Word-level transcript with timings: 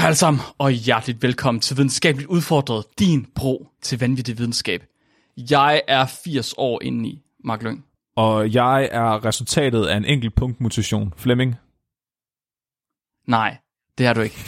Hej 0.00 0.06
alle 0.06 0.16
sammen, 0.16 0.42
og 0.58 0.70
hjerteligt 0.70 1.22
velkommen 1.22 1.60
til 1.60 1.76
Videnskabeligt 1.76 2.28
Udfordret, 2.28 2.84
din 2.98 3.26
bro 3.34 3.68
til 3.82 3.98
vanvittig 3.98 4.38
videnskab. 4.38 4.84
Jeg 5.36 5.82
er 5.88 6.06
80 6.24 6.54
år 6.56 6.82
inde 6.82 7.08
i, 7.08 7.22
Mark 7.44 7.62
Lyng. 7.62 7.84
Og 8.16 8.54
jeg 8.54 8.88
er 8.92 9.24
resultatet 9.24 9.86
af 9.86 9.96
en 9.96 10.04
enkelt 10.04 10.34
punktmutation. 10.34 11.14
Flemming? 11.16 11.54
Nej, 13.28 13.56
det 13.98 14.06
er 14.06 14.12
du 14.12 14.20
ikke. 14.20 14.44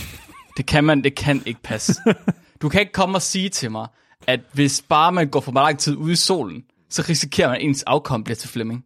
Det 0.57 0.67
kan 0.67 0.85
man, 0.85 1.05
det 1.05 1.15
kan 1.15 1.43
ikke 1.47 1.63
passe. 1.63 2.03
Du 2.63 2.69
kan 2.69 2.81
ikke 2.81 2.93
komme 2.93 3.17
og 3.17 3.23
sige 3.23 3.49
til 3.49 3.71
mig, 3.71 3.89
at 4.27 4.41
hvis 4.53 4.85
bare 4.89 5.13
man 5.13 5.29
går 5.29 5.41
for 5.41 5.53
meget 5.53 5.67
lang 5.67 5.79
tid 5.79 5.97
ude 5.97 6.13
i 6.13 6.17
solen, 6.17 6.65
så 6.91 7.05
risikerer 7.09 7.49
man, 7.49 7.57
at 7.57 7.63
ens 7.63 7.83
afkom 7.83 8.25
bliver 8.25 8.37
til 8.37 8.49
Flemming. 8.49 8.85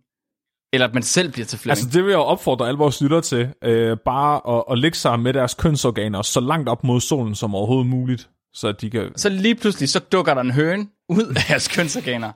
Eller 0.73 0.87
at 0.89 0.95
man 0.95 1.03
selv 1.03 1.33
bliver 1.33 1.47
til 1.47 1.59
Flemming. 1.59 1.71
Altså 1.85 1.89
det 1.99 2.05
vil 2.05 2.11
jeg 2.11 2.19
opfordre 2.19 2.69
alle 2.69 2.79
vores 2.79 3.01
lyttere 3.01 3.21
til. 3.21 3.49
Øh, 3.65 3.97
bare 4.05 4.57
at, 4.57 4.65
at 4.71 4.79
lægge 4.79 4.97
sig 4.99 5.21
med 5.21 5.33
deres 5.33 5.55
kønsorganer 5.55 6.23
så 6.23 6.41
langt 6.41 6.69
op 6.69 6.85
mod 6.85 7.01
solen 7.01 7.35
som 7.35 7.55
overhovedet 7.55 7.87
muligt. 7.87 8.29
Så 8.53 8.69
at 8.69 8.81
de 8.81 8.91
kan... 8.91 9.13
Så 9.17 9.29
lige 9.29 9.55
pludselig, 9.55 9.89
så 9.89 9.99
dukker 9.99 10.35
der 10.35 10.41
en 10.41 10.51
høne 10.51 10.87
ud 11.09 11.35
af 11.37 11.51
jeres 11.51 11.69
kønsorganer. 11.69 12.33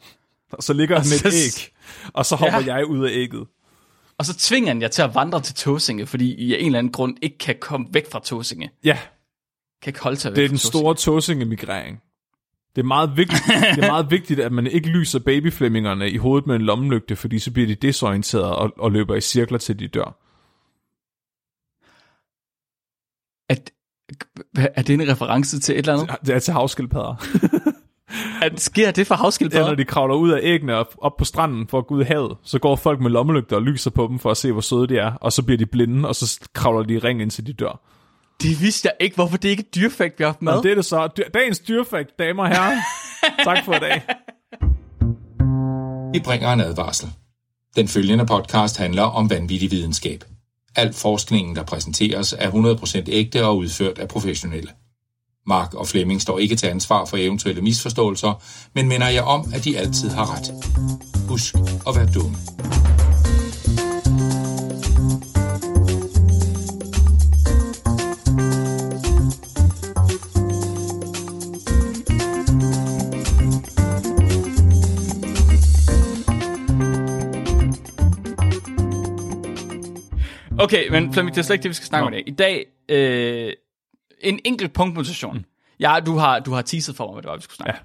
Så 0.61 0.73
ligger 0.73 0.97
han 0.97 1.07
med 1.11 1.19
så- 1.19 1.29
et 1.29 1.35
æg. 1.35 1.73
Og 2.13 2.27
så 2.27 2.37
hopper 2.37 2.61
Ja. 2.61 2.75
jeg 2.77 2.87
ud 2.87 3.07
af 3.07 3.11
ægget. 3.13 3.47
Og 4.19 4.27
så 4.27 4.35
tvinger 4.39 4.69
han 4.69 4.83
jer 4.83 4.89
til 4.89 5.03
at 5.03 5.15
vandre 5.15 5.41
til 5.41 5.55
Tåsinge, 5.55 6.07
fordi 6.07 6.35
I 6.35 6.55
af 6.55 6.59
en 6.61 6.67
eller 6.67 6.79
anden 6.79 6.93
grund 6.93 7.17
ikke 7.23 7.39
kan 7.39 7.55
komme 7.61 7.87
væk 7.93 8.11
fra 8.13 8.21
Tåsinge. 8.25 8.71
Ja, 8.85 8.99
Kan 9.83 9.91
ikke 9.91 10.01
holde 10.03 10.17
sig 10.17 10.31
væk 10.33 10.37
det 10.37 10.45
er 10.45 10.49
den 10.49 10.59
store 10.59 10.95
tåsingemigrering. 10.95 12.01
Det 12.77 12.83
er 12.83 12.87
meget 12.87 13.17
vigtigt, 13.17 13.43
det 13.77 13.85
er 13.85 13.91
meget 13.91 14.11
vigtigt, 14.11 14.41
at 14.41 14.53
man 14.53 14.67
ikke 14.67 14.89
lyser 14.89 15.19
babyflemmingerne 15.19 16.11
i 16.11 16.17
hovedet 16.17 16.47
med 16.47 16.57
en 16.57 16.63
lommelygte, 16.63 17.17
fordi 17.17 17.39
så 17.39 17.53
bliver 17.53 17.67
de 17.67 17.75
desorienteret 17.75 18.45
og, 18.45 18.73
og 18.79 18.93
løber 18.93 19.15
i 19.15 19.21
cirkler 19.21 19.59
til 19.59 19.79
de 19.79 19.89
dør. 19.89 20.17
At, 23.49 23.71
er 24.55 24.83
det 24.83 24.95
en 24.95 25.09
reference 25.09 25.61
til 25.61 25.73
et 25.73 25.79
eller 25.79 25.93
andet? 25.93 26.17
Det 26.27 26.35
er 26.35 26.39
til 26.39 26.55
havskildpadder. 26.55 27.15
At, 28.43 28.61
sker 28.61 28.91
det 28.91 29.07
for 29.07 29.15
Ja, 29.15 29.23
havskildpadder? 29.23 29.67
når 29.67 29.75
de 29.75 29.85
kravler 29.85 30.15
ud 30.15 30.31
af 30.31 30.41
æggene 30.43 30.75
op, 30.75 30.95
op 30.99 31.17
på 31.17 31.25
stranden 31.25 31.69
for 31.69 31.79
at 31.79 31.87
gå 31.87 31.95
ud 31.95 32.01
i 32.01 32.05
havet, 32.05 32.37
så 32.43 32.59
går 32.59 32.77
folk 32.77 33.01
med 33.01 33.11
lommelygter 33.11 33.57
og 33.57 33.63
lyser 33.63 33.91
på 33.91 34.07
dem 34.07 34.19
for 34.19 34.31
at 34.31 34.37
se, 34.37 34.53
hvor 34.53 34.61
søde 34.61 34.87
de 34.87 34.99
er, 34.99 35.13
og 35.13 35.33
så 35.33 35.43
bliver 35.43 35.59
de 35.59 35.67
blinde, 35.67 36.09
og 36.09 36.15
så 36.15 36.49
kravler 36.55 36.83
de 36.83 36.95
i 36.95 36.99
ring, 36.99 37.23
indtil 37.23 37.47
de 37.47 37.53
dør. 37.53 37.81
Det 38.43 38.61
vidste 38.61 38.89
jeg 38.89 38.95
ikke, 39.01 39.15
hvorfor 39.15 39.37
det 39.37 39.49
ikke 39.49 39.61
er 39.61 39.71
dyrfakt, 39.75 40.19
vi 40.19 40.25
har 40.25 40.29
haft 40.29 40.43
med. 40.43 40.53
Og 40.53 40.63
det 40.63 40.71
er 40.71 40.75
det 40.75 40.85
så. 40.85 41.09
Dagens 41.35 41.59
dyrfakt, 41.59 42.19
damer 42.19 42.43
og 42.43 42.49
herrer. 42.49 42.81
tak 43.45 43.65
for 43.65 43.75
i 43.75 43.79
dag. 43.79 44.03
Vi 46.13 46.21
bringer 46.21 46.53
en 46.53 46.61
advarsel. 46.61 47.09
Den 47.77 47.89
følgende 47.89 48.27
podcast 48.27 48.77
handler 48.77 49.03
om 49.03 49.31
vanvittig 49.31 49.71
videnskab. 49.71 50.25
Al 50.77 50.93
forskningen, 50.93 51.57
der 51.57 51.63
præsenteres, 51.63 52.35
er 52.39 52.51
100% 52.51 53.05
ægte 53.09 53.47
og 53.47 53.57
udført 53.57 53.99
af 53.99 54.09
professionelle. 54.09 54.71
Mark 55.47 55.75
og 55.75 55.89
Flemming 55.89 56.23
står 56.23 56.39
ikke 56.39 56.57
til 56.57 56.67
ansvar 56.67 57.05
for 57.05 57.17
eventuelle 57.17 57.63
misforståelser, 57.63 58.43
men 58.75 58.89
minder 58.89 59.09
jer 59.09 59.23
om, 59.23 59.53
at 59.55 59.65
de 59.65 59.79
altid 59.79 60.11
har 60.11 60.37
ret. 60.37 60.53
Husk 61.29 61.55
at 61.89 61.97
være 61.97 62.09
dumme. 62.15 62.37
Okay, 80.63 80.89
men 80.89 81.13
Flemming, 81.13 81.35
det 81.35 81.41
er 81.41 81.45
slet 81.45 81.55
ikke 81.55 81.63
det, 81.63 81.69
vi 81.69 81.75
skal 81.75 81.87
snakke 81.87 82.11
Nå. 82.11 82.17
om 82.17 82.23
i 82.27 82.31
dag. 82.31 82.61
I 82.61 82.65
dag, 82.89 83.47
øh, 83.47 83.53
en 84.21 84.41
enkelt 84.45 84.73
punktmutation. 84.73 85.37
Mm. 85.37 85.45
Ja, 85.81 86.01
du 86.07 86.17
har, 86.17 86.39
du 86.41 86.53
har 86.53 86.63
teaset 86.63 86.97
for 86.97 87.07
mig, 87.07 87.13
hvad 87.13 87.23
det 87.23 87.29
var, 87.29 87.37
vi 87.37 87.43
skulle 87.43 87.57
snakke 87.57 87.73
Ja. 87.73 87.85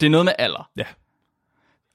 Det 0.00 0.06
er 0.06 0.10
noget 0.10 0.24
med 0.24 0.32
alder. 0.38 0.70
Ja. 0.76 0.84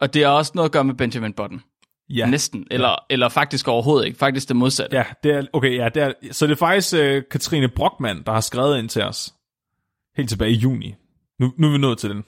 Og 0.02 0.14
det 0.14 0.24
er 0.24 0.28
også 0.28 0.52
noget 0.56 0.70
at 0.70 0.72
gøre 0.72 0.84
med 0.84 0.94
Benjamin 0.94 1.34
Button. 1.34 1.62
Ja. 2.10 2.26
Næsten. 2.26 2.68
Eller, 2.72 2.96
eller 3.10 3.30
faktisk 3.30 3.68
overhovedet 3.68 4.06
ikke. 4.08 4.20
Faktisk 4.20 4.48
det 4.48 4.56
modsatte. 4.56 4.98
Ja, 4.98 5.04
det 5.24 5.32
er, 5.32 5.44
okay, 5.54 5.78
ja, 5.78 5.90
det 5.90 6.04
er, 6.04 6.14
så 6.32 6.48
det 6.48 6.52
er 6.52 6.58
faktisk 6.58 6.94
uh, 6.94 7.22
Katrine 7.32 7.68
Brockmann, 7.68 8.24
der 8.26 8.32
har 8.32 8.42
skrevet 8.42 8.80
ind 8.80 8.90
til 8.90 9.04
os. 9.04 9.34
Helt 10.18 10.30
tilbage 10.30 10.52
i 10.52 10.56
juni. 10.56 10.96
Nu, 11.40 11.54
nu 11.58 11.68
er 11.68 11.72
vi 11.72 11.78
nået 11.78 11.98
til 11.98 12.10
den. 12.10 12.24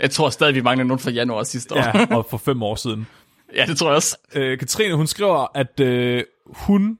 Jeg 0.00 0.10
tror 0.10 0.30
stadig, 0.30 0.54
vi 0.54 0.60
mangler 0.60 0.84
nogen 0.84 0.98
fra 0.98 1.10
januar 1.10 1.42
sidste 1.42 1.74
år. 1.74 1.78
Ja, 1.78 2.16
og 2.16 2.26
for 2.30 2.36
fem 2.38 2.62
år 2.62 2.74
siden. 2.74 3.06
Ja, 3.54 3.66
det 3.66 3.78
tror 3.78 3.86
jeg 3.88 3.96
også. 3.96 4.16
Uh, 4.36 4.58
Katrine, 4.58 4.94
hun 4.94 5.06
skriver, 5.06 5.46
at 5.54 5.80
uh, 5.80 6.22
hun 6.46 6.98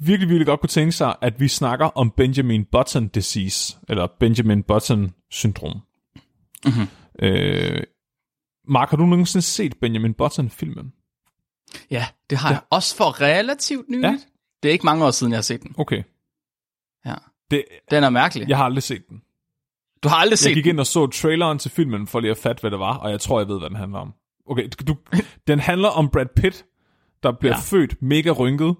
virkelig, 0.00 0.28
virkelig 0.28 0.46
godt 0.46 0.60
kunne 0.60 0.68
tænke 0.68 0.92
sig, 0.92 1.16
at 1.22 1.40
vi 1.40 1.48
snakker 1.48 1.86
om 1.86 2.10
Benjamin 2.10 2.64
Button 2.64 3.08
disease, 3.08 3.76
eller 3.88 4.06
Benjamin 4.20 4.62
Button 4.62 5.14
syndrom. 5.30 5.80
Mhm. 6.64 6.82
Uh, 7.22 7.82
Mark, 8.68 8.90
har 8.90 8.96
du 8.96 9.06
nogensinde 9.06 9.42
set 9.42 9.76
Benjamin 9.80 10.14
Button-filmen? 10.14 10.92
Ja, 11.90 12.06
det 12.30 12.38
har 12.38 12.50
jeg. 12.50 12.60
Også 12.70 12.96
for 12.96 13.20
relativt 13.20 13.88
nyligt. 13.88 14.06
Ja. 14.06 14.18
Det 14.62 14.68
er 14.68 14.72
ikke 14.72 14.84
mange 14.86 15.04
år 15.06 15.10
siden, 15.10 15.32
jeg 15.32 15.36
har 15.36 15.42
set 15.42 15.62
den. 15.62 15.74
Okay. 15.78 16.02
Ja. 17.06 17.14
Det, 17.50 17.64
Den 17.90 18.04
er 18.04 18.10
mærkelig. 18.10 18.48
jeg 18.48 18.56
har 18.56 18.64
aldrig 18.64 18.82
set 18.82 19.08
den. 19.08 19.22
Du 20.02 20.08
har 20.08 20.16
aldrig 20.16 20.38
set 20.38 20.46
Jeg 20.48 20.54
gik 20.54 20.64
den. 20.64 20.70
ind 20.70 20.80
og 20.80 20.86
så 20.86 21.06
traileren 21.06 21.58
til 21.58 21.70
filmen, 21.70 22.06
for 22.06 22.20
lige 22.20 22.30
at 22.30 22.36
fatte, 22.38 22.60
hvad 22.60 22.70
det 22.70 22.78
var, 22.78 22.96
og 22.96 23.10
jeg 23.10 23.20
tror, 23.20 23.40
jeg 23.40 23.48
ved, 23.48 23.58
hvad 23.58 23.68
den 23.68 23.76
handler 23.76 23.98
om. 23.98 24.14
Okay, 24.46 24.68
du, 24.88 24.96
den 25.46 25.58
handler 25.58 25.88
om 25.88 26.08
Brad 26.08 26.26
Pitt, 26.36 26.64
der 27.22 27.32
bliver 27.32 27.54
Ja. 27.54 27.60
født 27.60 28.02
mega 28.02 28.30
rynket, 28.30 28.74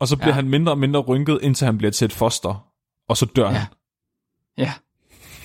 og 0.00 0.08
så 0.08 0.16
bliver 0.16 0.28
Ja. 0.28 0.34
han 0.34 0.48
mindre 0.48 0.72
og 0.72 0.78
mindre 0.78 1.00
rynket, 1.00 1.38
indtil 1.42 1.64
han 1.64 1.78
bliver 1.78 1.90
til 1.90 2.04
et 2.04 2.12
foster, 2.12 2.66
og 3.08 3.16
så 3.16 3.26
dør 3.36 3.44
Ja. 3.44 3.50
han. 3.50 3.66
Ja, 4.58 4.72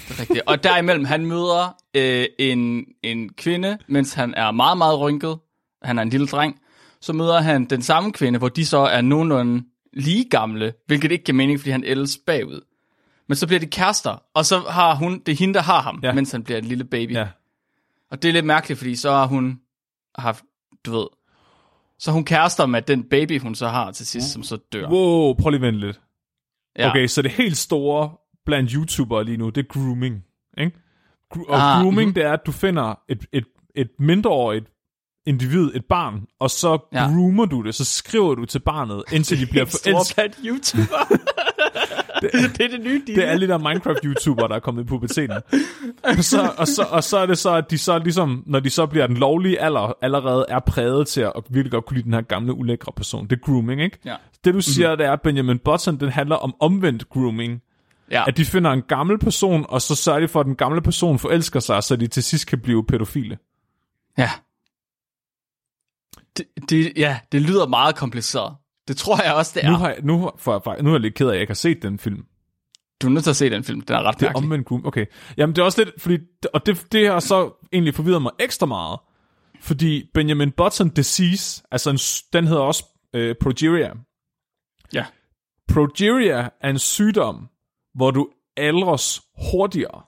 det 0.08 0.16
er 0.16 0.20
rigtigt. 0.20 0.42
Og 0.46 0.64
derimellem, 0.64 1.06
han 1.06 1.26
møder 1.26 1.76
øh, 1.96 2.26
en, 2.40 2.86
en 3.04 3.30
kvinde, 3.34 3.78
mens 3.88 4.14
han 4.14 4.34
er 4.38 4.52
meget, 4.52 4.78
meget 4.78 5.00
rynket. 5.00 5.38
Han 5.84 5.98
er 5.98 6.02
en 6.04 6.10
lille 6.10 6.28
dreng. 6.28 6.60
Så 7.02 7.14
møder 7.14 7.42
han 7.42 7.66
den 7.66 7.82
samme 7.82 8.12
kvinde, 8.12 8.40
hvor 8.40 8.50
de 8.50 8.66
så 8.66 8.78
er 8.78 9.02
nogenlunde 9.02 9.64
lige 9.94 10.30
gamle, 10.30 10.74
hvilket 10.88 11.12
ikke 11.12 11.24
giver 11.24 11.36
mening, 11.36 11.60
fordi 11.60 11.72
han 11.72 11.84
ældes 11.84 12.18
bagud. 12.28 12.62
Men 13.28 13.36
så 13.36 13.48
bliver 13.48 13.60
de 13.60 13.66
kærester, 13.66 14.24
og 14.34 14.46
så 14.46 14.60
har 14.60 14.96
hun, 14.96 15.20
det 15.26 15.32
er 15.32 15.36
hende, 15.36 15.54
der 15.54 15.62
har 15.62 15.82
ham. 15.82 16.00
Ja. 16.04 16.14
mens 16.14 16.32
han 16.32 16.44
bliver 16.44 16.58
en 16.58 16.66
lille 16.66 16.84
baby. 16.84 17.12
Ja. 17.12 17.28
Og 18.14 18.22
det 18.22 18.30
er 18.30 18.34
lidt 18.34 18.46
mærkeligt, 18.46 18.78
fordi 18.78 18.96
så 18.96 19.12
har 19.12 19.26
hun 19.28 19.60
haft, 20.16 20.44
du 20.86 20.92
ved, 20.92 21.08
så 22.00 22.12
hun 22.12 22.26
kærester 22.26 22.66
med 22.66 22.82
den 22.82 23.04
baby, 23.04 23.40
hun 23.42 23.56
så 23.56 23.68
har 23.68 23.92
til 23.92 24.06
sidst, 24.06 24.32
som 24.32 24.44
så 24.44 24.58
dør. 24.74 24.90
Wow, 24.90 25.34
prøv 25.34 25.50
lige 25.50 25.58
at 25.58 25.62
vente 25.62 25.80
lidt. 25.80 26.02
Ja. 26.78 26.90
Okay, 26.90 27.08
så 27.08 27.22
det 27.22 27.32
helt 27.32 27.58
store 27.58 28.12
blandt 28.46 28.72
YouTubere 28.72 29.24
lige 29.24 29.38
nu, 29.38 29.50
det 29.50 29.64
er 29.64 29.68
grooming. 29.68 30.24
Ikke? 30.58 30.78
Gro- 31.30 31.44
og 31.44 31.76
Ah, 31.76 31.82
grooming, 31.82 32.08
mhm. 32.08 32.14
det 32.14 32.24
er, 32.24 32.34
at 32.34 32.46
du 32.46 32.52
finder 32.52 33.00
et, 33.10 33.26
et, 33.34 33.46
et 33.76 33.90
mindreårigt 34.00 34.66
individ, 35.28 35.72
et 35.76 35.86
barn, 35.90 36.26
og 36.40 36.50
så 36.52 36.78
Ja. 36.94 37.06
groomer 37.06 37.46
du 37.46 37.62
det, 37.62 37.76
så 37.76 37.86
skriver 37.86 38.36
du 38.36 38.46
til 38.46 38.60
barnet, 38.60 39.04
indtil 39.12 39.40
de 39.40 39.46
bliver 39.52 39.66
blandt 40.16 40.40
YouTuber. 40.46 41.18
det, 42.32 42.58
det 42.58 42.66
er 42.66 42.70
det 42.70 42.82
nye 42.82 43.04
deal. 43.08 43.18
Det 43.18 43.26
er 43.26 43.30
alle 43.30 43.48
de 43.48 43.52
der 43.52 43.60
Minecraft-YouTubere, 43.60 44.48
der 44.48 44.56
er 44.56 44.60
kommet 44.60 44.84
i 44.84 44.86
puberteten. 44.86 45.38
Og 46.04 46.24
så, 46.24 46.54
og, 46.58 46.68
så, 46.68 46.88
og 46.92 47.04
så 47.04 47.18
er 47.18 47.26
det 47.26 47.38
så, 47.38 47.54
at 47.54 47.72
de 47.72 47.78
så 47.78 48.00
ligesom, 48.00 48.44
når 48.46 48.60
de 48.60 48.70
så 48.70 48.86
bliver 48.86 49.08
den 49.08 49.18
lovlige 49.18 49.62
alder, 49.62 49.94
allerede 50.02 50.46
er 50.50 50.60
præget 50.60 51.08
til 51.08 51.22
at 51.22 51.32
virkelig 51.50 51.72
godt 51.72 51.86
kunne 51.86 51.96
lide 51.96 52.06
den 52.06 52.14
her 52.14 52.22
gamle, 52.22 52.54
ulækre 52.54 52.92
person. 52.96 53.28
Det 53.28 53.36
er 53.36 53.42
grooming, 53.46 53.82
ikke? 53.82 53.98
Ja. 54.06 54.16
Det 54.46 54.54
du 54.54 54.62
siger, 54.62 54.88
mm-hmm. 54.88 54.98
det 54.98 55.08
er, 55.08 55.12
at 55.12 55.22
Benjamin 55.22 55.60
Button, 55.60 56.00
den 56.00 56.10
handler 56.10 56.36
om 56.36 56.56
omvendt 56.60 57.10
grooming. 57.10 57.62
Ja. 58.12 58.24
At 58.28 58.38
de 58.38 58.46
finder 58.46 58.72
en 58.72 58.82
gammel 58.82 59.20
person, 59.20 59.66
og 59.70 59.82
så 59.82 59.96
sørger 59.96 60.20
de 60.20 60.28
for, 60.28 60.40
at 60.40 60.46
den 60.46 60.56
gamle 60.56 60.82
person 60.82 61.20
forelsker 61.20 61.60
sig, 61.60 61.84
så 61.84 61.96
de 61.96 62.08
til 62.08 62.24
sidst 62.24 62.48
kan 62.48 62.60
blive 62.60 62.86
pædofile. 62.86 63.38
Ja. 64.18 64.30
Det, 66.38 66.46
det, 66.70 66.94
ja, 66.98 67.20
det 67.32 67.42
lyder 67.42 67.68
meget 67.68 67.96
kompliceret. 67.96 68.56
Det 68.88 68.98
tror 68.98 69.24
jeg 69.24 69.34
også, 69.34 69.52
det 69.56 69.66
er. 69.66 69.72
Nu 69.72 69.78
har 69.78 69.90
jeg, 69.90 69.98
nu, 70.04 70.32
for, 70.38 70.82
nu 70.82 70.90
er 70.90 70.94
jeg 70.94 71.02
lidt 71.02 71.16
ked 71.16 71.26
af, 71.28 71.30
at 71.30 71.36
jeg 71.36 71.42
ikke 71.42 71.52
har 71.52 71.56
set 71.56 71.82
den 71.82 72.00
film. 72.00 72.26
Du 73.02 73.08
er 73.08 73.12
nødt 73.12 73.24
til 73.24 73.30
at 73.30 73.36
se 73.36 73.50
den 73.50 73.64
film. 73.64 73.82
Den 73.82 73.96
er 73.96 74.04
ret 74.04 74.20
Det 74.20 74.28
er 74.28 74.34
omvendt 74.34 74.68
groom. 74.68 74.86
Okay. 74.86 75.06
Jamen, 75.38 75.56
det 75.56 75.62
er 75.62 75.66
også 75.66 75.84
lidt, 75.84 76.02
fordi, 76.02 76.18
og 76.54 76.66
det, 76.66 76.88
det 76.92 77.08
har 77.08 77.20
så 77.20 77.68
egentlig 77.74 77.96
forvirret 77.96 78.22
mig 78.22 78.32
ekstra 78.40 78.66
meget. 78.66 79.00
Fordi 79.62 80.10
Benjamin 80.14 80.52
Button 80.52 80.90
disease, 80.90 81.64
altså 81.72 81.90
en, 81.90 81.98
den 82.34 82.48
hedder 82.48 82.62
også 82.62 82.86
øh, 83.14 83.36
progeria. 83.42 83.92
Ja. 84.94 85.06
Progeria 85.68 86.50
er 86.62 86.70
en 86.70 86.80
sygdom, 86.80 87.50
hvor 87.96 88.12
du 88.12 88.30
aldres 88.58 89.22
hurtigere. 89.52 90.02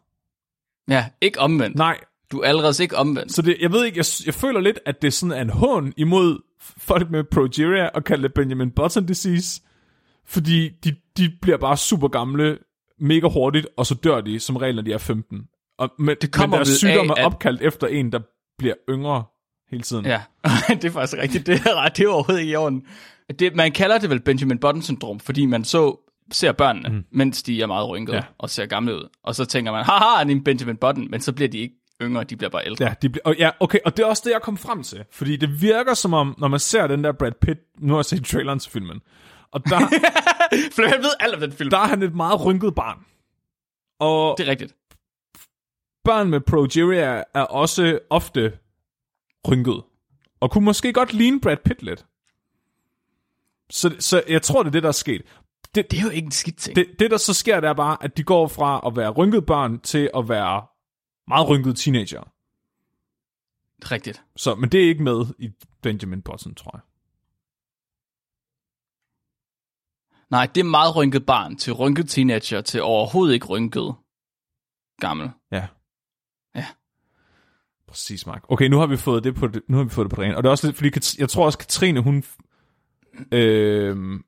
Ja, 0.89 1.05
ikke 1.21 1.39
omvendt. 1.39 1.77
Nej, 1.77 1.97
Du 2.31 2.39
er 2.39 2.47
allerede 2.47 2.83
ikke 2.83 2.97
omvendt. 2.97 3.31
så 3.33 3.41
det, 3.41 3.57
jeg 3.59 3.71
ved 3.71 3.85
ikke, 3.85 3.97
jeg, 3.97 4.05
jeg 4.25 4.33
føler 4.33 4.59
lidt, 4.59 4.79
at 4.85 5.01
det 5.01 5.07
er 5.07 5.11
sådan 5.11 5.41
en 5.41 5.49
hån 5.49 5.93
imod 5.97 6.39
folk 6.77 7.11
med 7.11 7.23
progeria 7.23 7.87
og 7.87 8.03
kalde 8.03 8.23
det 8.23 8.33
Benjamin 8.33 8.71
Button 8.71 9.05
disease. 9.05 9.61
Fordi 10.25 10.69
de, 10.69 10.95
de 11.17 11.31
bliver 11.41 11.57
bare 11.57 11.77
super 11.77 12.07
gamle, 12.07 12.57
mega 12.99 13.27
hurtigt, 13.27 13.67
og 13.77 13.85
så 13.85 13.95
dør 13.95 14.21
de 14.21 14.39
som 14.39 14.55
regel, 14.57 14.75
når 14.75 14.81
de 14.81 14.93
er 14.93 14.97
15. 14.97 15.41
Og, 15.77 15.89
men, 15.99 16.15
Det 16.21 16.31
kommer 16.33 16.57
men 16.57 16.65
deres 16.65 16.77
sygdom 16.77 17.09
af, 17.09 17.13
er 17.13 17.17
at- 17.19 17.25
opkaldt 17.25 17.61
efter 17.61 17.87
en, 17.87 18.11
der 18.11 18.19
bliver 18.57 18.73
yngre 18.89 19.23
hele 19.71 19.83
tiden. 19.83 20.05
Ja, 20.05 20.21
det 20.69 20.85
er 20.85 20.91
faktisk 20.91 21.21
rigtigt. 21.21 21.47
Det 21.47 21.55
er, 21.65 21.75
ret, 21.75 21.97
det 21.97 22.05
er 22.05 22.09
overhovedet 22.09 22.41
ikke 22.41 22.51
i 22.53 22.55
orden. 22.55 22.83
Det, 23.39 23.55
man 23.55 23.71
kalder 23.71 23.97
det 23.97 24.09
vel 24.09 24.19
Benjamin 24.19 24.57
Button-syndrom, 24.59 25.19
fordi 25.19 25.45
man 25.45 25.63
så 25.63 26.11
ser 26.31 26.51
børnene, 26.51 26.89
mm. 26.89 27.03
mens 27.11 27.43
de 27.43 27.61
er 27.61 27.67
meget 27.67 27.89
rynkede 27.89 28.15
ja. 28.17 28.23
og 28.37 28.49
ser 28.49 28.65
gamle 28.65 28.95
ud. 28.95 29.09
Og 29.23 29.35
så 29.35 29.45
tænker 29.45 29.71
man, 29.71 29.85
haha, 29.85 30.17
han 30.17 30.29
er 30.29 30.31
en 30.31 30.43
Benjamin 30.43 30.77
Button, 30.77 31.07
men 31.11 31.21
så 31.21 31.33
bliver 31.33 31.49
de 31.49 31.57
ikke 31.57 31.75
yngre, 32.01 32.23
de 32.23 32.35
bliver 32.37 32.49
bare 32.49 32.65
ældre. 32.65 32.85
Ja, 32.85 32.93
de, 33.01 33.07
bl- 33.09 33.21
og, 33.25 33.35
ja, 33.37 33.51
okay, 33.59 33.79
og 33.85 33.97
det 33.97 34.03
er 34.03 34.07
også 34.07 34.21
det, 34.25 34.31
jeg 34.31 34.41
kom 34.41 34.57
frem 34.57 34.83
til. 34.83 35.05
Fordi 35.11 35.35
det 35.35 35.61
virker 35.61 35.93
som 35.93 36.13
om, 36.13 36.35
når 36.37 36.47
man 36.47 36.59
ser 36.59 36.87
den 36.87 37.03
der 37.03 37.11
Brad 37.11 37.31
Pitt, 37.41 37.59
nu 37.79 37.93
har 37.93 37.97
jeg 37.99 38.05
set 38.05 38.25
traileren 38.25 38.59
til 38.59 38.71
filmen, 38.71 39.01
og 39.51 39.65
der, 39.65 39.79
For 40.75 40.81
jeg 40.81 40.97
ved 40.99 41.11
alt 41.19 41.33
om 41.35 41.39
den 41.41 41.51
film. 41.51 41.69
der 41.69 41.77
er 41.77 41.87
han 41.87 42.01
et 42.03 42.15
meget 42.15 42.45
rynket 42.45 42.75
barn. 42.75 42.99
Og 43.99 44.35
Det 44.37 44.47
er 44.47 44.51
rigtigt. 44.51 44.75
børn 46.03 46.29
med 46.29 46.39
progeria 46.41 47.23
er 47.33 47.41
også 47.41 47.99
ofte 48.09 48.57
rynket. 49.47 49.83
Og 50.39 50.51
kunne 50.51 50.65
måske 50.65 50.93
godt 50.93 51.13
ligne 51.13 51.41
Brad 51.41 51.57
Pitt 51.65 51.81
lidt. 51.83 52.05
Så, 53.69 53.95
så 53.99 54.23
jeg 54.29 54.41
tror, 54.41 54.63
det 54.63 54.67
er 54.67 54.71
det, 54.71 54.83
der 54.83 54.89
er 54.89 54.93
sket. 54.93 55.21
Det, 55.75 55.91
Det 55.91 55.99
er 55.99 56.03
jo 56.03 56.09
ikke 56.09 56.25
en 56.25 56.31
skidt 56.31 56.57
ting. 56.57 56.75
det, 56.75 56.85
det, 56.99 57.11
der 57.11 57.17
så 57.17 57.33
sker, 57.33 57.59
det 57.59 57.67
er 57.69 57.73
bare, 57.73 57.97
at 58.01 58.17
de 58.17 58.23
går 58.23 58.47
fra 58.47 58.81
at 58.87 58.95
være 58.95 59.09
rynket 59.09 59.45
børn 59.45 59.79
til 59.79 60.09
at 60.17 60.29
være 60.29 60.65
meget 61.27 61.49
rynkede 61.49 61.73
teenager. 61.75 62.21
Er 63.81 63.91
rigtigt. 63.91 64.23
Så, 64.35 64.55
men 64.55 64.69
det 64.69 64.83
er 64.83 64.87
ikke 64.89 65.03
med 65.03 65.25
i 65.39 65.49
Benjamin 65.81 66.21
Button, 66.21 66.55
tror 66.55 66.71
jeg. 66.73 66.81
Nej, 70.29 70.45
det 70.55 70.61
er 70.61 70.65
meget 70.69 70.95
rynket 70.95 71.25
barn 71.25 71.55
til 71.57 71.73
rynket 71.73 72.09
teenager 72.09 72.61
til 72.61 72.81
overhovedet 72.81 73.33
ikke 73.33 73.45
rynket 73.45 73.95
gammel. 74.99 75.29
Ja. 75.51 75.67
Ja. 76.55 76.65
Præcis, 77.87 78.25
Mark. 78.25 78.45
Okay, 78.51 78.67
nu 78.67 78.77
har 78.77 78.85
vi 78.87 78.97
fået 78.97 79.23
det 79.23 79.35
på 79.35 79.47
det, 79.47 79.61
nu 79.67 79.77
har 79.77 79.83
vi 79.83 79.89
fået 79.89 80.05
det 80.09 80.15
på 80.15 80.21
rene. 80.21 80.37
Og 80.37 80.43
det 80.43 80.47
er 80.47 80.51
også 80.51 80.67
lidt, 80.67 80.77
fordi 80.77 81.19
jeg 81.19 81.29
tror 81.29 81.45
også, 81.45 81.57
Katrine, 81.57 81.99
hun... 81.99 82.23
Øh, 83.31 84.19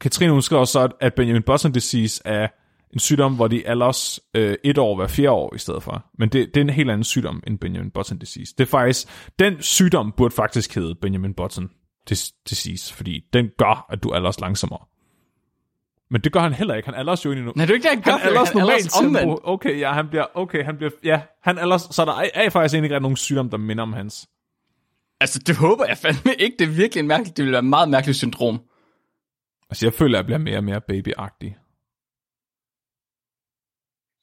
Katrine, 0.00 0.32
hun 0.32 0.42
skriver 0.42 0.64
så, 0.64 0.80
at- 0.80 0.92
at 1.00 1.14
Benjamin 1.14 1.42
Button 1.42 1.72
disease 1.72 2.22
er 2.24 2.48
en 2.92 2.98
sygdom, 2.98 3.34
hvor 3.34 3.48
de 3.48 3.66
alders 3.68 4.20
øh, 4.34 4.56
et 4.64 4.78
år 4.78 4.96
hver 4.96 5.06
fire 5.06 5.30
år 5.30 5.54
i 5.54 5.58
stedet 5.58 5.82
for. 5.82 6.06
Men 6.18 6.28
det, 6.28 6.54
det 6.54 6.56
er 6.56 6.64
en 6.64 6.70
helt 6.70 6.90
anden 6.90 7.04
sygdom 7.04 7.42
end 7.46 7.58
Benjamin 7.58 7.90
Button 7.90 8.18
disease. 8.18 8.54
Det 8.58 8.64
er 8.64 8.68
faktisk, 8.68 9.08
den 9.38 9.62
sygdom 9.62 10.12
burde 10.16 10.34
faktisk 10.34 10.74
hedde 10.74 10.94
Benjamin 10.94 11.34
Button 11.34 11.70
dis- 12.10 12.42
disease, 12.50 12.94
fordi 12.94 13.24
den 13.32 13.48
gør, 13.58 13.86
at 13.90 14.02
du 14.02 14.12
alders 14.12 14.40
langsommere. 14.40 14.80
Men 16.10 16.20
det 16.20 16.32
gør 16.32 16.40
han 16.40 16.52
heller 16.52 16.74
ikke. 16.74 16.86
Han 16.88 16.94
alders 16.94 17.24
jo 17.24 17.30
egentlig 17.30 17.46
nu. 17.46 17.52
Nej, 17.56 17.66
det 17.66 17.70
er 17.70 17.74
ikke 17.74 17.88
det, 17.88 17.94
han 17.94 18.02
gør. 18.02 18.12
Han 18.12 18.28
alders 18.28 18.48
Han 18.48 18.60
normalt 18.60 18.90
omvendt. 19.04 19.40
Okay, 19.44 19.80
ja, 19.80 19.92
han 19.92 20.08
bliver, 20.08 20.24
okay, 20.34 20.64
han 20.64 20.76
bliver, 20.76 20.90
ja, 21.04 21.20
han 21.42 21.58
alders, 21.58 21.82
så 21.90 22.04
der 22.04 22.12
er, 22.12 22.28
er 22.34 22.50
faktisk 22.50 22.74
egentlig 22.74 22.94
ikke 22.94 23.02
nogen 23.02 23.16
sygdom, 23.16 23.50
der 23.50 23.56
minder 23.56 23.82
om 23.82 23.92
hans. 23.92 24.28
Altså, 25.20 25.38
det 25.38 25.56
håber 25.56 25.84
jeg 25.84 25.98
fandme 25.98 26.34
ikke. 26.38 26.56
Det 26.58 26.64
er 26.64 26.72
virkelig 26.72 27.00
en 27.00 27.08
mærkelig, 27.08 27.36
det 27.36 27.44
vil 27.44 27.52
være 27.52 27.58
et 27.58 27.64
meget 27.64 27.88
mærkeligt 27.88 28.18
syndrom. 28.18 28.60
Altså, 29.70 29.86
jeg 29.86 29.92
føler, 29.92 30.18
at 30.18 30.22
jeg 30.22 30.26
bliver 30.26 30.38
mere 30.38 30.56
og 30.56 30.64
mere 30.64 30.80
babyagtig. 30.80 31.56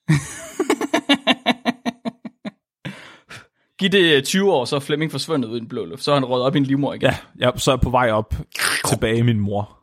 Giv 3.79 3.89
det 3.89 4.25
20 4.25 4.51
år, 4.51 4.65
så 4.65 4.75
er 4.75 4.79
Flemming 4.79 5.11
forsvundet 5.11 5.49
ud 5.49 5.57
i 5.57 5.59
den 5.59 5.67
blå 5.67 5.85
luft. 5.85 6.03
Så 6.03 6.11
er 6.11 6.15
han 6.15 6.25
røget 6.25 6.45
op 6.45 6.55
i 6.55 6.57
en 6.57 6.63
livmor 6.63 6.93
igen. 6.93 7.09
Ja, 7.09 7.17
jeg, 7.37 7.53
så 7.55 7.71
er 7.71 7.75
jeg 7.75 7.81
på 7.81 7.89
vej 7.89 8.11
op 8.11 8.33
tilbage 8.85 9.17
i 9.17 9.21
min 9.21 9.39
mor, 9.39 9.79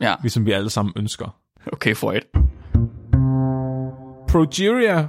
ja. 0.00 0.14
ligesom 0.22 0.46
vi 0.46 0.52
alle 0.52 0.70
sammen 0.70 0.92
ønsker. 0.96 1.40
Okay, 1.72 1.94
for 1.94 2.12
et. 2.12 2.24
Progeria, 4.28 5.08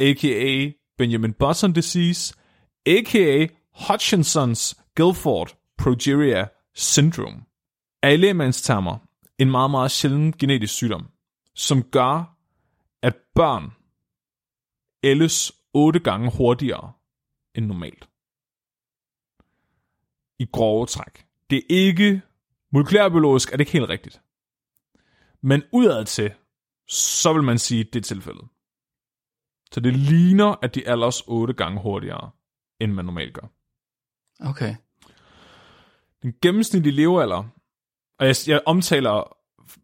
a.k.a. 0.00 0.70
Benjamin 0.98 1.32
Button 1.32 1.72
disease, 1.72 2.34
a.k.a. 2.86 3.46
Hutchinsons 3.88 4.76
Guilford 4.94 5.56
Progeria 5.78 6.46
syndrome, 6.74 7.36
er 8.02 8.10
i 8.10 8.16
lægemandstermer 8.16 8.98
en 9.38 9.50
meget, 9.50 9.70
meget 9.70 9.90
sjælden 9.90 10.32
genetisk 10.32 10.74
sygdom, 10.74 11.06
som 11.54 11.82
gør, 11.82 12.36
at 13.02 13.14
børn 13.34 13.72
ældes 15.02 15.52
otte 15.72 16.00
gange 16.00 16.30
hurtigere 16.36 16.92
end 17.54 17.66
normalt. 17.66 18.08
I 20.38 20.46
grove 20.52 20.86
træk. 20.86 21.26
Det 21.50 21.58
er 21.58 21.62
ikke, 21.68 22.22
molekylærbiologisk 22.72 23.48
er 23.52 23.52
det 23.52 23.60
ikke 23.60 23.72
helt 23.72 23.88
rigtigt. 23.88 24.20
Men 25.40 25.62
udadtil, 25.72 26.34
så 26.88 27.32
vil 27.32 27.42
man 27.42 27.58
sige, 27.58 27.80
at 27.80 27.92
det 27.92 28.00
er 28.00 28.04
tilfældet. 28.04 28.48
Så 29.72 29.80
det 29.80 29.94
ligner, 29.94 30.54
at 30.62 30.74
de 30.74 30.88
alders 30.88 31.20
otte 31.26 31.54
gange 31.54 31.80
hurtigere, 31.80 32.30
end 32.80 32.92
man 32.92 33.04
normalt 33.04 33.34
gør. 33.34 33.46
Okay. 34.40 34.74
Den 36.22 36.34
gennemsnitlige 36.42 36.94
levealder, 36.94 37.44
og 38.18 38.26
jeg, 38.26 38.36
jeg 38.46 38.62
omtaler 38.66 39.36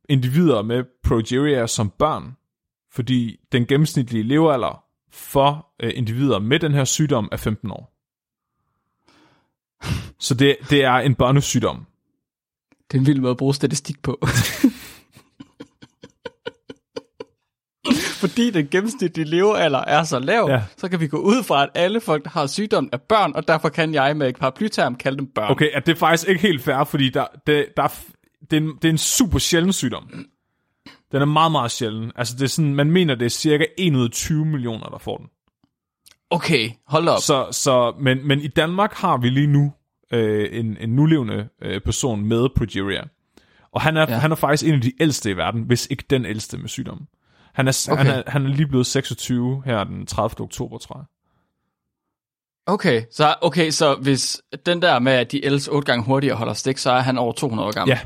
individer 0.09 0.63
med 0.63 0.85
progeria 1.03 1.67
som 1.67 1.91
børn, 1.91 2.37
fordi 2.91 3.41
den 3.53 3.67
gennemsnitlige 3.67 4.23
levealder 4.23 4.82
for 5.13 5.67
øh, 5.83 5.93
individer 5.95 6.39
med 6.39 6.59
den 6.61 6.73
her 6.73 6.85
sygdom 6.85 7.29
er 7.33 7.37
15 7.37 7.71
år. 7.71 7.89
Så 10.19 10.35
det, 10.35 10.57
det 10.71 10.85
er 10.85 10.93
en 10.95 11.15
børnesygdom. 11.15 11.87
Det 12.91 12.97
er 12.97 13.01
en 13.01 13.07
vild 13.07 13.21
måde 13.21 13.31
at 13.31 13.37
bruge 13.37 13.55
statistik 13.55 14.03
på. 14.03 14.27
Fordi 18.21 18.51
den 18.51 18.69
gennemsnitlige 18.69 19.27
levealder 19.29 19.79
er 19.79 20.03
så 20.05 20.19
lav, 20.19 20.47
Ja. 20.51 20.63
så 20.77 20.89
kan 20.89 21.01
vi 21.01 21.07
gå 21.09 21.17
ud 21.17 21.43
fra, 21.43 21.63
at 21.63 21.69
alle 21.75 22.01
folk, 22.01 22.25
der 22.25 22.31
har 22.31 22.47
sygdommen, 22.47 22.91
er 22.93 22.97
børn, 22.97 23.33
og 23.35 23.49
derfor 23.49 23.69
kan 23.69 23.95
jeg 23.95 24.17
med 24.17 24.29
et 24.29 24.37
paraplyterm 24.37 24.95
kalde 24.95 25.19
dem 25.19 25.27
børn. 25.35 25.51
Okay, 25.51 25.69
at 25.73 25.87
det 25.87 25.93
er 25.93 25.97
faktisk 25.97 26.29
ikke 26.29 26.43
helt 26.43 26.63
fair, 26.63 26.85
fordi 26.85 27.11
der, 27.11 27.27
det, 27.47 27.67
der, 27.77 27.83
er 27.83 27.89
det, 28.51 28.57
er 28.57 28.61
en, 28.61 28.77
det 28.83 28.85
er 28.85 28.91
en 28.93 28.99
super 28.99 29.39
sjælden 29.39 29.73
sygdom. 29.73 30.27
Den 31.13 31.23
er 31.23 31.27
meget, 31.27 31.53
meget 31.53 31.71
sjælden. 31.71 32.13
Altså, 32.17 32.35
det 32.37 32.43
er 32.43 32.49
sådan, 32.49 32.75
man 32.75 32.91
mener, 32.91 33.15
det 33.15 33.27
er 33.27 33.31
cirka 33.31 33.65
1 33.79 33.95
ud 33.95 34.05
af 34.05 34.11
20 34.11 34.45
millioner, 34.45 34.87
der 34.87 34.99
får 34.99 35.17
den. 35.17 35.27
Okay, 36.31 36.71
hold 36.87 37.09
op. 37.09 37.21
Så, 37.21 37.49
så, 37.51 37.95
men, 38.01 38.29
men 38.29 38.41
i 38.41 38.49
Danmark 38.49 38.93
har 38.93 39.17
vi 39.17 39.29
lige 39.29 39.47
nu 39.47 39.73
øh, 40.13 40.49
en, 40.53 40.77
en 40.81 40.89
nulevende 40.89 41.49
øh, 41.63 41.81
person 41.81 42.25
med 42.25 42.49
progeria. 42.57 43.03
Og 43.73 43.81
han 43.81 43.97
er, 43.97 44.07
ja. 44.09 44.19
Han 44.19 44.33
er 44.33 44.37
faktisk 44.37 44.69
en 44.69 44.75
af 44.75 44.81
de 44.81 44.93
ældste 45.01 45.31
i 45.31 45.37
verden, 45.37 45.63
hvis 45.63 45.87
ikke 45.91 46.05
den 46.11 46.27
ældste 46.27 46.59
med 46.59 46.69
sygdommen. 46.69 47.07
Han 47.55 47.69
er. 47.69 47.89
Okay. 47.93 48.05
han, 48.05 48.15
er, 48.19 48.23
han 48.27 48.47
er 48.47 48.49
lige 48.49 48.67
blevet 48.67 48.87
26 48.87 49.63
her 49.65 49.85
den 49.85 50.07
30. 50.07 50.41
oktober, 50.41 50.79
tror 50.79 50.99
jeg. 50.99 51.05
Okay, 52.67 53.03
så, 53.11 53.35
okay, 53.43 53.71
så 53.71 53.95
hvis 53.95 54.43
den 54.67 54.83
der 54.83 54.99
med, 54.99 55.13
at 55.13 55.33
de 55.33 55.45
ældes 55.45 55.69
otte 55.69 55.87
gange 55.87 56.05
hurtigere 56.05 56.37
holder 56.37 56.53
stik, 56.53 56.79
så 56.79 56.91
er 56.91 57.01
han 57.01 57.19
over 57.19 57.33
200 57.33 57.69
år 57.69 57.73
gammel. 57.73 57.97
Ja, 57.97 58.01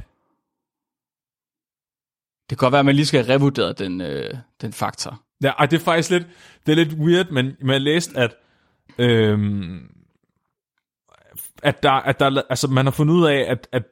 Det 2.51 2.59
kan 2.59 2.65
godt 2.67 2.73
være, 2.73 2.79
at 2.79 2.87
man 2.87 2.95
lige 2.95 3.07
skal 3.07 3.25
have 3.25 3.35
revurderet 3.35 3.79
den, 3.79 4.01
øh, 4.01 4.35
den 4.61 4.73
faktor. 4.73 5.23
ja 5.43 5.49
ej, 5.49 5.67
det 5.67 5.77
er 5.77 5.85
faktisk 5.85 6.11
lidt, 6.11 6.27
det 6.67 6.73
er 6.73 6.77
lidt 6.77 6.93
weird, 6.93 7.31
men, 7.31 7.53
jeg 7.67 7.81
læste, 7.81 8.19
at, 8.19 8.35
øhm, 8.99 9.91
at, 11.63 11.83
der, 11.83 11.91
at 11.91 12.21
der, 12.21 12.43
altså, 12.51 12.69
man 12.69 12.87
har 12.87 12.91
fundet 12.91 13.15
ud 13.15 13.27
af, 13.27 13.45
at, 13.49 13.69
at 13.73 13.83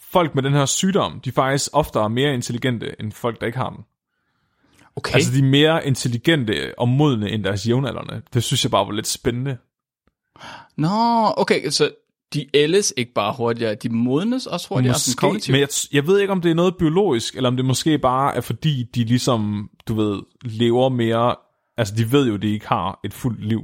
folk 0.00 0.34
med 0.34 0.42
den 0.42 0.52
her 0.52 0.66
sygdom, 0.66 1.20
de 1.20 1.32
faktisk 1.32 1.70
ofte 1.72 1.98
er 1.98 2.08
mere 2.08 2.34
intelligente, 2.34 3.00
end 3.00 3.12
folk, 3.12 3.40
der 3.40 3.46
ikke 3.46 3.58
har 3.58 3.70
den. 3.70 3.84
Okay, 4.96 5.14
Altså, 5.14 5.32
de 5.32 5.38
er 5.38 5.42
mere 5.50 5.86
intelligente 5.86 6.74
og 6.78 6.88
modne 6.88 7.30
end 7.30 7.44
deres 7.44 7.68
jævnaldrende. 7.68 8.22
Det 8.34 8.42
synes 8.42 8.64
jeg 8.64 8.70
bare 8.70 8.86
var 8.86 8.92
lidt 8.92 9.06
spændende. 9.06 9.58
nå, 10.76 10.88
okay, 11.36 11.70
så 11.70 11.90
de 12.34 12.46
ældes 12.54 12.94
ikke 12.96 13.12
bare 13.12 13.34
hurtigere, 13.36 13.74
de 13.74 13.88
modnes 13.88 14.46
også 14.46 14.68
hurtigere, 14.68 14.94
sådan 14.94 15.10
Måske, 15.10 15.20
kognitivt. 15.20 15.52
men 15.52 15.60
jeg, 15.60 15.68
jeg 15.92 16.06
ved 16.06 16.20
ikke, 16.20 16.32
om 16.32 16.40
det 16.40 16.50
er 16.50 16.54
noget 16.54 16.76
biologisk, 16.76 17.36
eller 17.36 17.48
om 17.48 17.56
det 17.56 17.64
måske 17.64 17.98
bare 17.98 18.36
er 18.36 18.40
fordi, 18.40 18.82
de 18.94 19.04
ligesom, 19.04 19.70
du 19.88 19.94
ved, 19.94 20.22
lever 20.44 20.88
mere... 20.88 21.36
Altså, 21.76 21.94
de 21.94 22.12
ved 22.12 22.28
jo, 22.28 22.36
de 22.36 22.52
ikke 22.52 22.68
har 22.68 23.00
et 23.04 23.14
fuldt 23.14 23.44
liv. 23.44 23.62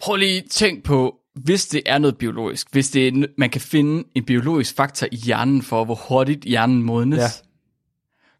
Prøv 0.00 0.16
lige 0.16 0.42
tænk 0.50 0.84
på, 0.84 1.18
hvis 1.34 1.66
det 1.66 1.82
er 1.86 1.98
noget 1.98 2.18
biologisk, 2.18 2.72
hvis 2.72 2.90
det 2.90 3.08
er, 3.08 3.26
man 3.38 3.50
kan 3.50 3.60
finde 3.60 4.04
en 4.14 4.24
biologisk 4.24 4.76
faktor 4.76 5.06
i 5.12 5.16
hjernen 5.16 5.62
for, 5.62 5.84
hvor 5.84 5.94
hurtigt 6.08 6.44
hjernen 6.44 6.82
modnes. 6.82 7.18
Ja. 7.18 7.28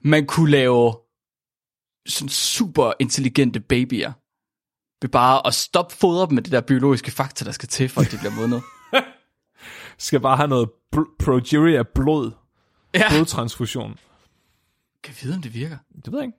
Man 0.00 0.26
kunne 0.26 0.50
lave 0.50 0.94
sådan 2.06 2.28
super 2.28 2.92
intelligente 3.00 3.60
babyer, 3.60 4.12
ved 5.02 5.08
bare 5.08 5.46
at 5.46 5.54
stoppe 5.54 5.94
fodre 5.94 6.26
dem 6.26 6.34
med 6.34 6.42
det 6.42 6.52
der 6.52 6.60
biologiske 6.60 7.10
faktor, 7.10 7.44
der 7.44 7.52
skal 7.52 7.68
til, 7.68 7.88
for 7.88 8.00
at 8.00 8.10
de 8.10 8.18
bliver 8.18 8.34
modnet. 8.34 8.62
Skal 9.98 10.20
bare 10.20 10.36
have 10.36 10.48
noget 10.48 10.68
bl- 10.96 11.16
progeria 11.24 11.82
blod, 11.94 12.30
ja, 12.94 13.08
blodtransfusion. 13.10 13.98
kan 15.04 15.14
vide, 15.22 15.34
om 15.34 15.42
det 15.42 15.54
virker. 15.54 15.76
Det 16.04 16.12
ved 16.12 16.18
jeg 16.18 16.26
ikke. 16.26 16.38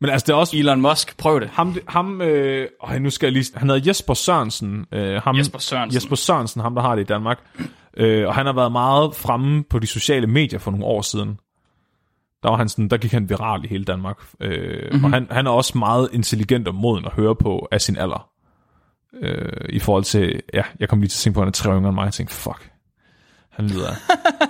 Men 0.00 0.10
altså, 0.10 0.26
det 0.26 0.32
er 0.32 0.36
også... 0.36 0.56
Elon 0.56 0.80
Musk, 0.80 1.16
prøv 1.16 1.40
det. 1.40 1.48
Ham, 1.48 1.76
ham 1.88 2.22
øh, 2.22 2.68
øj, 2.80 2.98
nu 2.98 3.10
skal 3.10 3.26
jeg 3.26 3.32
lige... 3.32 3.58
Han 3.58 3.70
hedder 3.70 3.82
Jesper 3.86 4.14
Sørensen. 4.14 4.86
Øh, 4.92 5.22
ham, 5.22 5.36
Jesper 5.36 5.58
Sørensen. 5.58 5.94
Jesper 5.96 6.16
Sørensen, 6.16 6.60
ham 6.60 6.74
der 6.74 6.82
har 6.82 6.94
det 6.94 7.02
i 7.02 7.04
Danmark. 7.04 7.38
Øh, 7.96 8.28
og 8.28 8.34
han 8.34 8.46
har 8.46 8.52
været 8.52 8.72
meget 8.72 9.14
fremme 9.16 9.64
på 9.64 9.78
de 9.78 9.86
sociale 9.86 10.26
medier 10.26 10.58
for 10.58 10.70
nogle 10.70 10.86
år 10.86 11.02
siden. 11.02 11.38
Der 12.44 12.50
var 12.50 12.56
han 12.56 12.68
sådan, 12.68 12.88
der 12.88 12.96
gik 12.96 13.12
han 13.12 13.28
viral 13.28 13.64
i 13.64 13.68
hele 13.68 13.84
Danmark. 13.84 14.18
Øh, 14.40 14.82
Mhm. 14.82 14.92
mm-hmm. 14.92 15.04
Og 15.04 15.10
han, 15.10 15.26
han 15.30 15.46
er 15.46 15.50
også 15.50 15.78
meget 15.78 16.08
intelligent 16.12 16.68
og 16.68 16.74
moden 16.74 17.04
at 17.04 17.12
høre 17.12 17.36
på 17.36 17.68
af 17.70 17.80
sin 17.80 17.96
alder. 17.96 18.30
Øh, 19.14 19.66
I 19.68 19.78
forhold 19.78 20.04
til, 20.04 20.42
ja, 20.54 20.62
jeg 20.80 20.88
kom 20.88 21.00
lige 21.00 21.08
til 21.08 21.18
at 21.18 21.22
tænke 21.22 21.34
på, 21.34 21.40
at 21.40 21.44
han 21.44 21.48
er 21.48 21.52
tre 21.52 21.70
yngre 21.70 21.88
end 21.88 21.94
mig, 21.94 22.02
og 22.02 22.06
jeg 22.06 22.12
tænkte, 22.12 22.34
fuck, 22.34 22.72
han 23.50 23.66
lyder, 23.66 23.90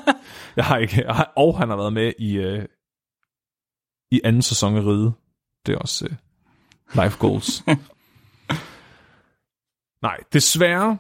Jeg 0.57 0.65
har 0.65 0.77
ikke, 0.77 1.05
jeg 1.07 1.15
har, 1.15 1.33
og 1.37 1.59
han 1.59 1.69
har 1.69 1.77
været 1.77 1.93
med 1.93 2.13
i, 2.19 2.37
øh, 2.37 2.65
i 4.11 4.21
anden 4.25 4.43
sæson 4.43 4.77
af 4.77 4.81
Ride. 4.81 5.13
Det 5.67 5.75
er 5.75 5.79
også 5.79 6.07
øh, 6.07 6.17
life 7.05 7.19
goals. 7.19 7.65
Nej, 10.03 10.17
desværre, 10.33 10.99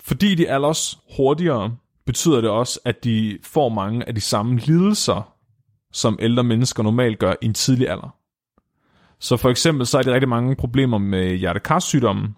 fordi 0.00 0.34
de 0.34 0.46
er 0.46 0.58
også 0.58 0.96
hurtigere, 1.16 1.76
betyder 2.06 2.40
det 2.40 2.50
også, 2.50 2.80
at 2.84 3.04
de 3.04 3.38
får 3.42 3.68
mange 3.68 4.08
af 4.08 4.14
de 4.14 4.20
samme 4.20 4.58
lidelser, 4.58 5.31
som 5.92 6.18
ældre 6.20 6.44
mennesker 6.44 6.82
normalt 6.82 7.18
gør 7.18 7.34
i 7.42 7.46
en 7.46 7.54
tidlig 7.54 7.88
alder. 7.88 8.16
Så 9.18 9.36
for 9.36 9.50
eksempel 9.50 9.86
så 9.86 9.98
er 9.98 10.02
der 10.02 10.14
rigtig 10.14 10.28
mange 10.28 10.56
problemer 10.56 10.98
med 10.98 11.36
hjertekarsygdommen. 11.36 12.36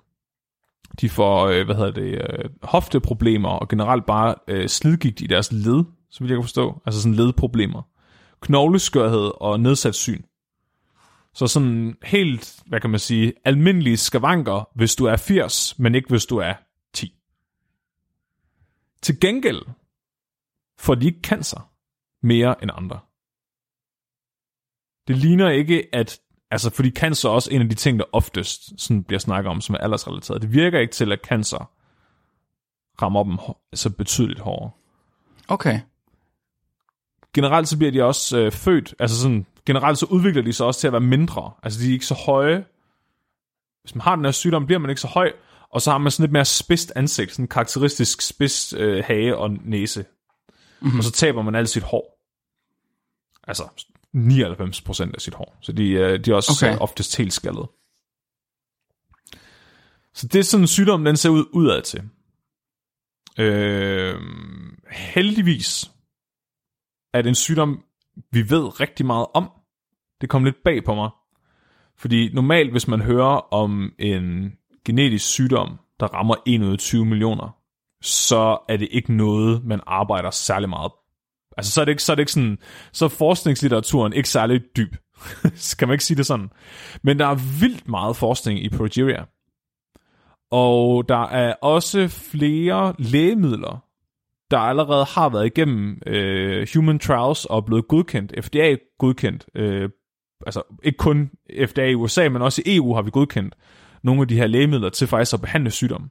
De 1.00 1.08
får, 1.08 1.46
øh, 1.46 1.64
hvad 1.64 1.74
hedder 1.74 1.90
det, 1.90 2.12
øh, 2.12 2.50
hofteproblemer 2.62 3.48
og 3.48 3.68
generelt 3.68 4.06
bare 4.06 4.34
øh, 4.48 4.68
slidgigt 4.68 5.20
i 5.20 5.26
deres 5.26 5.52
led, 5.52 5.84
så 6.10 6.20
vil 6.20 6.28
jeg 6.28 6.36
kan 6.36 6.44
forstå. 6.44 6.82
Altså 6.86 7.02
sådan 7.02 7.14
ledproblemer. 7.14 7.82
Knogleskørhed 8.40 9.30
og 9.40 9.60
nedsat 9.60 9.94
syn. 9.94 10.22
Så 11.34 11.46
sådan 11.46 11.96
helt, 12.02 12.62
hvad 12.66 12.80
kan 12.80 12.90
man 12.90 13.00
sige, 13.00 13.32
almindelige 13.44 13.96
skavanker, 13.96 14.68
hvis 14.74 14.96
du 14.96 15.04
er 15.04 15.16
80, 15.16 15.78
men 15.78 15.94
ikke 15.94 16.08
hvis 16.08 16.26
du 16.26 16.36
er 16.36 16.54
10. 16.94 17.14
Til 19.02 19.20
gengæld 19.20 19.62
får 20.78 20.94
de 20.94 21.06
ikke 21.06 21.20
cancer 21.22 21.70
mere 22.22 22.62
end 22.62 22.70
andre. 22.74 22.98
Det 25.08 25.16
ligner 25.16 25.50
ikke, 25.50 25.88
at 25.92 26.20
Altså, 26.54 26.70
fordi 26.70 26.90
cancer 26.90 27.28
er 27.28 27.32
også 27.32 27.50
en 27.52 27.62
af 27.62 27.68
de 27.68 27.74
ting, 27.74 27.98
der 27.98 28.04
oftest 28.12 28.80
sådan 28.80 29.02
bliver 29.02 29.18
snakket 29.18 29.50
om, 29.50 29.60
som 29.60 29.74
er 29.74 29.78
aldersrelateret. 29.78 30.42
Det 30.42 30.52
virker 30.52 30.78
ikke 30.78 30.92
til, 30.92 31.12
at 31.12 31.20
cancer 31.24 31.70
rammer 33.02 33.24
dem 33.24 33.38
så 33.74 33.90
betydeligt 33.90 34.40
hårdere. 34.40 34.70
Okay. 35.48 35.80
Generelt 37.34 37.68
så 37.68 37.78
bliver 37.78 37.92
de 37.92 38.02
også 38.02 38.38
øh, 38.38 38.52
født, 38.52 38.94
altså 38.98 39.20
sådan, 39.20 39.46
generelt 39.66 39.98
så 39.98 40.06
udvikler 40.06 40.42
de 40.42 40.52
sig 40.52 40.66
også 40.66 40.80
til 40.80 40.86
at 40.86 40.92
være 40.92 41.00
mindre. 41.00 41.52
Altså, 41.62 41.80
de 41.80 41.88
er 41.88 41.92
ikke 41.92 42.06
så 42.06 42.14
høje. 42.14 42.64
Hvis 43.82 43.94
man 43.94 44.02
har 44.02 44.16
den 44.16 44.24
her 44.24 44.32
sygdom, 44.32 44.66
bliver 44.66 44.78
man 44.78 44.90
ikke 44.90 45.00
så 45.00 45.08
høj, 45.08 45.32
og 45.70 45.82
så 45.82 45.90
har 45.90 45.98
man 45.98 46.10
sådan 46.10 46.22
lidt 46.22 46.32
mere 46.32 46.44
spidst 46.44 46.92
ansigt, 46.96 47.32
sådan 47.32 47.48
karakteristisk 47.48 48.22
spids 48.22 48.72
øh, 48.72 49.04
hage 49.04 49.36
og 49.36 49.50
næse. 49.50 50.04
Mm-hmm. 50.80 50.98
Og 50.98 51.04
så 51.04 51.12
taber 51.12 51.42
man 51.42 51.54
alt 51.54 51.68
sit 51.68 51.82
hår. 51.82 52.20
Altså, 53.48 53.64
99% 54.14 55.14
af 55.14 55.20
sit 55.20 55.34
hår. 55.34 55.58
Så 55.60 55.72
de, 55.72 55.90
øh, 55.90 56.24
de 56.24 56.30
er 56.30 56.34
også 56.34 56.66
okay. 56.66 56.78
oftest 56.78 57.16
helt 57.16 57.32
skaldet. 57.32 57.66
Så 60.14 60.28
det 60.28 60.38
er 60.38 60.42
sådan 60.42 60.64
en 60.64 60.68
sygdom, 60.68 61.04
den 61.04 61.16
ser 61.16 61.28
ud 61.28 61.44
udad 61.52 61.82
til. 61.82 62.02
Øh, 63.38 64.20
heldigvis 64.90 65.90
er 67.14 67.22
det 67.22 67.28
en 67.28 67.34
sygdom, 67.34 67.84
vi 68.30 68.50
ved 68.50 68.80
rigtig 68.80 69.06
meget 69.06 69.26
om. 69.34 69.50
Det 70.20 70.28
kom 70.28 70.44
lidt 70.44 70.62
bag 70.64 70.84
på 70.84 70.94
mig. 70.94 71.10
Fordi 71.96 72.32
normalt, 72.32 72.70
hvis 72.70 72.88
man 72.88 73.00
hører 73.00 73.54
om 73.54 73.92
en 73.98 74.52
genetisk 74.84 75.26
sygdom, 75.26 75.78
der 76.00 76.06
rammer 76.06 76.34
1 76.46 76.62
ud 76.62 76.72
af 76.72 76.78
20 76.78 77.04
millioner, 77.04 77.56
så 78.02 78.58
er 78.68 78.76
det 78.76 78.88
ikke 78.90 79.12
noget, 79.12 79.64
man 79.64 79.80
arbejder 79.86 80.30
særlig 80.30 80.68
meget 80.68 80.92
Altså, 81.56 81.72
så 81.72 81.80
er 81.80 81.84
det 81.84 81.92
ikke, 81.92 82.02
så 82.02 82.12
er 82.12 82.16
det 82.16 82.22
ikke 82.22 82.32
sådan, 82.32 82.58
så 82.92 83.04
er 83.04 83.08
forskningslitteraturen 83.08 84.12
ikke 84.12 84.28
særlig 84.28 84.60
dyb. 84.76 84.96
kan 85.78 85.88
man 85.88 85.94
ikke 85.94 86.04
sige 86.04 86.16
det 86.16 86.26
sådan? 86.26 86.50
Men 87.02 87.18
der 87.18 87.26
er 87.26 87.60
vildt 87.60 87.88
meget 87.88 88.16
forskning 88.16 88.64
i 88.64 88.68
progeria. 88.68 89.24
Og 90.50 91.08
der 91.08 91.26
er 91.26 91.54
også 91.54 92.08
flere 92.08 92.94
lægemidler, 92.98 93.84
der 94.50 94.58
allerede 94.58 95.04
har 95.04 95.28
været 95.28 95.46
igennem 95.46 96.02
øh, 96.06 96.66
human 96.74 96.98
trials 96.98 97.44
og 97.44 97.56
er 97.56 97.60
blevet 97.60 97.88
godkendt, 97.88 98.44
FDA 98.44 98.76
godkendt, 98.98 99.46
øh, 99.54 99.88
altså 100.46 100.62
ikke 100.82 100.96
kun 100.96 101.30
FDA 101.66 101.86
i 101.86 101.94
USA, 101.94 102.28
men 102.28 102.42
også 102.42 102.62
i 102.66 102.76
EU 102.76 102.94
har 102.94 103.02
vi 103.02 103.10
godkendt 103.10 103.54
nogle 104.02 104.20
af 104.20 104.28
de 104.28 104.36
her 104.36 104.46
lægemidler 104.46 104.88
til 104.88 105.06
faktisk 105.06 105.34
at 105.34 105.40
behandle 105.40 105.70
sygdomme. 105.70 106.08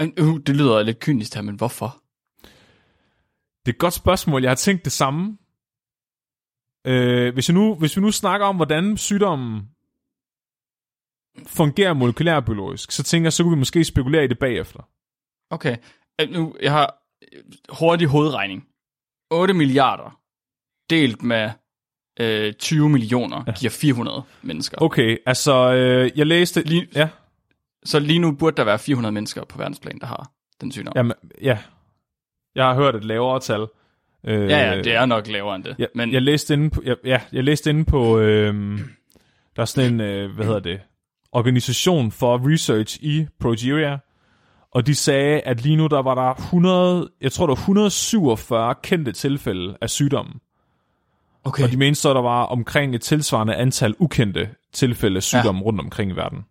Uh, 0.00 0.40
det 0.46 0.56
lyder 0.56 0.82
lidt 0.82 1.00
kynisk 1.00 1.34
her, 1.34 1.42
men 1.42 1.56
hvorfor? 1.56 2.02
Det 3.66 3.72
er 3.72 3.74
et 3.74 3.78
godt 3.78 3.94
spørgsmål. 3.94 4.42
Jeg 4.42 4.50
har 4.50 4.56
tænkt 4.56 4.84
det 4.84 4.92
samme. 4.92 5.38
Øh, 6.84 7.34
hvis, 7.34 7.48
jeg 7.48 7.54
nu, 7.54 7.74
hvis 7.74 7.96
vi 7.96 8.00
nu 8.00 8.10
snakker 8.10 8.46
om, 8.46 8.56
hvordan 8.56 8.96
sygdommen 8.96 9.68
fungerer 11.46 11.92
molekylærbiologisk, 11.92 12.92
så 12.92 13.02
tænker 13.02 13.26
jeg, 13.26 13.32
så 13.32 13.42
kunne 13.42 13.54
vi 13.54 13.58
måske 13.58 13.84
spekulere 13.84 14.24
i 14.24 14.26
det 14.26 14.38
bagefter. 14.38 14.88
Okay. 15.50 15.76
Øh, 16.20 16.30
nu, 16.30 16.54
jeg 16.62 16.72
har 16.72 17.02
hurtig 17.72 18.08
hovedregning. 18.08 18.66
8 19.30 19.54
milliarder 19.54 20.20
delt 20.90 21.22
med 21.22 21.50
øh, 22.20 22.52
20 22.52 22.88
millioner 22.88 23.44
ja. 23.46 23.52
giver 23.52 23.70
400 23.70 24.22
mennesker. 24.42 24.78
Okay, 24.80 25.18
altså 25.26 25.74
øh, 25.74 26.10
jeg 26.16 26.26
læste... 26.26 26.62
Lige, 26.62 26.88
ja. 26.94 27.08
Så 27.84 27.98
lige 27.98 28.18
nu 28.18 28.32
burde 28.32 28.56
der 28.56 28.64
være 28.64 28.78
400 28.78 29.12
mennesker 29.12 29.44
på 29.44 29.58
verdensplan, 29.58 29.98
der 29.98 30.06
har 30.06 30.30
den 30.60 30.72
sygdom. 30.72 30.92
Jamen, 30.96 31.12
ja, 31.42 31.58
jeg 32.56 32.64
har 32.64 32.74
hørt 32.74 32.96
et 32.96 33.04
lavere 33.04 33.40
tal. 33.40 33.66
Øh, 34.24 34.50
ja, 34.50 34.72
ja, 34.72 34.82
det 34.82 34.94
er 34.94 35.06
nok 35.06 35.26
lavere 35.26 35.56
end 35.56 35.64
det. 35.64 35.74
Jeg, 35.78 35.88
men... 35.94 36.12
jeg 36.12 36.22
læste 36.22 36.54
inde 36.54 36.70
på, 36.70 36.82
jeg, 36.84 36.96
ja, 37.04 37.20
jeg 37.32 37.44
læste 37.44 37.70
inde 37.70 37.84
på, 37.84 38.18
øh, 38.18 38.78
der 39.56 39.62
er 39.62 39.64
sådan 39.64 39.94
en, 39.94 40.00
øh, 40.00 40.34
hvad 40.34 40.44
hedder 40.44 40.60
det, 40.60 40.80
organisation 41.32 42.10
for 42.10 42.52
research 42.52 42.98
i 43.02 43.26
Progeria, 43.40 43.98
og 44.70 44.86
de 44.86 44.94
sagde, 44.94 45.40
at 45.40 45.62
lige 45.62 45.76
nu 45.76 45.86
der 45.86 46.02
var 46.02 46.14
der 46.14 46.34
100, 46.34 47.08
jeg 47.20 47.32
tror 47.32 47.46
der 47.46 47.54
var 47.54 47.60
147 47.60 48.74
kendte 48.82 49.12
tilfælde 49.12 49.76
af 49.80 49.90
sygdommen. 49.90 50.34
Okay. 51.44 51.64
Og 51.64 51.70
de 51.70 51.76
mente 51.76 52.00
så, 52.00 52.10
at 52.10 52.14
der 52.14 52.22
var 52.22 52.44
omkring 52.44 52.94
et 52.94 53.00
tilsvarende 53.00 53.54
antal 53.54 53.94
ukendte 53.98 54.50
tilfælde 54.72 55.16
af 55.16 55.22
sygdommen 55.22 55.62
ja. 55.62 55.66
rundt 55.66 55.80
omkring 55.80 56.10
i 56.10 56.14
verden. 56.14 56.44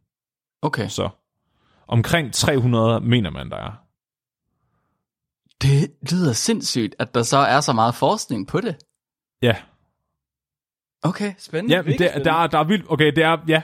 Okay. 0.62 0.88
Så 0.88 1.10
omkring 1.88 2.34
300 2.34 3.02
mener 3.02 3.30
man, 3.30 3.50
der 3.50 3.58
er. 3.58 3.85
Det 5.62 5.92
lyder 6.12 6.34
sindssygt, 6.34 6.96
at 7.00 7.14
der 7.14 7.24
så 7.24 7.38
er 7.38 7.62
så 7.62 7.74
meget 7.74 7.96
forskning 7.96 8.48
på 8.48 8.62
det. 8.62 8.76
Ja. 9.42 9.56
Okay, 11.02 11.34
spændende. 11.38 11.76
Ja, 11.76 11.82
det, 11.82 11.96
spændende. 11.96 12.26
Der, 12.26 12.48
der 12.48 12.60
er 12.60 12.64
vildt. 12.64 12.86
Okay, 12.90 13.12
det 13.16 13.24
er, 13.24 13.38
ja. 13.48 13.62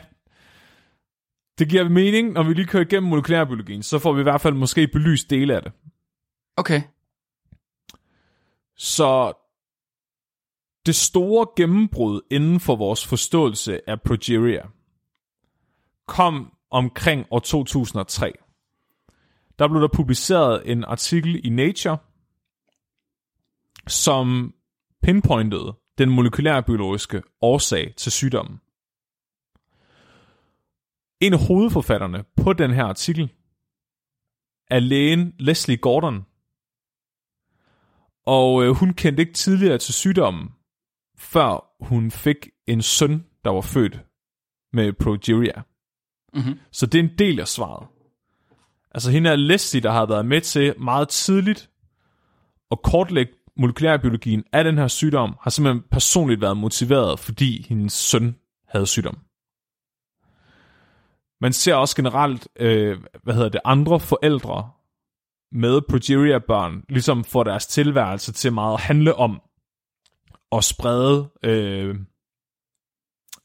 Det 1.59 1.69
giver 1.69 1.89
mening, 1.89 2.31
når 2.31 2.43
vi 2.43 2.53
lige 2.53 2.67
kører 2.67 2.83
igennem 2.83 3.09
molekylærbiologien, 3.09 3.83
så 3.83 3.99
får 3.99 4.13
vi 4.13 4.19
i 4.19 4.23
hvert 4.23 4.41
fald 4.41 4.53
måske 4.53 4.87
belyst 4.87 5.29
dele 5.29 5.55
af 5.55 5.61
det. 5.61 5.71
Okay. 6.57 6.81
Så 8.77 9.33
det 10.85 10.95
store 10.95 11.47
gennembrud 11.55 12.21
inden 12.31 12.59
for 12.59 12.75
vores 12.75 13.07
forståelse 13.07 13.89
af 13.89 14.01
progeria 14.01 14.67
kom 16.07 16.53
omkring 16.71 17.25
år 17.31 17.39
2003 17.39 18.33
der 19.59 19.67
blev 19.67 19.81
der 19.81 19.87
publiceret 19.93 20.71
en 20.71 20.83
artikel 20.83 21.45
i 21.45 21.49
Nature, 21.49 21.97
som 23.87 24.53
pinpointede 25.03 25.77
den 25.97 26.09
molekylærbiologiske 26.09 27.23
årsag 27.41 27.93
til 27.97 28.11
sygdommen. 28.11 28.59
En 31.19 31.33
af 31.33 31.47
hovedforfatterne 31.47 32.23
på 32.43 32.53
den 32.53 32.71
her 32.71 32.85
artikel 32.85 33.31
er 34.67 34.79
lægen 34.79 35.33
Leslie 35.39 35.77
Gordon. 35.77 36.25
Og 38.25 38.63
øh, 38.63 38.71
hun 38.71 38.93
kendte 38.93 39.21
ikke 39.21 39.33
tidligere 39.33 39.77
til 39.77 39.93
sygdommen, 39.93 40.49
før 41.17 41.83
hun 41.85 42.11
fik 42.11 42.49
en 42.67 42.81
søn, 42.81 43.25
der 43.43 43.49
var 43.49 43.61
født 43.61 43.99
med 44.73 44.93
progeria. 44.93 45.61
Mm-hmm. 46.33 46.59
Så 46.71 46.85
det 46.85 46.99
er 46.99 47.03
en 47.03 47.17
del 47.17 47.39
af 47.39 47.47
svaret. 47.47 47.87
Altså 48.91 49.11
hende 49.11 49.29
er 49.29 49.35
Leslie, 49.35 49.81
der 49.81 49.91
har 49.91 50.05
været 50.05 50.25
med 50.25 50.41
til 50.41 50.73
meget 50.79 51.09
tidligt 51.09 51.69
at 52.71 52.81
kortlægge 52.83 53.33
molekylærbiologien 53.57 54.43
af 54.53 54.63
den 54.63 54.77
her 54.77 54.87
sygdom, 54.87 55.35
har 55.41 55.49
simpelthen 55.49 55.83
personligt 55.91 56.41
været 56.41 56.57
motiveret, 56.57 57.19
fordi 57.19 57.65
hendes 57.69 57.93
søn 57.93 58.35
havde 58.67 58.87
sygdom. 58.87 59.17
Man 61.41 61.53
ser 61.53 61.75
også 61.75 61.95
generelt, 61.95 62.47
øh, 62.55 62.97
hvad 63.23 63.33
hedder 63.33 63.49
det, 63.49 63.61
andre 63.65 63.99
forældre 63.99 64.69
med 65.51 65.81
progeria-børn, 65.89 66.83
ligesom 66.89 67.23
får 67.23 67.43
deres 67.43 67.67
tilværelse 67.67 68.31
til 68.31 68.53
meget 68.53 68.73
at 68.73 68.81
handle 68.81 69.15
om 69.15 69.41
at 70.51 70.63
sprede 70.63 71.29
øh, 71.43 71.95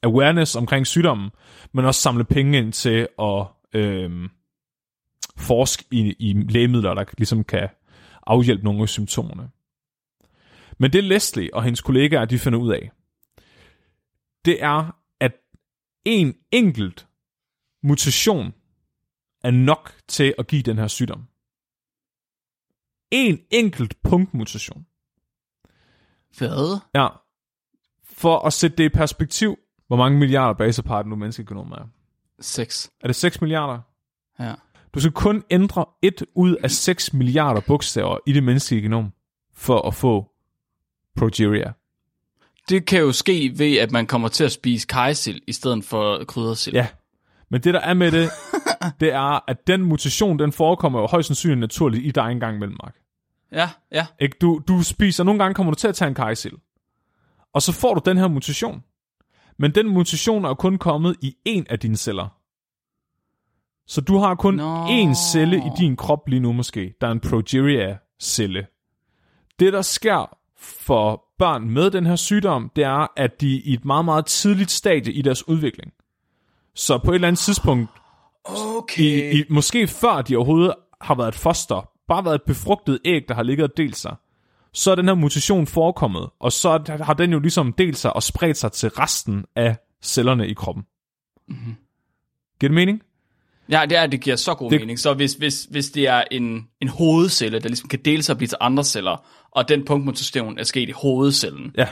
awareness 0.03 0.55
omkring 0.55 0.87
sygdommen, 0.87 1.29
men 1.73 1.85
også 1.85 2.01
samle 2.01 2.23
penge 2.23 2.57
ind 2.57 2.73
til 2.73 3.07
at 3.19 3.45
øh, 3.73 4.29
forske 5.37 5.85
i, 5.91 6.15
i 6.19 6.33
lægemidler, 6.33 6.93
der 6.93 7.05
ligesom 7.17 7.43
kan 7.43 7.69
afhjælpe 8.27 8.63
nogle 8.63 8.81
af 8.81 8.89
symptomerne. 8.89 9.49
Men 10.77 10.93
det 10.93 11.03
Leslie 11.03 11.53
og 11.53 11.63
hendes 11.63 11.81
kollegaer, 11.81 12.25
de 12.25 12.39
finder 12.39 12.59
ud 12.59 12.71
af, 12.71 12.91
det 14.45 14.63
er, 14.63 14.97
at 15.19 15.31
en 16.05 16.35
enkelt 16.51 17.07
mutation 17.83 18.53
er 19.43 19.51
nok 19.51 19.93
til 20.07 20.35
at 20.37 20.47
give 20.47 20.61
den 20.61 20.77
her 20.77 20.87
sygdom. 20.87 21.27
en 23.11 23.39
enkelt 23.51 24.01
punktmutation. 24.03 24.85
Hvad? 26.37 26.79
Ja. 26.95 27.07
For 28.03 28.39
at 28.39 28.53
sætte 28.53 28.77
det 28.77 28.83
i 28.83 28.89
perspektiv, 28.89 29.57
hvor 29.87 29.97
mange 29.97 30.19
milliarder 30.19 30.53
basepar 30.53 31.03
nu 31.03 31.15
menneskegenom 31.15 31.71
er. 31.71 31.87
6. 32.39 32.91
Er 33.01 33.07
det 33.07 33.15
6 33.15 33.41
milliarder? 33.41 33.79
Ja. 34.39 34.53
Du 34.93 34.99
skal 34.99 35.11
kun 35.11 35.43
ændre 35.49 35.85
et 36.01 36.23
ud 36.35 36.55
af 36.55 36.71
6 36.71 37.13
milliarder 37.13 37.61
bogstaver 37.67 38.17
i 38.27 38.33
det 38.33 38.43
menneskelige 38.43 38.81
genom, 38.81 39.13
for 39.53 39.87
at 39.87 39.93
få 39.93 40.31
progeria. 41.15 41.73
Det 42.69 42.85
kan 42.85 42.99
jo 42.99 43.11
ske 43.11 43.53
ved, 43.55 43.77
at 43.77 43.91
man 43.91 44.07
kommer 44.07 44.27
til 44.27 44.43
at 44.43 44.51
spise 44.51 44.87
kajsild 44.87 45.41
i 45.47 45.53
stedet 45.53 45.85
for 45.85 46.23
kryddersild. 46.23 46.75
Ja. 46.75 46.87
Men 47.49 47.61
det, 47.61 47.73
der 47.73 47.79
er 47.79 47.93
med 47.93 48.11
det, 48.11 48.29
det 48.99 49.13
er, 49.13 49.49
at 49.49 49.67
den 49.67 49.81
mutation, 49.81 50.39
den 50.39 50.51
forekommer 50.51 50.99
jo 50.99 51.07
højst 51.07 51.27
sandsynligt 51.27 51.59
naturligt 51.59 52.05
i 52.05 52.11
dig 52.11 52.31
en 52.31 52.39
gang 52.39 52.55
imellem, 52.55 52.77
Mark. 52.83 52.95
Ja, 53.51 53.69
ja. 53.91 54.05
Ikke? 54.19 54.37
Du, 54.41 54.61
du 54.67 54.83
spiser, 54.83 55.23
nogle 55.23 55.39
gange 55.39 55.55
kommer 55.55 55.73
du 55.73 55.79
til 55.79 55.87
at 55.87 55.95
tage 55.95 56.09
en 56.09 56.15
kajsild. 56.15 56.53
Og 57.53 57.61
så 57.61 57.71
får 57.71 57.93
du 57.93 58.01
den 58.05 58.17
her 58.17 58.27
mutation. 58.27 58.83
Men 59.59 59.75
den 59.75 59.87
mutation 59.87 60.45
er 60.45 60.49
jo 60.49 60.53
kun 60.53 60.77
kommet 60.77 61.15
i 61.21 61.35
en 61.45 61.67
af 61.69 61.79
dine 61.79 61.97
celler. 61.97 62.36
Så 63.87 64.01
du 64.01 64.17
har 64.17 64.35
kun 64.35 64.53
Nå. 64.55 64.85
én 64.85 65.31
celle 65.31 65.57
i 65.57 65.69
din 65.77 65.95
krop 65.95 66.27
lige 66.27 66.39
nu 66.39 66.53
måske, 66.53 66.93
der 67.01 67.07
er 67.07 67.11
en 67.11 67.19
progeria-celle. 67.19 68.67
Det, 69.59 69.73
der 69.73 69.81
sker 69.81 70.37
for 70.57 71.23
børn 71.39 71.69
med 71.69 71.91
den 71.91 72.05
her 72.05 72.15
sygdom, 72.15 72.71
det 72.75 72.83
er, 72.83 73.07
at 73.17 73.41
de 73.41 73.55
er 73.55 73.61
i 73.63 73.73
et 73.73 73.85
meget, 73.85 74.05
meget 74.05 74.25
tidligt 74.25 74.71
stadie 74.71 75.13
i 75.13 75.21
deres 75.21 75.47
udvikling. 75.47 75.93
Så 76.75 76.97
på 76.97 77.11
et 77.11 77.15
eller 77.15 77.27
andet 77.27 77.39
tidspunkt, 77.39 77.89
Okay. 78.77 79.03
i, 79.03 79.39
i, 79.39 79.43
måske 79.49 79.87
før 79.87 80.21
de 80.21 80.35
overhovedet 80.35 80.73
har 81.01 81.15
været 81.15 81.27
et 81.27 81.35
foster, 81.35 81.89
bare 82.07 82.25
været 82.25 82.35
et 82.35 82.43
befrugtet 82.47 82.99
æg, 83.05 83.25
der 83.27 83.33
har 83.33 83.43
ligget 83.43 83.69
og 83.69 83.77
delt 83.77 83.97
sig, 83.97 84.15
så 84.73 84.91
er 84.91 84.95
den 84.95 85.07
her 85.07 85.15
mutation 85.15 85.67
forekommet, 85.67 86.29
og 86.39 86.51
så 86.51 86.97
har 87.01 87.13
den 87.13 87.31
jo 87.31 87.39
ligesom 87.39 87.73
delt 87.73 87.97
sig 87.97 88.15
og 88.15 88.23
spredt 88.23 88.57
sig 88.57 88.71
til 88.71 88.89
resten 88.89 89.45
af 89.55 89.77
cellerne 90.01 90.47
i 90.47 90.53
kroppen. 90.53 90.83
Mm-hmm. 91.47 91.75
Giver 92.59 92.69
det 92.69 92.75
mening? 92.75 93.01
Ja, 93.71 93.81
det, 93.89 93.97
er, 93.97 94.07
det 94.07 94.21
giver 94.21 94.35
så 94.35 94.53
god 94.53 94.71
Det- 94.71 94.79
mening. 94.81 94.99
Så 94.99 95.13
hvis, 95.13 95.33
hvis, 95.33 95.67
hvis 95.71 95.89
det 95.89 96.07
er 96.07 96.23
en, 96.31 96.67
en 96.81 96.87
hovedcelle, 96.87 97.59
der 97.59 97.67
ligesom 97.69 97.89
kan 97.89 97.99
dele 98.05 98.23
sig 98.23 98.33
og 98.33 98.37
blive 98.37 98.47
til 98.47 98.57
andre 98.61 98.83
celler, 98.83 99.25
og 99.51 99.69
den 99.69 99.85
punktmutation 99.85 100.59
er 100.59 100.63
sket 100.63 100.89
i 100.89 100.91
hovedcellen, 100.91 101.71
Ja. 101.77 101.87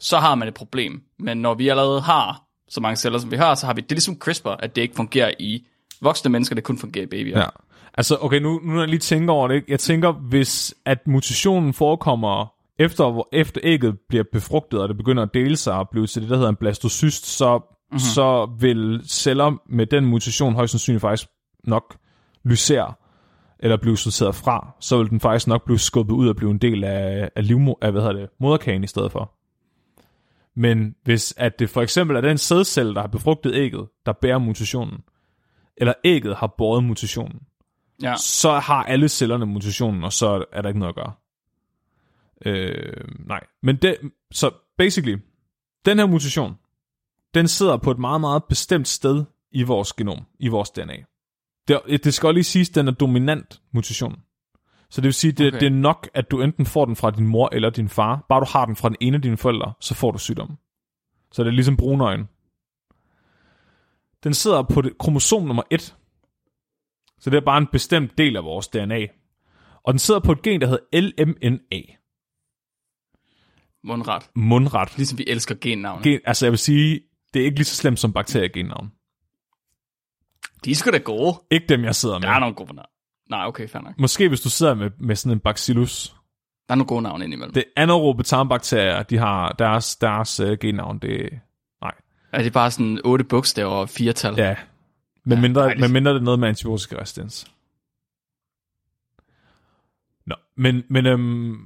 så 0.00 0.18
har 0.18 0.34
man 0.34 0.48
et 0.48 0.54
problem. 0.54 1.00
Men 1.18 1.38
når 1.38 1.54
vi 1.54 1.68
allerede 1.68 2.00
har 2.00 2.42
så 2.68 2.80
mange 2.80 2.96
celler, 2.96 3.18
som 3.18 3.30
vi 3.30 3.36
har, 3.36 3.54
så 3.54 3.66
har 3.66 3.74
vi, 3.74 3.80
det 3.80 3.92
er 3.92 3.94
ligesom 3.94 4.18
CRISPR, 4.18 4.48
at 4.48 4.76
det 4.76 4.82
ikke 4.82 4.94
fungerer 4.96 5.30
i 5.38 5.62
voksne 6.00 6.30
mennesker, 6.30 6.54
det 6.54 6.64
kun 6.64 6.78
fungerer 6.78 7.04
i 7.04 7.06
babyer. 7.08 7.38
Ja. 7.38 7.46
Altså, 7.94 8.18
okay, 8.20 8.38
nu, 8.40 8.60
nu 8.64 8.72
når 8.72 8.80
jeg 8.80 8.88
lige 8.88 9.00
tænker 9.00 9.32
over 9.34 9.48
det, 9.48 9.64
jeg 9.68 9.80
tænker, 9.80 10.12
hvis 10.12 10.74
at 10.84 10.98
mutationen 11.06 11.72
forekommer 11.74 12.52
efter, 12.78 13.10
hvor- 13.10 13.28
efter 13.32 13.60
ægget 13.64 13.96
bliver 14.08 14.24
befrugtet, 14.32 14.80
og 14.80 14.88
det 14.88 14.96
begynder 14.96 15.22
at 15.22 15.28
dele 15.34 15.56
sig 15.56 15.74
og 15.74 15.88
blive 15.92 16.06
til 16.06 16.22
det, 16.22 16.30
der 16.30 16.36
hedder 16.36 16.50
en 16.50 16.56
blastocyst, 16.56 17.26
så, 17.26 17.75
mm-hmm. 17.96 18.14
så 18.14 18.46
vil 18.58 19.02
celler 19.08 19.56
med 19.68 19.86
den 19.86 20.06
mutation 20.06 20.54
højst 20.54 20.70
sandsynligt 20.70 21.00
faktisk 21.00 21.28
nok 21.64 21.96
lysere, 22.44 22.94
eller 23.58 23.76
blive 23.76 23.96
sorteret 23.96 24.34
fra, 24.34 24.74
så 24.80 24.98
vil 24.98 25.10
den 25.10 25.20
faktisk 25.20 25.46
nok 25.46 25.64
blive 25.64 25.78
skubbet 25.78 26.14
ud 26.14 26.28
og 26.28 26.36
blive 26.36 26.50
en 26.50 26.58
del 26.58 26.84
af, 26.84 27.30
af, 27.36 27.46
livmo, 27.46 27.74
af 27.82 27.92
hvad 27.92 28.02
hedder 28.02 28.16
det, 28.16 28.28
moderkagen 28.40 28.84
i 28.84 28.86
stedet 28.86 29.12
for. 29.12 29.32
Men 30.60 30.94
hvis 31.04 31.34
at 31.36 31.58
det 31.58 31.70
for 31.70 31.82
eksempel 31.82 32.16
er 32.16 32.20
den 32.20 32.38
sædcelle, 32.38 32.94
der 32.94 33.00
har 33.00 33.08
befrugtet 33.08 33.54
ægget, 33.54 33.88
der 34.06 34.12
bærer 34.12 34.38
mutationen, 34.38 34.98
eller 35.76 35.94
ægget 36.04 36.36
har 36.36 36.54
båret 36.58 36.84
mutationen, 36.84 37.40
Ja. 38.02 38.14
så 38.16 38.58
har 38.58 38.82
alle 38.84 39.08
cellerne 39.08 39.46
mutationen, 39.46 40.04
og 40.04 40.12
så 40.12 40.44
er 40.52 40.62
der 40.62 40.68
ikke 40.68 40.80
noget 40.80 40.92
at 40.92 40.96
gøre. 40.96 41.12
Øh, 42.46 43.04
nej. 43.26 43.40
Men 43.62 43.76
det, 43.76 43.96
så 44.32 44.50
basically, 44.78 45.18
den 45.84 45.98
her 45.98 46.06
mutation, 46.06 46.54
den 47.36 47.48
sidder 47.48 47.76
på 47.76 47.90
et 47.90 47.98
meget, 47.98 48.20
meget 48.20 48.44
bestemt 48.44 48.88
sted 48.88 49.24
i 49.52 49.62
vores 49.62 49.92
genom, 49.92 50.18
i 50.38 50.48
vores 50.48 50.70
DNA. 50.70 50.96
Det, 51.68 52.04
det 52.04 52.14
skal 52.14 52.26
også 52.26 52.34
lige 52.34 52.44
siges, 52.44 52.68
at 52.68 52.74
den 52.74 52.88
er 52.88 52.92
dominant 52.92 53.60
mutation. 53.72 54.20
Så 54.90 55.00
det 55.00 55.04
vil 55.04 55.14
sige, 55.14 55.32
det, 55.32 55.46
Okay. 55.46 55.60
det 55.60 55.66
er 55.66 55.70
nok, 55.70 56.08
at 56.14 56.30
du 56.30 56.42
enten 56.42 56.66
får 56.66 56.84
den 56.84 56.96
fra 56.96 57.10
din 57.10 57.26
mor 57.26 57.48
eller 57.52 57.70
din 57.70 57.88
far. 57.88 58.26
Bare 58.28 58.40
du 58.40 58.46
har 58.52 58.66
den 58.66 58.76
fra 58.76 58.88
den 58.88 58.96
ene 59.00 59.16
af 59.16 59.22
dine 59.22 59.36
forældre, 59.36 59.72
så 59.80 59.94
får 59.94 60.10
du 60.10 60.18
sygdommen. 60.18 60.56
Så 61.32 61.42
det 61.42 61.48
er 61.48 61.52
ligesom 61.52 61.76
brunøjen. 61.76 62.24
Den 64.24 64.34
sidder 64.34 64.62
på 64.62 64.82
det, 64.82 64.98
kromosom 64.98 65.42
nummer 65.42 65.62
1. 65.70 65.96
Så 67.18 67.30
det 67.30 67.36
er 67.36 67.44
bare 67.44 67.58
en 67.58 67.66
bestemt 67.72 68.18
del 68.18 68.36
af 68.36 68.44
vores 68.44 68.68
DNA. 68.68 69.06
Og 69.84 69.92
den 69.92 69.98
sidder 69.98 70.20
på 70.20 70.32
et 70.32 70.42
gen, 70.42 70.60
der 70.60 70.66
hedder 70.66 71.00
LMNA. 71.00 71.80
Mundret. 73.84 74.30
Mundret. 74.34 74.96
Ligesom 74.96 75.18
vi 75.18 75.24
elsker 75.26 75.54
gennavne. 75.60 76.02
Gen, 76.02 76.20
altså 76.24 76.46
jeg 76.46 76.50
vil 76.52 76.58
sige, 76.58 77.00
det 77.34 77.40
er 77.40 77.44
ikke 77.44 77.56
lige 77.56 77.64
så 77.64 77.76
slemt 77.76 77.98
som 77.98 78.12
bakteriegennavn. 78.12 78.92
De 80.64 80.70
er 80.70 80.74
sgu 80.74 80.90
da 80.90 80.98
gode. 80.98 81.34
Ikke 81.50 81.66
dem, 81.68 81.84
jeg 81.84 81.94
sidder 81.94 82.18
Der 82.18 82.28
er 82.28 82.32
med. 82.32 82.40
nogle 82.40 82.54
gode 82.54 82.74
navne. 82.74 82.88
Nej, 83.30 83.46
okay, 83.46 83.68
fair 83.68 83.82
nok. 83.82 83.98
Måske 83.98 84.28
hvis 84.28 84.40
du 84.40 84.50
sidder 84.50 84.74
med, 84.74 84.90
med 85.00 85.16
sådan 85.16 85.32
en 85.36 85.40
bacillus. 85.40 86.08
Der 86.68 86.72
er 86.72 86.76
nogle 86.76 86.88
gode 86.88 87.02
navne 87.02 87.24
indimellem. 87.24 87.52
Det... 87.54 87.64
Det 87.64 87.82
anaerobe 87.82 88.22
tarmbakterier, 88.22 89.02
de 89.02 89.16
har 89.18 89.52
deres, 89.52 89.96
deres 89.96 90.40
uh, 90.40 90.52
gennavn. 90.60 90.98
Det, 90.98 91.40
nej. 91.80 91.92
Er 92.32 92.42
det 92.42 92.52
bare 92.52 92.70
sådan 92.70 93.00
otte 93.04 93.24
bogstaver 93.24 93.70
og 93.72 93.88
fire 93.88 94.12
tal? 94.12 94.34
Ja. 94.36 94.56
Men, 95.24 95.38
Ja, 95.38 95.42
mindre, 95.42 95.60
dejligt. 95.60 95.80
men 95.80 95.92
mindre 95.92 96.10
det 96.14 96.18
er 96.20 96.24
noget 96.24 96.40
med 96.40 96.48
antibiotisk 96.48 96.92
resistens. 96.92 97.46
Nå, 100.26 100.34
men, 100.56 100.82
men 100.90 101.06
øhm, 101.06 101.56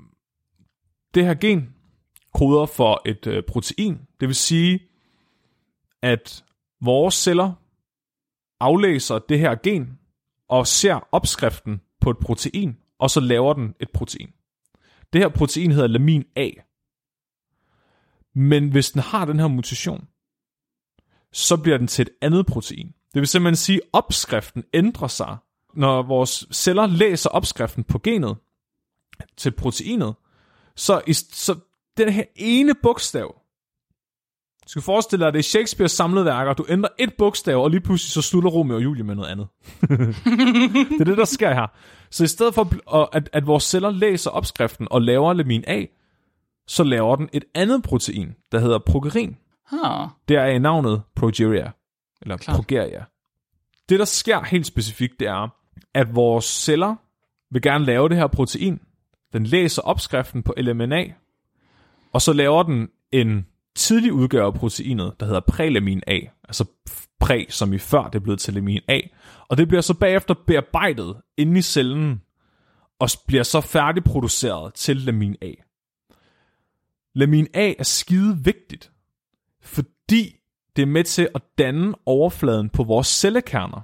det 1.15 1.25
her 1.25 1.35
gen 1.35 1.75
koder 2.35 2.67
for 2.67 3.03
et 3.07 3.27
øh, 3.27 3.43
protein. 3.49 3.99
Det 4.21 4.29
vil 4.29 4.37
sige, 4.37 4.81
at 6.03 6.45
vores 6.81 7.15
celler 7.15 7.53
aflæser 8.61 9.19
det 9.19 9.39
her 9.39 9.55
gen 9.55 9.99
og 10.49 10.67
ser 10.67 11.09
opskriften 11.13 11.81
på 12.01 12.11
et 12.11 12.19
protein, 12.19 12.77
og 12.99 13.11
så 13.11 13.21
laver 13.21 13.53
den 13.53 13.75
et 13.81 13.91
protein. 13.91 14.33
Det 15.13 15.21
her 15.21 15.29
protein 15.29 15.73
hedder 15.73 15.87
lamin 15.87 16.25
A. 16.37 16.51
Men 18.35 18.71
hvis 18.71 18.91
den 18.91 19.01
har 19.01 19.25
den 19.25 19.41
her 19.41 19.49
mutation, 19.49 20.09
så 21.33 21.57
bliver 21.57 21.79
den 21.79 21.87
til 21.87 22.03
et 22.03 22.11
andet 22.21 22.47
protein. 22.47 22.87
Det 22.87 23.21
vil 23.21 23.29
simpelthen 23.29 23.57
sige, 23.57 23.77
at 23.77 23.89
opskriften 23.93 24.65
ændrer 24.75 25.09
sig. 25.09 25.37
Når 25.75 26.03
vores 26.03 26.47
celler 26.53 26.87
læser 26.87 27.31
opskriften 27.31 27.85
på 27.85 27.99
genet 27.99 28.37
til 29.37 29.51
proteinet, 29.51 30.15
så, 30.77 31.03
så 31.33 31.59
den 31.97 32.09
her 32.13 32.25
ene 32.37 32.75
bogstav, 32.83 33.40
du 34.71 34.73
skal 34.73 34.83
forestille 34.83 35.21
dig, 35.21 35.29
at 35.29 35.35
det 35.35 35.39
er 35.39 35.43
Shakespeares 35.43 35.93
samlede 35.93 36.25
værker, 36.25 36.53
du 36.53 36.67
ændrer 36.69 36.91
et 36.99 37.15
bogstav, 37.19 37.63
og 37.63 37.71
lige 37.71 37.81
pludselig 37.81 38.13
så 38.13 38.23
slutter 38.23 38.51
Romeo 38.51 38.77
og 38.77 38.83
Julie 38.83 39.05
med 39.05 39.15
noget 39.15 39.29
andet. 39.29 39.49
det 40.91 41.01
er 41.01 41.05
det, 41.05 41.19
der 41.19 41.25
sker 41.25 41.55
her. 41.55 41.67
Så 42.11 42.25
i 42.25 42.27
stedet 42.27 42.55
for, 42.55 43.17
at, 43.17 43.31
at, 43.33 43.47
vores 43.47 43.65
celler 43.65 43.91
læser 43.91 44.31
opskriften 44.31 44.89
og 44.91 45.03
laver 45.03 45.33
lamin 45.33 45.65
A, 45.67 45.85
så 46.67 46.85
laver 46.85 47.17
den 47.17 47.29
et 47.33 47.45
andet 47.55 47.83
protein, 47.83 48.35
der 48.53 48.59
hedder 48.59 48.79
progerin. 48.79 49.37
Huh. 49.71 50.09
Det 50.29 50.37
er 50.37 50.47
i 50.47 50.59
navnet 50.59 51.03
progeria, 51.17 51.71
eller 52.23 52.37
Klart. 52.37 52.57
progeria. 52.57 53.05
Det, 53.89 53.99
der 53.99 54.05
sker 54.05 54.45
helt 54.45 54.67
specifikt, 54.67 55.21
det 55.21 55.29
er, 55.29 55.49
at 55.95 56.15
vores 56.15 56.45
celler 56.45 56.97
vil 57.51 57.63
gerne 57.63 57.85
lave 57.85 58.09
det 58.09 58.17
her 58.17 58.27
protein. 58.27 58.81
Den 59.33 59.47
læser 59.47 59.83
opskriften 59.83 60.43
på 60.43 60.55
LMNA, 60.57 61.05
og 62.13 62.23
så 62.23 62.33
laver 62.33 62.63
den 62.63 62.89
en 63.13 63.47
tidlig 63.75 64.13
udgave 64.13 64.47
af 64.47 64.55
proteinet, 64.55 65.15
der 65.21 65.27
hedder 65.27 65.41
prelamin 65.41 66.03
A, 66.07 66.19
altså 66.45 66.65
præ, 67.21 67.45
som 67.49 67.73
i 67.73 67.79
før 67.79 68.05
det 68.05 68.15
er 68.15 68.23
blevet 68.23 68.41
til 68.41 68.55
lamin 68.55 68.81
A. 68.89 69.01
Og 69.49 69.57
det 69.57 69.69
bliver 69.69 69.81
så 69.81 69.95
bagefter 69.95 70.35
bearbejdet 70.47 71.17
inde 71.37 71.59
i 71.59 71.63
cellen, 71.63 72.23
og 72.99 73.09
bliver 73.27 73.43
så 73.43 73.61
færdigproduceret 73.61 74.75
til 74.75 74.97
lamin 74.97 75.37
A. 75.43 75.53
Lamin 77.15 77.47
A 77.55 77.73
er 77.79 77.83
skide 77.83 78.39
vigtigt, 78.45 78.93
fordi 79.61 80.37
det 80.77 80.83
er 80.83 80.87
med 80.87 81.05
til 81.05 81.29
at 81.35 81.43
danne 81.59 81.95
overfladen 82.07 82.71
på 82.71 82.83
vores 82.85 83.07
cellekerner. 83.07 83.81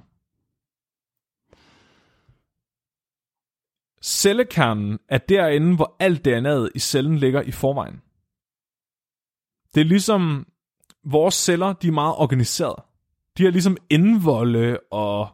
Cellekernen 4.01 4.99
er 5.09 5.17
derinde, 5.17 5.75
hvor 5.75 5.95
alt 5.99 6.27
DNA'et 6.27 6.69
i 6.75 6.79
cellen 6.79 7.17
ligger 7.17 7.41
i 7.41 7.51
forvejen. 7.51 8.01
Det 9.77 9.83
er 9.83 9.87
ligesom, 9.87 10.45
vores 11.05 11.35
celler, 11.35 11.73
de 11.73 11.87
er 11.87 11.91
meget 11.91 12.15
organiseret. 12.15 12.75
De 13.37 13.43
har 13.43 13.51
ligesom 13.51 13.77
indvolde 13.89 14.77
og 14.91 15.27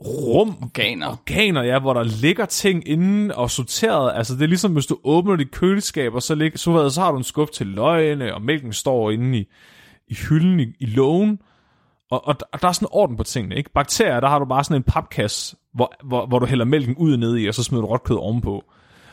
rum, 0.00 0.56
Organer. 0.62 1.08
organer, 1.08 1.62
ja, 1.62 1.78
hvor 1.78 1.94
der 1.94 2.02
ligger 2.02 2.44
ting 2.44 2.88
inde 2.88 3.34
og 3.34 3.50
sorteret. 3.50 4.12
Altså, 4.14 4.34
det 4.34 4.42
er 4.42 4.46
ligesom, 4.46 4.72
hvis 4.72 4.86
du 4.86 4.98
åbner 5.04 5.36
dit 5.36 5.50
køleskab, 5.50 6.14
og 6.14 6.22
så, 6.22 6.34
lig, 6.34 6.52
så, 6.54 6.90
så 6.90 7.00
har 7.00 7.10
du 7.10 7.18
en 7.18 7.24
skub 7.24 7.50
til 7.50 7.66
løgene, 7.66 8.34
og 8.34 8.42
mælken 8.42 8.72
står 8.72 9.10
inde 9.10 9.38
i, 9.38 9.48
i 10.08 10.14
hylden 10.14 10.60
i, 10.60 10.66
i 10.80 10.86
lågen, 10.86 11.38
Og, 12.10 12.26
og, 12.28 12.36
og 12.52 12.62
der 12.62 12.68
er 12.68 12.72
sådan 12.72 12.88
orden 12.90 13.16
på 13.16 13.22
tingene, 13.22 13.56
ikke? 13.56 13.70
Bakterier, 13.70 14.20
der 14.20 14.28
har 14.28 14.38
du 14.38 14.44
bare 14.44 14.64
sådan 14.64 14.76
en 14.76 14.82
papkasse, 14.82 15.56
hvor, 15.74 15.92
hvor, 16.04 16.26
hvor 16.26 16.38
du 16.38 16.46
hælder 16.46 16.64
mælken 16.64 16.96
ud 16.96 17.16
ned 17.16 17.36
i, 17.38 17.46
og 17.46 17.54
så 17.54 17.62
smider 17.62 17.82
du 17.82 17.88
råt 17.88 18.04
kød 18.04 18.16
ovenpå. 18.16 18.64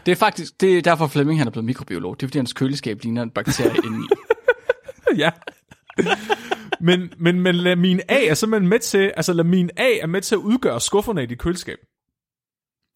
Det 0.09 0.15
er 0.15 0.19
faktisk, 0.19 0.61
det 0.61 0.77
er 0.77 0.81
derfor 0.81 1.07
Flemming 1.07 1.39
han 1.39 1.47
er 1.47 1.51
blevet 1.51 1.65
mikrobiolog. 1.65 2.19
Det 2.19 2.23
er 2.23 2.27
fordi 2.27 2.39
hans 2.39 2.53
køleskab 2.53 3.03
ligner 3.03 3.23
en 3.23 3.29
bakterie 3.29 3.75
indeni. 3.85 4.07
ja. 5.17 5.31
men, 6.79 7.13
men, 7.17 7.41
men 7.41 7.55
lamin 7.55 8.01
A 8.07 8.25
er 8.25 8.33
simpelthen 8.33 8.69
med 8.69 8.79
til, 8.79 9.11
altså 9.17 9.33
lamin 9.33 9.69
A 9.77 9.97
er 10.01 10.07
med 10.07 10.21
til 10.21 10.35
at 10.35 10.39
udgøre 10.39 10.81
skufferne 10.81 11.23
i 11.23 11.25
dit 11.25 11.39
køleskab. 11.39 11.77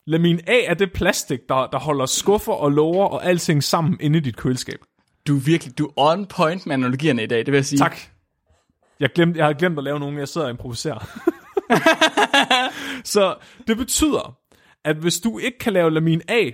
Lamin 0.07 0.39
A 0.47 0.59
er 0.65 0.73
det 0.73 0.93
plastik, 0.93 1.39
der, 1.49 1.67
der 1.67 1.79
holder 1.79 2.05
skuffer 2.05 2.53
og 2.53 2.71
låger 2.71 3.05
og 3.05 3.25
alting 3.25 3.63
sammen 3.63 3.97
inde 4.01 4.17
i 4.17 4.21
dit 4.21 4.37
køleskab. 4.37 4.79
Du 5.27 5.35
er 5.35 5.39
virkelig, 5.39 5.77
du 5.77 5.85
er 5.85 5.91
on 5.97 6.25
point 6.25 6.65
med 6.65 6.73
analogierne 6.73 7.23
i 7.23 7.27
dag, 7.27 7.39
det 7.39 7.47
vil 7.47 7.57
jeg 7.57 7.65
sige. 7.65 7.79
Tak. 7.79 7.97
Jeg, 8.99 9.09
glemte, 9.15 9.37
jeg 9.37 9.45
har 9.45 9.53
glemt 9.53 9.77
at 9.77 9.83
lave 9.83 9.99
nogen, 9.99 10.17
jeg 10.17 10.27
sidder 10.27 10.47
og 10.47 10.51
improviserer. 10.51 11.07
så 13.13 13.35
det 13.67 13.77
betyder, 13.77 14.37
at 14.85 14.95
hvis 14.95 15.19
du 15.19 15.39
ikke 15.39 15.57
kan 15.57 15.73
lave 15.73 15.91
lamin 15.91 16.21
A, 16.27 16.49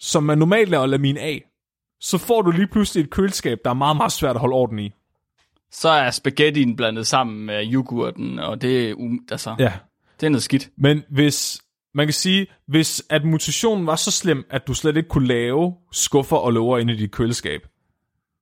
som 0.00 0.22
man 0.22 0.38
normalt 0.38 0.68
laver 0.68 0.86
lamin 0.86 1.16
A, 1.16 1.38
så 2.00 2.18
får 2.18 2.42
du 2.42 2.50
lige 2.50 2.66
pludselig 2.66 3.04
et 3.04 3.10
køleskab, 3.10 3.58
der 3.64 3.70
er 3.70 3.74
meget, 3.74 3.96
meget 3.96 4.12
svært 4.12 4.36
at 4.36 4.40
holde 4.40 4.54
orden 4.54 4.78
i. 4.78 4.92
Så 5.72 5.88
er 5.88 6.10
spaghettien 6.10 6.76
blandet 6.76 7.06
sammen 7.06 7.46
med 7.46 7.72
yoghurten, 7.72 8.38
og 8.38 8.62
det 8.62 8.90
er, 8.90 8.94
um, 8.94 9.20
altså, 9.30 9.54
Ja. 9.58 9.72
det 10.20 10.26
er 10.26 10.30
noget 10.30 10.42
skidt. 10.42 10.68
Men 10.76 11.02
hvis, 11.10 11.60
man 11.94 12.06
kan 12.06 12.14
sige, 12.14 12.46
hvis 12.66 13.02
at 13.10 13.24
mutationen 13.24 13.86
var 13.86 13.96
så 13.96 14.10
slem, 14.10 14.46
at 14.50 14.66
du 14.66 14.74
slet 14.74 14.96
ikke 14.96 15.08
kunne 15.08 15.28
lave 15.28 15.74
skuffer 15.92 16.36
og 16.36 16.52
låger 16.52 16.78
inde 16.78 16.92
i 16.92 16.96
dit 16.96 17.10
køleskab, 17.10 17.60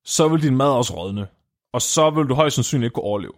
så 0.05 0.29
vil 0.29 0.43
din 0.43 0.57
mad 0.57 0.71
også 0.71 0.95
rådne. 0.97 1.27
Og 1.73 1.83
så 1.83 2.11
vil 2.11 2.25
du 2.25 2.35
højst 2.35 2.55
sandsynligt 2.57 2.87
ikke 2.87 2.95
kunne 2.95 3.05
overleve. 3.05 3.33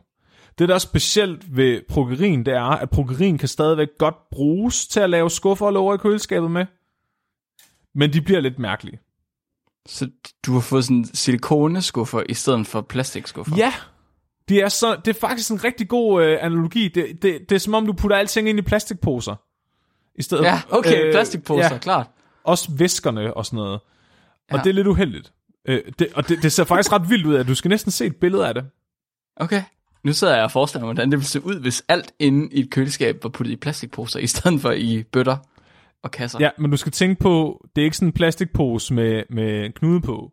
Det, 0.59 0.69
der 0.69 0.75
er 0.75 0.79
specielt 0.79 1.57
ved 1.57 1.81
progerin, 1.89 2.45
det 2.47 2.55
er, 2.55 2.63
at 2.63 2.91
progerin 2.91 3.39
kan 3.39 3.49
stadigvæk 3.49 3.89
godt 3.99 4.15
bruges 4.31 4.87
til 4.87 5.01
at 5.01 5.11
lave 5.11 5.31
skuffer 5.31 5.67
og 5.67 5.73
låger 5.73 5.95
i 5.95 5.99
køleskabet 5.99 6.51
med. 6.51 6.67
Men 7.95 8.13
de 8.13 8.21
bliver 8.21 8.41
lidt 8.41 8.59
mærkelige. 8.59 8.99
Så 9.89 10.11
du 10.47 10.53
har 10.53 10.61
fået 10.61 10.85
sådan 10.85 11.05
silikoneskuffer 11.05 12.23
i 12.29 12.35
stedet 12.35 12.67
for 12.67 12.81
plastikskuffer. 12.81 13.57
Ja, 13.57 13.73
det 14.49 14.59
er, 14.59 14.69
så, 14.69 14.97
det 15.05 15.17
er 15.17 15.21
faktisk 15.21 15.51
en 15.51 15.65
rigtig 15.65 15.89
god 15.89 16.23
øh, 16.25 16.39
analogi. 16.41 16.89
Det, 16.89 17.23
det, 17.23 17.41
det 17.49 17.55
er 17.55 17.59
som 17.59 17.75
om, 17.75 17.87
du 17.87 17.93
putter 17.93 18.17
alting 18.17 18.49
ind 18.49 18.59
i 18.59 18.63
plastikposer. 18.63 19.35
I 20.15 20.23
stedet 20.23 20.45
Ja, 20.45 20.61
okay, 20.71 21.05
øh, 21.07 21.13
plastikposer, 21.13 21.73
ja. 21.73 21.79
klart. 21.79 22.07
Også 22.45 22.73
væskerne 22.79 23.35
og 23.35 23.47
sådan 23.47 23.57
noget. 23.57 23.73
Og 23.73 23.81
Ja. 24.53 24.57
det 24.57 24.67
er 24.67 24.73
lidt 24.75 24.87
uheldigt. 24.87 25.33
Øh, 25.69 25.81
det, 25.99 26.09
og 26.15 26.29
det, 26.29 26.43
det 26.43 26.53
ser 26.53 26.65
faktisk 26.65 26.93
ret 26.93 27.11
vildt 27.11 27.27
ud, 27.27 27.35
at 27.35 27.49
du 27.49 27.55
skal 27.55 27.69
næsten 27.69 27.91
se 27.93 28.07
et 28.07 28.17
billede 28.17 28.49
af 28.49 28.55
det. 28.55 28.65
Okay. 29.37 29.63
Nu 30.05 30.13
sidder 30.13 30.35
jeg 30.35 30.45
og 30.45 30.51
forestiller 30.51 30.87
mig, 30.87 30.95
hvordan 30.95 31.11
det 31.11 31.19
ville 31.19 31.29
se 31.29 31.45
ud, 31.45 31.61
hvis 31.61 31.85
alt 31.89 32.13
inde 32.19 32.49
i 32.55 32.61
et 32.61 32.71
køleskab 32.71 33.23
var 33.23 33.31
puttet 33.31 33.53
i 33.53 33.57
plastikposer, 33.57 34.21
i 34.21 34.27
stedet 34.27 34.61
for 34.61 34.71
i 34.71 35.03
bøtter 35.03 35.37
og 36.03 36.11
kasser. 36.11 36.39
Ja, 36.41 36.51
men 36.59 36.71
du 36.71 36.77
skal 36.77 36.93
tænke 36.93 37.21
på, 37.21 37.65
det 37.77 37.83
er 37.83 37.85
ikke 37.85 37.97
sådan 37.97 38.09
en 38.09 38.13
plastikpose 38.13 38.95
med, 38.95 39.23
med 39.31 39.73
knude 39.73 40.01
på. 40.01 40.33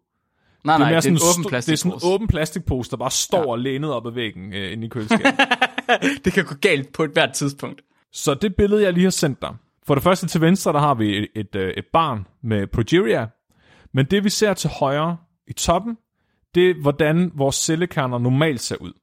nej, 0.63 0.73
Det 0.73 0.80
nej, 0.80 0.88
er, 0.88 0.91
mere 0.91 1.01
det 1.01 1.08
er 1.08 1.12
en 1.12 1.19
sådan 1.19 1.39
åben 1.39 1.49
plastikpose. 1.49 1.84
Det 1.84 1.93
er 1.93 1.99
sådan 1.99 2.10
en 2.10 2.15
åben 2.15 2.27
plastikpose, 2.27 2.91
der 2.91 2.97
bare 2.97 3.12
står 3.12 3.38
ja. 3.38 3.51
og 3.51 3.60
lænet 3.60 3.93
op 3.93 4.08
ad 4.08 4.12
væggen 4.12 4.53
øh, 4.53 4.71
inde 4.71 4.86
i 4.86 4.89
køleskabet. 4.89 5.25
det 6.25 6.34
kan 6.34 6.45
gå 6.45 6.56
galt 6.62 6.93
på 6.93 7.03
et 7.03 7.12
hvert 7.12 7.34
tidspunkt. 7.34 7.82
Så 8.12 8.34
det 8.34 8.56
billede, 8.56 8.84
jeg 8.84 8.93
lige 8.93 9.03
har 9.03 9.10
sendt 9.12 9.41
dig. 9.41 9.56
For 9.88 9.93
det 9.93 10.03
første 10.03 10.27
til 10.27 10.41
venstre, 10.41 10.73
der 10.73 10.80
har 10.80 10.93
vi 10.93 11.17
et, 11.17 11.27
et, 11.36 11.56
øh, 11.56 11.73
et 11.77 11.86
barn 11.93 12.27
med 12.43 12.67
progeria. 12.67 13.27
Men 13.93 14.06
det 14.06 14.23
vi 14.23 14.30
ser 14.30 14.53
til 14.53 14.69
højre 14.80 15.17
i 15.47 15.53
toppen, 15.53 15.97
det 16.56 16.69
er, 16.69 16.82
hvordan 16.82 17.32
vores 17.36 17.56
cellekerner 17.56 18.17
normalt 18.17 18.62
ser 18.62 18.75
ud. 18.75 18.93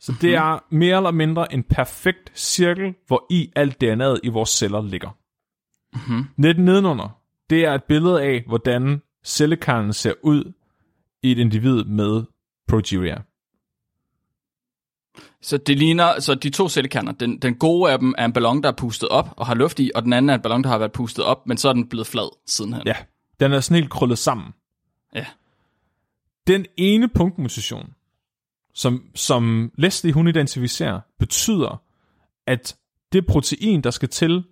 Så 0.00 0.14
det 0.20 0.34
er 0.34 0.64
mere 0.70 0.96
eller 0.96 1.10
mindre 1.10 1.52
en 1.52 1.62
perfekt 1.62 2.32
cirkel, 2.38 2.94
hvor 3.06 3.26
i 3.30 3.50
alt 3.56 3.82
DNA'et 3.84 4.20
i 4.22 4.28
vores 4.28 4.50
celler 4.50 4.82
ligger. 4.82 5.16
Mm-hmm. 5.92 6.24
Net 6.36 6.58
nedenunder, 6.58 7.18
det 7.50 7.64
er 7.64 7.74
et 7.74 7.84
billede 7.84 8.22
af, 8.22 8.44
hvordan 8.46 9.02
cellekernen 9.24 9.92
ser 9.92 10.12
ud 10.22 10.52
i 11.22 11.32
et 11.32 11.38
individ 11.38 11.84
med 11.84 12.24
progeria. 12.68 13.22
Så 15.40 15.56
det 15.56 15.78
ligner, 15.78 16.20
så 16.20 16.34
de 16.34 16.50
to 16.50 16.68
cellekerner, 16.68 17.12
den, 17.12 17.38
den 17.38 17.54
gode 17.54 17.92
af 17.92 17.98
dem 17.98 18.14
er 18.18 18.24
en 18.24 18.32
ballon, 18.32 18.62
der 18.62 18.68
er 18.68 18.76
pustet 18.76 19.08
op 19.08 19.34
og 19.36 19.46
har 19.46 19.54
luft 19.54 19.80
i, 19.80 19.90
og 19.94 20.02
den 20.02 20.12
anden 20.12 20.30
er 20.30 20.34
en 20.34 20.40
ballon, 20.40 20.62
der 20.64 20.70
har 20.70 20.78
været 20.78 20.92
pustet 20.92 21.24
op, 21.24 21.46
men 21.46 21.56
så 21.56 21.68
er 21.68 21.72
den 21.72 21.88
blevet 21.88 22.06
flad 22.06 22.36
sidenhen. 22.46 22.82
Ja, 22.86 22.96
den 23.40 23.52
er 23.52 23.60
sådan 23.60 23.74
helt 23.74 23.90
krøllet 23.90 24.18
sammen. 24.18 24.54
Ja. 25.14 25.26
Den 26.46 26.66
ene 26.76 27.08
punktmutation, 27.08 27.94
som, 28.74 29.04
som 29.14 29.72
Leslie 29.78 30.12
hun 30.12 30.28
identificerer, 30.28 31.00
betyder, 31.18 31.82
at 32.46 32.76
det 33.12 33.26
protein, 33.26 33.80
der 33.80 33.90
skal 33.90 34.08
til 34.08 34.44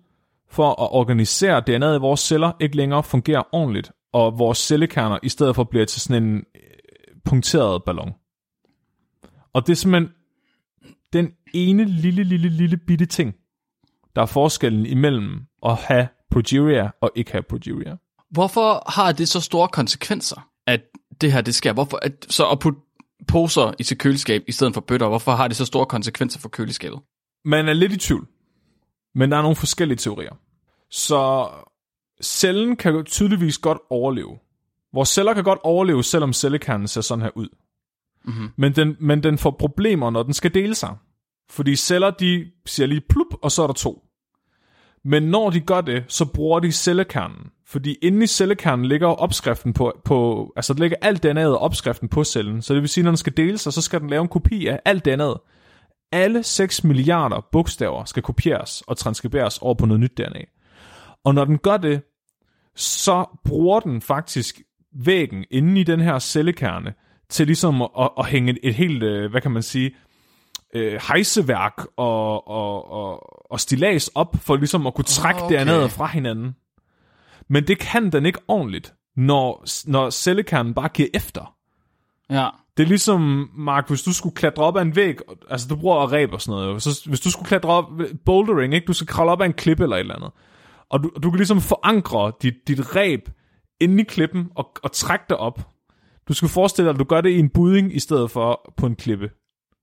for 0.51 0.69
at 0.69 0.89
organisere 0.91 1.63
DNA'et 1.69 1.95
i 1.95 1.99
vores 1.99 2.19
celler, 2.19 2.51
ikke 2.59 2.75
længere 2.75 3.03
fungerer 3.03 3.43
ordentligt, 3.51 3.91
og 4.13 4.39
vores 4.39 4.57
cellekerner 4.57 5.19
i 5.23 5.29
stedet 5.29 5.55
for 5.55 5.63
bliver 5.63 5.85
til 5.85 6.01
sådan 6.01 6.23
en 6.23 6.35
øh, 6.35 6.61
punkteret 7.25 7.83
ballon. 7.83 8.13
Og 9.53 9.67
det 9.67 9.71
er 9.71 9.75
simpelthen 9.75 10.13
den 11.13 11.31
ene 11.53 11.85
lille, 11.85 12.23
lille, 12.23 12.49
lille 12.49 12.77
bitte 12.77 13.05
ting, 13.05 13.35
der 14.15 14.21
er 14.21 14.25
forskellen 14.25 14.85
imellem 14.85 15.39
at 15.65 15.75
have 15.75 16.07
progeria 16.31 16.91
og 17.01 17.11
ikke 17.15 17.31
have 17.31 17.43
progeria. 17.43 17.97
Hvorfor 18.29 18.91
har 18.91 19.11
det 19.11 19.27
så 19.29 19.41
store 19.41 19.67
konsekvenser, 19.67 20.49
at 20.67 20.81
det 21.21 21.31
her 21.31 21.41
det 21.41 21.55
sker? 21.55 21.73
Hvorfor, 21.73 21.99
at, 22.01 22.25
så 22.29 22.49
at 22.49 22.59
putte 22.59 22.79
poser 23.27 23.73
i 23.79 23.83
sit 23.83 23.99
køleskab 23.99 24.43
i 24.47 24.51
stedet 24.51 24.73
for 24.73 24.81
bøtter, 24.81 25.07
hvorfor 25.07 25.31
har 25.31 25.47
det 25.47 25.57
så 25.57 25.65
store 25.65 25.85
konsekvenser 25.85 26.39
for 26.39 26.49
køleskabet? 26.49 26.99
Man 27.45 27.69
er 27.69 27.73
lidt 27.73 27.93
i 27.93 27.97
tvivl, 27.97 28.27
men 29.15 29.31
der 29.31 29.37
er 29.37 29.41
nogle 29.41 29.55
forskellige 29.55 29.97
teorier. 29.97 30.35
Så 30.89 31.49
cellen 32.23 32.75
kan 32.75 33.05
tydeligvis 33.05 33.57
godt 33.57 33.77
overleve. 33.89 34.37
Vores 34.93 35.09
celler 35.09 35.33
kan 35.33 35.43
godt 35.43 35.59
overleve, 35.63 36.03
selvom 36.03 36.33
cellekernen 36.33 36.87
ser 36.87 37.01
sådan 37.01 37.21
her 37.21 37.31
ud. 37.35 37.47
Mm-hmm. 38.25 38.49
Men 38.55 38.75
den, 38.75 38.95
men 38.99 39.23
den 39.23 39.37
får 39.37 39.51
problemer, 39.59 40.09
når 40.09 40.23
den 40.23 40.33
skal 40.33 40.53
dele 40.53 40.75
sig. 40.75 40.95
Fordi 41.49 41.75
celler, 41.75 42.11
de 42.11 42.51
siger 42.65 42.87
lige 42.87 43.01
plup, 43.09 43.27
og 43.41 43.51
så 43.51 43.63
er 43.63 43.67
der 43.67 43.73
to. 43.73 44.03
Men 45.03 45.23
når 45.23 45.49
de 45.49 45.59
gør 45.59 45.81
det, 45.81 46.03
så 46.07 46.25
bruger 46.25 46.59
de 46.59 46.71
cellekernen. 46.71 47.51
Fordi 47.67 47.93
inde 48.01 48.23
i 48.23 48.27
cellekernen 48.27 48.85
ligger 48.85 49.07
opskriften 49.07 49.73
på, 49.73 50.01
på 50.05 50.47
altså 50.55 50.73
der 50.73 50.79
ligger 50.79 50.97
alt 51.01 51.25
DNA'et 51.25 51.45
og 51.45 51.59
opskriften 51.59 52.09
på 52.09 52.23
cellen. 52.23 52.61
Så 52.61 52.73
det 52.73 52.81
vil 52.81 52.89
sige, 52.89 53.03
når 53.03 53.11
den 53.11 53.17
skal 53.17 53.37
dele 53.37 53.57
sig, 53.57 53.73
så 53.73 53.81
skal 53.81 53.99
den 53.99 54.09
lave 54.09 54.21
en 54.21 54.27
kopi 54.27 54.67
af 54.67 54.79
alt 54.85 55.07
DNA'et. 55.07 55.37
Alle 56.11 56.43
6 56.43 56.83
milliarder 56.83 57.47
bogstaver 57.51 58.05
skal 58.05 58.23
kopieres 58.23 58.81
og 58.87 58.97
transkriberes 58.97 59.57
over 59.57 59.73
på 59.73 59.85
noget 59.85 59.99
nyt 59.99 60.17
DNA. 60.17 60.41
Og 61.23 61.35
når 61.35 61.45
den 61.45 61.57
gør 61.57 61.77
det, 61.77 62.01
så 62.75 63.25
bruger 63.45 63.79
den 63.79 64.01
faktisk 64.01 64.61
væggen 65.05 65.45
inde 65.51 65.81
i 65.81 65.83
den 65.83 65.99
her 65.99 66.19
cellekerne 66.19 66.93
til 67.29 67.47
ligesom 67.47 67.81
at, 67.81 67.89
at, 67.99 68.09
at 68.17 68.25
hænge 68.25 68.51
et, 68.51 68.59
et 68.63 68.73
helt, 68.73 69.03
øh, 69.03 69.31
hvad 69.31 69.41
kan 69.41 69.51
man 69.51 69.63
sige, 69.63 69.95
øh, 70.73 71.01
hejseværk 71.07 71.85
og, 71.97 72.47
og, 72.47 72.91
og, 72.91 73.51
og 73.51 73.59
stilas 73.59 74.07
op, 74.07 74.35
for 74.39 74.55
ligesom 74.55 74.87
at 74.87 74.93
kunne 74.93 75.05
trække 75.05 75.41
Okay. 75.41 75.65
DNA'et 75.65 75.87
fra 75.87 76.07
hinanden. 76.07 76.55
Men 77.47 77.67
det 77.67 77.79
kan 77.79 78.11
den 78.11 78.25
ikke 78.25 78.39
ordentligt, 78.47 78.93
når, 79.15 79.65
når 79.89 80.09
cellekernen 80.09 80.73
bare 80.73 80.89
giver 80.89 81.09
efter. 81.13 81.55
Ja. 82.29 82.49
Det 82.81 82.87
er 82.87 82.89
ligesom, 82.89 83.49
Mark, 83.57 83.87
hvis 83.87 84.03
du 84.03 84.13
skulle 84.13 84.35
klatre 84.35 84.63
op 84.63 84.77
ad 84.77 84.81
en 84.81 84.95
væg, 84.95 85.15
altså 85.49 85.67
du 85.67 85.75
bruger 85.75 86.11
ræb 86.11 86.33
og 86.33 86.41
sådan 86.41 86.61
noget, 86.61 86.81
så 86.81 87.03
hvis 87.05 87.19
du 87.19 87.31
skulle 87.31 87.47
klatre 87.47 87.69
op, 87.69 87.85
bouldering, 88.25 88.73
ikke? 88.73 88.85
du 88.85 88.93
skal 88.93 89.07
kravle 89.07 89.31
op 89.31 89.41
ad 89.41 89.45
en 89.45 89.53
klippe 89.53 89.83
eller 89.83 89.95
et 89.95 89.99
eller 89.99 90.15
andet, 90.15 90.31
og 90.89 91.03
du, 91.03 91.11
du 91.23 91.29
kan 91.29 91.37
ligesom 91.37 91.61
forankre 91.61 92.31
dit, 92.41 92.53
dit 92.67 92.95
ræb 92.95 93.29
inde 93.81 94.01
i 94.01 94.05
klippen 94.05 94.49
og, 94.55 94.71
og 94.83 94.91
trække 94.91 95.25
det 95.29 95.37
op. 95.37 95.67
Du 96.27 96.33
skal 96.33 96.49
forestille 96.49 96.87
dig, 96.87 96.93
at 96.93 96.99
du 96.99 97.03
gør 97.03 97.21
det 97.21 97.29
i 97.29 97.39
en 97.39 97.49
budding 97.49 97.95
i 97.95 97.99
stedet 97.99 98.31
for 98.31 98.73
på 98.77 98.85
en 98.85 98.95
klippe. 98.95 99.29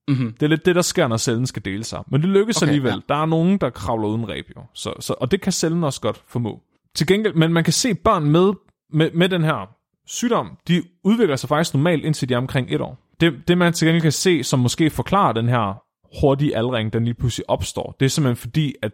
Mm-hmm. 0.08 0.32
Det 0.32 0.42
er 0.42 0.48
lidt 0.48 0.66
det, 0.66 0.74
der 0.74 0.82
sker, 0.82 1.08
når 1.08 1.16
cellen 1.16 1.46
skal 1.46 1.64
dele 1.64 1.84
sig. 1.84 2.02
Men 2.10 2.20
det 2.20 2.28
lykkes 2.28 2.56
Okay, 2.56 2.66
alligevel. 2.66 2.92
Ja. 2.92 3.14
Der 3.14 3.22
er 3.22 3.26
nogen, 3.26 3.58
der 3.58 3.70
kravler 3.70 4.08
uden 4.08 4.28
ræb, 4.28 4.44
jo. 4.56 4.62
Så, 4.74 4.92
så, 5.00 5.14
og 5.20 5.30
det 5.30 5.40
kan 5.40 5.52
cellen 5.52 5.84
også 5.84 6.00
godt 6.00 6.22
formå. 6.26 6.62
Til 6.94 7.06
gengæld, 7.06 7.34
men 7.34 7.52
man 7.52 7.64
kan 7.64 7.72
se 7.72 7.94
børn 7.94 8.30
med, 8.30 8.52
med, 8.92 9.10
med 9.14 9.28
den 9.28 9.44
her 9.44 9.77
sygdom, 10.08 10.58
de 10.68 10.82
udvikler 11.04 11.36
sig 11.36 11.48
faktisk 11.48 11.74
normalt, 11.74 12.04
indtil 12.04 12.28
de 12.28 12.34
er 12.34 12.38
omkring 12.38 12.74
et 12.74 12.80
år. 12.80 12.98
Det, 13.20 13.48
det 13.48 13.58
man 13.58 13.72
til 13.72 13.86
gengæld 13.86 14.02
kan 14.02 14.12
se, 14.12 14.42
som 14.42 14.58
måske 14.58 14.90
forklarer 14.90 15.32
den 15.32 15.48
her 15.48 15.82
hurtige 16.20 16.56
aldring, 16.56 16.92
den 16.92 17.04
lige 17.04 17.14
pludselig 17.14 17.50
opstår, 17.50 17.96
det 18.00 18.06
er 18.06 18.10
simpelthen 18.10 18.36
fordi, 18.36 18.74
at 18.82 18.92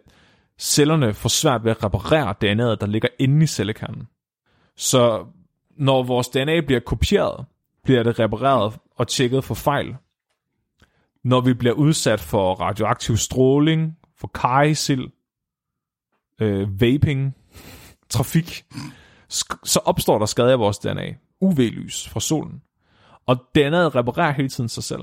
cellerne 0.59 1.13
får 1.13 1.29
svært 1.29 1.63
ved 1.63 1.71
at 1.71 1.83
reparere 1.83 2.29
DNA'et, 2.29 2.75
der 2.81 2.85
ligger 2.85 3.09
inde 3.19 3.43
i 3.43 3.47
cellekernen. 3.47 4.07
Så 4.77 5.25
når 5.77 6.03
vores 6.03 6.29
DNA 6.29 6.61
bliver 6.61 6.79
kopieret, 6.79 7.45
bliver 7.83 8.03
det 8.03 8.19
repareret 8.19 8.73
og 8.95 9.07
tjekket 9.07 9.43
for 9.43 9.55
fejl. 9.55 9.95
Når 11.23 11.41
vi 11.41 11.53
bliver 11.53 11.73
udsat 11.73 12.19
for 12.19 12.53
radioaktiv 12.53 13.17
stråling, 13.17 13.97
for 14.17 14.27
karisil, 14.27 15.11
øh, 16.41 16.81
vaping, 16.81 17.35
trafik, 18.09 18.65
så 19.63 19.79
opstår 19.85 20.19
der 20.19 20.25
skade 20.25 20.51
af 20.51 20.59
vores 20.59 20.79
DNA. 20.79 21.13
UV-lys 21.41 22.09
fra 22.09 22.19
solen. 22.19 22.61
Og 23.25 23.35
DNA'et 23.57 23.95
reparerer 23.95 24.31
hele 24.31 24.49
tiden 24.49 24.69
sig 24.69 24.83
selv. 24.83 25.01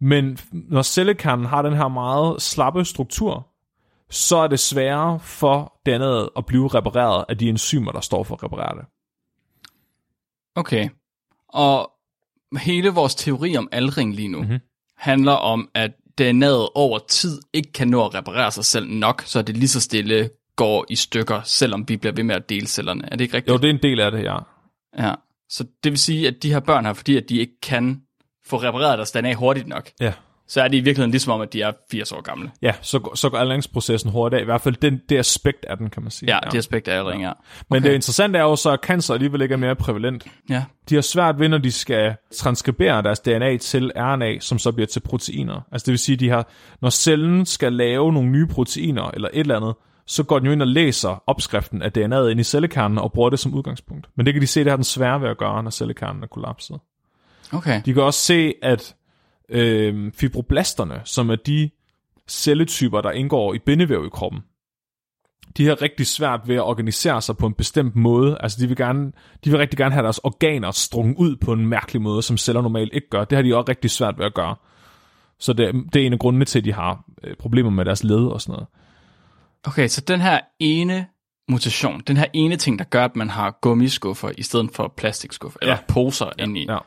Men 0.00 0.38
når 0.52 0.82
cellekernen 0.82 1.46
har 1.46 1.62
den 1.62 1.72
her 1.76 1.88
meget 1.88 2.42
slappe 2.42 2.84
struktur, 2.84 3.48
så 4.10 4.36
er 4.36 4.46
det 4.46 4.60
sværere 4.60 5.20
for 5.20 5.80
det 5.86 5.92
andet 5.92 6.28
at 6.36 6.46
blive 6.46 6.68
repareret 6.68 7.24
af 7.28 7.38
de 7.38 7.48
enzymer, 7.48 7.92
der 7.92 8.00
står 8.00 8.22
for 8.24 8.34
at 8.34 8.42
reparere 8.42 8.76
det. 8.78 8.84
Okay. 10.56 10.88
Og 11.48 11.90
hele 12.60 12.88
vores 12.88 13.14
teori 13.14 13.56
om 13.56 13.68
aldring 13.72 14.14
lige 14.14 14.28
nu 14.28 14.38
Mhm. 14.38 14.46
mm-hmm. 14.46 14.60
handler 14.96 15.32
om, 15.32 15.68
at 15.74 15.90
DNA'et 16.20 16.72
over 16.74 16.98
tid 17.08 17.40
ikke 17.52 17.72
kan 17.72 17.88
nå 17.88 18.04
at 18.04 18.14
reparere 18.14 18.50
sig 18.50 18.64
selv 18.64 18.88
nok, 18.88 19.22
så 19.26 19.42
det 19.42 19.56
lige 19.56 19.68
så 19.68 19.80
stille 19.80 20.30
går 20.56 20.86
i 20.90 20.96
stykker, 20.96 21.40
selvom 21.44 21.84
vi 21.88 21.96
bliver 21.96 22.12
ved 22.12 22.24
med 22.24 22.34
at 22.34 22.48
dele 22.48 22.66
cellerne. 22.66 23.04
Er 23.04 23.16
det 23.16 23.20
ikke 23.20 23.36
rigtigt? 23.36 23.52
Jo, 23.52 23.58
det 23.58 23.64
er 23.70 23.70
en 23.74 23.82
del 23.82 24.00
af 24.00 24.10
det, 24.10 24.22
ja. 24.24 24.36
Ja. 24.98 25.14
Så 25.48 25.64
det 25.84 25.92
vil 25.92 25.98
sige, 25.98 26.28
at 26.28 26.34
de 26.42 26.52
her 26.52 26.60
børn 26.60 26.84
her, 26.86 26.92
fordi 26.92 27.16
at 27.16 27.24
de 27.28 27.38
ikke 27.38 27.60
kan 27.62 28.02
få 28.46 28.56
repareret 28.56 28.98
deres 28.98 29.10
DNA 29.12 29.34
hurtigt 29.34 29.66
nok, 29.68 29.90
Ja, 30.00 30.12
så 30.48 30.62
er 30.62 30.68
det 30.68 30.76
i 30.76 30.80
virkeligheden 30.80 31.10
ligesom 31.10 31.32
om, 31.32 31.40
at 31.40 31.52
de 31.52 31.62
er 31.62 31.72
80 31.90 32.12
år 32.12 32.20
gamle. 32.20 32.50
ja 32.62 32.72
så, 32.82 32.98
går- 32.98 33.14
så 33.14 33.28
går 33.30 33.38
aldringsprocessen 33.38 34.10
hurtigt 34.10 34.38
af. 34.38 34.42
I 34.42 34.44
hvert 34.44 34.60
fald 34.60 34.74
den, 34.76 35.00
det 35.08 35.18
aspekt 35.18 35.64
af 35.64 35.76
den, 35.76 35.90
kan 35.90 36.02
man 36.02 36.10
sige. 36.10 36.30
Ja, 36.34 36.38
ja. 36.44 36.50
det 36.50 36.58
aspekt 36.58 36.88
af 36.88 36.98
aldring, 36.98 37.22
ja. 37.22 37.32
Men 37.70 37.82
det 37.82 37.92
interessante 37.94 38.38
er 38.38 38.42
jo 38.42 38.56
så, 38.56 38.70
at 38.70 38.80
cancer 38.82 39.14
alligevel 39.14 39.42
ikke 39.42 39.52
er 39.52 39.56
mere 39.56 39.76
prævalent. 39.76 40.26
Ja. 40.50 40.64
De 40.88 40.94
har 40.94 41.02
svært 41.02 41.38
ved, 41.38 41.48
når 41.48 41.58
de 41.58 41.72
skal 41.72 42.14
transkribere 42.36 43.02
deres 43.02 43.20
DNA 43.20 43.56
til 43.56 43.92
RNA, 43.96 44.38
som 44.40 44.58
så 44.58 44.72
bliver 44.72 44.86
til 44.86 45.00
proteiner. 45.00 45.60
Altså 45.72 45.84
det 45.86 45.92
vil 45.92 45.98
sige, 45.98 46.16
de 46.16 46.28
har, 46.28 46.48
når 46.82 46.90
cellen 46.90 47.46
skal 47.46 47.72
lave 47.72 48.12
nogle 48.12 48.28
nye 48.30 48.46
proteiner 48.46 49.10
eller 49.10 49.28
et 49.32 49.40
eller 49.40 49.56
andet, 49.56 49.74
så 50.12 50.22
går 50.22 50.38
den 50.38 50.46
jo 50.46 50.52
ind 50.52 50.62
og 50.62 50.68
læser 50.68 51.22
opskriften 51.26 51.82
af 51.82 51.90
DNA'et 51.98 52.30
ind 52.30 52.40
i 52.40 52.44
cellekernen 52.44 52.98
og 52.98 53.12
bruger 53.12 53.30
det 53.30 53.38
som 53.38 53.54
udgangspunkt. 53.54 54.08
Men 54.14 54.26
det 54.26 54.34
kan 54.34 54.42
de 54.42 54.46
se, 54.46 54.60
det 54.60 54.70
har 54.70 54.76
den 54.76 54.84
svære 54.84 55.20
ved 55.20 55.28
at 55.28 55.38
gøre, 55.38 55.62
når 55.62 55.70
cellekernen 55.70 56.22
er 56.22 56.26
kollapset. 56.26 56.80
Okay. 57.52 57.82
De 57.84 57.94
kan 57.94 58.02
også 58.02 58.20
se, 58.20 58.54
at 58.62 58.96
øh, 59.48 60.12
fibroblasterne, 60.12 61.00
som 61.04 61.30
er 61.30 61.36
de 61.36 61.70
celletyper, 62.28 63.00
der 63.00 63.10
indgår 63.10 63.54
i 63.54 63.58
bindevæv 63.58 64.04
i 64.06 64.08
kroppen, 64.12 64.40
de 65.56 65.66
har 65.66 65.82
rigtig 65.82 66.06
svært 66.06 66.40
ved 66.46 66.54
at 66.54 66.62
organisere 66.62 67.22
sig 67.22 67.36
på 67.36 67.46
en 67.46 67.54
bestemt 67.54 67.96
måde. 67.96 68.36
Altså, 68.40 68.58
de 68.60 68.68
vil, 68.68 68.76
gerne, 68.76 69.12
de 69.44 69.50
vil 69.50 69.58
rigtig 69.58 69.78
gerne 69.78 69.92
have 69.92 70.02
deres 70.02 70.18
organer 70.18 70.70
strunget 70.70 71.16
ud 71.16 71.36
på 71.36 71.52
en 71.52 71.66
mærkelig 71.66 72.02
måde, 72.02 72.22
som 72.22 72.36
celler 72.36 72.62
normalt 72.62 72.94
ikke 72.94 73.10
gør. 73.10 73.24
Det 73.24 73.36
har 73.36 73.42
de 73.42 73.56
også 73.56 73.68
rigtig 73.68 73.90
svært 73.90 74.18
ved 74.18 74.26
at 74.26 74.34
gøre. 74.34 74.56
Så 75.38 75.52
det, 75.52 75.74
det 75.92 76.02
er 76.02 76.06
en 76.06 76.12
af 76.12 76.18
grundene 76.18 76.44
til, 76.44 76.58
at 76.58 76.64
de 76.64 76.72
har 76.72 77.04
øh, 77.24 77.36
problemer 77.36 77.70
med 77.70 77.84
deres 77.84 78.04
led 78.04 78.26
og 78.26 78.40
sådan 78.40 78.52
noget. 78.52 78.66
Okay, 79.66 79.88
så 79.88 80.00
den 80.00 80.20
her 80.20 80.40
ene 80.60 81.06
mutation, 81.48 82.02
den 82.06 82.16
her 82.16 82.26
ene 82.32 82.56
ting, 82.56 82.78
der 82.78 82.84
gør, 82.84 83.04
at 83.04 83.16
man 83.16 83.30
har 83.30 83.58
gummiskuffer 83.62 84.30
i 84.38 84.42
stedet 84.42 84.70
for 84.74 84.94
plastikskuffer, 84.96 85.58
eller 85.62 85.74
Ja. 85.74 85.80
poser 85.88 86.30
ja. 86.38 86.44
ind 86.44 86.58
i, 86.58 86.66
Ja. 86.68 86.78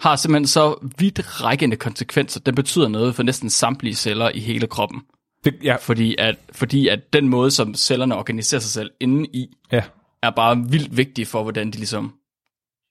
har 0.00 0.16
simpelthen 0.16 0.46
så 0.46 0.88
vidt 0.98 1.42
rækkende 1.44 1.76
konsekvenser. 1.76 2.40
Den 2.40 2.54
betyder 2.54 2.88
noget 2.88 3.14
for 3.14 3.22
næsten 3.22 3.50
samtlige 3.50 3.94
celler 3.94 4.30
i 4.34 4.38
hele 4.40 4.66
kroppen. 4.66 5.02
Det, 5.44 5.54
ja, 5.62 5.76
Fordi 5.80 6.16
at, 6.18 6.36
fordi 6.52 6.88
at 6.88 7.12
den 7.12 7.28
måde, 7.28 7.50
som 7.50 7.74
cellerne 7.74 8.16
organiserer 8.16 8.60
sig 8.60 8.70
selv 8.70 8.90
inde 9.00 9.26
i, 9.32 9.46
ja, 9.72 9.82
er 10.22 10.30
bare 10.30 10.56
vildt 10.68 10.96
vigtig 10.96 11.26
for, 11.26 11.42
hvordan 11.42 11.70
de 11.70 11.76
ligesom 11.76 12.14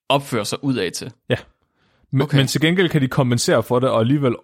opfører 0.10 0.43
sig 0.43 0.63
udad 0.63 0.91
til. 0.91 1.12
ja. 1.30 1.36
Men, 2.12 2.21
okay. 2.21 2.38
men 2.38 2.47
til 2.47 2.62
gengæld 2.62 2.89
kan 2.89 3.02
de 3.02 3.08
kompensere 3.08 3.63
for 3.63 3.80
det, 3.80 3.89
og 3.89 3.99
alligevel 3.99 4.36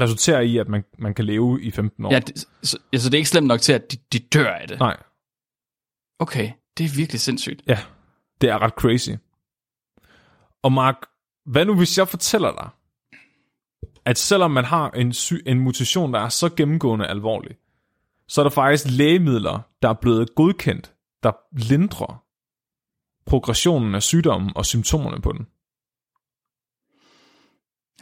resultere 0.00 0.46
i, 0.46 0.58
at 0.58 0.68
man, 0.68 0.84
man 0.98 1.14
kan 1.14 1.24
leve 1.24 1.62
i 1.62 1.70
15 1.70 2.04
år. 2.04 2.12
Ja, 2.12 2.18
det, 2.18 2.44
så, 2.62 2.78
ja, 2.92 2.98
så 2.98 3.08
det 3.08 3.14
er 3.14 3.18
ikke 3.18 3.30
slemt 3.30 3.46
nok 3.46 3.60
til, 3.60 3.72
at 3.72 3.92
de, 3.92 3.96
de 4.12 4.18
dør 4.18 4.50
af 4.50 4.68
det. 4.68 4.78
Nej, 4.78 4.96
Okay, 6.18 6.52
det 6.78 6.84
er 6.84 6.96
virkelig 6.96 7.20
sindssygt. 7.20 7.62
Ja, 7.66 7.78
det 8.40 8.50
er 8.50 8.62
ret 8.62 8.72
crazy. 8.72 9.10
Og 10.62 10.72
Mark, 10.72 10.96
hvad 11.46 11.64
nu 11.64 11.76
hvis 11.76 11.98
jeg 11.98 12.08
fortæller 12.08 12.52
dig, 12.52 12.70
at 14.04 14.18
selvom 14.18 14.50
man 14.50 14.64
har 14.64 14.90
en, 14.90 15.12
sy- 15.12 15.42
en 15.46 15.60
mutation, 15.60 16.14
der 16.14 16.20
er 16.20 16.28
så 16.28 16.48
gennemgående 16.56 17.06
alvorlig, 17.06 17.56
så 18.28 18.40
er 18.40 18.42
der 18.42 18.50
faktisk 18.50 18.84
lægemidler, 18.88 19.60
der 19.82 19.88
er 19.88 19.94
blevet 20.02 20.34
godkendt, 20.34 20.94
der 21.22 21.32
lindrer 21.72 22.24
progressionen 23.26 23.94
af 23.94 24.02
sygdommen 24.02 24.52
og 24.56 24.66
symptomerne 24.66 25.22
på 25.22 25.32
den. 25.32 25.46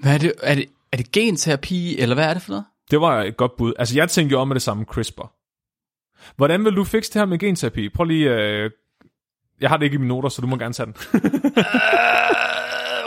Hvad 0.02 0.14
er 0.14 0.18
det? 0.18 0.32
Er 0.42 0.54
det, 0.54 0.66
er 0.96 1.02
det 1.02 1.12
genterapi, 1.12 1.98
eller 1.98 2.14
hvad 2.14 2.24
er 2.24 2.32
det 2.34 2.42
for 2.42 2.50
noget? 2.50 2.64
Det 2.90 3.00
var 3.00 3.22
et 3.22 3.36
godt 3.36 3.56
bud. 3.56 3.72
Altså, 3.78 3.94
jeg 3.94 4.10
tænkte 4.10 4.32
jo 4.32 4.40
om 4.40 4.48
med 4.48 4.54
det 4.54 4.62
samme 4.62 4.84
CRISPR. 4.84 5.32
Hvordan 6.36 6.64
vil 6.64 6.76
du 6.76 6.84
fikse 6.84 7.12
det 7.12 7.20
her 7.20 7.26
med 7.26 7.38
genterapi? 7.38 7.88
Prøv 7.88 8.04
lige... 8.04 8.30
Øh... 8.30 8.70
Jeg 9.60 9.68
har 9.68 9.76
det 9.76 9.84
ikke 9.84 9.94
i 9.94 9.98
mine 9.98 10.08
noter, 10.08 10.28
så 10.28 10.42
du 10.42 10.46
må 10.46 10.56
gerne 10.56 10.74
tage 10.74 10.86
den. 10.86 10.94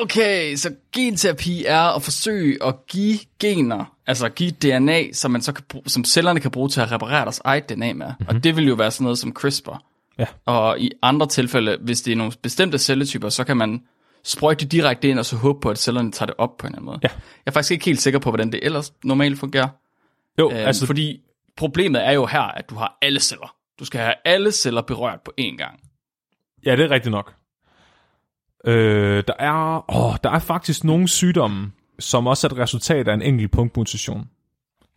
Okay, 0.01 0.55
så 0.55 0.73
genterapi 0.95 1.65
er 1.65 1.95
at 1.95 2.03
forsøge 2.03 2.63
at 2.63 2.75
give 2.87 3.19
gener, 3.39 3.95
altså 4.07 4.29
give 4.29 4.51
DNA, 4.51 5.11
som, 5.13 5.31
man 5.31 5.41
så 5.41 5.53
kan 5.53 5.63
bruge, 5.69 5.83
som 5.89 6.03
cellerne 6.03 6.39
kan 6.39 6.51
bruge 6.51 6.69
til 6.69 6.81
at 6.81 6.91
reparere 6.91 7.21
deres 7.21 7.41
eget 7.43 7.69
DNA 7.69 7.93
med. 7.93 7.93
Mm-hmm. 7.93 8.27
Og 8.27 8.43
det 8.43 8.55
vil 8.55 8.67
jo 8.67 8.73
være 8.73 8.91
sådan 8.91 9.03
noget 9.03 9.19
som 9.19 9.33
CRISPR. 9.33 9.83
Ja. 10.19 10.25
Og 10.45 10.79
i 10.79 10.91
andre 11.01 11.27
tilfælde, 11.27 11.77
hvis 11.81 12.01
det 12.01 12.11
er 12.11 12.15
nogle 12.15 12.33
bestemte 12.41 12.77
celletyper, 12.77 13.29
så 13.29 13.43
kan 13.43 13.57
man 13.57 13.81
sprøjte 14.23 14.63
det 14.65 14.71
direkte 14.71 15.09
ind 15.09 15.19
og 15.19 15.25
så 15.25 15.35
håbe 15.37 15.59
på, 15.59 15.69
at 15.69 15.77
cellerne 15.77 16.11
tager 16.11 16.27
det 16.27 16.35
op 16.37 16.57
på 16.57 16.67
en 16.67 16.71
eller 16.73 16.77
anden 16.77 16.85
måde. 16.85 16.99
Ja. 17.03 17.07
Jeg 17.13 17.21
er 17.45 17.51
faktisk 17.51 17.71
ikke 17.71 17.85
helt 17.85 18.01
sikker 18.01 18.19
på, 18.19 18.29
hvordan 18.29 18.51
det 18.51 18.59
ellers 18.63 18.93
normalt 19.03 19.39
fungerer. 19.39 19.67
Jo, 20.39 20.45
Øhm, 20.49 20.55
altså... 20.55 20.67
altså, 20.67 20.85
fordi 20.85 21.21
problemet 21.57 22.05
er 22.07 22.11
jo 22.11 22.25
her, 22.25 22.41
at 22.41 22.69
du 22.69 22.75
har 22.75 22.97
alle 23.01 23.19
celler. 23.19 23.55
Du 23.79 23.85
skal 23.85 24.01
have 24.01 24.13
alle 24.25 24.51
celler 24.51 24.81
berørt 24.81 25.19
på 25.25 25.31
én 25.41 25.55
gang. 25.57 25.79
Ja, 26.65 26.75
det 26.75 26.85
er 26.85 26.89
rigtigt 26.89 27.11
nok. 27.11 27.33
Øh, 28.65 29.23
der, 29.27 29.33
er, 29.39 29.85
åh, 29.95 30.15
der 30.23 30.29
er 30.29 30.39
faktisk 30.39 30.83
nogle 30.83 31.07
sygdomme, 31.07 31.71
som 31.99 32.27
også 32.27 32.47
er 32.47 32.51
et 32.51 32.57
resultat 32.57 33.07
af 33.07 33.13
en 33.13 33.21
enkelt 33.21 33.51
punktmutation. 33.51 34.29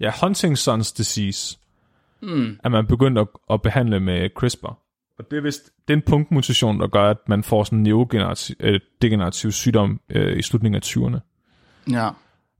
Ja, 0.01 0.11
Huntington's 0.11 0.95
disease 0.97 1.59
Mm. 2.25 2.59
er 2.65 2.69
man 2.69 2.87
begyndt 2.87 3.19
at, 3.19 3.27
at 3.51 3.63
behandle 3.63 4.01
med 4.01 4.29
CRISPR. 4.37 4.79
Og 5.23 5.31
det 5.31 5.37
er 5.37 5.43
vist 5.43 5.71
det 5.89 5.95
er 5.95 5.97
en 5.97 6.03
punktmutation, 6.07 6.81
der 6.81 6.87
gør, 6.87 7.11
at 7.11 7.29
man 7.29 7.43
får 7.43 7.65
sådan 7.65 7.79
en 7.79 7.83
neurodegenerativ 7.83 8.57
øh, 8.61 8.81
degenerativ 9.03 9.53
sygdom 9.53 10.01
øh, 10.11 10.39
i 10.39 10.43
slutningen 10.43 10.77
af 10.77 10.87
20'erne. 10.87 11.19
Ja. 11.93 12.09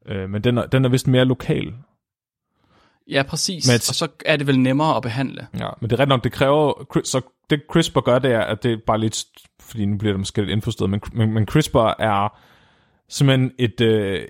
Øh, 0.07 0.31
men 0.31 0.45
den 0.45 0.59
er, 0.59 0.67
den 0.67 0.85
er 0.85 0.89
vist 0.89 1.09
mere 1.09 1.25
lokal. 1.25 1.75
Ja, 3.11 3.23
præcis. 3.23 3.69
Men-. 3.69 3.75
Og 3.75 3.81
så 3.95 4.09
er 4.27 4.37
det 4.37 4.47
vel 4.47 4.61
nemmere 4.61 4.97
at 4.97 5.03
behandle. 5.03 5.47
Ja, 5.59 5.69
men 5.81 5.91
det 5.91 5.97
er 5.97 6.01
ret 6.01 6.09
nok, 6.09 6.25
det 6.25 6.33
kræver... 6.33 7.01
Så 7.05 7.21
det 7.51 7.63
CRISPR 7.73 8.01
gør, 8.01 8.19
det 8.19 8.33
er, 8.33 8.41
at 8.41 8.63
det 8.63 8.73
er 8.73 8.77
bare 8.87 8.99
lidt... 8.99 9.25
Fordi 9.61 9.85
nu 9.85 9.99
bliver 9.99 10.13
det 10.13 10.21
måske 10.21 10.41
lidt 10.41 10.51
indforstået, 10.51 10.91
men, 10.91 11.01
men, 11.13 11.33
men 11.33 11.47
CRISPR 11.47 11.95
er 11.99 12.39
simpelthen 13.09 13.53
et, 13.59 13.81
øh, 13.81 14.21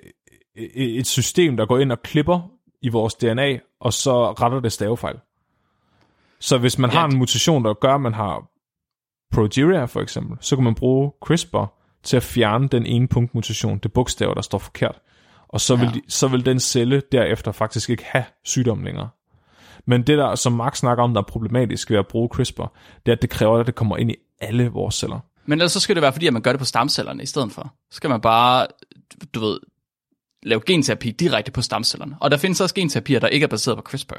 et 0.55 0.99
et 0.99 1.07
system, 1.07 1.57
der 1.57 1.65
går 1.65 1.79
ind 1.79 1.91
og 1.91 2.01
klipper 2.01 2.49
i 2.81 2.89
vores 2.89 3.13
DNA, 3.13 3.59
og 3.79 3.93
så 3.93 4.31
retter 4.31 4.59
det 4.59 4.71
stavefejl. 4.71 5.15
Så 6.43 6.57
hvis 6.57 6.77
man 6.77 6.89
Ja, 6.91 6.97
har 6.99 7.07
en 7.07 7.17
mutation, 7.17 7.65
der 7.65 7.73
gør, 7.73 7.95
at 7.95 8.01
man 8.01 8.13
har 8.13 8.43
progeria 9.33 9.85
for 9.85 10.01
eksempel, 10.01 10.37
så 10.41 10.55
kan 10.55 10.63
man 10.63 10.75
bruge 10.75 11.11
CRISPR 11.25 11.65
til 12.03 12.17
at 12.17 12.23
fjerne 12.23 12.67
den 12.67 12.85
ene 12.85 13.07
punktmutation, 13.07 13.77
det 13.77 13.93
bogstav, 13.93 14.33
der 14.35 14.41
står 14.41 14.57
forkert. 14.57 14.99
Og 15.47 15.61
så 15.61 15.75
vil, 15.75 15.85
Ja. 15.85 15.91
de, 15.91 16.01
så 16.07 16.27
vil 16.27 16.45
den 16.45 16.59
celle 16.59 17.01
derefter 17.11 17.51
faktisk 17.51 17.89
ikke 17.89 18.03
have 18.05 18.23
sygdom 18.45 18.83
længere. 18.83 19.09
Men 19.85 20.01
det 20.07 20.17
der, 20.17 20.35
som 20.35 20.51
Mark 20.53 20.75
snakker 20.75 21.03
om, 21.03 21.13
der 21.13 21.21
er 21.21 21.25
problematisk 21.25 21.89
ved 21.89 21.97
at 21.97 22.07
bruge 22.07 22.29
CRISPR, 22.33 22.65
det 23.05 23.11
er, 23.11 23.15
at 23.15 23.21
det 23.21 23.29
kræver, 23.29 23.57
at 23.59 23.65
det 23.67 23.75
kommer 23.75 23.97
ind 23.97 24.11
i 24.11 24.15
alle 24.41 24.67
vores 24.69 24.95
celler. 24.95 25.19
Men 25.45 25.59
ellers 25.59 25.71
så 25.71 25.79
skal 25.79 25.95
det 25.95 26.01
være, 26.01 26.13
fordi 26.13 26.27
at 26.27 26.33
man 26.33 26.41
gør 26.41 26.51
det 26.51 26.59
på 26.59 26.65
stamcellerne 26.65 27.23
i 27.23 27.25
stedet 27.25 27.51
for. 27.51 27.73
Så 27.91 27.95
skal 27.95 28.09
man 28.09 28.21
bare, 28.21 28.67
du 29.35 29.39
ved, 29.39 29.59
lave 30.43 30.61
genterapi 30.65 31.11
direkte 31.11 31.51
på 31.51 31.61
stamcellerne. 31.61 32.17
Og 32.21 32.31
der 32.31 32.37
findes 32.37 32.61
også 32.61 32.75
genterapier, 32.75 33.19
der 33.19 33.27
ikke 33.27 33.43
er 33.43 33.47
baseret 33.47 33.77
på 33.77 33.81
CRISPR. 33.81 34.13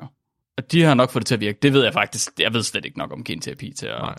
Og 0.56 0.72
de 0.72 0.82
har 0.82 0.94
nok 0.94 1.10
fået 1.10 1.20
det 1.20 1.26
til 1.26 1.34
at 1.34 1.40
virke. 1.40 1.58
Det 1.62 1.72
ved 1.72 1.84
jeg 1.84 1.92
faktisk. 1.92 2.32
Jeg 2.38 2.54
ved 2.54 2.62
slet 2.62 2.84
ikke 2.84 2.98
nok 2.98 3.12
om 3.12 3.24
genterapi 3.24 3.72
til 3.72 3.86
at... 3.86 3.98
Nej. 3.98 4.14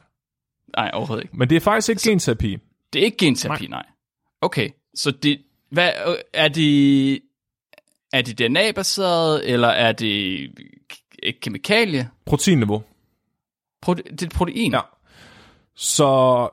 Nej, 0.78 0.91
overhovedet 0.93 1.24
ikke. 1.24 1.38
Men 1.38 1.50
det 1.50 1.56
er 1.56 1.60
faktisk 1.60 1.89
ikke 1.89 2.02
genterapi. 2.10 2.58
Det 2.93 3.02
er 3.02 3.06
ikke 3.06 3.17
genterapi, 3.17 3.67
nej. 3.67 3.82
nej. 3.84 3.91
Okay, 4.41 4.69
så 4.95 5.12
det, 5.12 5.41
hvad, 5.69 5.91
er 6.34 6.48
det, 6.48 7.13
er 8.13 8.21
det 8.21 8.39
DNA-baseret, 8.39 9.50
eller 9.50 9.67
er 9.67 9.91
det 9.91 10.43
et 11.24 11.39
kemikalie? 11.39 12.10
Proteinniveau. 12.26 12.84
Prote, 13.82 14.04
det 14.04 14.24
er 14.24 14.38
protein. 14.38 14.71
Ja. 14.74 14.82
Så 15.76 16.50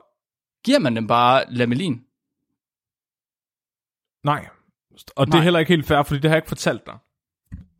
Giver 0.63 0.79
man 0.79 0.95
dem 0.95 1.07
bare 1.07 1.45
lamellin? 1.49 2.03
nej. 4.23 4.47
Og 5.15 5.25
det 5.27 5.33
er 5.33 5.37
Nej. 5.37 5.43
heller 5.43 5.59
ikke 5.59 5.69
helt 5.69 5.85
fair, 5.85 6.03
fordi 6.03 6.19
det 6.19 6.29
har 6.29 6.35
jeg 6.35 6.37
ikke 6.37 6.47
fortalt 6.47 6.85
dig. 6.85 6.97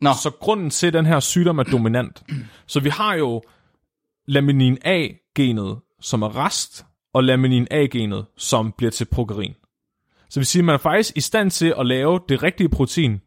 Nå, 0.04 0.13
Så 0.13 0.32
grunden 0.39 0.70
til, 0.70 0.88
at 0.88 0.94
den 0.94 1.06
her 1.06 1.20
sygdom 1.20 1.60
er 1.60 1.63
dominant. 1.63 2.24
Så 2.68 2.80
vi 2.80 2.89
har 2.89 3.13
jo 3.16 3.42
laminin 4.26 4.78
A-genet, 4.86 5.80
som 6.02 6.22
er 6.22 6.46
rest, 6.46 6.86
og 7.13 7.24
laminin 7.24 7.68
A-genet, 7.72 8.26
som 8.38 8.74
bliver 8.78 8.92
til 8.92 9.06
progerin. 9.06 9.54
Så 10.13 10.28
det 10.30 10.36
vil 10.36 10.46
sige, 10.46 10.60
at 10.60 10.66
man 10.66 10.74
er 10.74 10.80
faktisk 10.80 11.18
i 11.18 11.22
stand 11.22 11.52
til 11.52 11.74
at 11.80 11.86
lave 11.86 12.20
det 12.30 12.44
rigtige 12.44 12.70
protein, 12.70 13.22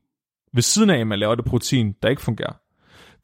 ved 0.54 0.62
siden 0.62 0.90
af, 0.90 0.98
at 0.98 1.06
man 1.06 1.18
laver 1.18 1.34
det 1.34 1.44
protein, 1.44 1.94
der 2.02 2.08
ikke 2.08 2.22
fungerer. 2.22 2.52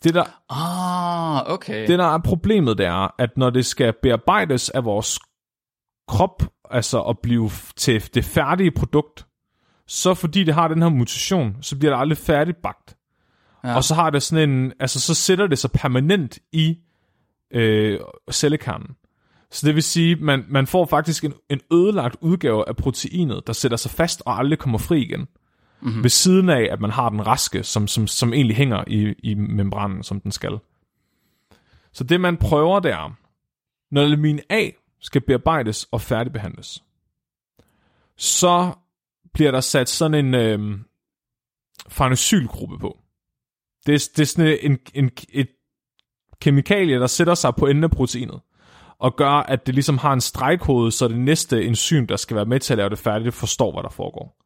Det 0.05 0.15
der, 0.15 0.25
ah, 0.51 1.53
okay. 1.55 1.87
det, 1.87 1.99
der 1.99 2.15
er 2.15 2.19
problemet, 2.19 2.79
det 2.79 2.87
er, 2.87 3.15
at 3.19 3.37
når 3.37 3.51
det 3.51 3.67
skal 3.67 3.93
bearbejdes 4.03 4.71
af 4.71 4.85
vores 4.85 5.19
krop, 6.09 6.43
altså 6.71 7.03
at 7.03 7.19
blive 7.23 7.51
til 7.77 8.15
det 8.15 8.25
færdige 8.25 8.71
produkt, 8.71 9.27
så 9.87 10.15
fordi 10.15 10.45
det 10.45 10.55
har 10.55 10.69
den 10.69 10.83
her 10.83 10.89
mutation, 10.89 11.57
så 11.61 11.79
bliver 11.79 11.95
det 11.95 12.01
aldrig 12.01 12.19
færdigbagt. 12.19 12.97
Ja. 13.65 13.77
Og 13.77 13.85
så 13.85 13.95
har 13.95 14.11
det 14.11 14.23
sådan 14.23 14.51
en, 14.51 14.73
altså 14.81 15.01
så 15.01 15.15
sætter 15.15 15.47
det 15.47 15.59
sig 15.59 15.71
permanent 15.73 16.39
i 16.53 16.79
øh, 17.51 18.01
cellekernen. 18.31 18.97
Så 19.51 19.67
det 19.67 19.75
vil 19.75 19.83
sige, 19.83 20.17
man, 20.17 20.45
man 20.49 20.67
får 20.67 20.87
faktisk 20.87 21.25
en, 21.25 21.35
en 21.51 21.61
ødelagt 21.73 22.17
udgave 22.21 22.69
af 22.69 22.77
proteinet, 22.77 23.47
der 23.47 23.53
sætter 23.53 23.77
sig 23.77 23.91
fast 23.91 24.23
og 24.27 24.39
aldrig 24.39 24.59
kommer 24.59 24.79
fri 24.79 25.03
igen. 25.03 25.29
Mm-hmm. 25.81 26.03
Ved 26.03 26.11
siden 26.11 26.49
af, 26.49 26.69
at 26.71 26.81
man 26.81 26.91
har 26.91 27.09
den 27.09 27.27
raske, 27.27 27.63
som, 27.63 27.87
som, 27.87 28.07
som 28.07 28.33
egentlig 28.33 28.57
hænger 28.57 28.85
i, 28.87 29.15
i 29.23 29.35
membranen, 29.35 30.03
som 30.03 30.21
den 30.21 30.33
skal. 30.33 30.59
Så 31.93 32.05
det 32.05 32.21
man 32.21 32.37
prøver, 32.37 32.81
det 32.81 32.91
er, 32.91 33.17
når 33.91 34.05
lamin 34.05 34.41
A 34.51 34.71
skal 35.01 35.21
bearbejdes 35.21 35.89
og 35.91 36.01
færdigbehandles, 36.01 36.85
så 38.17 38.73
bliver 39.35 39.51
der 39.51 39.61
sat 39.61 39.89
sådan 39.89 40.27
en 40.27 40.35
øh, 40.35 40.79
farnesylgruppe 41.89 42.79
på. 42.79 43.02
Det 43.87 43.95
er, 43.95 44.09
det 44.17 44.23
er 44.23 44.27
sådan 44.27 44.59
en, 44.63 44.79
en, 44.95 45.11
et 45.33 45.49
kemikalie, 46.41 47.01
der 47.01 47.07
sætter 47.07 47.35
sig 47.35 47.55
på 47.55 47.67
enden 47.67 47.85
af 47.85 47.91
proteinet, 47.91 48.41
og 48.99 49.17
gør, 49.17 49.31
at 49.31 49.67
det 49.67 49.75
ligesom 49.75 49.99
har 49.99 50.13
en 50.13 50.21
stregkode, 50.21 50.93
så 50.93 51.09
det 51.09 51.19
næste 51.19 51.65
enzym, 51.65 52.07
der 52.07 52.17
skal 52.17 52.37
være 52.37 52.45
med 52.45 52.61
til 52.61 52.73
at 52.73 52.79
lave 52.79 52.91
det 52.91 52.99
færdigt, 52.99 53.25
det 53.25 53.35
forstår, 53.35 53.73
hvad 53.73 53.83
der 53.83 53.89
foregår. 53.89 54.39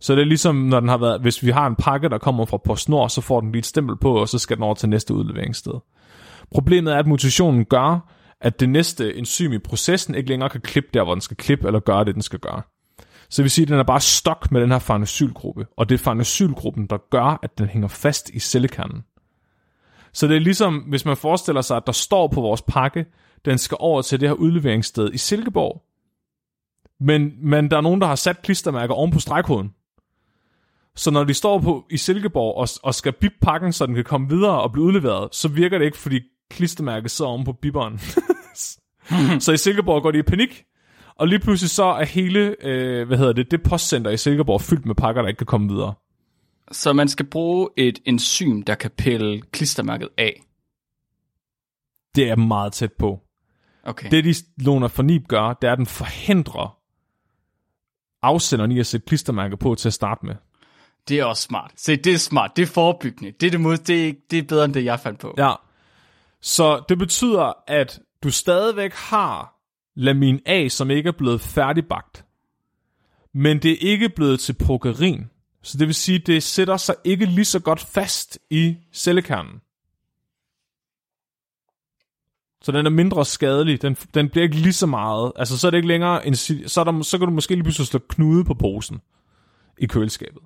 Så 0.00 0.14
det 0.14 0.20
er 0.20 0.26
ligesom, 0.26 0.54
når 0.56 0.80
den 0.80 0.88
har 0.88 0.98
været, 0.98 1.20
hvis 1.20 1.42
vi 1.42 1.50
har 1.50 1.66
en 1.66 1.76
pakke, 1.76 2.08
der 2.08 2.18
kommer 2.18 2.44
fra 2.44 2.56
PostNord, 2.56 3.10
så 3.10 3.20
får 3.20 3.40
den 3.40 3.52
lige 3.52 3.58
et 3.58 3.66
stempel 3.66 3.96
på, 3.96 4.20
og 4.20 4.28
så 4.28 4.38
skal 4.38 4.56
den 4.56 4.64
over 4.64 4.74
til 4.74 4.88
næste 4.88 5.14
udleveringssted. 5.14 5.72
Problemet 6.52 6.94
er, 6.94 6.98
at 6.98 7.06
mutationen 7.06 7.64
gør, 7.64 8.12
at 8.40 8.60
det 8.60 8.68
næste 8.68 9.16
enzym 9.16 9.52
i 9.52 9.58
processen 9.58 10.14
ikke 10.14 10.28
længere 10.28 10.48
kan 10.48 10.60
klippe 10.60 10.90
der, 10.94 11.04
hvor 11.04 11.14
den 11.14 11.20
skal 11.20 11.36
klippe, 11.36 11.66
eller 11.66 11.80
gøre 11.80 12.04
det, 12.04 12.14
den 12.14 12.22
skal 12.22 12.38
gøre. 12.38 12.62
Så 13.30 13.42
det 13.42 13.44
vil 13.44 13.50
sige, 13.50 13.62
at 13.62 13.68
den 13.68 13.78
er 13.78 13.82
bare 13.82 14.00
stok 14.00 14.52
med 14.52 14.60
den 14.60 14.70
her 14.70 14.78
farnesylgruppe, 14.78 15.66
og 15.76 15.88
det 15.88 15.94
er 15.94 15.98
farnesylgruppen, 15.98 16.86
der 16.86 16.98
gør, 17.10 17.38
at 17.42 17.58
den 17.58 17.68
hænger 17.68 17.88
fast 17.88 18.30
i 18.30 18.38
cellekernen. 18.38 19.04
Så 20.12 20.26
det 20.26 20.36
er 20.36 20.40
ligesom, 20.40 20.76
hvis 20.76 21.04
man 21.04 21.16
forestiller 21.16 21.60
sig, 21.60 21.76
at 21.76 21.86
der 21.86 21.92
står 21.92 22.28
på 22.28 22.40
vores 22.40 22.62
pakke, 22.62 23.06
den 23.44 23.58
skal 23.58 23.76
over 23.80 24.02
til 24.02 24.20
det 24.20 24.28
her 24.28 24.34
udleveringssted 24.34 25.12
i 25.12 25.18
Silkeborg. 25.18 25.82
Men, 27.00 27.32
men 27.42 27.70
der 27.70 27.76
er 27.76 27.80
nogen, 27.80 28.00
der 28.00 28.06
har 28.06 28.14
sat 28.14 28.42
klistermærker 28.42 28.94
oven 28.94 29.10
på 29.10 29.20
stregkoden. 29.20 29.70
Så 30.96 31.10
når 31.10 31.24
de 31.24 31.34
står 31.34 31.58
på 31.58 31.86
i 31.90 31.96
Silkeborg 31.96 32.56
og, 32.56 32.68
og 32.82 32.94
skal 32.94 33.12
bip 33.12 33.32
pakken, 33.42 33.72
så 33.72 33.86
den 33.86 33.94
kan 33.94 34.04
komme 34.04 34.28
videre 34.28 34.62
og 34.62 34.72
blive 34.72 34.84
udleveret, 34.84 35.34
så 35.34 35.48
virker 35.48 35.78
det 35.78 35.84
ikke, 35.84 35.98
fordi 35.98 36.20
klistermærket 36.50 37.10
sidder 37.10 37.30
oven 37.30 37.44
på 37.44 37.52
bipperen. 37.52 37.98
så 39.44 39.52
i 39.52 39.56
Silkeborg 39.56 40.02
går 40.02 40.10
de 40.10 40.18
i 40.18 40.22
panik, 40.22 40.64
og 41.20 41.28
lige 41.28 41.38
pludselig 41.38 41.70
så 41.70 41.84
er 41.84 42.04
hele, 42.04 42.56
øh, 42.60 43.06
hvad 43.06 43.18
hedder 43.18 43.32
det, 43.32 43.50
det 43.50 43.62
postcenter 43.62 44.10
i 44.10 44.16
Silkeborg 44.16 44.60
fyldt 44.60 44.86
med 44.86 44.94
pakker, 44.94 45.22
der 45.22 45.28
ikke 45.28 45.38
kan 45.38 45.46
komme 45.46 45.68
videre. 45.68 45.94
Så 46.72 46.92
man 46.92 47.08
skal 47.08 47.26
bruge 47.26 47.68
et 47.76 47.98
enzym, 48.04 48.62
der 48.62 48.74
kan 48.74 48.90
pille 48.90 49.42
klistermærket 49.42 50.08
af. 50.18 50.42
Det 52.14 52.30
er 52.30 52.36
meget 52.36 52.72
tæt 52.72 52.92
på. 52.92 53.20
Okay. 53.84 54.10
Det, 54.10 54.24
de 54.24 54.34
låner 54.64 54.88
for 54.88 55.02
NIB 55.02 55.28
gør, 55.28 55.52
det 55.52 55.68
er, 55.68 55.72
at 55.72 55.78
den 55.78 55.86
forhindrer 55.86 56.78
afsenderen 58.22 58.72
i 58.72 58.78
at 58.78 58.86
sætte 58.86 59.06
klistermærker 59.06 59.56
på 59.56 59.74
til 59.74 59.88
at 59.88 59.94
starte 59.94 60.26
med. 60.26 60.34
Det 61.08 61.18
er 61.18 61.24
også 61.24 61.42
smart. 61.42 61.72
Se, 61.76 61.96
det 61.96 62.12
er 62.12 62.18
smart. 62.18 62.56
Det 62.56 62.62
er 62.62 62.66
forebyggende. 62.66 63.32
Det 63.40 63.46
er, 63.46 63.50
det, 63.50 63.60
mod, 63.60 63.76
det, 63.76 64.08
er, 64.08 64.12
det 64.30 64.38
er 64.38 64.42
bedre 64.42 64.64
end 64.64 64.74
det, 64.74 64.84
jeg 64.84 65.00
fandt 65.00 65.20
på. 65.20 65.34
Ja. 65.38 65.52
Så 66.40 66.84
det 66.88 66.98
betyder, 66.98 67.52
at 67.66 68.00
du 68.22 68.30
stadigvæk 68.30 68.92
har 68.94 69.59
lamin 70.00 70.40
A, 70.46 70.68
som 70.68 70.90
ikke 70.90 71.08
er 71.08 71.12
blevet 71.18 71.40
færdigbagt. 71.40 72.24
Men 73.34 73.62
det 73.62 73.72
er 73.72 73.76
ikke 73.80 74.08
blevet 74.08 74.40
til 74.40 74.52
progerin. 74.52 75.30
Så 75.62 75.78
det 75.78 75.86
vil 75.86 75.94
sige, 75.94 76.18
det 76.18 76.42
sætter 76.42 76.76
sig 76.76 76.94
ikke 77.04 77.24
lige 77.26 77.44
så 77.44 77.60
godt 77.60 77.80
fast 77.80 78.38
i 78.50 78.76
cellekernen. 78.92 79.60
Så 82.62 82.72
den 82.72 82.86
er 82.86 82.90
mindre 82.90 83.24
skadelig. 83.24 83.82
Den, 83.82 83.94
den 83.94 84.28
bliver 84.28 84.42
ikke 84.42 84.56
lige 84.56 84.72
så 84.72 84.86
meget. 84.86 85.32
Altså, 85.36 85.58
så 85.58 85.66
er 85.66 85.70
det 85.70 85.78
ikke 85.78 85.88
længere 85.88 86.26
en, 86.26 86.36
så, 86.36 86.80
er 86.80 86.84
der, 86.84 87.02
så 87.02 87.18
kan 87.18 87.28
du 87.28 87.34
måske 87.34 87.54
lige 87.54 87.62
pludselig 87.62 87.86
slå 87.86 87.98
knude 88.08 88.44
på 88.44 88.54
posen 88.54 89.00
i 89.78 89.86
køleskabet. 89.86 90.42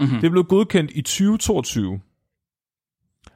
Mm-hmm. 0.00 0.20
Det 0.20 0.30
blev 0.30 0.44
godkendt 0.44 0.90
i 0.94 1.02
2022. 1.02 2.00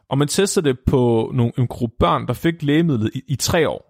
Og 0.08 0.18
man 0.18 0.28
testede 0.28 0.68
det 0.68 0.78
på 0.86 1.30
nogle, 1.34 1.52
en 1.58 1.66
gruppe 1.66 1.96
børn, 1.98 2.26
der 2.26 2.32
fik 2.32 2.62
lægemidlet 2.62 3.10
i, 3.14 3.22
i 3.26 3.36
tre 3.36 3.68
år. 3.68 3.89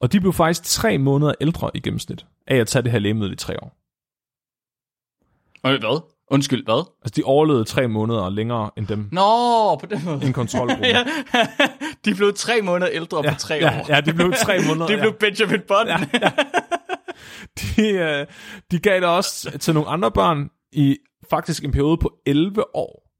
Og 0.00 0.12
de 0.12 0.20
blev 0.20 0.32
faktisk 0.32 0.62
tre 0.62 0.98
måneder 0.98 1.32
ældre 1.40 1.70
i 1.74 1.80
gennemsnit 1.80 2.26
af 2.46 2.56
at 2.56 2.68
tage 2.68 2.82
det 2.82 2.92
her 2.92 2.98
lægemiddel 2.98 3.32
i 3.32 3.36
tre 3.36 3.62
år. 3.62 3.76
Og 5.62 5.78
hvad? 5.78 6.00
Undskyld, 6.30 6.64
hvad? 6.64 6.84
Altså, 7.02 7.14
de 7.16 7.24
overlevede 7.24 7.64
tre 7.64 7.88
måneder 7.88 8.30
længere 8.30 8.70
end 8.76 8.86
dem. 8.86 9.08
Nå, 9.12 9.76
på 9.76 9.86
den 9.86 10.04
måde. 10.04 10.26
En 10.26 10.32
kontrolgruppe. 10.32 10.86
ja. 10.96 11.04
De 12.04 12.14
blev 12.14 12.32
tre 12.34 12.62
måneder 12.62 12.90
ældre 12.92 13.20
ja, 13.24 13.32
på 13.32 13.38
tre 13.38 13.54
ja, 13.54 13.80
år. 13.80 13.86
Ja, 13.88 14.00
de 14.00 14.12
blev 14.12 14.32
tre 14.32 14.58
måneder. 14.68 14.86
de 14.86 14.96
blev 14.96 15.12
Benjamin 15.12 15.60
Button. 15.60 15.88
Ja, 15.88 15.98
ja. 16.22 16.32
De, 17.60 18.20
uh, 18.20 18.34
de 18.70 18.78
gav 18.78 19.00
det 19.00 19.08
også 19.08 19.58
til 19.58 19.74
nogle 19.74 19.88
andre 19.88 20.10
børn 20.10 20.50
i 20.72 20.96
faktisk 21.30 21.64
en 21.64 21.72
periode 21.72 21.96
på 21.96 22.12
11 22.26 22.76
år. 22.76 23.10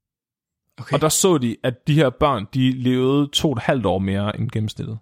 Okay. 0.81 0.93
Og 0.93 1.01
der 1.01 1.09
så 1.09 1.37
de, 1.37 1.57
at 1.63 1.87
de 1.87 1.93
her 1.93 2.09
børn, 2.09 2.47
de 2.53 2.71
levede 2.71 3.27
to 3.33 3.49
og 3.49 3.53
et 3.53 3.61
halvt 3.61 3.85
år 3.85 3.99
mere 3.99 4.39
end 4.39 4.49
gennemsnittet. 4.49 4.99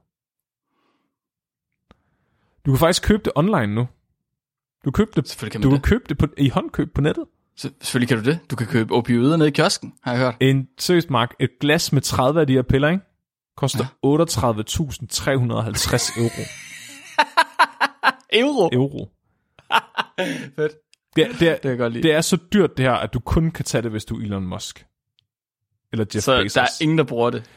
Du 2.65 2.71
kan 2.71 2.79
faktisk 2.79 3.03
købe 3.03 3.21
det 3.25 3.31
online 3.35 3.75
nu. 3.75 3.87
Du, 4.85 4.91
købte 4.91 5.21
det, 5.21 5.51
kan 5.51 5.61
du 5.61 5.71
det. 5.71 5.83
købe 5.83 6.03
det 6.09 6.17
på, 6.17 6.25
i 6.37 6.49
håndkøb 6.49 6.93
på 6.95 7.01
nettet. 7.01 7.25
Så, 7.57 7.69
selvfølgelig 7.81 8.07
kan 8.07 8.17
du 8.17 8.23
det. 8.23 8.39
Du 8.51 8.55
kan 8.55 8.67
købe 8.67 8.93
opioider 8.93 9.37
nede 9.37 9.49
i 9.49 9.51
kiosken, 9.51 9.93
har 10.03 10.11
jeg 10.11 10.21
hørt. 10.21 10.35
En 10.39 10.67
seriøst, 10.79 11.09
Mark, 11.09 11.35
et 11.39 11.49
glas 11.61 11.93
med 11.93 12.01
30 12.01 12.41
af 12.41 12.47
de 12.47 12.53
her 12.53 12.61
piller, 12.61 12.89
ikke? 12.89 13.03
koster 13.57 13.85
ja. 14.03 14.07
38.350 14.07 16.19
euro. 16.21 16.41
euro? 18.33 18.69
Euro. 18.73 19.09
Fedt. 20.55 20.73
Det, 21.15 21.23
er, 21.23 21.27
det, 21.39 21.47
er, 21.47 21.51
det, 21.53 21.61
kan 21.61 21.69
jeg 21.69 21.77
godt 21.77 21.93
lide. 21.93 22.03
det 22.03 22.13
er 22.13 22.21
så 22.21 22.37
dyrt 22.53 22.77
det 22.77 22.85
her, 22.85 22.93
at 22.93 23.13
du 23.13 23.19
kun 23.19 23.51
kan 23.51 23.65
tage 23.65 23.81
det, 23.81 23.91
hvis 23.91 24.05
du 24.05 24.15
er 24.19 24.21
Elon 24.21 24.45
Musk. 24.47 24.85
Eller 25.91 26.05
Jeff 26.15 26.23
så 26.23 26.41
Bezos. 26.41 26.53
der 26.53 26.61
er 26.61 26.67
ingen, 26.81 26.97
der 26.97 27.03
bruger 27.03 27.29
det? 27.29 27.49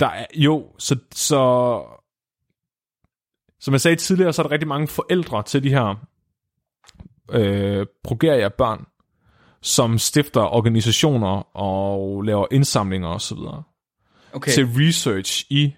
Der 0.00 0.06
er, 0.08 0.26
jo, 0.34 0.66
så, 0.78 0.96
så... 1.14 1.82
Som 3.66 3.72
jeg 3.72 3.80
sagde 3.80 3.96
tidligere, 3.96 4.32
så 4.32 4.42
er 4.42 4.46
der 4.46 4.50
rigtig 4.50 4.68
mange 4.68 4.88
forældre 4.88 5.42
til 5.42 5.62
de 5.62 5.68
her 5.68 5.94
øh, 7.30 7.86
progeria 8.04 8.48
børn, 8.48 8.86
som 9.62 9.98
stifter 9.98 10.40
organisationer 10.40 11.56
og 11.56 12.22
laver 12.22 12.46
indsamlinger 12.50 13.08
osv. 13.08 13.38
Okay. 14.32 14.50
til 14.52 14.66
research 14.66 15.46
i 15.50 15.74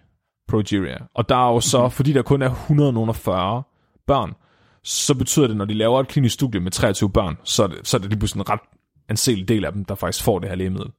progeria. 0.48 0.98
Og 1.14 1.28
der 1.28 1.36
er 1.36 1.52
jo 1.52 1.60
så, 1.60 1.78
mm-hmm. 1.78 1.90
fordi 1.90 2.12
der 2.12 2.22
kun 2.22 2.42
er 2.42 2.50
140 2.50 3.62
børn, 4.06 4.34
så 4.82 5.14
betyder 5.14 5.46
det, 5.46 5.56
når 5.56 5.64
de 5.64 5.74
laver 5.74 6.00
et 6.00 6.08
klinisk 6.08 6.34
studie 6.34 6.60
med 6.60 6.70
23 6.70 7.10
børn, 7.10 7.36
så 7.44 7.62
er 7.62 7.66
det, 7.66 7.78
så 7.88 7.96
er 7.96 7.98
det 7.98 8.10
lige 8.10 8.18
pludselig 8.18 8.40
en 8.40 8.50
ret 8.50 8.60
anselig 9.08 9.48
del 9.48 9.64
af 9.64 9.72
dem, 9.72 9.84
der 9.84 9.94
faktisk 9.94 10.24
får 10.24 10.38
det 10.38 10.48
her 10.48 10.56
lægemiddel. 10.56 10.90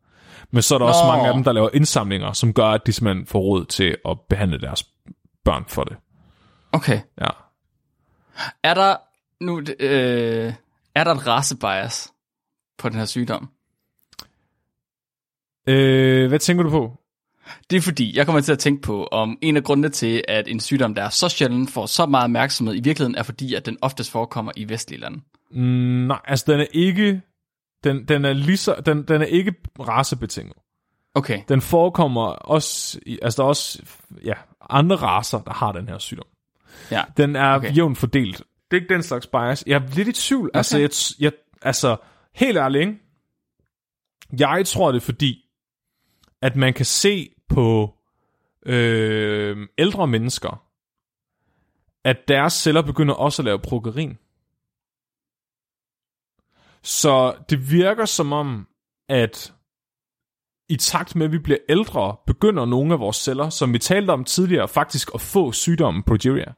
Men 0.52 0.62
så 0.62 0.76
er 0.76 0.80
der 0.80 0.86
Nå. 0.86 0.90
også 0.90 1.06
mange 1.08 1.28
af 1.28 1.34
dem, 1.34 1.44
der 1.44 1.52
laver 1.52 1.70
indsamlinger, 1.74 2.34
som 2.34 2.54
gør, 2.54 2.68
at 2.68 2.82
de 2.88 2.92
simpelthen 2.92 3.26
får 3.26 3.40
råd 3.40 3.66
til 3.66 3.98
at 4.06 4.18
behandle 4.30 4.62
deres 4.62 4.84
børn 5.46 5.64
for 5.68 5.84
det. 5.84 5.98
Okay. 6.72 7.02
Ja. 7.22 7.28
Er 8.64 8.74
der 8.74 8.96
nu 9.40 9.60
øh, 9.80 10.54
er 10.96 11.04
der 11.04 11.12
et 11.12 11.28
racebias 11.28 12.14
på 12.78 12.90
den 12.90 12.98
her 12.98 13.06
sygdom? 13.06 13.50
Øh, 15.68 16.28
hvad 16.28 16.40
tænker 16.40 16.64
du 16.64 16.70
på? 16.70 16.96
Det 17.70 17.78
er 17.78 17.82
fordi, 17.82 18.18
jeg 18.18 18.26
kommer 18.26 18.42
til 18.42 18.52
at 18.52 18.60
tænke 18.60 18.82
på, 18.82 19.06
om 19.06 19.38
en 19.42 19.58
af 19.58 19.64
grundene 19.64 19.90
til, 19.90 20.24
at 20.28 20.48
en 20.48 20.60
sygdom, 20.60 20.96
der 20.96 21.04
er 21.04 21.10
så 21.10 21.30
sjældent, 21.30 21.72
får 21.72 21.86
så 21.86 22.06
meget 22.06 22.24
opmærksomhed, 22.24 22.76
i 22.76 22.82
virkeligheden 22.82 23.16
er 23.16 23.24
fordi, 23.24 23.54
at 23.54 23.66
den 23.66 23.78
oftest 23.82 24.12
forekommer 24.12 24.52
i 24.56 24.70
vestlige 24.70 25.00
lande. 25.00 25.22
Mm, 25.52 26.08
nej, 26.08 26.20
altså 26.26 26.52
den 26.52 26.60
er 26.60 26.66
ikke, 26.72 27.22
den, 27.84 28.08
den 28.08 28.26
er 28.26 28.34
lige 28.34 28.58
så, 28.58 28.76
den, 28.86 29.04
den 29.04 29.22
er 29.22 29.26
ikke 29.26 29.54
racebetinget. 29.80 30.58
Okay. 31.14 31.42
Den 31.50 31.62
forekommer 31.62 32.26
også, 32.26 33.00
i, 33.06 33.20
altså 33.22 33.38
der 33.38 33.44
er 33.44 33.50
også, 33.50 33.84
ja, 34.24 34.34
andre 34.70 34.96
raser, 34.96 35.40
der 35.40 35.54
har 35.54 35.72
den 35.72 35.88
her 35.88 35.98
sygdom. 35.98 36.28
Ja. 36.92 37.04
Den 37.18 37.36
er 37.36 37.54
Okay. 37.56 37.76
jævnt 37.76 37.98
fordelt. 37.98 38.38
Det 38.38 38.78
er 38.78 38.82
ikke 38.82 38.94
den 38.94 39.04
slags 39.04 39.28
bias. 39.28 39.64
Jeg 39.68 39.76
er 39.76 39.96
lidt 39.96 40.08
i 40.08 40.12
tvivl. 40.12 40.50
Okay. 40.50 40.58
Altså, 40.58 40.78
jeg, 40.78 40.90
jeg, 41.20 41.32
altså, 41.62 41.98
helt 42.36 42.58
ærligt, 42.58 42.82
ikke? 42.82 43.00
Jeg 44.40 44.66
tror 44.66 44.92
det 44.92 45.00
er 45.02 45.06
fordi, 45.06 45.46
at 46.42 46.56
man 46.56 46.74
kan 46.74 46.86
se 46.86 47.30
på 47.50 47.96
øh, 48.66 49.68
ældre 49.78 50.08
mennesker, 50.08 50.64
at 52.04 52.18
deres 52.28 52.54
celler 52.54 52.82
begynder 52.82 53.14
også 53.14 53.42
at 53.42 53.46
lave 53.46 53.60
progerin. 53.60 54.18
Så 56.84 57.36
det 57.50 57.72
virker 57.72 58.06
som 58.06 58.34
om, 58.34 58.68
at 59.10 59.54
i 60.70 60.76
takt 60.76 61.16
med, 61.16 61.26
at 61.26 61.32
vi 61.32 61.38
bliver 61.38 61.60
ældre, 61.70 62.16
begynder 62.28 62.66
nogle 62.66 62.94
af 62.94 63.00
vores 63.00 63.18
celler, 63.18 63.50
som 63.50 63.74
vi 63.74 63.80
talte 63.80 64.12
om 64.12 64.24
tidligere, 64.24 64.68
faktisk 64.68 65.10
at 65.14 65.22
få 65.22 65.52
sygdommen 65.52 66.04
progeria. 66.04 66.54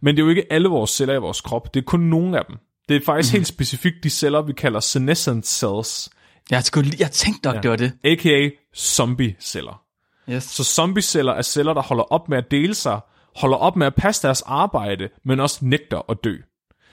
Men 0.00 0.16
det 0.16 0.22
er 0.22 0.24
jo 0.24 0.30
ikke 0.30 0.52
alle 0.52 0.68
vores 0.68 0.90
celler 0.90 1.14
i 1.14 1.18
vores 1.18 1.40
krop, 1.40 1.74
det 1.74 1.80
er 1.80 1.84
kun 1.84 2.00
nogle 2.00 2.38
af 2.38 2.44
dem. 2.48 2.56
Det 2.88 2.96
er 2.96 3.00
faktisk 3.06 3.32
mm. 3.32 3.36
helt 3.36 3.46
specifikt 3.46 3.96
de 4.04 4.10
celler, 4.10 4.42
vi 4.42 4.52
kalder 4.52 4.80
senescent 4.80 5.46
cells, 5.46 6.10
Jeg, 6.50 6.64
skulle, 6.64 6.90
jeg 6.98 7.10
tænkte 7.10 7.46
nok, 7.48 7.54
ja. 7.54 7.60
det 7.60 7.70
var 7.70 7.76
det. 7.76 7.92
a.k.a. 8.04 8.48
zombie-celler. 8.76 9.82
Yes. 10.30 10.44
Så 10.44 10.64
zombie-celler 10.64 11.32
er 11.32 11.42
celler, 11.42 11.74
der 11.74 11.82
holder 11.82 12.04
op 12.04 12.28
med 12.28 12.38
at 12.38 12.50
dele 12.50 12.74
sig, 12.74 13.00
holder 13.36 13.56
op 13.56 13.76
med 13.76 13.86
at 13.86 13.94
passe 13.94 14.26
deres 14.26 14.42
arbejde, 14.42 15.08
men 15.24 15.40
også 15.40 15.58
nægter 15.62 16.10
at 16.10 16.16
dø. 16.24 16.36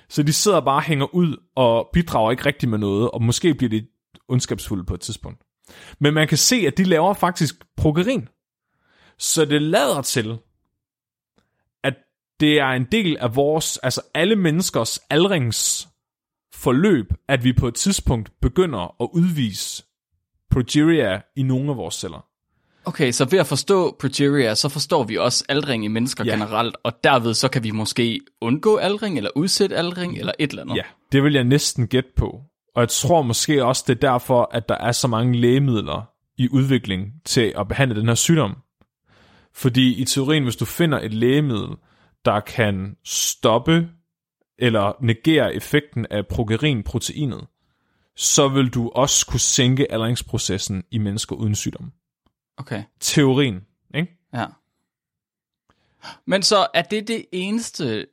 Så 0.09 0.23
de 0.23 0.33
sidder 0.33 0.59
bare 0.59 0.75
og 0.75 0.83
hænger 0.83 1.15
ud 1.15 1.37
og 1.55 1.89
bidrager 1.93 2.31
ikke 2.31 2.45
rigtig 2.45 2.69
med 2.69 2.77
noget, 2.77 3.11
og 3.11 3.23
måske 3.23 3.53
bliver 3.53 3.69
de 3.69 3.85
ondskabsfulde 4.27 4.85
på 4.85 4.93
et 4.93 5.01
tidspunkt. 5.01 5.41
Men 5.99 6.13
man 6.13 6.27
kan 6.27 6.37
se, 6.37 6.55
at 6.55 6.77
de 6.77 6.83
laver 6.83 7.13
faktisk 7.13 7.55
progerin. 7.77 8.27
Så 9.17 9.45
det 9.45 9.61
lader 9.61 10.01
til, 10.01 10.37
det 12.39 12.59
er 12.59 12.67
en 12.69 12.87
del 12.91 13.17
af 13.17 13.35
vores, 13.35 13.77
altså 13.77 14.01
alle 14.13 14.35
menneskers 14.35 14.99
aldrings 15.09 15.87
forløb, 16.53 17.13
at 17.27 17.43
vi 17.43 17.53
på 17.53 17.67
et 17.67 17.75
tidspunkt 17.75 18.31
begynder 18.41 18.95
at 19.03 19.09
udvise 19.13 19.83
progeria 20.51 21.21
i 21.35 21.43
nogle 21.43 21.71
af 21.71 21.77
vores 21.77 21.95
celler. 21.95 22.25
Okay, 22.85 23.11
så 23.11 23.25
ved 23.25 23.39
at 23.39 23.47
forstå 23.47 23.95
progeria, 23.99 24.55
så 24.55 24.69
forstår 24.69 25.03
vi 25.03 25.17
også 25.17 25.45
aldring 25.49 25.85
i 25.85 25.87
mennesker 25.87 26.23
Ja. 26.25 26.31
ja. 26.31 26.37
generelt, 26.37 26.75
og 26.83 26.93
derved 27.03 27.33
så 27.33 27.47
kan 27.49 27.63
vi 27.63 27.71
måske 27.71 28.19
undgå 28.41 28.77
aldring, 28.77 29.17
eller 29.17 29.29
udsætte 29.35 29.75
aldring, 29.75 30.17
eller 30.17 30.31
et 30.39 30.49
eller 30.49 30.61
andet. 30.63 30.75
Ja, 30.75 30.81
det 31.11 31.23
vil 31.23 31.33
jeg 31.33 31.43
næsten 31.43 31.87
gætte 31.87 32.09
på. 32.15 32.41
Og 32.75 32.81
jeg 32.81 32.89
tror 32.89 33.21
måske 33.21 33.65
også, 33.65 33.83
det 33.87 33.95
er 33.95 34.09
derfor, 34.11 34.49
at 34.51 34.69
der 34.69 34.75
er 34.75 34.91
så 34.91 35.07
mange 35.07 35.37
lægemidler 35.39 36.09
i 36.37 36.49
udvikling 36.51 37.11
til 37.25 37.53
at 37.59 37.67
behandle 37.67 37.99
den 37.99 38.07
her 38.07 38.15
sygdom. 38.15 38.57
Fordi 39.55 39.93
i 40.01 40.05
teorien, 40.05 40.43
hvis 40.43 40.55
du 40.55 40.65
finder 40.65 40.99
et 40.99 41.13
lægemiddel, 41.13 41.69
der 42.27 42.39
kan 42.39 42.97
stoppe 43.03 43.89
eller 44.57 44.93
negere 45.01 45.55
effekten 45.55 46.05
af 46.11 46.27
progerinproteinet, 46.27 47.47
så 48.15 48.47
vil 48.47 48.69
du 48.69 48.91
også 48.95 49.25
kunne 49.27 49.39
sænke 49.39 49.91
aldringsprocessen 49.91 50.83
i 50.91 50.97
mennesker 50.97 51.35
uden 51.35 51.55
sygdom. 51.55 51.91
Okay, 52.57 52.83
Teorien, 52.99 53.65
ikke? 53.95 54.17
ja. 54.33 54.45
Men 56.25 56.43
så 56.43 56.67
er 56.73 56.81
det 56.81 57.07
det 57.07 57.25
eneste 57.31 58.07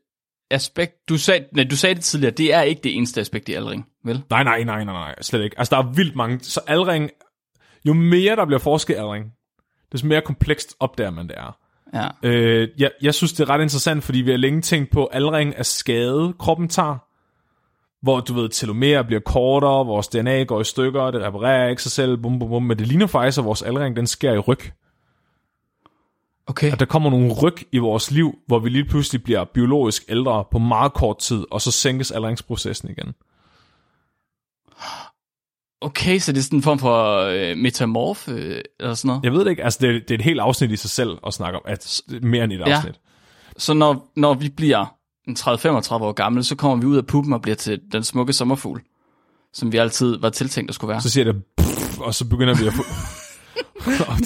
aspekt, 0.50 1.08
du 1.08 1.18
sagde, 1.18 1.46
nej, 1.52 1.64
du 1.64 1.76
sagde 1.76 1.94
det 1.94 2.04
tidligere, 2.04 2.34
det 2.34 2.54
er 2.54 2.62
ikke 2.62 2.82
det 2.82 2.96
eneste 2.96 3.20
aspekt 3.20 3.48
i 3.48 3.52
aldring, 3.52 3.88
vel? 4.04 4.22
Nej, 4.30 4.44
nej, 4.44 4.64
nej, 4.64 4.84
nej, 4.84 4.94
nej, 4.94 5.22
slet 5.22 5.44
ikke. 5.44 5.58
Altså, 5.58 5.76
der 5.76 5.82
er 5.82 5.92
vildt 5.92 6.16
mange. 6.16 6.40
Så 6.40 6.60
aldring, 6.66 7.10
jo 7.86 7.92
mere 7.92 8.36
der 8.36 8.46
bliver 8.46 8.58
forsket 8.58 8.94
i 8.94 8.96
aldring, 8.96 9.32
desto 9.92 10.06
mere 10.06 10.22
komplekst 10.22 10.76
opdager 10.80 11.10
man 11.10 11.28
det 11.28 11.38
er. 11.38 11.58
Ja. 11.95 12.09
Øh, 12.22 12.68
jeg, 12.78 12.90
jeg 13.03 13.14
synes, 13.14 13.32
det 13.32 13.40
er 13.40 13.51
ret 13.51 13.62
interessant, 13.62 14.05
fordi 14.05 14.18
vi 14.18 14.30
har 14.30 14.38
længe 14.38 14.61
tænkt 14.61 14.90
på, 14.90 15.05
at 15.05 15.16
aldring 15.16 15.55
er 15.57 15.62
skade, 15.62 16.34
kroppen 16.38 16.68
tager. 16.68 16.97
Hvor 18.03 18.20
du 18.20 18.34
ved, 18.34 18.49
telomerer 18.49 19.03
bliver 19.03 19.20
kortere, 19.20 19.86
vores 19.86 20.09
DNA 20.09 20.42
går 20.42 20.61
i 20.61 20.64
stykker, 20.64 21.11
det 21.11 21.22
reparerer 21.22 21.68
ikke 21.68 21.82
sig 21.82 21.92
selv, 21.92 22.16
bum, 22.16 22.38
bum, 22.38 22.49
bum. 22.49 22.62
Men 22.62 22.78
det 22.78 22.86
ligner 22.86 23.07
faktisk, 23.07 23.38
at 23.38 23.45
vores 23.45 23.62
aldring, 23.62 23.97
den 23.97 24.07
sker 24.07 24.32
i 24.32 24.38
ryg. 24.38 24.61
Okay. 26.47 26.72
At 26.72 26.80
der 26.80 26.86
kommer 26.86 27.11
nogle 27.11 27.32
ryg 27.42 27.57
i 27.72 27.78
vores 27.78 28.11
liv, 28.11 28.38
hvor 28.47 28.59
vi 28.59 28.68
lige 28.68 28.84
pludselig 28.84 29.22
bliver 29.22 29.45
biologisk 29.45 30.03
ældre 30.09 30.45
på 30.51 30.59
meget 30.59 30.92
kort 30.92 31.18
tid, 31.18 31.45
og 31.51 31.61
så 31.61 31.70
sænkes 31.70 32.11
aldringsprocessen 32.11 32.90
igen. 32.90 33.14
Okay, 35.85 36.18
så 36.18 36.32
det 36.32 36.39
er 36.39 36.43
sådan 36.43 36.59
en 36.59 36.62
form 36.62 36.78
for 36.78 37.18
øh, 37.20 37.57
metamorf, 37.57 38.28
øh, 38.28 38.61
eller 38.80 38.95
sådan 38.95 39.09
noget? 39.09 39.24
Jeg 39.24 39.32
ved 39.32 39.45
det 39.45 39.51
ikke, 39.51 39.64
altså 39.64 39.78
det, 39.82 39.89
er- 39.89 39.93
det 40.01 40.11
er 40.11 40.14
et 40.14 40.22
helt 40.22 40.41
afsnit 40.41 40.70
i 40.70 40.76
sig 40.76 40.91
selv 40.91 41.18
at 41.26 41.35
snakke 41.35 41.57
om, 41.59 41.62
at 41.66 42.01
er 42.12 42.26
mere 42.26 42.45
end 42.45 42.53
et 42.53 42.59
Ja. 42.59 42.74
afsnit. 42.76 42.95
Så 43.57 43.74
når, 43.74 44.12
når 44.16 44.35
vi 44.35 44.49
bliver 44.49 44.95
en 45.28 45.37
30-35 45.39 45.93
år 46.05 46.12
gamle, 46.12 46.45
så 46.45 46.57
kommer 46.57 46.76
vi 46.76 46.87
ud 46.87 46.97
af 46.97 47.07
puppen 47.07 47.32
og 47.32 47.43
bliver 47.43 47.55
til 47.57 47.80
den 47.93 48.03
smukke 48.05 48.32
sommerfugl, 48.32 48.82
som 49.53 49.72
vi 49.72 49.76
altid 49.76 50.18
var 50.20 50.30
tiltænkt 50.30 50.68
at 50.70 50.74
skulle 50.74 50.89
være. 50.89 51.01
Så 51.01 51.11
siger 51.11 51.24
det, 51.24 51.43
pff, 51.59 51.99
og 52.01 52.14
så 52.14 52.28
begynder 52.28 52.55
vi 52.55 52.66
at 52.66 52.72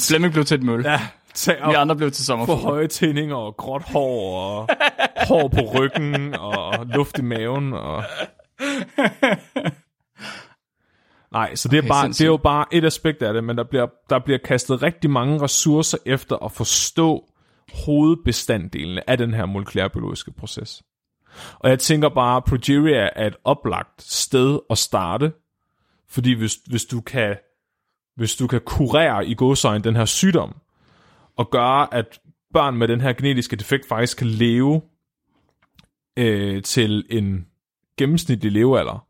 Flemming 0.09 0.33
blev 0.33 0.45
til 0.45 0.55
et 0.55 0.63
møl. 0.63 0.83
Ja, 0.85 1.01
vi 1.47 1.75
andre 1.77 1.97
blev 1.97 2.11
til 2.11 2.25
sommerfugl. 2.25 2.59
høje 2.61 2.87
tændinger 2.87 3.37
og 3.37 3.57
gråt 3.57 3.83
hår 3.83 4.41
og 4.43 4.69
hår 5.29 5.49
på 5.49 5.61
ryggen 5.79 6.35
og 6.35 6.87
luft 6.87 7.19
i 7.19 7.23
maven. 7.23 7.73
Og... 7.73 8.05
Nej, 11.33 11.55
så 11.55 11.69
det 11.69 11.77
er, 11.77 11.83
Okay, 11.83 11.89
bare, 11.89 12.09
det 12.09 12.21
er 12.21 12.27
jo 12.27 12.37
bare 12.37 12.65
et 12.73 12.85
aspekt 12.85 13.23
af 13.23 13.33
det, 13.33 13.45
men 13.45 13.57
der 13.57 13.65
bliver, 13.65 13.87
der 14.11 14.19
bliver 14.19 14.39
kastet 14.39 14.83
rigtig 14.83 15.11
mange 15.11 15.43
ressourcer 15.43 15.99
efter 16.07 16.37
at 16.37 16.53
forstå 16.53 17.25
hovedbestanddelene 17.87 19.11
af 19.11 19.19
den 19.19 19.35
her 19.35 19.47
molekylærbiologiske 19.47 20.33
proces. 20.33 20.83
Og 21.59 21.71
jeg 21.71 21.79
tænker 21.79 22.09
bare, 22.09 22.37
at 22.37 22.45
progeria 22.45 23.09
er 23.17 23.27
et 23.27 23.37
oplagt 23.45 24.03
sted 24.03 24.59
at 24.71 24.79
starte, 24.79 25.33
fordi 26.09 26.33
hvis, 26.33 26.59
hvis 26.67 26.85
du 26.85 27.01
kan 27.01 27.37
hvis 28.17 28.37
du 28.37 28.47
kan 28.47 28.61
kurere 28.61 29.27
i 29.27 29.35
godsøjne 29.35 29.85
den 29.85 29.97
her 29.97 30.05
sygdom, 30.05 30.57
og 31.37 31.51
gøre, 31.51 31.95
at 31.95 32.21
børn 32.53 32.77
med 32.77 32.89
den 32.89 33.01
her 33.01 33.13
genetiske 33.13 33.57
defekt 33.57 33.89
faktisk 33.89 34.19
kan 34.19 34.27
leve 34.27 34.83
øh, 36.17 36.63
til 36.63 37.07
en 37.11 37.47
gennemsnitlig 37.99 38.53
levealder, 38.53 39.07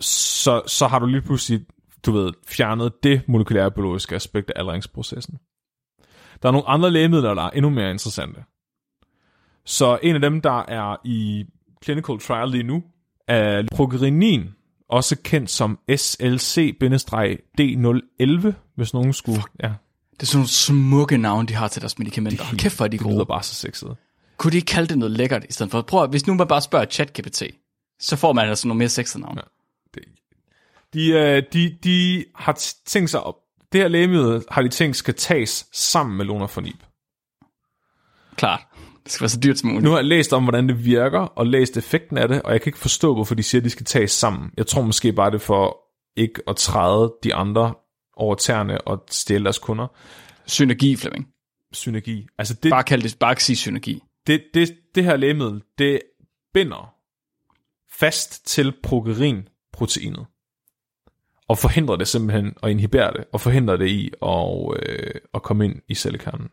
så, 0.00 0.62
så 0.66 0.86
har 0.86 0.98
du 0.98 1.06
lige 1.06 1.22
pludselig, 1.22 1.60
du 2.06 2.12
ved, 2.12 2.32
fjernet 2.48 2.92
det 3.02 3.22
molekylære 3.28 3.70
biologiske 3.70 4.14
aspekt 4.14 4.50
af 4.50 4.60
aldringsprocessen. 4.60 5.38
Der 6.42 6.48
er 6.48 6.52
nogle 6.52 6.68
andre 6.68 6.90
lægemidler, 6.90 7.34
der 7.34 7.42
er 7.42 7.50
endnu 7.50 7.70
mere 7.70 7.90
interessante. 7.90 8.44
Så 9.64 9.98
en 10.02 10.14
af 10.14 10.20
dem, 10.20 10.40
der 10.40 10.62
er 10.68 10.96
i 11.04 11.44
clinical 11.84 12.18
trial 12.18 12.48
lige 12.50 12.62
nu, 12.62 12.82
er 13.28 13.62
progerinin, 13.74 14.48
også 14.88 15.16
kendt 15.24 15.50
som 15.50 15.78
SLC-D011, 15.90 18.52
hvis 18.76 18.94
nogen 18.94 19.12
skulle... 19.12 19.42
Ja, 19.62 19.72
Det 20.12 20.22
er 20.22 20.26
sådan 20.26 20.38
nogle 20.38 20.48
smukke 20.48 21.18
navne, 21.18 21.48
de 21.48 21.54
har 21.54 21.68
til 21.68 21.82
deres 21.82 21.98
medicamenter. 21.98 22.44
Hold 22.44 22.58
kæft, 22.58 22.76
hvor 22.76 22.84
er 22.84 22.88
de 22.88 22.98
det 22.98 23.06
lyder 23.06 23.16
gode. 23.16 23.26
bare 23.26 23.42
så 23.42 23.54
sexet. 23.54 23.96
Kunne 24.36 24.50
de 24.50 24.56
ikke 24.56 24.66
kalde 24.66 24.88
det 24.88 24.98
noget 24.98 25.16
lækkert 25.16 25.44
i 25.48 25.52
stedet 25.52 25.70
for? 25.70 25.82
Prøv, 25.82 26.02
at- 26.02 26.10
hvis 26.10 26.26
nu 26.26 26.34
man 26.34 26.48
bare 26.48 26.60
spørger 26.60 26.86
ChatGPT, 26.86 27.42
så 28.00 28.16
får 28.16 28.32
man 28.32 28.48
altså 28.48 28.68
nogle 28.68 28.78
mere 28.78 28.88
sexede 28.88 29.22
navne. 29.22 29.40
Ja. 29.40 29.46
De, 30.94 31.08
øh, 31.08 31.42
de, 31.52 31.78
de 31.84 32.24
har 32.34 32.60
tænkt 32.86 33.10
sig 33.10 33.22
op. 33.22 33.34
Det 33.72 33.80
her 33.80 33.88
lægemiddel 33.88 34.44
har 34.50 34.62
de 34.62 34.68
tænkt 34.68 34.96
skal 34.96 35.14
tages 35.14 35.66
sammen 35.72 36.16
med 36.16 36.24
Lonafonib. 36.24 36.76
Klart. 38.36 38.60
Det 39.04 39.12
skal 39.12 39.22
være 39.22 39.28
så 39.28 39.40
dyrt 39.40 39.58
som 39.58 39.68
muligt. 39.68 39.84
Nu 39.84 39.90
har 39.90 39.98
jeg 39.98 40.04
læst 40.04 40.32
om, 40.32 40.42
hvordan 40.42 40.68
det 40.68 40.84
virker, 40.84 41.18
og 41.20 41.46
læst 41.46 41.76
effekten 41.76 42.18
af 42.18 42.28
det, 42.28 42.42
og 42.42 42.52
jeg 42.52 42.60
kan 42.60 42.68
ikke 42.68 42.78
forstå, 42.78 43.14
hvorfor 43.14 43.34
de 43.34 43.42
siger, 43.42 43.60
at 43.60 43.64
de 43.64 43.70
skal 43.70 43.86
tages 43.86 44.10
sammen. 44.10 44.50
Jeg 44.56 44.66
tror 44.66 44.82
måske 44.82 45.12
bare, 45.12 45.30
det 45.30 45.34
er 45.34 45.38
for 45.38 45.78
ikke 46.16 46.42
at 46.48 46.56
træde 46.56 47.14
de 47.22 47.34
andre 47.34 47.74
over 48.16 48.34
tæerne 48.34 48.80
og 48.80 49.04
stjæle 49.10 49.44
deres 49.44 49.58
kunder. 49.58 49.86
Synergi, 50.46 50.96
Flemming. 50.96 51.28
Synergi. 51.72 52.26
Altså 52.38 52.54
det, 52.54 52.70
Bare 52.70 52.84
kald 52.84 53.02
det, 53.02 53.16
bare 53.20 53.36
sige 53.38 53.56
synergi. 53.56 54.02
det, 54.26 54.42
det, 54.54 54.76
det 54.94 55.04
her 55.04 55.16
lægemiddel, 55.16 55.62
det 55.78 56.00
binder 56.54 56.94
fast 57.92 58.46
til 58.46 58.72
progerinproteinet. 59.80 60.26
Og 61.48 61.58
forhindrer 61.58 61.96
det 61.96 62.08
simpelthen, 62.08 62.54
og 62.62 62.70
inhiberer 62.70 63.10
det, 63.12 63.24
og 63.32 63.40
forhindrer 63.40 63.76
det 63.76 63.88
i 63.88 64.10
at, 64.22 64.76
øh, 64.82 65.14
at 65.34 65.42
komme 65.42 65.64
ind 65.64 65.82
i 65.88 65.94
cellekernen. 65.94 66.48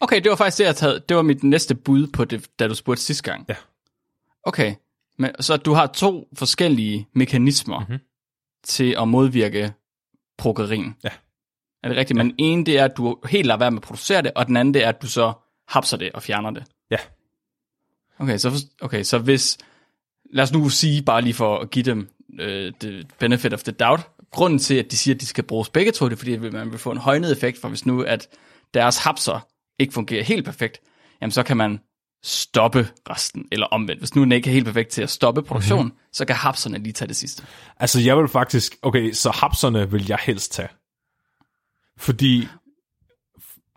Okay, 0.00 0.20
det 0.22 0.30
var 0.30 0.36
faktisk 0.36 0.58
det, 0.58 0.64
jeg 0.64 0.76
taget. 0.76 1.08
Det 1.08 1.16
var 1.16 1.22
mit 1.22 1.44
næste 1.44 1.74
bud 1.74 2.06
på 2.06 2.24
det, 2.24 2.58
da 2.58 2.68
du 2.68 2.74
spurgte 2.74 3.02
sidste 3.02 3.22
gang. 3.30 3.44
Ja. 3.48 3.54
Okay, 4.42 4.74
Men, 5.18 5.30
så 5.40 5.56
du 5.56 5.72
har 5.72 5.86
to 5.86 6.28
forskellige 6.34 7.08
mekanismer 7.12 7.78
Mhm. 7.80 7.88
mm-hmm. 7.90 8.04
til 8.64 8.96
at 8.98 9.08
modvirke 9.08 9.72
progerin. 10.38 10.94
Ja. 11.04 11.10
Er 11.82 11.88
det 11.88 11.96
rigtigt? 11.96 12.18
Ja. 12.18 12.22
Men 12.22 12.34
en, 12.38 12.66
det 12.66 12.78
er, 12.78 12.84
at 12.84 12.96
du 12.96 13.18
helt 13.28 13.46
lader 13.46 13.58
være 13.58 13.70
med 13.70 13.78
at 13.78 13.82
producere 13.82 14.22
det, 14.22 14.32
og 14.36 14.46
den 14.46 14.56
anden, 14.56 14.74
det 14.74 14.84
er, 14.84 14.88
at 14.88 15.02
du 15.02 15.06
så 15.08 15.32
hapser 15.68 15.96
det 15.96 16.12
og 16.12 16.22
fjerner 16.22 16.50
det. 16.50 16.64
Ja. 16.90 16.96
Okay, 18.18 18.38
så, 18.38 18.64
okay, 18.80 19.02
så 19.02 19.18
hvis... 19.18 19.58
Lad 20.32 20.42
os 20.42 20.52
nu 20.52 20.68
sige, 20.68 21.02
bare 21.02 21.22
lige 21.22 21.34
for 21.34 21.58
at 21.58 21.70
give 21.70 21.84
dem 21.84 22.08
øh, 22.40 22.72
the 22.80 23.04
benefit 23.18 23.54
of 23.54 23.62
the 23.62 23.72
doubt, 23.72 24.00
grunden 24.30 24.58
til, 24.58 24.74
at 24.74 24.90
de 24.90 24.96
siger, 24.96 25.14
at 25.14 25.20
de 25.20 25.26
skal 25.26 25.44
bruges 25.44 25.68
begge 25.68 25.92
to, 25.92 26.04
det 26.04 26.12
er, 26.12 26.16
fordi 26.16 26.34
at 26.34 26.52
man 26.52 26.70
vil 26.70 26.78
få 26.78 26.90
en 26.90 26.98
højnet 26.98 27.32
effekt, 27.32 27.60
for 27.60 27.68
hvis 27.68 27.86
nu, 27.86 28.02
at 28.02 28.28
deres 28.74 28.98
hapser 28.98 29.46
ikke 29.78 29.94
fungerer 29.94 30.24
helt 30.24 30.44
perfekt, 30.44 30.80
jamen 31.20 31.30
så 31.30 31.42
kan 31.42 31.56
man 31.56 31.80
stoppe 32.22 32.88
resten, 33.10 33.44
eller 33.52 33.66
omvendt. 33.66 34.00
Hvis 34.00 34.14
nu 34.14 34.22
den 34.22 34.32
ikke 34.32 34.50
er 34.50 34.54
helt 34.54 34.66
perfekt 34.66 34.90
til 34.90 35.02
at 35.02 35.10
stoppe 35.10 35.42
produktion, 35.42 35.84
mm-hmm. 35.84 35.98
så 36.12 36.24
kan 36.24 36.36
hapserne 36.36 36.78
lige 36.78 36.92
tage 36.92 37.08
det 37.08 37.16
sidste. 37.16 37.42
Altså, 37.76 38.00
jeg 38.00 38.16
vil 38.16 38.28
faktisk... 38.28 38.76
Okay, 38.82 39.12
så 39.12 39.30
hapserne 39.30 39.90
vil 39.90 40.06
jeg 40.06 40.18
helst 40.22 40.52
tage. 40.52 40.68
Fordi 41.98 42.48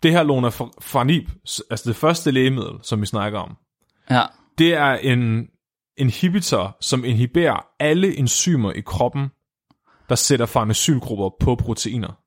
det 0.02 0.12
her 0.12 0.22
lonafanib, 0.22 1.28
altså 1.70 1.84
det 1.86 1.96
første 1.96 2.30
lægemiddel, 2.30 2.78
som 2.82 3.00
vi 3.00 3.06
snakker 3.06 3.38
om, 3.38 3.56
Ja, 4.10 4.24
det 4.58 4.74
er 4.74 4.92
en 4.92 5.48
inhibitor, 5.96 6.76
som 6.80 7.04
inhiberer 7.04 7.66
alle 7.80 8.16
enzymer 8.16 8.72
i 8.72 8.80
kroppen, 8.80 9.28
der 10.08 10.14
sætter 10.14 10.46
farnesylgrupper 10.46 11.30
på 11.40 11.54
proteiner. 11.54 12.18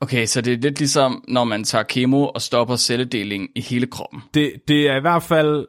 okay, 0.00 0.26
så 0.26 0.40
det 0.40 0.52
er 0.52 0.56
lidt 0.56 0.78
ligesom, 0.78 1.24
når 1.28 1.44
man 1.44 1.64
tager 1.64 1.82
kemo 1.82 2.28
og 2.28 2.42
stopper 2.42 2.76
celledeling 2.76 3.48
i 3.56 3.60
hele 3.60 3.86
kroppen. 3.86 4.22
Det, 4.34 4.52
det 4.68 4.88
er 4.88 4.96
i 4.96 5.00
hvert 5.00 5.22
fald 5.22 5.66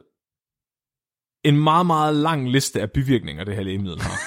en 1.44 1.56
meget, 1.56 1.86
meget 1.86 2.14
lang 2.14 2.50
liste 2.50 2.80
af 2.80 2.90
bivirkninger, 2.90 3.44
det 3.44 3.54
her 3.54 3.62
lægemiddel 3.62 4.02
har. 4.02 4.18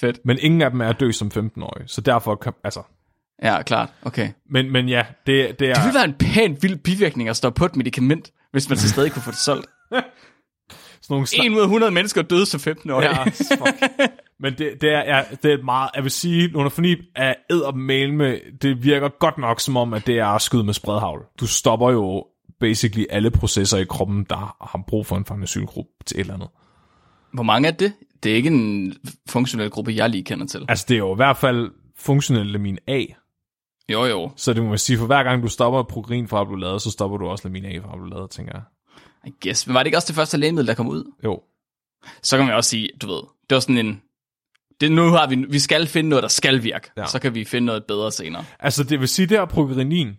Fedt. 0.00 0.18
Men 0.24 0.38
ingen 0.40 0.62
af 0.62 0.70
dem 0.70 0.80
er 0.80 0.88
at 0.88 1.00
dø 1.00 1.12
som 1.12 1.30
15-årig, 1.36 1.84
så 1.86 2.00
derfor 2.00 2.34
kan, 2.34 2.52
altså... 2.64 2.82
Ja, 3.42 3.62
klart. 3.62 3.88
Okay. 4.02 4.30
Men, 4.50 4.70
men 4.70 4.88
ja, 4.88 5.06
det, 5.26 5.58
det 5.58 5.70
er... 5.70 5.74
Det 5.74 5.84
ville 5.84 5.94
være 5.94 6.04
en 6.04 6.14
pæn 6.14 6.56
vild 6.62 6.76
bivirkning 6.76 7.28
at 7.28 7.36
stå 7.36 7.50
på 7.50 7.64
et 7.64 7.76
medicament, 7.76 8.32
hvis 8.52 8.68
man 8.68 8.78
så 8.78 8.88
stadig 8.88 9.12
kunne 9.12 9.22
få 9.22 9.30
det 9.30 9.38
solgt. 9.38 9.66
sådan 11.04 11.14
nogle 11.14 11.26
sla- 11.26 11.46
1 11.46 11.52
ud 11.52 11.58
af 11.60 11.64
100 11.64 11.92
mennesker 11.92 12.22
døde 12.22 12.46
som 12.46 12.60
15 12.60 12.90
år. 12.90 13.02
Ja, 13.02 13.22
fuck. 13.24 13.82
Men 14.40 14.54
det, 14.58 14.72
det, 14.80 14.92
er, 15.08 15.24
det 15.42 15.50
er 15.50 15.54
et 15.58 15.64
meget, 15.64 15.90
jeg 15.94 16.02
vil 16.02 16.10
sige, 16.10 16.46
Lunafoni 16.48 16.96
er 17.16 17.34
eddermale 17.50 18.14
med, 18.14 18.38
det 18.62 18.84
virker 18.84 19.08
godt 19.08 19.38
nok 19.38 19.60
som 19.60 19.76
om, 19.76 19.94
at 19.94 20.06
det 20.06 20.18
er 20.18 20.26
at 20.26 20.42
skyde 20.42 20.64
med 20.64 20.74
spredhavl. 20.74 21.24
Du 21.40 21.46
stopper 21.46 21.90
jo 21.90 22.26
basically 22.60 23.04
alle 23.10 23.30
processer 23.30 23.78
i 23.78 23.84
kroppen, 23.84 24.26
der 24.30 24.36
har 24.60 24.84
brug 24.88 25.06
for 25.06 25.16
en 25.16 25.24
farmakylgruppe 25.24 25.90
til 26.06 26.16
et 26.16 26.20
eller 26.20 26.34
andet. 26.34 26.48
Hvor 27.32 27.42
mange 27.42 27.68
er 27.68 27.72
det? 27.72 27.92
Det 28.22 28.32
er 28.32 28.36
ikke 28.36 28.46
en 28.50 28.94
funktionel 29.28 29.70
gruppe, 29.70 29.92
jeg 29.96 30.10
lige 30.10 30.24
kender 30.24 30.46
til. 30.46 30.64
Altså, 30.68 30.84
det 30.88 30.94
er 30.94 30.98
jo 30.98 31.12
i 31.12 31.16
hvert 31.16 31.36
fald 31.36 31.70
funktionelt 31.98 32.50
lamin 32.50 32.78
A, 32.88 33.04
Jo, 33.92 34.04
jo. 34.04 34.30
så 34.36 34.52
det 34.52 34.62
må 34.62 34.68
man 34.68 34.78
sige, 34.78 34.98
for 34.98 35.06
hver 35.06 35.22
gang 35.22 35.42
du 35.42 35.48
stopper 35.48 35.82
protein 35.82 36.28
fra 36.28 36.40
at 36.40 36.46
blive 36.46 36.60
lavet, 36.60 36.82
så 36.82 36.90
stopper 36.90 37.16
du 37.18 37.26
også 37.26 37.48
lamin 37.48 37.64
A 37.64 37.78
fra 37.78 37.92
at 37.92 37.98
blive 38.00 38.10
lavet, 38.10 38.30
tænker 38.30 38.52
jeg. 38.54 38.62
I 39.26 39.32
guess. 39.44 39.66
Men 39.66 39.74
var 39.74 39.82
det 39.82 39.86
ikke 39.86 39.98
også 39.98 40.06
det 40.06 40.14
første 40.16 40.36
lægemiddel, 40.36 40.66
der 40.66 40.74
kom 40.74 40.88
ud? 40.88 41.12
Jo. 41.24 41.40
Så 42.22 42.36
kan 42.36 42.46
man 42.46 42.54
også 42.54 42.70
sige, 42.70 42.88
du 43.02 43.06
ved, 43.06 43.22
det 43.50 43.54
var 43.54 43.60
sådan 43.60 43.86
en... 43.86 44.02
Det, 44.80 44.92
nu 44.92 45.02
har 45.02 45.26
vi, 45.26 45.44
vi 45.48 45.58
skal 45.58 45.86
finde 45.86 46.08
noget, 46.08 46.22
der 46.22 46.28
skal 46.28 46.62
virke. 46.62 46.90
Ja. 46.96 47.06
Så 47.06 47.18
kan 47.18 47.34
vi 47.34 47.44
finde 47.44 47.66
noget 47.66 47.84
bedre 47.84 48.12
senere. 48.12 48.44
Altså, 48.58 48.84
det 48.84 49.00
vil 49.00 49.08
sige, 49.08 49.26
det 49.26 49.38
her 49.38 49.44
progerinin, 49.44 50.16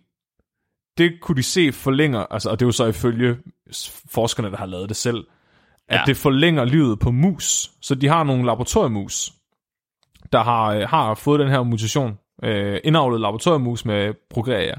det 0.98 1.20
kunne 1.20 1.36
de 1.36 1.42
se 1.42 1.72
forlænger, 1.72 2.20
altså, 2.20 2.50
og 2.50 2.60
det 2.60 2.64
er 2.64 2.68
jo 2.68 2.72
så 2.72 2.86
ifølge 2.86 3.36
forskerne, 4.10 4.50
der 4.50 4.56
har 4.56 4.66
lavet 4.66 4.88
det 4.88 4.96
selv, 4.96 5.26
at 5.88 5.94
ja. 5.94 6.00
Ja. 6.00 6.04
det 6.06 6.16
forlænger 6.16 6.64
livet 6.64 6.98
på 6.98 7.10
mus. 7.10 7.70
Så 7.80 7.94
de 7.94 8.08
har 8.08 8.24
nogle 8.24 8.46
laboratoriemus, 8.46 9.32
der 10.32 10.42
har, 10.42 10.66
øh, 10.66 10.88
har 10.88 11.14
fået 11.14 11.40
den 11.40 11.48
her 11.48 11.62
mutation, 11.62 12.18
øh, 12.42 12.80
indavlet 12.84 13.20
laboratoriemus 13.20 13.84
med 13.84 14.14
progeria. 14.30 14.74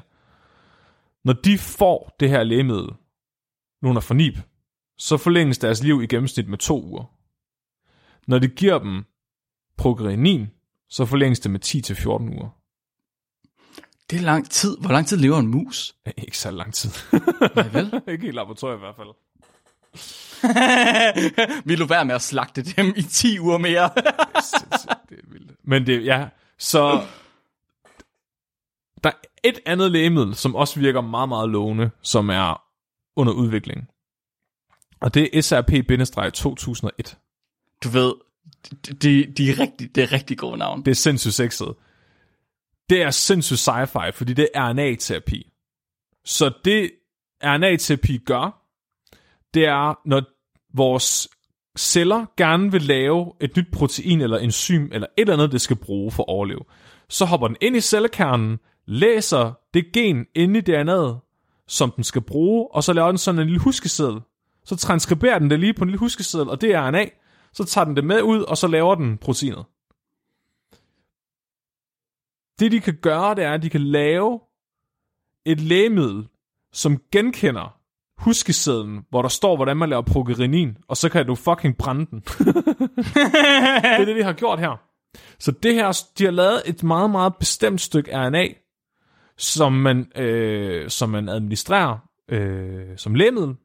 Når 1.25 1.33
de 1.33 1.57
får 1.57 2.15
det 2.19 2.29
her 2.29 2.43
lægemiddel, 2.43 2.89
nogle 3.87 4.01
for 4.01 4.13
nib, 4.13 4.37
så 4.97 5.17
forlænges 5.17 5.57
deres 5.57 5.83
liv 5.83 6.01
i 6.01 6.07
gennemsnit 6.07 6.47
med 6.47 6.57
to 6.57 6.83
uger. 6.83 7.03
Når 8.27 8.39
de 8.39 8.47
giver 8.47 8.79
dem 8.79 9.03
progerinin, 9.77 10.47
så 10.89 11.05
forlænges 11.05 11.39
det 11.39 11.51
med 11.51 11.65
10-14 11.65 12.07
uger. 12.07 12.49
Det 14.09 14.19
er 14.19 14.23
lang 14.23 14.49
tid. 14.49 14.77
Hvor 14.77 14.91
lang 14.91 15.07
tid 15.07 15.17
lever 15.17 15.37
en 15.37 15.47
mus? 15.47 15.95
Ikke 16.17 16.37
så 16.37 16.51
lang 16.51 16.73
tid. 16.73 16.89
Nej, 17.55 17.67
vel? 17.67 18.01
ikke 18.13 18.27
i 18.27 18.31
laboratoriet 18.31 18.77
i 18.77 18.79
hvert 18.79 18.95
fald. 18.95 19.09
vi 21.67 21.75
lå 21.75 21.85
være 21.85 22.05
med 22.05 22.15
at 22.15 22.21
slagte 22.21 22.63
dem 22.63 22.93
i 22.97 23.01
10 23.01 23.39
uger 23.39 23.57
mere. 23.57 23.89
Det 25.09 25.19
er 25.19 25.31
vildt. 25.31 25.51
Men 25.63 25.87
det, 25.87 26.05
ja, 26.05 26.27
så 26.57 27.05
der 29.03 29.09
er 29.09 29.27
et 29.43 29.59
andet 29.65 29.91
lægemiddel, 29.91 30.35
som 30.35 30.55
også 30.55 30.79
virker 30.79 31.01
meget, 31.01 31.29
meget 31.29 31.49
lovende, 31.49 31.89
som 32.01 32.29
er 32.29 32.66
under 33.17 33.33
udvikling. 33.33 33.87
Og 35.01 35.13
det 35.13 35.29
er 35.33 35.41
SRP-2001. 35.41 37.15
du 37.83 37.89
ved, 37.89 38.13
de, 38.71 38.93
de, 38.93 39.33
de 39.33 39.49
er 39.49 39.59
rigtig, 39.59 39.95
det 39.95 40.03
er 40.03 40.11
rigtig 40.11 40.37
gode 40.37 40.57
navn. 40.57 40.85
Det 40.85 40.91
er 40.91 40.95
sindssygt 40.95 41.33
sexet. 41.33 41.75
Det 42.89 43.01
er 43.01 43.11
sindssygt 43.11 43.69
sci-fi, 43.69 44.09
fordi 44.11 44.33
det 44.33 44.49
er 44.53 44.73
RNA-terapi. 44.73 45.51
Så 46.25 46.53
det 46.65 46.91
RNA-terapi 47.43 48.17
gør, 48.17 48.63
det 49.53 49.65
er, 49.65 49.99
når 50.05 50.21
vores 50.73 51.27
celler 51.77 52.25
gerne 52.37 52.71
vil 52.71 52.81
lave 52.81 53.33
et 53.41 53.57
nyt 53.57 53.71
protein 53.73 54.21
eller 54.21 54.37
enzym 54.37 54.89
eller 54.91 55.07
et 55.17 55.21
eller 55.21 55.33
andet, 55.33 55.51
det 55.51 55.61
skal 55.61 55.75
bruge 55.75 56.11
for 56.11 56.23
at 56.23 56.29
overleve. 56.29 56.63
Så 57.09 57.25
hopper 57.25 57.47
den 57.47 57.57
ind 57.61 57.75
i 57.75 57.81
cellekernen, 57.81 58.59
læser 58.85 59.53
det 59.73 59.93
gen 59.93 60.25
inde 60.35 60.59
i 60.59 60.63
DNA'et, 60.69 61.26
som 61.67 61.91
den 61.91 62.03
skal 62.03 62.21
bruge, 62.21 62.67
og 62.75 62.83
så 62.83 62.93
laver 62.93 63.07
den 63.07 63.17
sådan 63.17 63.41
en 63.41 63.47
lille 63.47 63.59
huskeseddel. 63.59 64.21
Så 64.65 64.75
transkriberer 64.75 65.39
den 65.39 65.49
det 65.49 65.59
lige 65.59 65.73
på 65.73 65.83
en 65.83 65.89
lille 65.89 65.99
huskeseddel, 65.99 66.49
og 66.49 66.61
det 66.61 66.73
er 66.73 66.87
RNA. 66.87 67.05
Så 67.53 67.63
tager 67.63 67.85
den 67.85 67.95
det 67.95 68.03
med 68.03 68.21
ud, 68.21 68.41
og 68.41 68.57
så 68.57 68.67
laver 68.67 68.95
den 68.95 69.17
proteinet. 69.17 69.65
Det 72.59 72.71
de 72.71 72.79
kan 72.79 72.97
gøre, 73.01 73.35
det 73.35 73.43
er, 73.43 73.53
at 73.53 73.63
de 73.63 73.69
kan 73.69 73.81
lave 73.81 74.39
et 75.45 75.61
lægemiddel, 75.61 76.27
som 76.73 76.97
genkender 77.11 77.77
huskesedlen, 78.17 79.05
hvor 79.09 79.21
der 79.21 79.29
står, 79.29 79.55
hvordan 79.55 79.77
man 79.77 79.89
laver 79.89 80.01
progerinin, 80.01 80.77
og 80.87 80.97
så 80.97 81.09
kan 81.09 81.25
du 81.25 81.35
fucking 81.35 81.77
brænde 81.77 82.05
den. 82.05 82.19
det 82.19 82.37
er 83.83 84.05
det, 84.05 84.15
de 84.15 84.23
har 84.23 84.33
gjort 84.33 84.59
her. 84.59 84.81
Så 85.39 85.51
det 85.51 85.73
her, 85.73 86.03
de 86.17 86.23
har 86.23 86.31
lavet 86.31 86.61
et 86.65 86.83
meget, 86.83 87.09
meget 87.09 87.35
bestemt 87.35 87.81
stykke 87.81 88.11
RNA, 88.17 88.47
som 89.37 89.73
man, 89.73 90.11
øh, 90.15 90.89
som 90.89 91.09
man 91.09 91.29
administrerer 91.29 91.97
øh, 92.29 92.97
som 92.97 93.15
lægemiddel. 93.15 93.55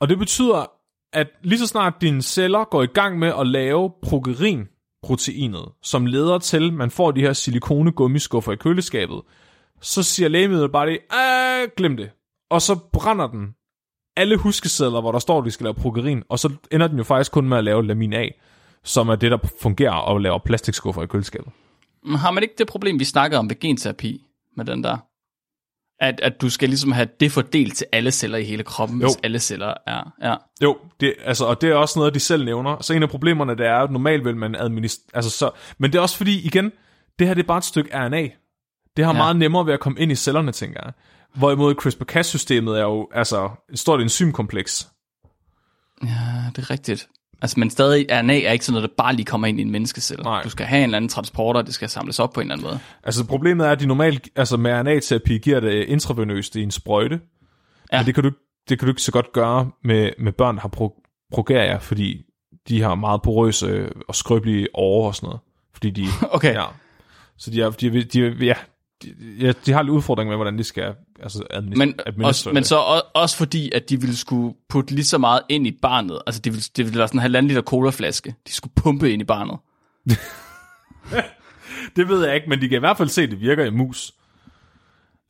Og 0.00 0.08
det 0.08 0.18
betyder, 0.18 0.70
at 1.12 1.28
lige 1.42 1.58
så 1.58 1.66
snart 1.66 1.94
dine 2.00 2.22
celler 2.22 2.64
går 2.64 2.82
i 2.82 2.86
gang 2.86 3.18
med 3.18 3.32
at 3.40 3.46
lave 3.46 3.92
progerin, 4.02 4.68
proteinet, 5.02 5.68
som 5.82 6.06
leder 6.06 6.38
til, 6.38 6.66
at 6.66 6.74
man 6.74 6.90
får 6.90 7.10
de 7.10 7.20
her 7.20 7.32
silikone 7.32 7.92
gummiskuffer 7.92 8.52
i 8.52 8.56
køleskabet, 8.56 9.22
så 9.80 10.02
siger 10.02 10.28
lægemidlet 10.28 10.72
bare 10.72 10.86
det, 10.86 10.98
ah, 11.10 11.68
glem 11.76 11.96
det. 11.96 12.10
Og 12.50 12.62
så 12.62 12.78
brænder 12.92 13.26
den 13.26 13.54
alle 14.16 14.36
huskesedler, 14.36 15.00
hvor 15.00 15.12
der 15.12 15.18
står, 15.18 15.38
at 15.38 15.44
de 15.44 15.50
skal 15.50 15.64
lave 15.64 15.74
progerin, 15.74 16.22
og 16.28 16.38
så 16.38 16.52
ender 16.72 16.88
den 16.88 16.98
jo 16.98 17.04
faktisk 17.04 17.32
kun 17.32 17.48
med 17.48 17.58
at 17.58 17.64
lave 17.64 17.86
lamin 17.86 18.12
A, 18.12 18.28
som 18.82 19.08
er 19.08 19.16
det, 19.16 19.30
der 19.30 19.38
fungerer 19.62 19.94
og 19.94 20.20
laver 20.20 20.38
plastikskuffer 20.38 21.02
i 21.02 21.06
køleskabet. 21.06 21.52
Har 22.06 22.30
man 22.30 22.42
ikke 22.42 22.54
det 22.58 22.66
problem, 22.66 22.98
vi 22.98 23.04
snakkede 23.04 23.38
om 23.38 23.50
ved 23.50 23.60
genterapi 23.60 24.26
med 24.56 24.64
den 24.64 24.84
der? 24.84 24.96
At, 26.00 26.20
at 26.20 26.40
du 26.40 26.50
skal 26.50 26.68
ligesom 26.68 26.92
have 26.92 27.08
det 27.20 27.32
fordelt 27.32 27.76
til 27.76 27.86
alle 27.92 28.10
celler 28.10 28.38
i 28.38 28.44
hele 28.44 28.62
kroppen, 28.62 29.00
Jo. 29.00 29.06
hvis 29.06 29.16
alle 29.22 29.38
celler 29.38 29.74
er... 29.86 30.12
Ja. 30.22 30.34
Jo, 30.62 30.78
det, 31.00 31.14
altså, 31.24 31.44
og 31.44 31.60
det 31.60 31.70
er 31.70 31.74
også 31.74 31.98
noget, 31.98 32.14
de 32.14 32.20
selv 32.20 32.44
nævner. 32.44 32.76
Så 32.82 32.92
en 32.94 33.02
af 33.02 33.08
problemerne, 33.08 33.56
det 33.56 33.66
er, 33.66 33.76
at 33.76 33.90
normalt 33.90 34.24
vil 34.24 34.36
man 34.36 34.54
administrere... 34.54 35.16
Altså, 35.16 35.30
så, 35.30 35.50
men 35.78 35.92
det 35.92 35.98
er 35.98 36.02
også 36.02 36.16
fordi, 36.16 36.46
igen, 36.46 36.72
det 37.18 37.26
her 37.26 37.34
det 37.34 37.42
er 37.42 37.46
bare 37.46 37.58
et 37.58 37.64
stykke 37.64 37.90
RNA. 38.06 38.28
Det 38.96 39.04
har. 39.04 39.12
Ja. 39.12 39.18
meget 39.18 39.36
nemmere 39.36 39.66
ved 39.66 39.72
at 39.72 39.80
komme 39.80 40.00
ind 40.00 40.12
i 40.12 40.14
cellerne, 40.14 40.52
tænker 40.52 40.80
jeg. 40.84 40.92
Hvorimod 41.34 41.74
CRISPR-Cas-systemet 41.74 42.78
er 42.78 42.82
jo 42.82 43.08
altså, 43.14 43.50
et 43.72 43.78
stort 43.78 44.00
enzymkompleks. 44.00 44.88
ja, 46.02 46.50
det 46.56 46.58
er 46.62 46.70
rigtigt. 46.70 47.08
Altså, 47.42 47.60
men 47.60 47.70
stadig, 47.70 48.06
RNA 48.10 48.40
er 48.40 48.52
ikke 48.52 48.64
sådan 48.64 48.74
noget, 48.74 48.90
der 48.90 48.94
bare 49.02 49.14
lige 49.14 49.24
kommer 49.24 49.46
ind 49.46 49.58
i 49.58 49.62
en 49.62 49.70
menneskecelle. 49.70 50.22
Nej. 50.24 50.42
Du 50.42 50.50
skal 50.50 50.66
have 50.66 50.78
en 50.78 50.84
eller 50.84 50.96
anden 50.96 51.08
transporter, 51.08 51.62
det 51.62 51.74
skal 51.74 51.88
samles 51.88 52.18
op 52.18 52.32
på 52.32 52.40
en 52.40 52.44
eller 52.44 52.54
anden 52.54 52.66
måde. 52.66 52.78
Altså 53.04 53.26
problemet 53.26 53.66
er, 53.66 53.70
at 53.70 53.80
de 53.80 53.86
normalt, 53.86 54.28
altså 54.36 54.56
med 54.56 54.72
RNA-terapi, 54.72 55.38
giver 55.38 55.60
det 55.60 55.84
intravenøst 55.84 56.56
i 56.56 56.62
en 56.62 56.70
sprøjte. 56.70 57.20
Ja. 57.92 57.98
Men 57.98 58.06
det 58.06 58.14
kan, 58.14 58.24
du, 58.24 58.30
det 58.68 58.78
kan 58.78 58.86
du 58.86 58.92
ikke 58.92 59.02
så 59.02 59.12
godt 59.12 59.32
gøre 59.32 59.70
med, 59.84 60.10
med 60.18 60.32
børn, 60.32 60.54
der 60.54 60.60
har 60.60 60.68
pro, 60.68 60.94
progeria, 61.32 61.76
fordi 61.76 62.22
de 62.68 62.82
har 62.82 62.94
meget 62.94 63.22
porøse 63.22 63.92
og 64.08 64.14
skrøbelige 64.14 64.68
årer 64.74 65.06
og 65.06 65.14
sådan 65.14 65.26
noget. 65.26 65.40
Fordi 65.72 65.90
de, 65.90 66.06
Okay. 66.36 66.54
ja. 66.54 66.64
Så 67.36 67.50
de, 67.50 67.62
er, 67.62 67.70
de, 67.70 67.90
de, 67.90 68.04
de, 68.04 68.44
ja, 68.44 68.54
de, 69.02 69.14
ja, 69.40 69.52
de 69.66 69.72
har 69.72 69.82
lidt 69.82 69.92
udfordring 69.92 70.28
med, 70.28 70.36
hvordan 70.36 70.58
de 70.58 70.64
skal 70.64 70.94
altså 71.22 71.38
administ- 71.52 71.76
Men, 71.78 71.94
administrere 72.06 72.28
også, 72.28 72.48
men 72.48 72.56
det. 72.56 72.66
så 72.66 72.76
også, 72.76 73.02
også 73.14 73.36
fordi, 73.36 73.70
at 73.74 73.90
de 73.90 74.00
ville 74.00 74.16
skulle 74.16 74.54
putte 74.68 74.94
lige 74.94 75.04
så 75.04 75.18
meget 75.18 75.40
ind 75.48 75.66
i 75.66 75.78
barnet. 75.82 76.22
Altså, 76.26 76.40
det 76.40 76.52
ville, 76.52 76.64
det 76.76 76.84
ville 76.84 76.98
være 76.98 77.08
sådan 77.08 77.18
en 77.18 77.22
halvanden 77.22 77.48
liter 77.48 77.62
colaflaske. 77.62 78.34
De 78.46 78.52
skulle 78.52 78.72
pumpe 78.76 79.12
ind 79.12 79.22
i 79.22 79.24
barnet. 79.24 79.58
Det 81.96 82.08
ved 82.08 82.26
jeg 82.26 82.34
ikke, 82.34 82.48
men 82.48 82.60
de 82.60 82.68
kan 82.68 82.76
i 82.76 82.80
hvert 82.80 82.96
fald 82.96 83.08
se, 83.08 83.22
at 83.22 83.30
det 83.30 83.40
virker 83.40 83.64
i 83.64 83.70
mus. 83.70 84.12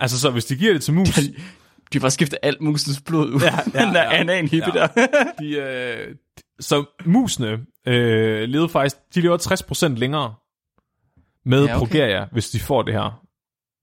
Altså 0.01 0.21
så 0.21 0.31
hvis 0.31 0.45
de 0.45 0.57
giver 0.57 0.73
det 0.73 0.83
til 0.83 0.95
mus, 0.95 1.09
De 1.93 2.01
bare 2.01 2.11
skifte 2.11 2.45
alt 2.45 2.61
musens 2.61 3.01
blod 3.07 3.31
ud. 3.35 3.41
Ja, 3.41 3.55
ja, 3.75 3.85
Den 3.87 3.95
der 3.95 4.03
ja. 4.03 4.17
anaen-hippe 4.21 4.71
Ja. 4.79 4.87
der. 4.97 5.07
de, 5.39 5.57
øh, 5.57 6.15
så 6.61 6.85
musene 7.05 7.61
øh, 7.87 8.49
levede 8.49 8.69
faktisk, 8.69 8.97
de 9.15 9.21
lever 9.21 9.89
60% 9.93 9.99
længere 9.99 10.35
med 11.45 11.65
ja, 11.65 11.71
okay. 11.75 11.79
progeria, 11.79 12.27
hvis 12.33 12.51
de 12.51 12.61
får 12.61 12.83
det 12.83 12.95
her 12.95 13.21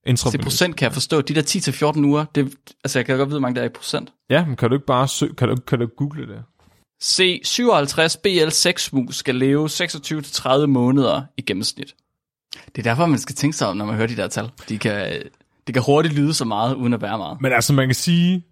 Det 0.03 0.09
intravenøst. 0.09 0.43
procent 0.43 0.75
kan 0.75 0.85
jeg 0.85 0.93
forstå. 0.93 1.21
De 1.21 1.35
der 1.35 1.91
10-14 1.95 2.05
uger, 2.05 2.25
det, 2.35 2.53
altså 2.83 2.99
jeg 2.99 3.05
kan 3.05 3.17
godt 3.17 3.29
vide, 3.29 3.39
hvor 3.39 3.47
mange 3.47 3.55
der 3.55 3.61
er 3.61 3.65
i 3.65 3.69
procent. 3.69 4.13
Ja, 4.29 4.45
men 4.45 4.55
kan 4.55 4.69
du 4.69 4.75
ikke 4.75 4.85
bare 4.85 5.07
sø- 5.07 5.33
kan 5.37 5.47
du, 5.49 5.55
kan 5.55 5.79
du 5.79 5.87
google 5.97 6.27
det? 6.27 6.43
C57 7.03 8.15
BL6 8.27 8.89
mus 8.91 9.15
skal 9.15 9.35
leve 9.35 9.65
26-30 9.65 10.65
måneder 10.65 11.21
i 11.37 11.41
gennemsnit. 11.41 11.95
Det 12.65 12.77
er 12.77 12.83
derfor, 12.83 13.05
man 13.05 13.19
skal 13.19 13.35
tænke 13.35 13.57
sig 13.57 13.67
om, 13.67 13.77
når 13.77 13.85
man 13.85 13.95
hører 13.95 14.07
de 14.07 14.15
der 14.15 14.27
tal. 14.27 14.49
De 14.69 14.77
kan, 14.77 15.21
det 15.67 15.73
kan 15.75 15.83
hurtigt 15.85 16.15
lyde 16.15 16.33
så 16.33 16.45
meget, 16.45 16.75
uden 16.75 16.93
at 16.93 17.01
være 17.01 17.17
meget. 17.17 17.41
Men 17.41 17.51
altså 17.53 17.73
man 17.73 17.87
kan 17.87 17.95
sige, 17.95 18.45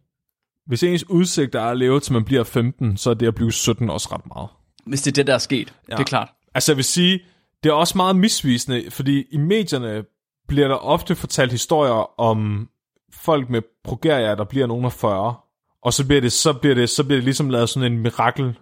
hvis 0.67 0.83
ens 0.83 1.09
udsigt 1.09 1.55
er 1.55 1.61
at 1.61 1.77
leve 1.77 1.99
til 1.99 2.13
man 2.13 2.25
bliver 2.25 2.43
15, 2.43 2.97
så 2.97 3.09
er 3.09 3.13
det 3.13 3.27
at 3.27 3.35
blive 3.35 3.51
17 3.51 3.89
også 3.89 4.09
ret 4.11 4.25
meget. 4.35 4.49
Hvis 4.85 5.01
det 5.01 5.11
er 5.11 5.15
det, 5.15 5.27
der 5.27 5.33
er 5.33 5.37
sket. 5.37 5.73
Ja. 5.89 5.93
Det 5.93 5.99
er 5.99 6.05
klart. 6.05 6.29
Altså 6.55 6.71
jeg 6.71 6.77
vil 6.77 6.85
sige, 6.85 7.19
det 7.63 7.69
er 7.69 7.73
også 7.73 7.97
meget 7.97 8.15
misvisende, 8.15 8.91
fordi 8.91 9.23
i 9.31 9.37
medierne 9.37 10.03
bliver 10.49 10.67
der 10.67 10.75
ofte 10.75 11.15
fortalt 11.15 11.51
historier 11.51 12.19
om 12.19 12.69
folk 13.13 13.49
med 13.49 13.61
progeria, 13.83 14.35
der 14.35 14.43
bliver 14.43 14.67
nogen 14.67 14.85
af 14.85 14.91
40, 14.91 15.35
Og 15.83 15.93
så 15.93 16.07
bliver 16.07 16.21
det, 16.21 16.31
så 16.31 16.53
bliver 16.53 16.75
det, 16.75 16.89
så 16.89 17.03
bliver 17.03 17.17
det 17.17 17.23
ligesom 17.23 17.49
lavet 17.49 17.69
sådan 17.69 17.91
en 17.91 17.99
mirakel, 17.99 18.57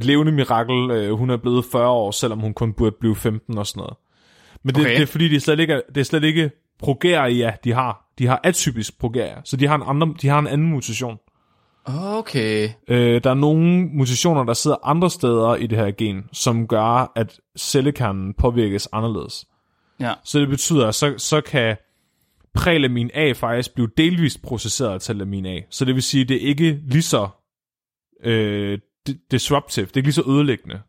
levende 0.00 0.32
mirakel. 0.32 0.90
Øh, 0.90 1.12
hun 1.12 1.30
er 1.30 1.36
blevet 1.36 1.64
40 1.72 1.88
år, 1.88 2.10
selvom 2.10 2.40
hun 2.40 2.54
kun 2.54 2.72
burde 2.72 2.96
blive 3.00 3.16
15 3.16 3.58
og 3.58 3.66
sådan 3.66 3.80
noget. 3.80 3.94
Men 4.64 4.74
det, 4.74 4.80
Okay. 4.80 4.94
det 4.94 5.02
er 5.02 5.06
fordi, 5.06 5.28
det 5.28 5.42
slet 5.42 5.60
ikke, 5.60 5.82
det 5.88 6.00
er 6.00 6.04
slet 6.04 6.24
ikke 6.24 6.50
progeria, 6.78 7.52
de 7.64 7.72
har. 7.72 8.12
De 8.18 8.26
har 8.26 8.40
atypisk 8.44 9.00
progeria, 9.00 9.36
så 9.44 9.56
de 9.56 9.66
har 9.66 9.74
en, 9.74 9.82
andre, 9.86 10.14
de 10.22 10.28
har 10.28 10.38
en 10.38 10.46
anden 10.46 10.66
mutation. 10.70 11.16
Okay. 11.86 12.68
Øh, 12.88 13.24
der 13.24 13.30
er 13.30 13.34
nogle 13.34 13.88
mutationer, 13.92 14.44
der 14.44 14.52
sidder 14.52 14.76
andre 14.84 15.10
steder 15.10 15.54
i 15.54 15.66
det 15.66 15.78
her 15.78 15.90
gen, 15.90 16.24
som 16.32 16.66
gør, 16.68 17.12
at 17.16 17.40
cellekernen 17.58 18.34
påvirkes 18.34 18.88
anderledes. 18.92 19.46
Ja. 20.00 20.14
Så 20.24 20.38
det 20.40 20.48
betyder, 20.48 20.88
at 20.88 20.94
så, 20.94 21.14
så 21.18 21.40
kan 21.40 21.76
prelamin 22.54 23.10
A 23.14 23.32
faktisk 23.32 23.74
blive 23.74 23.88
delvist 23.96 24.42
processeret 24.42 25.02
til 25.02 25.16
lamin 25.16 25.46
A. 25.46 25.60
Så 25.70 25.84
det 25.84 25.94
vil 25.94 26.02
sige, 26.02 26.22
at 26.22 26.28
det 26.28 26.36
er 26.44 26.48
ikke 26.48 26.80
lige 26.86 27.02
så 27.02 27.28
øh, 28.24 28.78
di- 29.08 29.26
disruptive, 29.30 29.86
det 29.86 29.92
er 29.92 29.96
ikke 29.98 30.06
lige 30.06 30.14
så 30.14 30.24
ødelæggende. 30.28 30.80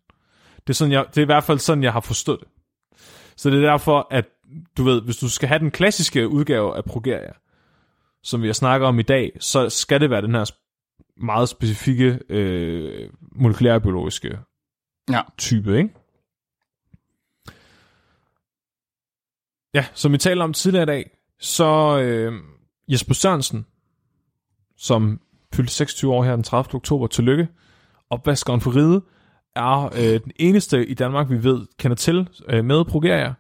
Det 0.58 0.70
er, 0.70 0.74
sådan, 0.74 0.92
jeg, 0.92 1.06
det 1.10 1.18
er 1.18 1.22
i 1.22 1.26
hvert 1.26 1.44
fald 1.44 1.60
sådan, 1.60 1.84
jeg 1.84 1.94
har 1.94 2.00
forstået 2.00 2.40
det. 2.40 2.48
Så 3.38 3.50
det 3.50 3.58
er 3.58 3.70
derfor, 3.70 4.08
at 4.12 4.26
du 4.78 4.84
ved, 4.84 5.02
hvis 5.02 5.18
du 5.18 5.30
skal 5.30 5.48
have 5.50 5.60
den 5.60 5.72
klassiske 5.72 6.28
udgave 6.28 6.76
af 6.78 6.86
progeria, 6.86 7.32
som 8.24 8.42
vi 8.42 8.48
har 8.48 8.54
snakket 8.54 8.88
om 8.88 9.00
i 9.00 9.04
dag, 9.04 9.32
så 9.40 9.70
skal 9.70 10.02
det 10.02 10.10
være 10.10 10.22
den 10.22 10.36
her 10.36 10.52
meget 11.18 11.50
specifikke 11.50 12.20
øh, 12.30 13.10
molekylærbiologiske 13.36 14.40
Ja. 15.12 15.22
type, 15.38 15.78
ikke? 15.78 15.90
Ja, 19.74 19.86
som 19.94 20.12
vi 20.12 20.18
talte 20.18 20.42
om 20.42 20.54
tidligere 20.54 20.84
i 20.84 20.86
dag, 20.86 21.10
så 21.40 22.00
øh, 22.00 22.34
Jesper 22.88 23.14
Sørensen, 23.14 23.66
som 24.78 25.20
fyldte 25.54 25.74
26 25.74 26.14
år 26.14 26.24
her 26.24 26.36
den 26.36 26.44
30. 26.44 26.76
oktober, 26.76 27.08
tillykke, 27.08 27.48
opvaskeren 28.10 28.62
for 28.62 28.76
ride, 28.76 29.02
er 29.56 29.86
øh, 29.86 30.24
den 30.24 30.32
eneste 30.36 30.88
i 30.88 30.94
Danmark, 30.94 31.30
vi 31.30 31.44
ved, 31.44 31.68
kender 31.80 31.96
til 31.96 32.30
øh, 32.48 32.66
med 32.66 32.86
progeria. 32.86 33.34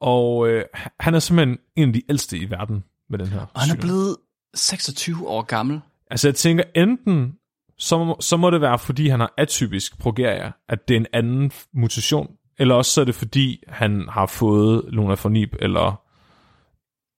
Og 0.00 0.48
øh, 0.48 0.64
han 1.00 1.14
er 1.14 1.18
simpelthen 1.18 1.58
en 1.76 1.88
af 1.88 1.92
de 1.92 2.02
ældste 2.08 2.38
i 2.38 2.50
verden 2.50 2.84
med 3.10 3.18
den 3.18 3.26
her 3.26 3.40
Og 3.54 3.60
han 3.60 3.76
er 3.76 3.80
blevet 3.80 4.16
26 4.54 5.28
år 5.28 5.42
gammel. 5.42 5.80
Altså 6.10 6.28
jeg 6.28 6.34
tænker, 6.34 6.64
enten 6.74 7.34
så 7.78 8.16
så 8.20 8.36
må 8.36 8.50
det 8.50 8.60
være, 8.60 8.78
fordi 8.78 9.08
han 9.08 9.20
har 9.20 9.34
atypisk 9.36 9.98
progeria, 9.98 10.52
at 10.68 10.88
det 10.88 10.94
er 10.94 11.00
en 11.00 11.06
anden 11.12 11.52
mutation, 11.74 12.28
eller 12.58 12.74
også 12.74 12.90
så 12.90 13.00
er 13.00 13.04
det, 13.04 13.14
fordi 13.14 13.62
han 13.68 14.08
har 14.08 14.26
fået 14.26 14.84
lunafonib, 14.88 15.54
eller 15.58 16.02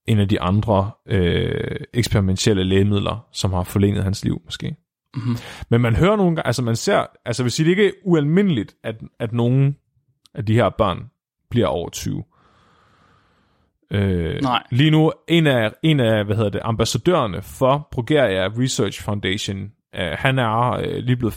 en 0.07 0.19
af 0.19 0.29
de 0.29 0.41
andre 0.41 0.91
øh, 1.07 1.77
eksperimentelle 1.95 2.65
lægemidler, 2.65 3.27
som 3.33 3.53
har 3.53 3.63
forlænget 3.63 4.05
hans 4.05 4.25
liv, 4.25 4.43
måske. 4.45 4.77
Mhm. 5.17 5.37
Men 5.69 5.81
man 5.81 5.97
hører 5.97 6.17
nogle 6.17 6.37
gange, 6.37 6.47
altså 6.47 6.63
man 6.63 6.77
ser, 6.77 7.07
altså 7.25 7.43
hvis 7.43 7.55
det 7.55 7.67
ikke 7.67 7.87
er 7.87 7.93
ualmindeligt, 8.05 8.75
at, 8.85 8.97
at 9.19 9.33
nogen 9.33 9.77
af 10.35 10.47
de 10.47 10.55
her 10.55 10.69
børn 10.69 11.11
bliver 11.51 11.67
over 11.67 11.89
20. 11.89 12.25
Øh, 13.91 14.43
Nej. 14.43 14.63
Lige 14.71 14.91
nu, 14.91 15.13
en 15.29 15.47
af, 15.47 15.73
en 15.83 16.01
af 16.01 16.25
hvad 16.25 16.37
hedder 16.37 16.51
det, 16.51 16.61
ambassadørerne 16.65 17.43
for 17.43 17.89
Progeria 17.93 18.49
Research 18.59 19.03
Foundation, 19.03 19.73
øh, 19.95 20.11
han 20.19 20.39
er 20.39 20.71
øh, 20.71 20.97
lige 20.97 21.17
blevet 21.17 21.35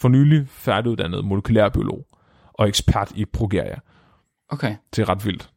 for 0.00 0.08
nylig 0.08 0.48
færdiguddannet 0.48 1.24
molekylærbiolog 1.24 2.06
og 2.60 2.68
ekspert 2.68 3.12
i 3.14 3.24
Progeria. 3.24 3.78
Okay. 4.48 4.76
Det 4.96 5.02
er 5.02 5.08
ret 5.08 5.26
vildt. 5.26 5.50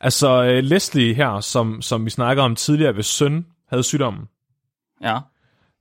Altså 0.00 0.42
øh, 0.44 0.62
Leslie 0.64 1.14
her, 1.14 1.40
som, 1.40 1.82
som 1.82 2.04
vi 2.04 2.10
snakkede 2.10 2.44
om 2.44 2.56
tidligere, 2.56 2.92
hvis 2.92 3.06
søn 3.06 3.46
havde 3.68 3.82
sygdommen, 3.82 4.28
Ja. 5.02 5.18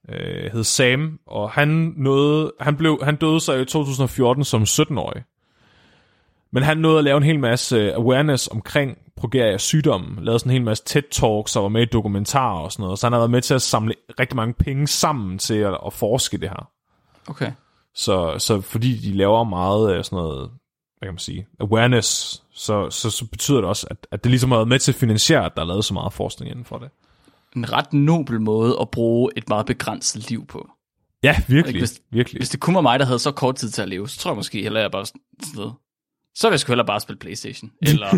øh, 0.09 0.51
hed 0.51 0.63
Sam, 0.63 1.19
og 1.27 1.51
han, 1.51 1.93
nåede, 1.97 2.51
han, 2.59 2.75
blev, 2.77 2.99
han 3.03 3.15
døde 3.15 3.39
så 3.39 3.53
i 3.53 3.65
2014 3.65 4.43
som 4.43 4.61
17-årig. 4.61 5.23
Men 6.51 6.63
han 6.63 6.77
nåede 6.77 6.97
at 6.97 7.03
lave 7.03 7.17
en 7.17 7.23
hel 7.23 7.39
masse 7.39 7.93
awareness 7.93 8.47
omkring 8.47 8.97
progeria 9.15 9.57
sygdommen, 9.57 10.23
lavede 10.25 10.39
sådan 10.39 10.49
en 10.49 10.53
hel 10.53 10.63
masse 10.63 10.83
TED-talks 10.89 11.55
og 11.57 11.63
var 11.63 11.69
med 11.69 11.81
i 11.81 11.85
dokumentarer 11.85 12.59
og 12.59 12.71
sådan 12.71 12.83
noget, 12.83 12.99
så 12.99 13.05
han 13.05 13.13
har 13.13 13.19
været 13.19 13.31
med 13.31 13.41
til 13.41 13.53
at 13.53 13.61
samle 13.61 13.93
rigtig 14.19 14.35
mange 14.35 14.53
penge 14.53 14.87
sammen 14.87 15.37
til 15.37 15.55
at, 15.55 15.77
at 15.85 15.93
forske 15.93 16.37
det 16.37 16.49
her. 16.49 16.69
Okay. 17.29 17.51
Så, 17.95 18.35
så 18.37 18.61
fordi 18.61 18.97
de 18.97 19.17
laver 19.17 19.43
meget 19.43 19.91
af 19.93 20.05
sådan 20.05 20.17
noget, 20.17 20.51
hvad 20.99 21.07
kan 21.07 21.13
man 21.13 21.19
sige, 21.19 21.47
awareness, 21.59 22.43
så, 22.53 22.89
så, 22.89 23.09
så 23.09 23.25
betyder 23.25 23.57
det 23.57 23.69
også, 23.69 23.87
at, 23.89 24.07
at 24.11 24.23
det 24.23 24.29
ligesom 24.29 24.51
har 24.51 24.57
været 24.57 24.67
med 24.67 24.79
til 24.79 24.91
at 24.91 24.95
finansiere, 24.95 25.45
at 25.45 25.51
der 25.55 25.61
er 25.61 25.65
lavet 25.65 25.85
så 25.85 25.93
meget 25.93 26.13
forskning 26.13 26.51
inden 26.51 26.65
for 26.65 26.77
det. 26.77 26.89
En 27.55 27.71
ret 27.71 27.93
nobel 27.93 28.41
måde 28.41 28.77
at 28.81 28.89
bruge 28.91 29.31
et 29.37 29.49
meget 29.49 29.65
begrænset 29.65 30.29
liv 30.29 30.47
på. 30.47 30.69
Ja, 31.23 31.35
virkelig. 31.47 31.81
Hvis- 31.81 32.01
virkelig. 32.11 32.39
Hvis 32.39 32.49
det 32.49 32.59
kun 32.59 32.75
var 32.75 32.81
mig, 32.81 32.99
der 32.99 33.05
havde 33.05 33.19
så 33.19 33.31
kort 33.31 33.55
tid 33.55 33.69
til 33.69 33.81
at 33.81 33.89
leve, 33.89 34.09
så 34.09 34.19
tror 34.19 34.31
jeg 34.31 34.35
måske 34.35 34.61
hellere, 34.61 34.83
jeg 34.83 34.91
bare 34.91 35.05
sådan 35.05 35.21
noget. 35.55 35.73
Så 36.35 36.47
vil 36.47 36.53
jeg 36.53 36.59
sgu 36.59 36.71
hellere 36.71 36.87
bare 36.87 36.99
spille 36.99 37.19
Playstation. 37.19 37.71
Eller 37.81 38.09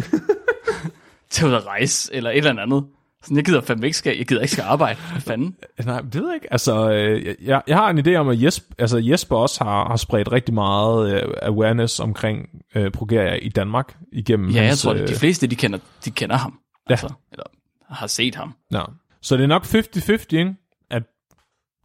tage 1.30 1.50
ud 1.50 1.54
at 1.56 1.66
rejse, 1.66 2.14
eller 2.14 2.30
et 2.30 2.38
eller 2.38 2.62
andet. 2.62 2.86
Sådan, 3.22 3.38
jeg 3.38 3.46
gider 3.46 3.62
fandme 3.62 3.86
ikke 3.86 3.98
skal, 3.98 4.18
jeg 4.18 4.28
gider 4.28 4.42
ikke 4.42 4.52
skal 4.52 4.64
arbejde. 4.64 5.00
Hvad 5.12 5.22
fanden? 5.22 5.56
Nej, 5.86 6.02
det 6.02 6.16
ved 6.16 6.28
jeg 6.28 6.36
ikke. 6.36 6.54
Altså, 6.54 6.92
øh, 6.92 7.36
jeg, 7.42 7.62
jeg 7.68 7.78
har 7.78 7.90
en 7.90 8.08
idé 8.08 8.16
om, 8.16 8.30
at 8.30 8.44
Jesper, 8.44 8.76
altså 8.78 8.98
Jesper 8.98 9.36
også 9.36 9.64
har, 9.64 9.88
har 9.88 9.96
spredt 9.96 10.32
rigtig 10.32 10.54
meget 10.54 11.14
øh, 11.14 11.34
awareness 11.42 12.00
omkring 12.00 12.50
øh, 12.76 12.92
progeria 12.92 13.34
i 13.34 13.50
Danmark 13.50 13.98
igennem 14.12 14.50
Ja, 14.50 14.60
jeg 14.60 14.68
hans, 14.68 14.82
tror, 14.82 14.94
øh, 14.94 15.02
at 15.02 15.10
de 15.10 15.16
fleste, 15.16 15.48
de 15.48 15.56
kender, 15.56 15.80
de 16.06 16.12
kender 16.12 16.38
ham. 16.38 16.60
Ja. 16.90 16.94
Altså, 16.94 17.14
eller 17.32 17.44
har 17.90 18.08
set 18.08 18.36
ham. 18.36 18.54
Ja. 18.72 18.84
Så 19.22 19.38
det 19.38 19.44
er 19.44 19.48
nok 19.48 19.64
50-50, 19.64 20.38
ikke? 20.38 20.56
At 20.90 21.04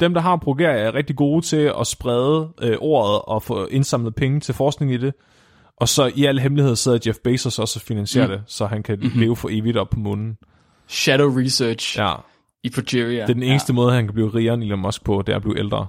dem, 0.00 0.14
der 0.14 0.20
har 0.20 0.36
progeria, 0.36 0.78
er 0.78 0.94
rigtig 0.94 1.16
gode 1.16 1.46
til 1.46 1.72
at 1.80 1.86
sprede 1.86 2.52
øh, 2.62 2.76
ordet 2.80 3.22
og 3.22 3.42
få 3.42 3.66
indsamlet 3.66 4.14
penge 4.14 4.40
til 4.40 4.54
forskning 4.54 4.92
i 4.92 4.96
det. 4.96 5.14
Og 5.76 5.88
så 5.88 6.12
i 6.14 6.24
al 6.24 6.38
hemmelighed 6.38 6.76
sidder 6.76 6.98
Jeff 7.06 7.18
Bezos 7.24 7.58
også 7.58 7.78
og 7.78 7.82
finansierer 7.82 8.26
mm. 8.26 8.32
det, 8.32 8.42
så 8.46 8.66
han 8.66 8.82
kan 8.82 8.98
mm-hmm. 8.98 9.20
leve 9.20 9.36
for 9.36 9.48
evigt 9.52 9.76
op 9.76 9.90
på 9.90 9.98
månen. 9.98 10.36
Shadow 10.88 11.38
Research 11.38 11.98
ja. 11.98 12.14
I 12.62 12.70
Progeria. 12.70 13.20
det 13.20 13.30
er 13.30 13.34
den 13.34 13.42
eneste 13.42 13.72
ja. 13.72 13.74
måde, 13.74 13.92
han 13.92 14.04
kan 14.04 14.14
blive 14.14 14.34
rigere 14.34 14.54
end 14.54 14.62
Elon 14.62 14.78
Musk 14.80 15.04
på, 15.04 15.22
det 15.26 15.32
er 15.32 15.36
at 15.36 15.42
blive 15.42 15.58
ældre. 15.58 15.86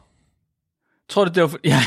Tror 1.10 1.26
du, 1.26 1.32
det 1.34 1.42
var, 1.42 1.48
for... 1.48 1.60
ja. 1.74 1.80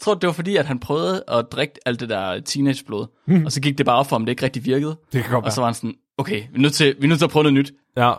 tror 0.00 0.14
du, 0.14 0.20
det 0.20 0.26
var 0.26 0.32
fordi, 0.32 0.56
at 0.56 0.66
han 0.66 0.78
prøvede 0.78 1.24
at 1.28 1.46
drikke 1.52 1.74
alt 1.86 2.00
det 2.00 2.08
der 2.08 2.40
teenageblod, 2.40 3.06
mm. 3.26 3.44
og 3.44 3.52
så 3.52 3.60
gik 3.60 3.78
det 3.78 3.86
bare 3.86 3.96
op 3.96 4.06
for 4.06 4.16
ham, 4.16 4.26
det 4.26 4.32
ikke 4.32 4.42
rigtig 4.42 4.64
virkede. 4.64 4.96
Det 5.12 5.22
kan 5.22 5.32
godt 5.32 5.44
Og 5.44 5.52
så 5.52 5.60
var 5.60 5.66
han 5.66 5.74
sådan, 5.74 5.94
okay, 6.18 6.42
vi 6.50 6.54
er 6.54 6.58
nødt 6.58 6.74
til, 6.74 6.96
vi 6.98 7.04
er 7.04 7.08
nødt 7.08 7.20
til 7.20 7.26
at 7.26 7.30
prøve 7.30 7.42
noget 7.42 7.54
nyt. 7.54 7.72
Ja, 7.96 8.14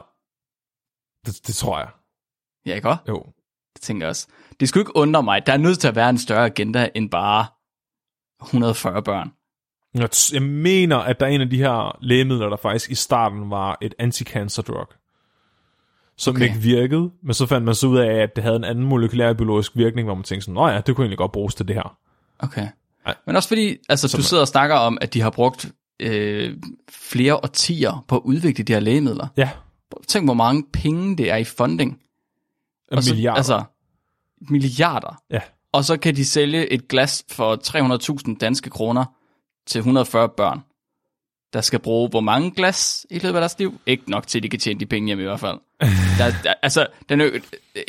det, 1.25 1.47
det 1.47 1.55
tror 1.55 1.79
jeg. 1.79 1.87
Ja, 2.65 2.75
ikke 2.75 2.89
også? 2.89 3.01
Jo. 3.07 3.25
Det 3.73 3.81
tænker 3.81 4.05
jeg 4.05 4.09
også. 4.09 4.27
Det 4.59 4.69
skulle 4.69 4.81
ikke 4.81 4.95
undre 4.95 5.23
mig. 5.23 5.45
Der 5.45 5.53
er 5.53 5.57
nødt 5.57 5.79
til 5.79 5.87
at 5.87 5.95
være 5.95 6.09
en 6.09 6.17
større 6.17 6.45
agenda 6.45 6.89
end 6.95 7.09
bare 7.09 7.45
140 8.41 9.03
børn. 9.03 9.31
Jeg, 10.33 10.41
mener, 10.41 10.97
at 10.97 11.19
der 11.19 11.25
er 11.25 11.29
en 11.29 11.41
af 11.41 11.49
de 11.49 11.57
her 11.57 11.97
lægemidler, 12.01 12.49
der 12.49 12.57
faktisk 12.57 12.91
i 12.91 12.95
starten 12.95 13.49
var 13.49 13.77
et 13.81 13.93
anti-cancer 13.99 14.61
drug, 14.61 14.87
som 16.17 16.35
okay. 16.35 16.45
Ikke 16.45 16.57
virkede, 16.57 17.11
men 17.23 17.33
så 17.33 17.45
fandt 17.45 17.65
man 17.65 17.75
så 17.75 17.87
ud 17.87 17.97
af, 17.97 18.13
at 18.13 18.35
det 18.35 18.43
havde 18.43 18.55
en 18.55 18.63
anden 18.63 18.85
molekylær 18.85 19.33
biologisk 19.33 19.71
virkning, 19.75 20.05
hvor 20.05 20.15
man 20.15 20.23
tænkte 20.23 20.45
sådan, 20.45 20.73
ja, 20.73 20.81
det 20.81 20.95
kunne 20.95 21.05
egentlig 21.05 21.17
godt 21.17 21.31
bruges 21.31 21.55
til 21.55 21.67
det 21.67 21.75
her. 21.75 21.97
Okay. 22.39 22.67
Ej. 23.05 23.15
Men 23.25 23.35
også 23.35 23.49
fordi, 23.49 23.77
altså, 23.89 24.17
du 24.17 24.23
sidder 24.23 24.41
og 24.41 24.47
snakker 24.47 24.75
om, 24.75 24.97
at 25.01 25.13
de 25.13 25.21
har 25.21 25.29
brugt 25.29 25.71
øh, 25.99 26.57
flere 26.89 27.35
årtier 27.35 28.05
på 28.07 28.15
at 28.15 28.21
udvikle 28.25 28.63
de 28.63 28.73
her 28.73 28.79
lægemidler. 28.79 29.27
Ja, 29.37 29.49
Tænk, 30.07 30.27
hvor 30.27 30.33
mange 30.33 30.63
penge 30.73 31.17
det 31.17 31.31
er 31.31 31.35
i 31.35 31.43
funding. 31.43 31.99
en 32.91 33.01
så, 33.01 33.13
milliard. 33.13 33.37
Altså, 33.37 33.63
milliarder. 34.41 35.21
Ja. 35.31 35.39
Og 35.71 35.85
så 35.85 35.97
kan 35.97 36.15
de 36.15 36.25
sælge 36.25 36.73
et 36.73 36.87
glas 36.87 37.25
for 37.31 37.55
300.000 38.27 38.37
danske 38.37 38.69
kroner 38.69 39.05
til 39.67 39.79
140 39.79 40.29
børn, 40.29 40.59
der 41.53 41.61
skal 41.61 41.79
bruge 41.79 42.09
hvor 42.09 42.19
mange 42.19 42.51
glas 42.51 43.05
i 43.09 43.13
løbet 43.19 43.35
af 43.35 43.41
deres 43.41 43.59
liv? 43.59 43.79
Ikke 43.85 44.11
nok 44.11 44.27
til, 44.27 44.39
at 44.39 44.43
de 44.43 44.49
kan 44.49 44.59
tjene 44.59 44.79
de 44.79 44.85
penge 44.85 45.07
hjem 45.07 45.19
i 45.19 45.23
hvert 45.23 45.39
fald. 45.39 45.57
Der, 46.19 46.31
der, 46.43 46.53
altså, 46.61 46.87
den 47.09 47.21
jo- 47.21 47.31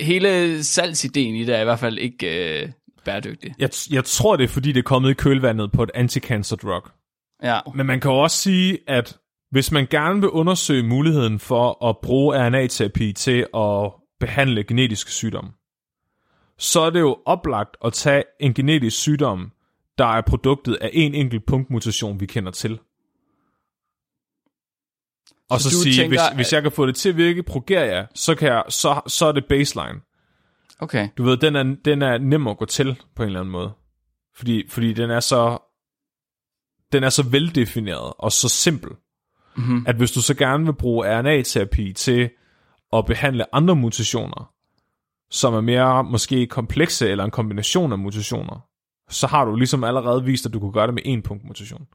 hele 0.00 0.64
salgsideen 0.64 1.34
i 1.34 1.44
det 1.44 1.56
er 1.56 1.60
i 1.60 1.64
hvert 1.64 1.78
fald 1.78 1.98
ikke 1.98 2.60
øh, 2.62 2.68
bæredygtig. 3.04 3.54
Jeg, 3.58 3.70
jeg 3.90 4.04
tror, 4.04 4.36
det 4.36 4.44
er, 4.44 4.48
fordi 4.48 4.72
det 4.72 4.78
er 4.78 4.82
kommet 4.84 5.10
i 5.10 5.14
kølvandet 5.14 5.72
på 5.72 5.82
et 5.82 5.90
anti-cancer 5.94 6.56
drug. 6.56 6.82
Ja, 7.42 7.58
Men 7.74 7.86
man 7.86 8.00
kan 8.00 8.10
jo 8.10 8.18
også 8.18 8.36
sige, 8.36 8.78
at 8.86 9.18
hvis 9.50 9.72
man 9.72 9.86
gerne 9.90 10.20
vil 10.20 10.30
undersøge 10.30 10.82
muligheden 10.82 11.38
for 11.38 11.88
at 11.88 11.96
bruge 12.02 12.48
RNA-terapi 12.48 13.12
til 13.12 13.46
at 13.56 13.92
behandle 14.20 14.64
genetiske 14.64 15.10
sygdomme, 15.10 15.50
så 16.58 16.80
er 16.80 16.90
det 16.90 17.00
jo 17.00 17.16
oplagt 17.26 17.76
at 17.84 17.92
tage 17.92 18.22
en 18.40 18.54
genetisk 18.54 18.98
sygdom, 18.98 19.52
der 19.98 20.04
er 20.06 20.20
produktet 20.20 20.74
af 20.74 20.90
en 20.92 21.14
enkelt 21.14 21.46
punktmutation, 21.46 22.20
vi 22.20 22.26
kender 22.26 22.50
til. 22.52 22.78
Og 25.50 25.60
så, 25.60 25.70
Så 25.70 25.82
sige, 25.82 25.94
tænker, 25.94 26.08
hvis, 26.08 26.20
at- 26.30 26.34
hvis 26.36 26.52
jeg 26.52 26.62
kan 26.62 26.72
få 26.72 26.86
det 26.86 26.96
til 26.96 27.08
at 27.08 27.16
virke 27.16 27.42
progeria, 27.42 28.06
så, 28.14 28.34
kan 28.34 28.48
jeg, 28.48 28.64
så, 28.68 29.00
så 29.06 29.26
er 29.26 29.32
det 29.32 29.44
baseline. 29.48 30.00
okay. 30.78 31.08
Du 31.18 31.22
ved, 31.22 31.36
den 31.36 31.56
er, 31.56 31.76
den 31.84 32.02
er 32.02 32.18
nem 32.18 32.46
at 32.46 32.58
gå 32.58 32.64
til 32.64 33.02
på 33.16 33.22
en 33.22 33.26
eller 33.26 33.40
anden 33.40 33.52
måde. 33.52 33.72
Fordi, 34.36 34.68
fordi 34.68 34.92
den 34.92 35.10
er 35.10 35.20
så 35.20 35.58
den 36.92 37.04
er 37.04 37.08
så 37.10 37.22
veldefineret 37.30 38.12
og 38.18 38.32
så 38.32 38.48
simpel, 38.48 38.90
Mm-hmm. 39.56 39.84
at 39.86 39.96
hvis 39.96 40.12
du 40.12 40.22
så 40.22 40.34
gerne 40.34 40.64
vil 40.64 40.72
bruge 40.72 41.20
RNA-terapi 41.20 41.92
til 41.92 42.30
at 42.92 43.06
behandle 43.06 43.54
andre 43.54 43.76
mutationer, 43.76 44.52
som 45.30 45.54
er 45.54 45.60
mere 45.60 46.04
måske 46.04 46.46
komplekse 46.46 47.08
eller 47.10 47.24
en 47.24 47.30
kombination 47.30 47.92
af 47.92 47.98
mutationer, 47.98 48.68
så 49.08 49.26
har 49.26 49.44
du 49.44 49.56
ligesom 49.56 49.84
allerede 49.84 50.24
vist, 50.24 50.46
at 50.46 50.52
du 50.52 50.60
kunne 50.60 50.72
gøre 50.72 50.86
det 50.86 50.94
med 50.94 51.02
en 51.04 51.22
punkt 51.22 51.44
mutation. 51.44 51.86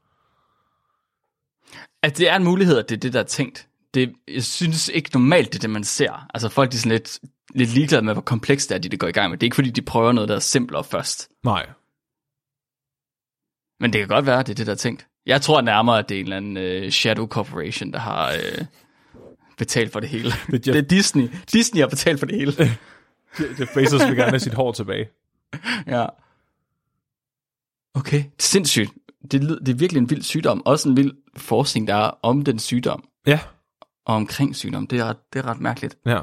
At 2.04 2.18
det 2.18 2.30
er 2.30 2.36
en 2.36 2.44
mulighed, 2.44 2.78
at 2.78 2.90
det 2.90 2.96
er 2.96 3.00
det, 3.00 3.14
der 3.14 3.20
er 3.20 3.24
tænkt. 3.24 3.68
Det, 3.94 4.14
jeg 4.28 4.44
synes 4.44 4.90
ikke 4.94 5.10
normalt, 5.14 5.54
det 5.54 5.56
er 5.56 5.62
det, 5.62 5.70
man 5.70 5.84
ser. 5.84 6.28
Altså 6.34 6.50
folk 6.50 6.72
de 6.72 6.76
er 6.76 6.80
sådan 6.80 6.92
lidt, 6.92 7.20
lidt 7.56 7.74
ligeglade 7.74 8.06
med, 8.06 8.14
hvor 8.14 8.22
komplekst 8.22 8.70
det 8.70 8.76
er, 8.76 8.80
de 8.80 8.90
det 8.90 9.00
går 9.00 9.08
i 9.08 9.12
gang 9.12 9.30
med. 9.30 9.38
Det 9.38 9.44
er 9.44 9.48
ikke 9.48 9.56
fordi, 9.56 9.70
de 9.70 9.82
prøver 9.82 10.12
noget, 10.12 10.30
der 10.30 10.36
er 10.36 10.40
simplere 10.40 10.84
først. 10.84 11.30
Nej. 11.44 11.70
Men 13.80 13.94
det 13.94 14.00
kan 14.00 14.08
godt 14.08 14.26
være, 14.26 14.40
at 14.40 14.48
det 14.48 14.54
er 14.54 14.56
det, 14.56 14.68
der 14.68 14.74
er 14.74 14.78
tænkt. 14.78 15.08
Jeg 15.26 15.42
tror 15.42 15.62
nærmere, 15.62 16.00
at 16.00 16.10
det 16.10 16.16
er 16.16 16.20
en 16.20 16.26
eller 16.26 16.38
anden 16.38 16.84
uh, 16.86 16.90
Shadow 16.90 17.28
Corporation, 17.28 17.94
der 17.94 18.00
har 18.00 18.34
uh, 18.34 18.66
betalt 19.58 19.92
for 19.92 20.00
det 20.00 20.10
hele. 20.10 20.32
Det 20.52 20.68
er 20.68 20.72
det 20.74 20.78
er 20.78 20.82
Disney. 20.82 21.30
Disney 21.54 21.82
har 21.82 21.88
betalt 21.88 22.20
for 22.20 22.26
det 22.26 22.40
hele. 22.40 22.54
Jeff 23.60 23.74
Bezos 23.74 24.08
vil 24.08 24.16
gerne 24.16 24.30
have 24.30 24.40
sit 24.40 24.54
hår 24.54 24.72
tilbage. 24.72 25.10
ja. 25.88 26.06
Okay, 27.96 28.24
sindssygt. 28.40 28.92
Det, 29.32 29.44
lyd- 29.44 29.60
det 29.60 29.70
er 29.70 29.74
virkelig 29.78 30.00
en 30.00 30.10
vild 30.10 30.22
sygdom. 30.24 30.66
Også 30.66 30.90
en 30.90 30.98
vild 30.98 31.12
forskning, 31.38 31.88
der 31.88 31.96
er 31.96 32.12
om 32.24 32.44
den 32.44 32.60
sygdom. 32.60 33.04
Ja, 33.28 33.40
Og 34.06 34.16
omkring 34.16 34.56
sygdom. 34.56 34.88
Det 34.88 35.00
er 35.00 35.06
ret, 35.06 35.18
det 35.34 35.40
er 35.40 35.46
ret 35.48 35.60
mærkeligt. 35.60 35.98
ja. 36.06 36.22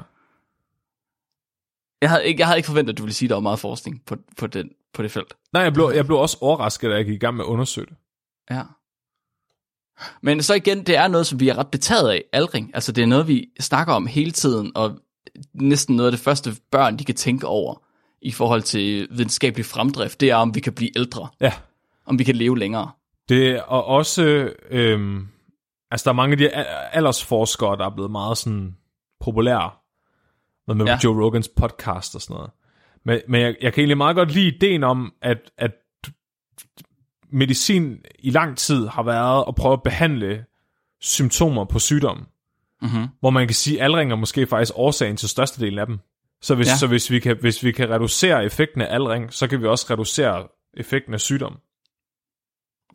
Jeg 2.03 2.11
havde, 2.11 2.25
ikke, 2.27 2.41
jeg 2.41 2.47
havde 2.47 2.59
ikke 2.59 2.67
forventet, 2.67 2.93
at 2.95 2.99
du 2.99 3.03
ville 3.03 3.15
sige, 3.15 3.27
at 3.27 3.31
der 3.31 3.37
var 3.37 3.41
meget 3.41 3.59
forskning 3.59 4.03
på, 4.07 4.17
på, 4.37 4.47
den, 4.47 4.71
på 4.95 5.03
det 5.03 5.11
felt. 5.11 5.35
Nej, 5.53 5.63
jeg 5.63 5.73
blev, 5.73 5.93
jeg 5.95 6.07
blev 6.07 6.19
også 6.19 6.39
overrasket, 6.41 6.91
da 6.91 6.95
jeg 6.97 7.05
gik 7.05 7.15
i 7.15 7.19
gang 7.19 7.37
med 7.37 7.45
at 7.45 7.49
undersøge 7.49 7.87
det. 7.87 7.97
Ja. 8.51 8.63
Men 10.23 10.43
så 10.43 10.55
igen, 10.55 10.87
det 10.87 10.97
er 10.97 11.09
noget, 11.09 11.27
som 11.27 11.41
vi 11.41 11.49
er 11.49 11.59
ret 11.59 11.71
betaget 11.71 12.11
af, 12.11 12.25
aldring. 12.33 12.71
Altså 12.75 12.93
det 12.93 13.03
er 13.03 13.07
noget, 13.07 13.29
vi 13.29 13.49
snakker 13.61 13.95
om 13.95 14.07
hele 14.07 14.31
tiden, 14.31 14.73
og 14.75 15.01
næsten 15.55 15.97
noget 15.97 16.09
af 16.09 16.13
det 16.13 16.21
første 16.21 16.51
børn, 16.71 16.99
de 16.99 17.05
kan 17.05 17.15
tænke 17.15 17.47
over 17.47 17.83
i 18.23 18.31
forhold 18.33 18.63
til 18.63 19.09
videnskabelig 19.11 19.67
fremdrift, 19.67 20.21
det 20.21 20.31
er, 20.31 20.37
om 20.37 20.55
vi 20.55 20.61
kan 20.61 20.73
blive 20.73 20.99
ældre, 20.99 21.29
Ja. 21.41 21.53
om 22.07 22.19
vi 22.19 22.25
kan 22.25 22.37
leve 22.37 22.59
længere. 22.59 22.91
Det 23.29 23.49
er 23.49 23.63
også, 23.63 24.53
øhm, 24.71 25.29
altså 25.91 26.05
der 26.05 26.11
er 26.11 26.15
mange 26.15 26.33
af 26.33 26.39
de 26.39 26.51
aldersforskere, 26.95 27.77
der 27.77 27.87
er 27.87 27.91
blevet 27.95 28.11
meget 28.11 28.39
sådan 28.39 28.77
populære, 29.21 29.71
med, 30.67 30.75
med 30.75 30.87
ja. 30.87 30.99
Joe 31.05 31.25
Rogans 31.25 31.49
podcast 31.49 32.15
og 32.15 32.21
sådan 32.21 32.35
noget. 32.35 32.51
Men, 33.05 33.21
men 33.29 33.41
jeg, 33.41 33.57
jeg 33.63 33.73
kan 33.73 33.81
egentlig 33.81 33.97
meget 33.97 34.17
godt 34.17 34.31
lide 34.33 34.47
ideen 34.57 34.85
om, 34.85 35.13
at, 35.23 35.39
at 35.59 35.73
medicin 37.33 37.99
i 38.19 38.31
lang 38.31 38.57
tid 38.59 38.87
har 38.87 39.03
været 39.03 39.45
at 39.49 39.55
prøve 39.55 39.73
at 39.73 39.83
behandle 39.83 40.45
symptomer 41.01 41.65
på 41.65 41.79
sygdom, 41.79 42.27
Mm-hmm. 42.83 43.07
hvor 43.21 43.31
man 43.31 43.47
kan 43.47 43.55
sige, 43.55 43.79
at 43.79 43.85
aldring 43.85 44.13
er 44.13 44.17
måske 44.17 44.47
faktisk 44.47 44.73
årsagen 44.75 45.17
til 45.17 45.29
størstedelen 45.29 45.79
af 45.79 45.87
dem. 45.87 45.99
Så 46.43 46.55
hvis, 46.55 46.67
Ja. 46.69 46.77
så 46.77 46.87
hvis, 46.87 47.11
vi 47.11 47.19
kan, 47.19 47.37
hvis 47.41 47.65
vi 47.65 47.73
kan 47.73 47.91
reducere 47.91 48.45
effekten 48.45 48.81
af 48.81 48.95
aldring, 48.95 49.33
så 49.33 49.47
kan 49.47 49.61
vi 49.63 49.67
også 49.67 49.87
reducere 49.91 50.47
effekten 50.77 51.15
af 51.15 51.21
sygdom. 51.21 51.59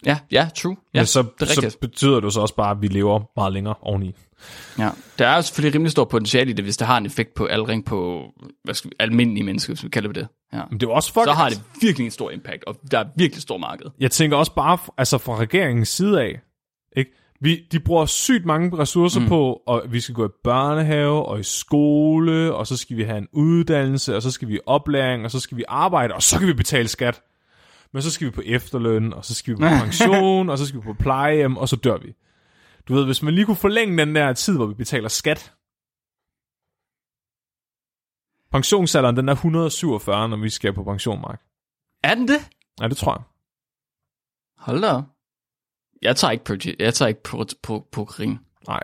Ja, 0.05 0.19
ja, 0.31 0.49
true. 0.55 0.77
Ja, 0.93 0.99
Men 0.99 1.05
så, 1.05 1.25
det 1.39 1.47
så 1.49 1.77
betyder 1.81 2.19
det 2.19 2.33
så 2.33 2.41
også 2.41 2.55
bare, 2.55 2.71
at 2.71 2.81
vi 2.81 2.87
lever 2.87 3.21
meget 3.35 3.53
længere 3.53 3.75
oveni. 3.81 4.15
Ja. 4.79 4.89
Der 5.19 5.27
er 5.27 5.41
selvfølgelig 5.41 5.75
rimelig 5.75 5.91
stor 5.91 6.05
potentiale 6.05 6.49
i 6.49 6.53
det, 6.53 6.65
hvis 6.65 6.77
det 6.77 6.87
har 6.87 6.97
en 6.97 7.05
effekt 7.05 7.33
på 7.33 7.45
aldring 7.45 7.85
på 7.85 8.25
hvad 8.63 8.73
skal 8.73 8.89
vi, 8.89 8.95
almindelige 8.99 9.43
mennesker, 9.43 9.73
hvis 9.73 9.83
vi 9.83 9.89
kalder 9.89 10.11
det. 10.11 10.27
Ja. 10.53 10.61
Men 10.69 10.79
det 10.79 10.87
er 10.87 10.91
også 10.91 11.13
fuck, 11.13 11.25
Så 11.25 11.31
har 11.31 11.49
det 11.49 11.61
virkelig 11.81 12.05
en 12.05 12.11
stor 12.11 12.31
impact, 12.31 12.63
og 12.63 12.75
der 12.91 12.99
er 12.99 13.05
virkelig 13.17 13.41
stor 13.41 13.57
marked. 13.57 13.85
Jeg 13.99 14.11
tænker 14.11 14.37
også 14.37 14.53
bare, 14.53 14.77
altså 14.97 15.17
fra 15.17 15.35
regeringens 15.37 15.89
side 15.89 16.21
af, 16.21 16.39
ikke? 16.97 17.11
Vi, 17.39 17.67
de 17.71 17.79
bruger 17.79 18.05
sygt 18.05 18.45
mange 18.45 18.77
ressourcer 18.77 19.19
mm. 19.19 19.27
på, 19.27 19.61
og 19.65 19.83
vi 19.89 19.99
skal 19.99 20.15
gå 20.15 20.25
i 20.25 20.29
børnehave 20.43 21.25
og 21.25 21.39
i 21.39 21.43
skole, 21.43 22.53
og 22.53 22.67
så 22.67 22.77
skal 22.77 22.97
vi 22.97 23.03
have 23.03 23.17
en 23.17 23.27
uddannelse, 23.31 24.15
og 24.15 24.21
så 24.21 24.31
skal 24.31 24.47
vi 24.47 24.59
oplæring, 24.65 25.25
og 25.25 25.31
så 25.31 25.39
skal 25.39 25.57
vi 25.57 25.63
arbejde, 25.67 26.13
og 26.13 26.23
så 26.23 26.39
kan 26.39 26.47
vi 26.47 26.53
betale 26.53 26.88
skat. 26.88 27.21
Men 27.91 28.01
så 28.01 28.11
skal 28.11 28.27
vi 28.27 28.31
på 28.31 28.41
efterløn, 28.45 29.13
og 29.13 29.25
så 29.25 29.36
skal 29.36 29.53
vi 29.53 29.57
på 29.57 29.65
pension, 29.86 30.49
og 30.49 30.57
så 30.57 30.65
skal 30.67 30.79
vi 30.79 30.83
på 30.83 30.93
plejehjem, 30.93 31.57
og 31.57 31.69
så 31.69 31.75
dør 31.75 31.97
vi. 31.97 32.13
Du 32.88 32.93
ved, 32.93 33.05
hvis 33.05 33.23
man 33.23 33.33
lige 33.33 33.45
kunne 33.45 33.55
forlænge 33.55 33.97
den 33.97 34.15
der 34.15 34.33
tid, 34.33 34.55
hvor 34.55 34.65
vi 34.65 34.73
betaler 34.73 35.09
skat. 35.09 35.53
Pensionsalderen, 38.51 39.17
den 39.17 39.29
er 39.29 39.33
147, 39.33 40.29
når 40.29 40.38
vi 40.38 40.49
skal 40.49 40.73
på 40.73 40.83
pension, 40.83 41.21
Mark. 41.21 41.41
Er 42.03 42.15
den 42.15 42.27
det? 42.27 42.49
Nej, 42.79 42.88
det 42.88 42.97
tror 42.97 43.13
jeg. 43.13 43.23
Hold 44.57 44.81
da 44.81 44.91
op. 44.91 45.14
Jeg 46.01 46.15
tager 46.15 46.31
ikke, 46.31 46.43
proge- 46.43 46.75
jeg 46.79 46.93
tager 46.93 47.09
ikke 47.09 47.23
pro, 47.23 47.45
pro, 47.63 47.87
progerin. 47.91 48.37
Nej. 48.67 48.79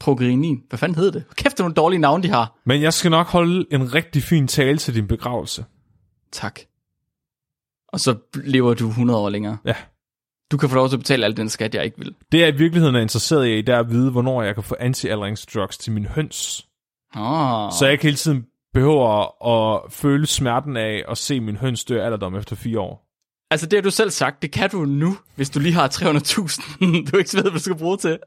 Progerinin. 0.00 0.62
Hvad 0.68 0.78
fanden 0.78 0.96
hedder 0.98 1.10
det? 1.12 1.24
Kæft, 1.36 1.52
det 1.56 1.60
er 1.60 1.64
nogle 1.64 1.74
dårlige 1.74 1.98
navne, 2.00 2.22
de 2.22 2.28
har. 2.28 2.58
Men 2.64 2.82
jeg 2.82 2.92
skal 2.92 3.10
nok 3.10 3.26
holde 3.26 3.66
en 3.70 3.94
rigtig 3.94 4.22
fin 4.22 4.48
tale 4.48 4.78
til 4.78 4.94
din 4.94 5.06
begravelse. 5.08 5.64
Tak. 6.32 6.60
Og 7.88 8.00
så 8.00 8.16
lever 8.34 8.74
du 8.74 8.88
100 8.88 9.18
år 9.18 9.28
længere. 9.28 9.58
Ja. 9.64 9.74
Du 10.50 10.56
kan 10.56 10.68
få 10.68 10.74
lov 10.74 10.88
til 10.88 10.96
at 10.96 11.00
betale 11.00 11.24
al 11.24 11.36
den 11.36 11.48
skat, 11.48 11.74
jeg 11.74 11.84
ikke 11.84 11.98
vil. 11.98 12.14
Det 12.32 12.40
jeg 12.40 12.48
i 12.48 12.56
virkeligheden 12.56 12.96
er 12.96 13.00
interesseret 13.00 13.48
i, 13.48 13.56
det 13.62 13.68
er 13.68 13.78
at 13.78 13.90
vide, 13.90 14.10
hvornår 14.10 14.42
jeg 14.42 14.54
kan 14.54 14.64
få 14.64 14.76
anti-aldringsdrugs 14.80 15.78
til 15.78 15.92
min 15.92 16.06
høns. 16.06 16.68
Oh. 17.16 17.70
Så 17.78 17.78
jeg 17.82 17.92
ikke 17.92 18.04
hele 18.04 18.16
tiden 18.16 18.46
behøver 18.72 19.44
at 19.46 19.92
føle 19.92 20.26
smerten 20.26 20.76
af 20.76 21.04
at 21.08 21.18
se 21.18 21.40
min 21.40 21.56
høns 21.56 21.84
dø 21.84 22.00
alderdom 22.00 22.34
efter 22.36 22.56
fire 22.56 22.80
år. 22.80 23.05
Altså, 23.50 23.66
det 23.66 23.76
har 23.76 23.82
du 23.82 23.90
selv 23.90 24.10
sagt, 24.10 24.42
det 24.42 24.52
kan 24.52 24.70
du 24.70 24.84
nu, 24.84 25.16
hvis 25.34 25.50
du 25.50 25.60
lige 25.60 25.74
har 25.74 25.88
300.000, 25.88 26.78
du 27.10 27.16
ikke 27.16 27.30
ved, 27.34 27.42
hvad 27.42 27.52
du 27.52 27.58
skal 27.58 27.76
bruge 27.76 27.96
til. 27.96 28.18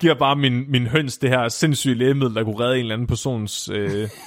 Giver 0.00 0.14
bare 0.14 0.36
min, 0.36 0.70
min 0.70 0.86
høns 0.86 1.18
det 1.18 1.30
her 1.30 1.48
sindssyge 1.48 1.94
lægemiddel, 1.94 2.34
der 2.34 2.44
kunne 2.44 2.58
redde 2.58 2.74
en 2.74 2.80
eller 2.80 2.94
anden 2.94 3.06
persons... 3.06 3.68
Øh... 3.68 4.08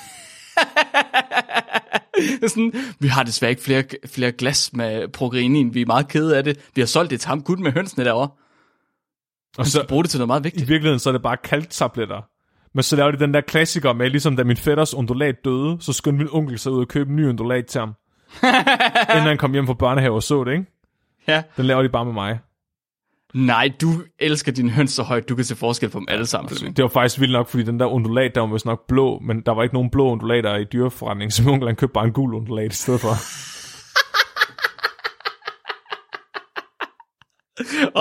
Sådan, 2.47 2.73
vi 2.99 3.07
har 3.07 3.23
desværre 3.23 3.49
ikke 3.51 3.63
flere, 3.63 3.83
flere 4.05 4.31
glas 4.31 4.73
med 4.73 5.07
progerinin, 5.07 5.73
vi 5.73 5.81
er 5.81 5.85
meget 5.85 6.07
kede 6.07 6.37
af 6.37 6.43
det. 6.43 6.59
Vi 6.75 6.81
har 6.81 6.85
solgt 6.85 7.11
det 7.11 7.19
til 7.21 7.27
ham 7.27 7.43
kun 7.43 7.63
med 7.63 7.71
hønsene 7.71 8.05
derovre. 8.05 8.29
og 9.57 9.67
Så 9.67 9.85
bruge 9.87 10.03
det 10.03 10.09
til 10.11 10.17
noget 10.17 10.27
meget 10.27 10.41
i 10.41 10.43
vigtigt. 10.43 10.69
virkeligheden, 10.69 10.99
så 10.99 11.09
er 11.09 11.11
det 11.11 11.21
bare 11.21 11.37
kalktabletter. 11.37 12.21
Men 12.73 12.83
så 12.83 12.95
laver 12.95 13.11
de 13.11 13.19
den 13.19 13.33
der 13.33 13.41
klassiker 13.41 13.93
med, 13.93 14.09
ligesom 14.09 14.35
da 14.35 14.43
min 14.43 14.57
fætters 14.57 14.93
undulat 14.93 15.35
døde, 15.45 15.77
så 15.79 15.93
skyndte 15.93 16.17
min 16.17 16.27
onkel 16.31 16.59
sig 16.59 16.71
ud 16.71 16.79
og 16.79 16.87
købe 16.87 17.09
en 17.09 17.15
ny 17.15 17.29
undulat 17.29 17.65
til 17.65 17.79
ham. 17.79 17.93
inden 19.13 19.27
han 19.27 19.37
kom 19.37 19.53
hjem 19.53 19.67
fra 19.67 19.73
børnehave 19.73 20.15
og 20.15 20.23
så 20.23 20.43
det, 20.43 20.51
ikke? 20.51 20.65
Ja. 21.27 21.43
Den 21.57 21.65
laver 21.65 21.81
de 21.81 21.89
bare 21.89 22.05
med 22.05 22.13
mig. 22.13 22.39
Nej, 23.33 23.71
du 23.81 23.87
elsker 24.19 24.51
din 24.51 24.69
høns 24.69 24.91
så 24.91 25.03
højt, 25.03 25.29
du 25.29 25.35
kan 25.35 25.45
se 25.45 25.55
forskel 25.55 25.89
på 25.89 25.99
dem 25.99 26.07
alle 26.09 26.25
sammen. 26.25 26.49
Flemming. 26.49 26.77
Det 26.77 26.83
var 26.83 26.89
faktisk 26.89 27.19
vildt 27.19 27.33
nok, 27.33 27.47
fordi 27.47 27.63
den 27.63 27.79
der 27.79 27.85
undulat, 27.85 28.35
der 28.35 28.41
var 28.41 28.47
vist 28.47 28.65
nok 28.65 28.87
blå, 28.87 29.19
men 29.19 29.41
der 29.41 29.51
var 29.51 29.63
ikke 29.63 29.75
nogen 29.75 29.89
blå 29.89 30.11
undulater 30.11 30.55
i 30.55 30.63
dyreforretningen, 30.63 31.31
så 31.31 31.43
min 31.43 31.53
onkel 31.53 31.67
han 31.67 31.75
købte 31.75 31.93
bare 31.93 32.05
en 32.05 32.13
gul 32.13 32.33
undulat 32.33 32.73
i 32.73 32.75
stedet 32.75 33.01
for. 33.01 33.09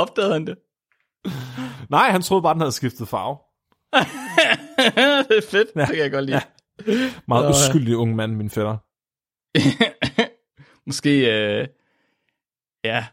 Opdagede 0.01 0.33
han 0.33 0.47
det? 0.47 0.55
Nej, 1.91 2.11
han 2.11 2.23
troede 2.23 2.43
bare, 2.43 2.55
den 2.55 2.61
havde 2.61 2.73
skiftet 2.73 3.09
farve. 3.09 3.37
det 5.29 5.37
er 5.37 5.47
fedt, 5.51 5.69
ja. 5.77 5.81
det 5.81 5.89
kan 5.89 5.99
jeg 5.99 6.13
godt 6.13 6.25
lide. 6.25 6.37
Ja. 6.37 6.43
Meget 7.29 7.51
uskyldig 7.51 7.97
ung 7.97 8.17
mand, 8.17 8.37
min 8.37 8.51
fætter. 8.51 8.77
Måske, 10.87 11.11
øh, 11.61 11.67
ja, 12.85 13.07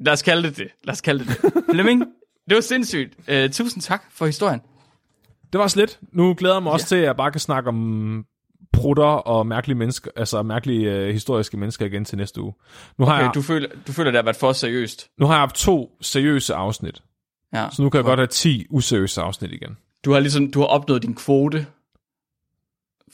lad 0.00 0.12
os 0.12 0.22
kalde 0.22 0.48
det 0.48 0.56
det. 0.56 0.68
Lad 0.84 0.92
os 0.92 1.00
kalde 1.00 1.24
det 1.24 1.38
det. 1.42 1.64
Flemming, 1.70 2.00
det 2.48 2.54
var 2.54 2.60
sindssygt. 2.60 3.14
Uh, 3.18 3.50
tusind 3.50 3.82
tak 3.82 4.04
for 4.10 4.26
historien. 4.26 4.60
Det 5.52 5.60
var 5.60 5.68
slet. 5.68 5.98
Nu 6.12 6.34
glæder 6.34 6.54
jeg 6.54 6.62
mig 6.62 6.72
også 6.72 6.86
til, 6.86 6.96
at 6.96 7.02
jeg 7.02 7.16
bare 7.16 7.30
kan 7.30 7.40
snakke 7.40 7.68
om 7.68 8.26
prutter 8.72 9.04
og 9.04 9.46
mærkelige 9.46 9.78
mennesker, 9.78 10.10
altså 10.16 10.42
mærkelige 10.42 10.92
øh, 10.92 11.12
historiske 11.12 11.56
mennesker 11.56 11.86
igen 11.86 12.04
til 12.04 12.18
næste 12.18 12.40
uge. 12.42 12.52
Nu 12.98 13.04
har, 13.04 13.14
Okay, 13.14 13.24
jeg, 13.24 13.34
du 13.34 13.42
føler, 13.42 13.68
du 13.86 13.92
føler, 13.92 14.10
det 14.10 14.18
har 14.18 14.22
været 14.22 14.36
for 14.36 14.52
seriøst. 14.52 15.10
nu 15.18 15.26
har 15.26 15.34
jeg 15.34 15.40
haft 15.40 15.54
to 15.56 15.96
seriøse 16.00 16.54
afsnit, 16.54 17.02
Ja. 17.54 17.68
så 17.72 17.82
nu 17.82 17.90
kan 17.90 17.98
jeg 17.98 18.04
godt 18.04 18.18
have 18.18 18.26
10 18.26 18.66
useriøse 18.70 19.20
afsnit 19.20 19.52
igen. 19.52 19.76
Du 20.04 20.12
har 20.12 20.20
ligesom, 20.20 20.50
du 20.52 20.58
har 20.60 20.66
opnået 20.66 21.02
din 21.02 21.14
kvote 21.14 21.66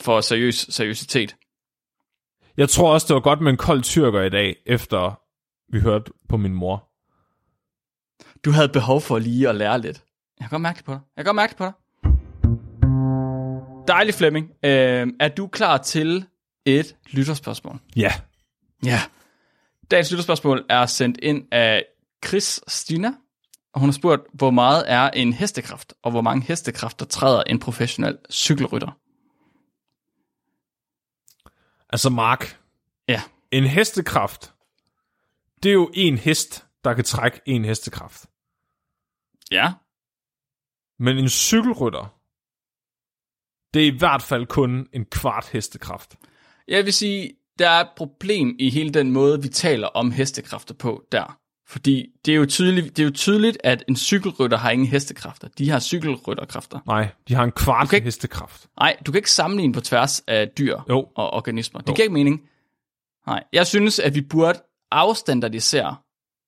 for 0.00 0.20
seriøs 0.20 0.66
seriøsitet. 0.70 1.36
Jeg 2.56 2.68
tror 2.68 2.92
også, 2.92 3.06
det 3.08 3.14
var 3.14 3.20
godt 3.20 3.40
med 3.40 3.50
en 3.50 3.56
kold 3.56 3.82
tyrker 3.82 4.22
i 4.22 4.30
dag, 4.30 4.56
efter 4.66 5.20
vi 5.72 5.80
hørte 5.80 6.12
på 6.28 6.36
min 6.36 6.54
mor. 6.54 6.86
Du 8.44 8.50
havde 8.50 8.68
behov 8.68 9.00
for 9.00 9.18
lige 9.18 9.48
at 9.48 9.54
lære 9.54 9.80
lidt. 9.80 10.04
Jeg 10.40 10.44
kan 10.44 10.50
godt 10.50 10.62
mærke 10.62 10.76
det 10.76 10.84
på 10.84 10.92
dig. 10.92 11.00
Jeg 11.16 11.24
kan 11.24 11.28
godt 11.28 11.36
mærke 11.36 11.50
det 11.50 11.56
på 11.56 11.64
dig. 11.64 11.72
Dejlig 13.88 14.14
Flemming. 14.14 14.50
Øh, 14.64 15.06
er 15.20 15.28
du 15.28 15.46
klar 15.46 15.76
til 15.76 16.24
et 16.66 16.96
lytterspørgsmål? 17.10 17.78
Ja. 17.96 18.12
Ja. 18.84 19.00
Dagens 19.90 20.10
lytterspørgsmål 20.10 20.64
er 20.68 20.86
sendt 20.86 21.18
ind 21.22 21.44
af 21.52 21.84
Chris 22.26 22.60
Stina, 22.68 23.12
og 23.74 23.80
hun 23.80 23.88
har 23.88 23.92
spurgt, 23.92 24.22
hvor 24.34 24.50
meget 24.50 24.84
er 24.86 25.10
en 25.10 25.32
hestekraft, 25.32 25.94
og 26.02 26.10
hvor 26.10 26.20
mange 26.20 26.42
hestekræfter 26.42 27.06
træder 27.06 27.42
en 27.42 27.58
professionel 27.58 28.18
cykelrytter? 28.30 28.96
Altså 31.92 32.10
Mark, 32.10 32.60
Ja. 33.08 33.22
en 33.50 33.64
hestekraft, 33.64 34.54
det 35.62 35.68
er 35.68 35.72
jo 35.72 35.90
en 35.94 36.18
hest, 36.18 36.66
der 36.84 36.94
kan 36.94 37.04
trække 37.04 37.40
en 37.46 37.64
hestekraft. 37.64 38.26
Ja. 39.50 39.72
Men 40.98 41.18
en 41.18 41.28
cykelrytter, 41.28 42.16
det 43.74 43.82
er 43.82 43.92
i 43.92 43.98
hvert 43.98 44.22
fald 44.22 44.46
kun 44.46 44.88
en 44.92 45.04
kvart 45.04 45.48
hestekraft. 45.48 46.16
Jeg 46.68 46.84
vil 46.84 46.92
sige, 46.92 47.32
der 47.58 47.68
er 47.70 47.80
et 47.80 47.90
problem 47.96 48.56
i 48.58 48.70
hele 48.70 48.90
den 48.90 49.10
måde, 49.12 49.42
vi 49.42 49.48
taler 49.48 49.86
om 49.86 50.10
hestekræfter 50.10 50.74
på 50.74 51.06
der. 51.12 51.39
Fordi 51.70 52.06
det 52.26 52.32
er 52.32 52.36
jo 52.36 52.46
tydeligt, 52.46 52.96
det 52.96 53.02
er 53.02 53.06
jo 53.06 53.12
tydeligt 53.12 53.58
at 53.64 53.84
en 53.88 53.96
cykelrytter 53.96 54.56
har 54.56 54.70
ingen 54.70 54.88
hestekræfter. 54.88 55.48
De 55.58 55.70
har 55.70 55.80
cykelrytterkræfter. 55.80 56.78
Nej, 56.86 57.08
de 57.28 57.34
har 57.34 57.44
en 57.44 57.52
kvart 57.52 57.92
ikke- 57.92 58.04
hestekraft. 58.04 58.66
Nej, 58.80 58.96
du 59.06 59.12
kan 59.12 59.18
ikke 59.18 59.30
sammenligne 59.30 59.74
på 59.74 59.80
tværs 59.80 60.22
af 60.26 60.48
dyr 60.58 60.78
Jo. 60.88 61.06
og 61.16 61.30
organismer. 61.30 61.80
Det 61.80 61.88
Jo. 61.88 61.94
giver 61.94 62.04
ikke 62.04 62.12
mening. 62.14 62.40
Nej, 63.26 63.44
jeg 63.52 63.66
synes, 63.66 63.98
at 63.98 64.14
vi 64.14 64.20
burde 64.20 64.58
afstandardisere 64.90 65.96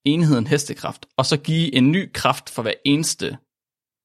enheden 0.05 0.47
hestekraft, 0.47 1.07
og 1.17 1.27
så 1.27 1.37
give 1.37 1.75
en 1.75 1.93
ny 1.93 2.13
kraft 2.13 2.51
for 2.51 2.63
hver 2.63 2.73
eneste 2.85 3.37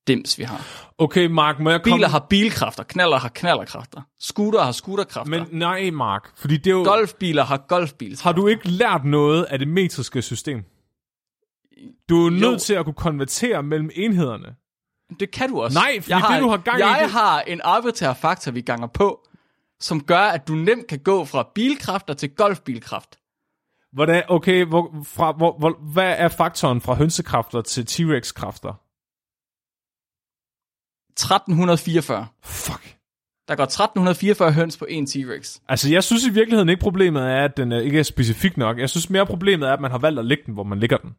dims, 0.08 0.38
vi 0.40 0.44
har. 0.44 0.66
Okay, 0.98 1.26
Mark, 1.28 1.60
må 1.60 1.70
jeg 1.70 1.82
komme... 1.84 1.98
Biler 1.98 2.08
har 2.08 2.26
bilkræfter, 2.30 2.84
knaller 2.84 3.18
har 3.18 3.30
knallerkræfter, 3.30 4.02
scooter 4.20 4.62
har 4.62 4.72
scooterkræfter, 4.72 5.40
Men 5.40 5.48
nej, 5.52 5.90
Mark, 5.92 6.32
fordi 6.38 6.58
det 6.58 6.68
er 6.68 6.72
jo... 6.72 6.84
golfbiler 6.84 7.44
har 7.44 7.58
golfbiler. 7.68 8.18
Har 8.24 8.32
du 8.32 8.48
ikke 8.48 8.68
lært 8.70 9.06
noget 9.06 9.44
af 9.44 9.60
det 9.60 9.68
metriske 9.68 10.22
system? 10.22 10.64
Du 12.10 12.26
er 12.26 12.30
nødt 12.30 12.54
Jo. 12.54 12.58
til 12.60 12.74
at 12.74 12.86
kunne 12.86 12.94
konvertere 12.94 13.64
mellem 13.64 13.90
enhederne. 13.96 14.56
Det 15.20 15.32
kan 15.32 15.50
du 15.50 15.62
også. 15.62 15.80
Nej, 15.80 16.02
fordi 16.02 16.12
jeg 16.12 16.20
har, 16.20 16.34
det, 16.34 16.44
du 16.44 16.50
har 16.50 16.58
gang 16.58 16.80
i, 16.80 16.82
Jeg 16.82 17.12
har 17.12 17.42
en 17.42 17.62
arbitrær 17.64 18.14
faktor, 18.14 18.52
vi 18.52 18.62
ganger 18.62 18.88
på, 18.88 19.28
som 19.80 20.04
gør, 20.04 20.20
at 20.20 20.48
du 20.48 20.54
nemt 20.56 20.88
kan 20.88 21.00
gå 21.00 21.26
fra 21.26 21.50
bilkræfter 21.56 22.14
til 22.14 22.30
golfbilkraft. 22.36 23.20
Hvordan, 23.94 24.24
okay, 24.28 24.66
hvor, 24.66 25.04
fra, 25.04 25.32
hvor, 25.32 25.58
hvor, 25.60 25.80
hvad 25.94 26.16
er 26.18 26.28
faktoren 26.28 26.82
fra 26.82 26.94
hønsekræfter 26.96 27.62
til 27.62 27.86
T-Rex-kræfter? 27.86 28.74
1344. 31.12 32.28
Fuck. 32.44 32.98
Der 33.48 33.56
går 33.56 33.64
1344 33.64 34.52
høns 34.52 34.78
på 34.78 34.86
en 34.90 35.06
T-Rex. 35.08 35.60
Altså, 35.70 35.90
jeg 35.90 36.04
synes 36.04 36.26
i 36.26 36.30
virkeligheden 36.30 36.70
ikke, 36.70 36.80
problemet 36.82 37.22
er, 37.24 37.44
at 37.44 37.58
den 37.58 37.72
ikke 37.72 38.00
er 38.00 38.04
specifik 38.04 38.58
nok. 38.58 38.80
Jeg 38.80 38.90
synes 38.90 39.10
mere, 39.10 39.26
problemet 39.26 39.70
er, 39.70 39.74
at 39.74 39.82
man 39.82 39.92
har 39.92 39.98
valgt 39.98 40.20
at 40.20 40.26
lægge 40.26 40.44
den, 40.46 40.54
hvor 40.54 40.64
man 40.64 40.80
ligger 40.80 40.98
den. 40.98 41.16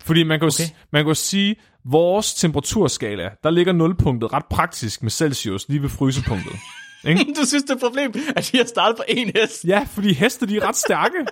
Fordi 0.00 0.22
man 0.22 0.40
kan, 0.40 0.46
okay. 0.46 0.64
Man 0.92 1.02
kan 1.02 1.08
jo 1.08 1.14
sige, 1.14 1.56
vores 1.84 2.34
temperaturskala, 2.34 3.30
der 3.42 3.50
ligger 3.50 3.72
nulpunktet 3.72 4.32
ret 4.32 4.44
praktisk 4.50 5.02
med 5.02 5.10
Celsius 5.10 5.68
lige 5.68 5.82
ved 5.82 5.88
frysepunktet. 5.88 6.52
ikke? 7.08 7.34
Du 7.40 7.46
synes, 7.46 7.62
det 7.62 7.70
er 7.70 7.74
et 7.74 7.80
problem, 7.80 8.14
at 8.36 8.50
vi 8.52 8.58
har 8.58 8.64
startet 8.64 8.96
på 8.96 9.04
en 9.08 9.30
hest? 9.36 9.64
Ja, 9.64 9.86
fordi 9.90 10.12
heste, 10.12 10.46
de 10.46 10.56
er 10.56 10.68
ret 10.68 10.76
stærke. 10.76 11.26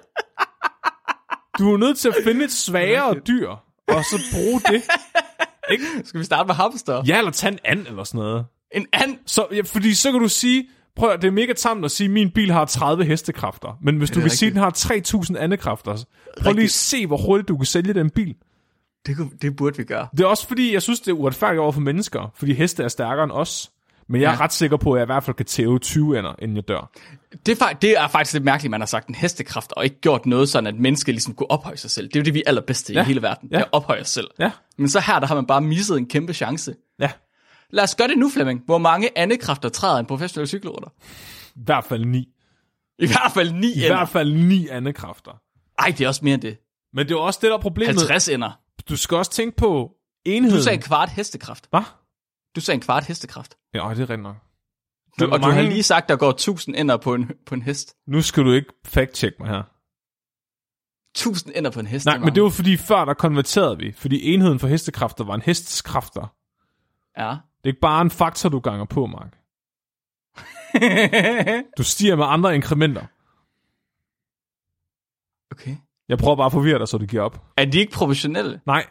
Du 1.59 1.72
er 1.72 1.78
nødt 1.78 1.99
til 1.99 2.09
at 2.09 2.14
finde 2.24 2.45
et 2.45 2.53
svagere 2.53 3.14
dyr, 3.28 3.49
og 3.88 4.05
så 4.05 4.20
bruge 4.32 4.61
det. 4.61 4.82
Skal 6.05 6.20
vi 6.20 6.24
starte 6.24 6.47
med 6.47 6.55
hamster? 6.55 7.03
Ja, 7.07 7.18
eller 7.18 7.30
tage 7.30 7.53
en 7.53 7.59
and 7.64 7.86
eller 7.86 8.05
sådan 8.05 8.18
noget. 8.18 8.47
En 8.74 8.86
and? 8.92 9.18
Så, 9.26 9.47
ja, 9.53 9.61
fordi 9.61 9.95
så 9.95 10.11
kan 10.11 10.20
du 10.20 10.28
sige, 10.28 10.68
prøv 10.97 11.11
at, 11.11 11.22
det 11.22 11.28
er 11.28 11.32
mega 11.32 11.53
tamt 11.53 11.84
at 11.84 11.90
sige, 11.90 12.05
at 12.05 12.11
min 12.11 12.30
bil 12.30 12.51
har 12.53 12.64
30 12.64 13.05
hestekræfter. 13.05 13.78
Men 13.82 13.97
hvis 13.97 14.11
du 14.11 14.14
kan 14.14 14.22
rigtigt. 14.24 14.38
sige, 14.38 14.47
at 14.49 14.55
den 14.55 14.62
har 14.62 14.70
3000 14.70 15.38
andekræfter, 15.38 16.05
prøv 16.42 16.53
lige 16.53 16.64
at 16.64 16.70
se, 16.70 17.07
hvor 17.07 17.16
hurtigt 17.16 17.49
du 17.49 17.57
kan 17.57 17.66
sælge 17.66 17.95
den 17.95 18.11
bil. 18.11 18.34
Det, 19.07 19.16
kunne- 19.16 19.30
det 19.42 19.57
burde 19.57 19.76
vi 19.76 19.84
gøre. 19.84 20.09
Det 20.12 20.20
er 20.20 20.26
også 20.26 20.49
fordi, 20.49 20.72
jeg 20.74 20.82
synes, 20.82 21.01
det 21.01 21.09
er 21.09 21.14
uretfærdigt 21.14 21.61
over 21.61 21.72
for 21.72 21.80
mennesker, 21.80 22.32
fordi 22.36 22.53
heste 22.55 22.82
er 22.82 22.88
stærkere 22.88 23.24
end 23.24 23.32
os. 23.32 23.70
Men 24.09 24.20
jeg 24.20 24.28
er 24.28 24.32
Ja. 24.32 24.40
ret 24.40 24.53
sikker 24.53 24.76
på, 24.76 24.92
at 24.92 24.99
jeg 24.99 25.05
i 25.05 25.07
hvert 25.12 25.24
fald 25.24 25.36
kan 25.36 25.47
tæve 25.47 25.78
20 25.78 26.18
ender, 26.18 26.34
inden 26.38 26.57
jeg 26.57 26.68
dør. 26.68 26.90
Det 27.47 27.61
er, 27.62 27.72
det 27.82 27.90
er 27.99 28.09
faktisk 28.09 28.32
lidt 28.34 28.45
mærkeligt, 28.45 28.66
at 28.66 28.70
man 28.70 28.80
har 28.80 28.86
sagt 28.86 29.09
en 29.09 29.14
hestekraft, 29.14 29.72
og 29.72 29.84
ikke 29.84 30.01
gjort 30.01 30.26
noget 30.26 30.49
sådan, 30.49 30.66
at 30.66 30.74
mennesker 30.80 31.12
ligesom 31.12 31.34
kunne 31.34 31.51
ophøje 31.51 31.76
sig 31.76 31.90
selv. 31.90 32.09
Det 32.09 32.16
er 32.16 32.20
jo 32.20 32.24
det, 32.24 32.34
vi 32.34 32.38
er 32.38 32.49
allerbedste 32.49 32.92
ja. 32.92 33.03
I 33.03 33.05
hele 33.05 33.22
verden. 33.22 33.49
Ja. 33.53 33.57
Ja. 33.57 33.62
At 33.62 33.68
ophøje 33.72 34.01
os 34.01 34.09
selv. 34.09 34.26
Ja, 34.38 34.51
Men 34.78 34.88
så 34.88 35.01
her, 35.01 35.18
der 35.20 35.26
har 35.26 35.34
man 35.34 35.47
bare 35.47 35.61
misset 35.61 35.99
en 35.99 36.07
kæmpe 36.09 36.32
chance. 36.32 36.74
ja. 37.01 37.11
Lad 37.75 37.85
os 37.85 37.95
gøre 37.95 38.09
det 38.09 38.18
nu, 38.18 38.31
Flemming. 38.31 38.62
Hvor 38.64 38.79
mange 38.79 39.18
andekræfter 39.18 39.68
træder 39.68 39.99
en 39.99 40.07
professionel 40.07 40.49
cykelrytter? 40.49 40.89
I 41.57 41.64
hvert 41.64 41.85
fald 41.85 42.05
9. 42.05 42.29
I 42.99 43.07
hvert 43.07 43.31
fald 43.35 43.53
9 43.53 43.66
I 43.66 43.72
ender. 43.72 43.87
hvert 43.97 44.09
fald 44.09 44.35
9 44.35 44.68
andekræfter. 44.68 45.33
Ej, 45.79 45.95
det 45.99 46.05
er 46.05 46.09
også 46.09 46.20
mere 46.25 46.35
end 46.35 46.43
det. 46.43 46.59
Men 46.93 47.09
det 47.09 47.14
er 47.14 47.18
også 47.18 47.39
det, 47.43 47.51
der 47.51 47.57
er 47.57 47.61
problemet. 47.61 47.95
50 47.95 48.29
ender. 48.29 48.61
Du 48.89 48.97
skal 48.97 49.16
også 49.16 49.31
tænke 49.31 49.57
på 49.57 49.93
enheden. 50.25 50.59
Du 50.59 50.62
sagde 50.62 50.77
en 50.77 50.83
kvart 50.83 51.09
hestekraft. 51.09 51.66
Hvad? 51.70 51.83
Du 52.57 52.61
sagde 52.61 52.77
en 52.77 52.81
kvart 52.81 53.05
hestekraft. 53.05 53.55
Ja, 53.75 53.91
det 53.97 54.11
er 54.11 54.16
nok. 54.16 54.37
Du, 55.20 55.25
Men 55.25 55.33
og 55.33 55.43
du 55.43 55.51
har 55.51 55.62
lige 55.62 55.83
sagt, 55.83 56.09
der 56.09 56.16
går 56.16 56.31
1000 56.31 56.77
ender 56.77 56.97
på 56.97 57.14
en, 57.14 57.31
på 57.47 57.55
en 57.55 57.62
hest. 57.62 57.95
Nu 58.07 58.22
skal 58.22 58.45
du 58.45 58.53
ikke 58.53 58.68
fact-check 58.87 59.37
mig 59.41 59.49
her. 59.49 59.62
1000 61.14 61.53
ender 61.57 61.70
på 61.70 61.81
en 61.81 61.87
hest. 61.87 62.07
Nej, 62.07 62.18
men 62.18 62.35
det 62.35 62.43
var 62.43 62.49
fordi 62.49 62.77
før, 62.77 63.05
der 63.05 63.14
konverterede 63.14 63.79
vi. 63.79 63.93
Fordi 63.93 64.35
enheden 64.35 64.59
for 64.59 64.68
hestekræfter 64.68 65.25
var 65.25 65.35
en 65.35 65.43
hestes 65.43 65.83
kræfter. 65.83 66.35
Ja. 67.18 67.37
Det 67.65 67.71
er 67.71 67.73
ikke 67.73 67.81
bare 67.81 68.03
en 68.03 68.11
faktor, 68.11 68.49
du 68.49 68.61
ganger 68.61 68.85
på, 68.85 69.07
Mark. 69.07 69.39
Du 71.79 71.83
stiger 71.83 72.17
med 72.17 72.25
andre 72.25 72.55
inkrementer. 72.55 73.07
okay. 75.51 75.77
Jeg 76.09 76.19
prøver 76.19 76.37
bare 76.37 76.47
at 76.47 76.53
forvirre 76.53 76.79
dig, 76.79 76.89
så 76.89 76.99
du 76.99 77.07
giver 77.07 77.23
op. 77.23 77.45
Er 77.57 77.65
de 77.65 77.79
ikke 77.79 77.93
professionelle? 77.93 78.61
Nej, 78.67 78.87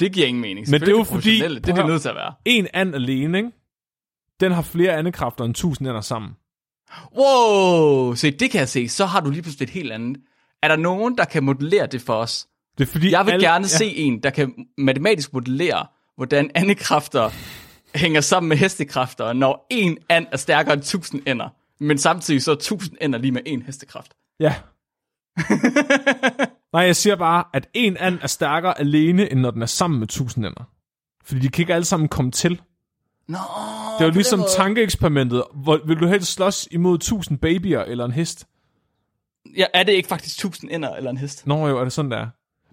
Det 0.00 0.12
giver 0.12 0.26
ingen 0.26 0.40
mening. 0.40 0.66
Men 0.70 0.80
det 0.80 0.88
er 0.88 0.92
jo 0.92 1.04
fordi-. 1.04 1.40
Det 1.42 1.68
er 1.68 1.74
det 1.74 1.86
nødt 1.86 2.02
til 2.02 2.08
at 2.08 2.14
være. 2.14 2.34
en 2.44 2.66
and 2.72 2.94
alene, 2.94 3.38
ikke? 3.38 3.50
Den 4.40 4.52
har 4.52 4.62
flere 4.62 4.92
andekræfter 4.96 5.44
end 5.44 5.50
1000 5.50 5.88
ender 5.88 6.00
sammen. 6.00 6.30
Wow, 7.18 8.14
se, 8.14 8.30
det 8.30 8.50
kan 8.50 8.58
jeg 8.58 8.68
se. 8.68 8.88
Så 8.88 9.06
har 9.06 9.20
du 9.20 9.30
lige 9.30 9.42
pludselig 9.42 9.66
et 9.66 9.70
helt 9.70 9.92
andet. 9.92 10.22
Er 10.62 10.68
der 10.68 10.76
nogen, 10.76 11.18
der 11.18 11.24
kan 11.24 11.44
modellere 11.44 11.86
det 11.86 12.02
for 12.02 12.14
os? 12.14 12.48
Det 12.78 12.88
er 12.88 12.92
fordi 12.92 13.10
Jeg 13.10 13.26
vil 13.26 13.32
alle, 13.32 13.46
gerne 13.46 13.68
se 13.68 13.86
en, 13.96 14.22
der 14.22 14.30
kan 14.30 14.66
matematisk 14.78 15.32
modellere, 15.32 15.86
hvordan 16.16 16.50
andekræfter 16.54 17.30
hænger 17.94 18.20
sammen 18.20 18.48
med 18.48 18.56
hestekræfter, 18.56 19.32
når 19.32 19.66
en 19.70 19.98
and 20.08 20.26
er 20.32 20.36
stærkere 20.36 20.74
end 20.74 20.82
1000 20.82 21.22
ender. 21.26 21.48
Men 21.80 21.98
samtidig 21.98 22.42
så 22.42 22.50
er 22.50 22.54
1000 22.54 22.96
ender 23.00 23.18
lige 23.18 23.32
med 23.32 23.42
en 23.46 23.62
hestekraft. 23.62 24.14
Ja. 24.40 24.54
Nej, 26.72 26.82
jeg 26.82 26.96
siger 26.96 27.16
bare, 27.16 27.44
at 27.52 27.68
en 27.74 27.96
and 27.96 28.18
er 28.22 28.26
stærkere 28.26 28.80
alene, 28.80 29.32
end 29.32 29.40
når 29.40 29.50
den 29.50 29.62
er 29.62 29.66
sammen 29.66 30.00
med 30.00 30.06
1000 30.06 30.46
ender. 30.46 30.64
Fordi 31.24 31.40
de 31.40 31.48
kan 31.48 31.62
ikke 31.62 31.74
alle 31.74 31.84
sammen 31.84 32.08
komme 32.08 32.30
til. 32.30 32.60
Nå, 33.28 33.38
Det 33.98 34.04
er 34.04 34.08
jo 34.08 34.10
ligesom 34.10 34.44
tankeeksperimentet. 34.56 35.44
Hvor, 35.54 35.80
vil 35.86 36.00
du 36.00 36.06
helst 36.06 36.32
slås 36.32 36.68
imod 36.70 36.94
1000 36.94 37.38
babyer 37.38 37.80
eller 37.80 38.04
en 38.04 38.12
hest? 38.12 38.46
ja, 39.56 39.66
er 39.74 39.82
det 39.82 39.92
ikke 39.92 40.08
faktisk 40.08 40.36
1000 40.36 40.70
ender 40.70 40.94
eller 40.96 41.10
en 41.10 41.16
hest? 41.16 41.46
Nå 41.46 41.68
jo, 41.68 41.78
er 41.78 41.84
det 41.84 41.92
sådan, 41.92 42.10
der? 42.10 42.26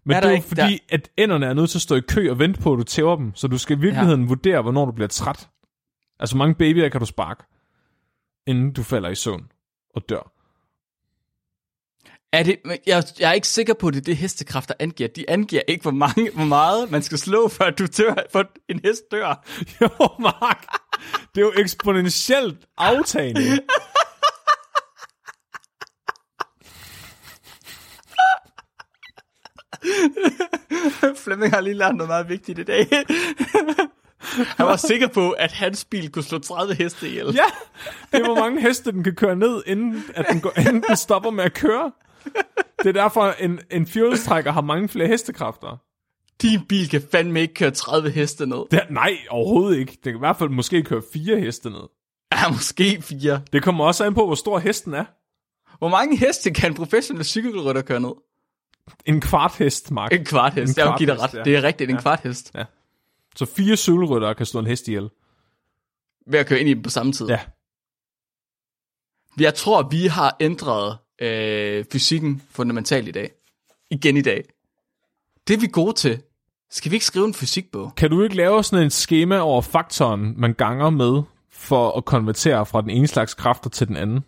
Men 0.05 0.15
Er 0.15 0.19
det 0.19 0.27
er 0.27 0.31
der 0.31 0.37
jo 0.37 0.41
fordi, 0.41 0.79
at 0.89 1.09
enderne 1.17 1.45
er 1.45 1.53
nødt 1.53 1.69
til 1.69 1.77
at 1.77 1.81
stå 1.81 1.95
i 1.95 1.99
kø 1.99 2.31
og 2.31 2.39
vente 2.39 2.61
på, 2.61 2.73
at 2.73 2.79
du 2.79 2.83
tæver 2.83 3.15
dem. 3.15 3.35
Så 3.35 3.47
du 3.47 3.57
skal 3.57 3.77
i 3.77 3.79
virkeligheden 3.79 4.21
ja. 4.21 4.27
vurdere, 4.27 4.61
hvornår 4.61 4.85
du 4.85 4.91
bliver 4.91 5.07
træt. 5.07 5.49
Altså, 6.19 6.37
mange 6.37 6.55
babyer 6.55 6.89
kan 6.89 6.99
du 6.99 7.05
sparke, 7.05 7.43
inden 8.47 8.73
du 8.73 8.83
falder 8.83 9.09
i 9.09 9.15
søvn 9.15 9.51
og 9.95 10.09
dør. 10.09 10.31
Er 12.33 12.43
det, 12.43 12.59
jeg, 12.87 13.03
jeg 13.19 13.29
er 13.29 13.33
ikke 13.33 13.47
sikker 13.47 13.73
på, 13.73 13.87
at 13.87 13.93
det 13.93 13.99
er 13.99 14.03
det 14.03 14.17
hestekræfter 14.17 14.73
angiver. 14.79 15.09
De 15.09 15.29
angiver 15.29 15.61
ikke, 15.67 15.81
hvor, 15.81 15.91
mange, 15.91 16.31
hvor 16.31 16.45
meget 16.45 16.91
man 16.91 17.01
skal 17.01 17.17
slå, 17.17 17.47
før 17.47 17.69
du 17.69 17.85
dør, 17.97 18.15
for 18.31 18.45
en 18.69 18.79
hest 18.83 19.03
dør. 19.11 19.45
Jo, 19.81 19.89
Mark. 20.19 20.65
Det 21.35 21.41
er 21.41 21.45
jo 21.45 21.53
eksponentielt 21.57 22.65
aftagende. 22.77 23.41
Flemming 31.23 31.53
har 31.53 31.61
lige 31.61 31.73
lært 31.73 31.95
noget 31.95 32.09
meget 32.09 32.29
vigtigt 32.29 32.59
i 32.59 32.63
dag. 32.63 32.87
Han 34.57 34.65
var 34.65 34.75
sikker 34.75 35.07
på, 35.07 35.31
at 35.31 35.51
hans 35.51 35.85
bil 35.85 36.11
kunne 36.11 36.23
slå 36.23 36.39
30 36.39 36.73
heste 36.73 37.07
ihjel. 37.09 37.25
Ja, 37.25 37.45
det 38.11 38.19
er, 38.19 38.25
hvor 38.25 38.39
mange 38.39 38.61
heste 38.61 38.91
den 38.91 39.03
kan 39.03 39.15
køre 39.15 39.35
ned, 39.35 39.63
inden, 39.65 40.03
at 40.15 40.25
den, 40.31 40.41
går, 40.41 40.59
inden 40.59 40.83
den 40.87 40.95
stopper 40.95 41.29
med 41.29 41.43
at 41.43 41.53
køre. 41.53 41.91
Det 42.83 42.87
er 42.87 43.01
derfor, 43.01 43.35
en, 43.39 43.59
en 43.71 43.87
fjolstrækker 43.87 44.51
har 44.51 44.61
mange 44.61 44.89
flere 44.89 45.07
hestekræfter. 45.07 45.81
Din 46.41 46.59
bil 46.69 46.89
kan 46.89 47.01
fandme 47.11 47.41
ikke 47.41 47.53
køre 47.53 47.71
30 47.71 48.09
heste 48.09 48.45
ned. 48.45 48.57
Det, 48.71 48.81
nej, 48.89 49.17
overhovedet 49.29 49.79
ikke. 49.79 49.91
Det 49.91 50.03
kan 50.03 50.15
i 50.15 50.19
hvert 50.19 50.37
fald 50.37 50.49
måske 50.49 50.83
køre 50.83 51.01
fire 51.13 51.39
heste 51.39 51.69
ned. 51.69 51.89
Ja, 52.33 52.49
måske 52.51 53.01
fire. 53.01 53.41
Det 53.53 53.63
kommer 53.63 53.85
også 53.85 54.05
an 54.05 54.13
på, 54.13 54.25
hvor 54.25 54.35
stor 54.35 54.59
hesten 54.59 54.93
er. 54.93 55.05
Hvor 55.77 55.89
mange 55.89 56.17
heste 56.17 56.51
kan 56.51 56.71
en 56.71 56.75
professionel 56.75 57.25
cykelrytter 57.25 57.81
køre 57.81 57.99
ned? 57.99 58.13
En 59.05 59.21
kvart 59.21 59.55
hest, 59.57 59.91
Mark. 59.91 60.13
En 60.13 60.25
kvart 60.25 60.53
hest. 60.53 60.77
En 60.77 60.83
Jeg 60.83 60.91
vil 60.91 60.97
give 60.97 61.09
dig 61.09 61.21
ret. 61.21 61.33
ja. 61.33 61.43
Det 61.43 61.55
er 61.55 61.63
rigtigt, 61.63 61.89
en 61.89 61.97
kvart 61.97 62.19
hest. 62.19 62.51
Så 63.35 63.45
fire 63.45 63.75
cykelryttere 63.75 64.35
kan 64.35 64.45
slå 64.45 64.59
en 64.59 64.67
hest 64.67 64.87
ihjel. 64.87 65.09
Ved 66.27 66.39
at 66.39 66.47
køre 66.47 66.59
ind 66.59 66.69
i 66.69 66.73
dem 66.73 66.83
på 66.83 66.89
samme 66.89 67.11
tid. 67.11 67.27
Ja. 67.27 67.39
Jeg 69.39 69.53
tror, 69.53 69.83
vi 69.89 70.07
har 70.07 70.35
ændret 70.39 70.97
øh, 71.21 71.85
fysikken 71.91 72.41
fundamentalt 72.51 73.07
i 73.07 73.11
dag. 73.11 73.31
Igen 73.89 74.17
i 74.17 74.21
dag. 74.21 74.43
Det 75.47 75.53
er 75.53 75.59
vi 75.59 75.67
gode 75.67 75.93
til. 75.93 76.21
Skal 76.71 76.91
vi 76.91 76.95
ikke 76.95 77.05
skrive 77.05 77.25
en 77.25 77.33
fysikbog? 77.33 77.95
Kan 77.97 78.09
du 78.09 78.23
ikke 78.23 78.35
lave 78.35 78.63
sådan 78.63 78.85
et 78.85 78.93
schema 78.93 79.39
over 79.39 79.61
faktoren, 79.61 80.33
man 80.37 80.53
ganger 80.53 80.89
med, 80.89 81.21
for 81.51 81.97
at 81.97 82.05
konvertere 82.05 82.65
fra 82.65 82.81
den 82.81 82.89
ene 82.89 83.07
slags 83.07 83.33
kræfter 83.33 83.69
til 83.69 83.87
den 83.87 83.97
anden? 83.97 84.23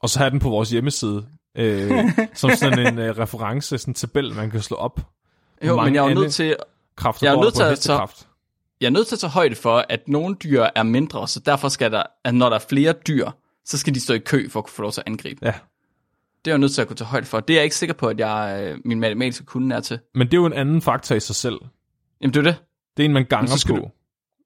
Og 0.00 0.08
så 0.08 0.18
have 0.18 0.30
den 0.30 0.38
på 0.38 0.48
vores 0.50 0.70
hjemmeside, 0.70 1.28
øh, 1.58 1.90
som 2.34 2.50
sådan 2.50 2.78
en 2.86 2.98
øh, 2.98 3.18
reference, 3.18 3.78
sådan 3.78 3.90
en 3.90 3.94
tabel, 3.94 4.34
man 4.34 4.50
kan 4.50 4.62
slå 4.62 4.76
op. 4.76 5.00
Jo, 5.66 5.76
mange 5.76 5.90
men 5.90 5.94
jeg 5.94 6.10
er 6.10 6.14
nødt 6.14 6.32
til, 6.32 6.56
Kræfter 6.96 7.26
Jeg 7.26 7.34
er 7.36 7.40
nødt 7.42 7.54
til 7.54 7.60
på 7.60 7.64
at 7.64 7.70
hestekraft. 7.70 8.28
jeg 8.80 8.86
er 8.86 8.90
nødt 8.90 9.06
til 9.06 9.14
at 9.14 9.18
tage 9.20 9.30
højde 9.30 9.54
for, 9.54 9.84
at 9.88 10.08
nogle 10.08 10.34
dyr 10.34 10.66
er 10.74 10.82
mindre, 10.82 11.28
så 11.28 11.40
derfor 11.40 11.68
skal 11.68 11.92
der, 11.92 12.02
at 12.24 12.34
når 12.34 12.48
der 12.48 12.56
er 12.56 12.64
flere 12.68 12.92
dyr, 12.92 13.30
så 13.64 13.78
skal 13.78 13.94
de 13.94 14.00
stå 14.00 14.14
i 14.14 14.18
kø 14.18 14.48
for 14.48 14.60
at 14.60 14.64
kunne 14.64 14.72
få 14.72 14.82
lov 14.82 14.92
til 14.92 15.00
at 15.00 15.06
angribe. 15.06 15.46
Ja. 15.46 15.52
Det 16.44 16.50
er 16.50 16.54
jeg 16.54 16.58
nødt 16.58 16.72
til 16.72 16.80
at 16.82 16.86
kunne 16.88 16.96
tage 16.96 17.08
højde 17.08 17.26
for. 17.26 17.40
Det 17.40 17.54
er 17.54 17.58
jeg 17.58 17.64
ikke 17.64 17.76
sikker 17.76 17.94
på, 17.94 18.06
at 18.08 18.18
jeg, 18.20 18.60
øh, 18.62 18.78
min 18.84 19.00
matematiske 19.00 19.44
kunde 19.44 19.76
er 19.76 19.80
til. 19.80 19.98
Men 20.14 20.26
det 20.26 20.34
er 20.34 20.38
jo 20.38 20.46
en 20.46 20.52
anden 20.52 20.82
faktor 20.82 21.14
i 21.14 21.20
sig 21.20 21.36
selv. 21.36 21.58
Jamen, 22.20 22.34
det 22.34 22.40
er 22.40 22.44
det. 22.44 22.56
Det 22.96 23.02
er 23.02 23.04
en, 23.04 23.12
man 23.12 23.24
ganger 23.24 23.50
så 23.50 23.58
skal 23.58 23.74
på 23.74 23.90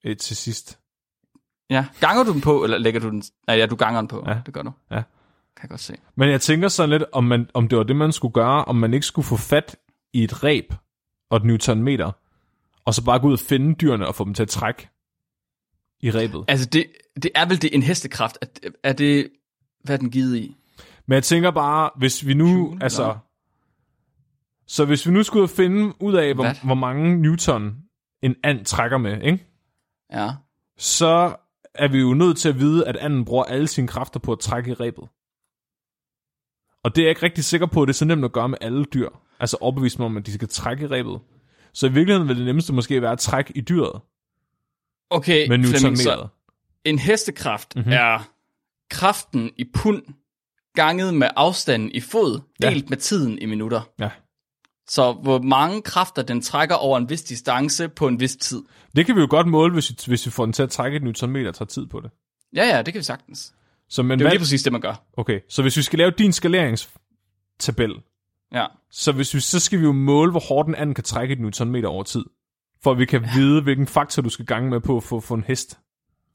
øh, 0.04 0.16
til 0.16 0.36
sidst. 0.36 0.78
Ja. 1.70 1.86
Ganger 2.00 2.24
du 2.24 2.32
den 2.32 2.40
på, 2.40 2.64
eller 2.64 2.78
lægger 2.78 3.00
du 3.00 3.10
den... 3.10 3.22
Nej, 3.46 3.56
ja, 3.56 3.66
du 3.66 3.76
ganger 3.76 4.00
den 4.00 4.08
på. 4.08 4.24
Ja. 4.26 4.36
Det 4.46 4.54
gør 4.54 4.62
du. 4.62 4.72
Ja. 4.90 5.02
Kan 5.56 5.62
jeg 5.62 5.68
godt 5.68 5.80
se. 5.80 5.96
Men 6.14 6.30
jeg 6.30 6.40
tænker 6.40 6.68
sådan 6.68 6.90
lidt, 6.90 7.04
om, 7.12 7.24
man, 7.24 7.50
om 7.54 7.68
det 7.68 7.78
var 7.78 7.84
det, 7.84 7.96
man 7.96 8.12
skulle 8.12 8.32
gøre, 8.32 8.64
om 8.64 8.76
man 8.76 8.94
ikke 8.94 9.06
skulle 9.06 9.26
få 9.26 9.36
fat 9.36 9.76
i 10.12 10.24
et 10.24 10.44
reb 10.44 10.74
og 11.30 11.36
et 11.36 11.44
newtonmeter, 11.44 12.12
og 12.84 12.94
så 12.94 13.04
bare 13.04 13.18
gå 13.20 13.26
ud 13.26 13.32
og 13.32 13.38
finde 13.38 13.74
dyrene 13.74 14.06
og 14.06 14.14
få 14.14 14.24
dem 14.24 14.34
til 14.34 14.42
at 14.42 14.48
trække 14.48 14.88
i 16.00 16.10
rebet. 16.10 16.44
Altså, 16.48 16.66
det, 16.66 16.86
det 17.22 17.30
er 17.34 17.46
vel 17.46 17.62
det 17.62 17.74
en 17.74 17.82
hestekraft. 17.82 18.38
Er, 18.42 18.70
er 18.82 18.92
det... 18.92 19.28
Hvad 19.84 19.94
er 19.94 19.98
den 19.98 20.10
givet 20.10 20.36
i? 20.36 20.56
Men 21.06 21.14
jeg 21.14 21.22
tænker 21.22 21.50
bare, 21.50 21.90
hvis 21.96 22.26
vi 22.26 22.34
nu, 22.34 22.48
Joule, 22.48 22.82
altså... 22.82 23.02
eller? 23.02 23.18
Så 24.66 24.84
hvis 24.84 25.06
vi 25.06 25.12
nu 25.12 25.22
skulle 25.22 25.48
finde 25.48 26.02
ud 26.02 26.14
af, 26.14 26.34
hvor, 26.34 26.64
hvor 26.64 26.74
mange 26.74 27.16
newton 27.16 27.76
en 28.22 28.36
and 28.42 28.64
trækker 28.64 28.98
med, 28.98 29.22
ikke? 29.22 29.46
Ja. 30.12 30.30
så 30.78 31.36
er 31.74 31.88
vi 31.88 31.98
jo 31.98 32.14
nødt 32.14 32.36
til 32.36 32.48
at 32.48 32.58
vide, 32.58 32.88
at 32.88 32.96
anden 32.96 33.24
bruger 33.24 33.44
alle 33.44 33.68
sine 33.68 33.88
kræfter 33.88 34.20
på 34.20 34.32
at 34.32 34.38
trække 34.38 34.70
i 34.70 34.74
rebet. 34.74 35.08
Og 36.84 36.96
det 36.96 37.02
er 37.02 37.06
jeg 37.06 37.10
ikke 37.10 37.22
rigtig 37.22 37.44
sikker 37.44 37.66
på, 37.66 37.82
at 37.82 37.86
det 37.88 37.92
er 37.94 37.96
så 37.96 38.04
nemt 38.04 38.24
at 38.24 38.32
gøre 38.32 38.48
med 38.48 38.58
alle 38.60 38.84
dyr. 38.84 39.08
Altså 39.40 39.56
overbevise 39.60 39.98
mig 39.98 40.06
om, 40.06 40.16
at 40.16 40.26
de 40.26 40.32
skal 40.34 40.48
trække 40.48 40.84
i 40.84 40.86
rebet. 40.86 41.20
Så 41.74 41.86
i 41.86 41.92
virkeligheden 41.92 42.28
vil 42.28 42.36
det 42.36 42.44
nemmeste 42.44 42.72
måske 42.72 43.02
være 43.02 43.12
at 43.12 43.18
trække 43.18 43.52
i 43.56 43.60
dyret 43.60 44.00
Okay, 45.10 45.48
med 45.48 45.64
Flemming, 45.64 45.98
så 45.98 46.26
en 46.84 46.98
hestekraft 46.98 47.76
Mhm. 47.76 47.80
mm-hmm. 47.80 47.92
er 47.92 48.28
kraften 48.90 49.50
i 49.56 49.64
pund 49.74 50.02
ganget 50.74 51.14
med 51.14 51.28
afstanden 51.36 51.90
i 51.90 52.00
fod, 52.00 52.40
Ja. 52.62 52.70
delt 52.70 52.90
med 52.90 52.98
tiden 52.98 53.38
i 53.38 53.46
minutter. 53.46 53.80
Ja. 54.00 54.10
Så 54.88 55.12
hvor 55.12 55.38
mange 55.42 55.82
kræfter 55.82 56.22
den 56.22 56.40
trækker 56.42 56.74
over 56.74 56.98
en 56.98 57.10
vis 57.10 57.22
distance 57.22 57.88
på 57.88 58.08
en 58.08 58.20
vis 58.20 58.36
tid. 58.36 58.62
Det 58.96 59.06
kan 59.06 59.16
vi 59.16 59.20
jo 59.20 59.26
godt 59.30 59.46
måle, 59.46 59.72
hvis 59.72 59.90
vi, 59.90 59.96
hvis 60.06 60.26
vi 60.26 60.30
får 60.30 60.44
den 60.44 60.52
til 60.52 60.62
at 60.62 60.70
trække 60.70 60.96
et 60.96 61.02
newtonmeter 61.02 61.48
og 61.48 61.54
tager 61.54 61.66
tid 61.66 61.86
på 61.86 62.00
det. 62.00 62.10
Ja, 62.56 62.64
ja, 62.76 62.82
det 62.82 62.94
kan 62.94 62.98
vi 62.98 63.04
sagtens. 63.04 63.54
Så, 63.92 64.02
men 64.02 64.18
Det 64.18 64.24
er 64.24 64.28
hvad, 64.28 64.30
lige 64.32 64.40
præcis 64.40 64.62
det, 64.62 64.72
man 64.72 64.80
gør. 64.80 65.04
okay, 65.16 65.40
så 65.48 65.62
hvis 65.62 65.76
vi 65.76 65.82
skal 65.82 65.98
lave 65.98 66.10
din 66.10 66.32
skaleringstabel, 66.32 67.94
Ja. 68.52 68.66
så, 68.90 69.12
hvis 69.12 69.34
vi, 69.34 69.40
så 69.40 69.60
skal 69.60 69.78
vi 69.78 69.84
jo 69.84 69.92
måle, 69.92 70.30
hvor 70.30 70.40
hårdt 70.40 70.68
en 70.68 70.74
anden 70.74 70.94
kan 70.94 71.04
trække 71.04 71.32
et 71.32 71.40
newtonmeter 71.40 71.88
over 71.88 72.02
tid. 72.02 72.24
For 72.82 72.92
at 72.92 72.98
vi 72.98 73.04
kan 73.04 73.22
vide, 73.34 73.62
hvilken 73.62 73.86
faktor 73.86 74.22
du 74.22 74.28
skal 74.28 74.46
gange 74.46 74.70
med 74.70 74.80
på 74.80 75.00
for 75.00 75.16
at 75.16 75.22
få 75.22 75.34
en 75.34 75.44
hest. 75.44 75.78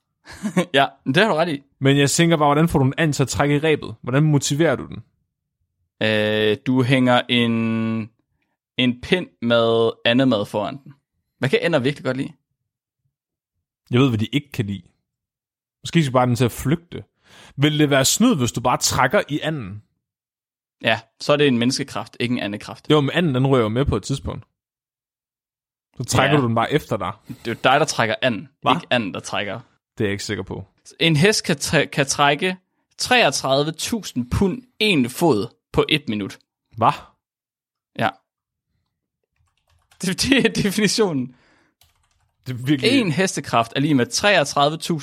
ja, 0.73 0.85
det 1.05 1.17
har 1.17 1.27
du 1.27 1.33
ret 1.33 1.49
i. 1.49 1.61
Men 1.79 1.97
jeg 1.97 2.09
tænker 2.09 2.37
bare, 2.37 2.47
hvordan 2.47 2.69
får 2.69 2.79
du 2.79 2.85
en 2.85 2.93
and 2.97 3.13
til 3.13 3.23
at 3.23 3.29
trække 3.29 3.55
i 3.55 3.59
rebet? 3.59 3.95
Hvordan 4.01 4.23
motiverer 4.23 4.75
du 4.75 4.87
den? 4.87 5.03
Øh, 6.07 6.57
du 6.67 6.83
hænger 6.83 7.21
en, 7.29 7.51
en 8.77 9.01
pind 9.01 9.27
med 9.41 9.91
andet 10.05 10.27
mad 10.27 10.45
foran 10.45 10.77
den. 10.83 10.93
Hvad 11.39 11.49
kan 11.49 11.59
ender 11.65 11.79
virkelig 11.79 12.05
godt 12.05 12.17
lide? 12.17 12.33
Jeg 13.91 13.99
ved, 14.01 14.09
hvad 14.09 14.17
de 14.19 14.25
ikke 14.25 14.51
kan 14.51 14.65
lide. 14.65 14.81
Måske 15.83 16.03
skal 16.03 16.13
bare 16.13 16.25
den 16.27 16.35
til 16.35 16.45
at 16.45 16.51
flygte. 16.51 17.03
Vil 17.55 17.79
det 17.79 17.89
være 17.89 18.05
snyd, 18.05 18.35
hvis 18.35 18.51
du 18.51 18.61
bare 18.61 18.77
trækker 18.77 19.21
i 19.29 19.39
anden? 19.39 19.83
Ja, 20.81 20.99
så 21.19 21.33
er 21.33 21.37
det 21.37 21.47
en 21.47 21.57
menneskekraft, 21.57 22.17
ikke 22.19 22.33
en 22.33 22.39
anden 22.39 22.59
kraft. 22.59 22.87
Det 22.87 22.95
var 22.95 23.01
med 23.01 23.13
anden, 23.13 23.35
den 23.35 23.47
rører 23.47 23.61
jo 23.61 23.69
med 23.69 23.85
på 23.85 23.95
et 23.95 24.03
tidspunkt. 24.03 24.45
Så 25.97 26.03
trækker 26.03 26.35
Ja. 26.35 26.41
du 26.41 26.47
den 26.47 26.55
bare 26.55 26.71
efter 26.73 26.97
dig. 26.97 27.11
Det 27.27 27.35
er 27.47 27.51
jo 27.51 27.53
dig, 27.63 27.79
der 27.79 27.85
trækker 27.85 28.15
anden, 28.21 28.49
Hva? 28.61 28.73
ikke 28.75 28.87
anden, 28.89 29.13
der 29.13 29.19
trækker. 29.19 29.59
Det 29.97 30.03
er 30.03 30.07
jeg 30.07 30.11
ikke 30.11 30.23
sikker 30.23 30.43
på. 30.43 30.65
En 30.99 31.15
hest 31.15 31.43
kan, 31.43 31.57
træ- 31.57 31.85
kan 31.85 32.05
trække 32.05 32.57
33.000 33.01 34.29
pund 34.31 34.61
en 34.79 35.09
fod 35.09 35.47
på 35.73 35.85
et 35.89 36.09
minut. 36.09 36.39
Hvad? 36.77 36.91
Ja. 37.99 38.09
Det, 40.01 40.21
det 40.23 40.45
er 40.45 40.49
definitionen. 40.63 41.35
Det 42.47 42.53
er 42.53 42.57
virkelig... 42.65 42.91
En 42.91 43.11
hestekraft 43.11 43.73
er 43.75 43.79
lige 43.79 43.93
med 43.93 44.07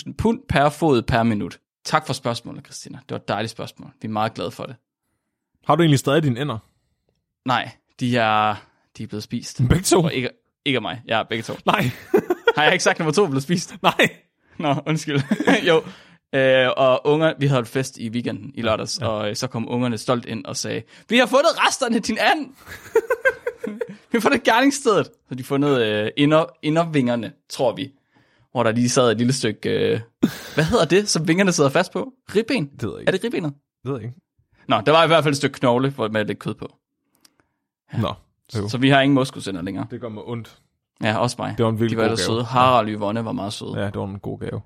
33.000 0.09 0.15
pund 0.19 0.41
per 0.49 0.69
fod 0.69 1.03
per 1.03 1.23
minut. 1.23 1.61
Tak 1.85 2.07
for 2.07 2.13
spørgsmålet, 2.13 2.65
Christina. 2.65 2.99
Det 2.99 3.11
var 3.11 3.17
et 3.17 3.29
dejligt 3.29 3.51
spørgsmål. 3.51 3.91
Vi 4.03 4.09
er 4.09 4.13
meget 4.13 4.35
glade 4.35 4.51
for 4.51 4.65
det. 4.65 4.77
Har 5.67 5.77
du 5.77 5.83
egentlig 5.83 5.99
stadig 5.99 6.23
dine 6.23 6.41
ender? 6.41 6.59
Nej, 7.45 7.71
de 8.01 8.17
er, 8.17 8.55
de 8.99 9.03
er 9.03 9.07
blevet 9.07 9.23
spist. 9.23 9.59
Begge 9.69 9.85
to? 9.85 10.03
Og 10.03 10.15
ikke, 10.15 10.31
ikke 10.65 10.77
af 10.77 10.83
mig. 10.83 11.03
Ja, 11.09 11.23
begge 11.23 11.43
to. 11.43 11.55
Nej. 11.67 11.91
Har 12.57 12.65
jeg 12.65 12.73
ikke 12.73 12.85
sagt, 12.85 12.95
at 12.95 12.99
nummer 12.99 13.13
to 13.13 13.27
blevet 13.27 13.43
spist? 13.43 13.75
Nej. 13.83 14.09
Nå, 14.59 14.75
undskyld. 14.87 15.21
jo. 15.69 15.83
Øh, 16.39 16.69
og 16.77 17.07
unger, 17.07 17.35
vi 17.39 17.47
havde 17.47 17.57
holdt 17.57 17.69
fest 17.69 17.99
i 17.99 18.09
weekenden 18.09 18.53
i 18.55 18.63
lørdags, 18.63 18.99
ja. 19.01 19.07
og 19.07 19.31
øh, 19.31 19.37
så 19.37 19.47
kom 19.47 19.69
ungerne 19.69 19.99
stolt 19.99 20.25
ind 20.27 20.45
og 20.45 20.57
sagde, 20.57 20.83
vi 21.09 21.19
har 21.19 21.27
fundet 21.27 21.67
resterne 21.67 21.97
af 21.97 22.03
din 22.03 22.19
and. 22.21 22.47
vi 24.11 24.13
har 24.13 24.21
fundet 24.21 24.43
gerningsstedet. 24.43 25.07
Så 25.07 25.35
de 25.35 25.43
har 25.43 25.45
fundet 25.45 25.83
øh, 25.83 26.11
inder, 26.17 26.45
indervingerne, 26.63 27.33
tror 27.49 27.73
vi. 27.73 27.93
Hvor 28.55 28.63
der 28.63 28.73
lige 28.73 28.89
sad 28.89 29.11
et 29.11 29.19
lille 29.19 29.33
stykke, 29.33 29.69
øh, 29.71 30.01
hvad 30.55 30.65
hedder 30.65 30.85
det, 30.85 31.09
som 31.09 31.29
vingerne 31.29 31.53
sidder 31.53 31.71
fast 31.71 31.93
på? 31.93 32.13
Ribben? 32.37 32.67
Det 32.67 32.83
ved 32.83 32.91
jeg 32.91 32.97
Er 32.97 33.01
ikke. 33.01 33.13
det 33.13 33.25
ribbenet? 33.25 33.53
Det 33.85 33.93
ved 33.93 33.99
jeg 33.99 34.05
ikke. 34.09 34.21
Nå, 34.69 34.81
der 34.87 34.93
var 34.93 35.05
i 35.05 35.07
hvert 35.07 35.23
fald 35.25 35.33
et 35.33 35.37
stykke 35.37 35.59
knogle 35.59 35.95
med 36.11 36.25
lidt 36.25 36.39
kød 36.39 36.55
på. 36.55 36.69
Nå. 37.99 38.15
Jo. 38.57 38.69
Så 38.69 38.79
vi 38.79 38.89
har 38.89 39.01
ingen 39.01 39.15
moskusænder 39.15 39.63
længere. 39.63 39.87
Det 39.91 40.01
gør 40.01 40.09
mig 40.09 40.23
ondt. 40.23 40.59
Ja, 41.03 41.17
også 41.19 41.37
mig. 41.39 41.55
Det 41.59 41.65
var 41.65 41.71
en 41.71 41.77
De 41.77 41.81
virkelig 41.81 41.99
var 41.99 42.03
god 42.09 42.09
gave. 42.09 42.27
søde. 42.27 42.45
Harald 42.45 42.87
og 42.87 42.93
Yvonne 42.93 43.25
var 43.25 43.33
meget 43.33 43.53
søde. 43.53 43.79
Ja, 43.79 43.87
det 43.87 43.97
var 43.97 44.05
en 44.07 44.19
god 44.19 44.39
gave. 44.41 44.61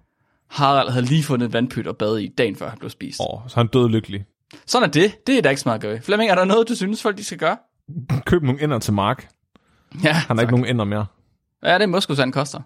Harald 0.51 0.91
havde 0.91 1.07
lige 1.07 1.23
fundet 1.23 1.47
et 1.47 1.53
vandpyt 1.53 1.87
og 1.87 1.97
bade 1.97 2.25
i 2.25 2.29
dagen 2.29 2.57
før 2.57 2.69
han 2.69 2.79
blev 2.79 2.91
spist. 2.91 3.21
Åh, 3.21 3.41
så 3.49 3.55
er 3.55 3.61
han 3.61 3.67
død 3.67 3.89
lykkelig. 3.89 4.25
Sådan 4.67 4.89
er 4.89 4.93
det. 4.93 5.27
Det 5.27 5.39
er 5.39 5.43
da 5.43 5.49
ikke 5.49 5.61
så 5.61 5.69
meget 5.69 5.81
at. 5.81 6.01
Flemming, 6.01 6.31
er 6.31 6.35
der 6.35 6.45
noget, 6.45 6.69
du 6.69 6.75
synes, 6.75 7.03
folk 7.03 7.17
de 7.19 7.25
skal 7.25 7.39
gøre? 7.39 7.57
Køb 8.27 8.43
nogle 8.43 8.63
ender 8.63 8.79
til 8.79 8.93
Mark. 8.93 9.29
Ja, 10.05 10.13
Han 10.13 10.37
har 10.37 10.43
ikke 10.43 10.53
nogen 10.53 10.67
ender 10.67 10.85
mere. 10.85 11.07
Er 11.63 11.79
det, 11.79 11.89
moskusand 11.89 12.33
koster? 12.33 12.61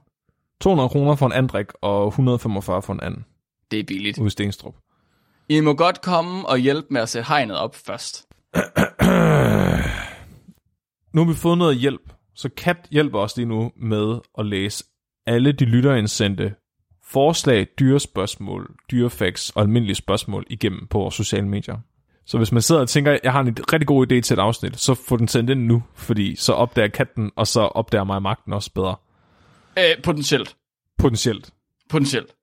200 0.62 0.88
kroner 0.88 1.14
for 1.14 1.26
en 1.26 1.32
andrik 1.32 1.66
og 1.80 2.08
145 2.08 2.82
for 2.82 2.92
en 2.92 3.00
anden 3.02 3.24
Det 3.70 3.78
er 3.80 3.84
billigt. 3.84 4.18
ude 4.18 4.26
i 4.26 4.30
Stenstrup. 4.30 4.74
I 5.48 5.60
må 5.60 5.74
godt 5.74 6.02
komme 6.02 6.48
og 6.48 6.58
hjælpe 6.58 6.86
med 6.90 7.00
at 7.00 7.08
sætte 7.08 7.28
hegnet 7.28 7.56
op 7.58 7.76
først. 7.76 8.26
Nu 11.14 11.24
har 11.24 11.28
vi 11.32 11.34
fået 11.34 11.58
noget 11.58 11.76
hjælp, 11.76 12.12
så 12.34 12.48
Kat 12.56 12.76
hjælper 12.90 13.18
os 13.18 13.36
lige 13.36 13.46
nu 13.46 13.72
med 13.76 14.18
at 14.38 14.46
læse 14.46 14.84
alle 15.26 15.52
de 15.52 15.64
lytterindsendte 15.64 16.54
forslag, 17.04 17.66
dyrespørgsmål, 17.78 18.74
dyrefacts 18.90 19.50
og 19.50 19.62
almindelige 19.62 19.94
spørgsmål 19.96 20.44
igennem 20.50 20.86
på 20.86 20.98
vores 20.98 21.14
sociale 21.14 21.48
medier. 21.48 21.76
Så 22.26 22.36
hvis 22.38 22.52
man 22.52 22.62
sidder 22.62 22.80
og 22.80 22.88
tænker, 22.88 23.18
jeg 23.22 23.32
har 23.32 23.40
en 23.40 23.56
rigtig 23.72 23.86
god 23.86 24.12
idé 24.12 24.20
til 24.20 24.34
et 24.34 24.38
afsnit, 24.38 24.80
så 24.80 24.94
få 24.94 25.16
den 25.16 25.28
sendt 25.28 25.50
ind 25.50 25.60
nu, 25.66 25.82
fordi 25.94 26.36
så 26.36 26.52
opdager 26.52 26.88
katten, 26.88 27.30
og 27.36 27.46
så 27.46 27.60
opdager 27.60 28.04
mig 28.04 28.22
magten 28.22 28.52
også 28.52 28.70
bedre. 28.74 28.96
Øh, 29.78 30.02
potentielt. 30.02 30.56
Potentielt. 30.98 31.50
Potentielt. 31.88 32.34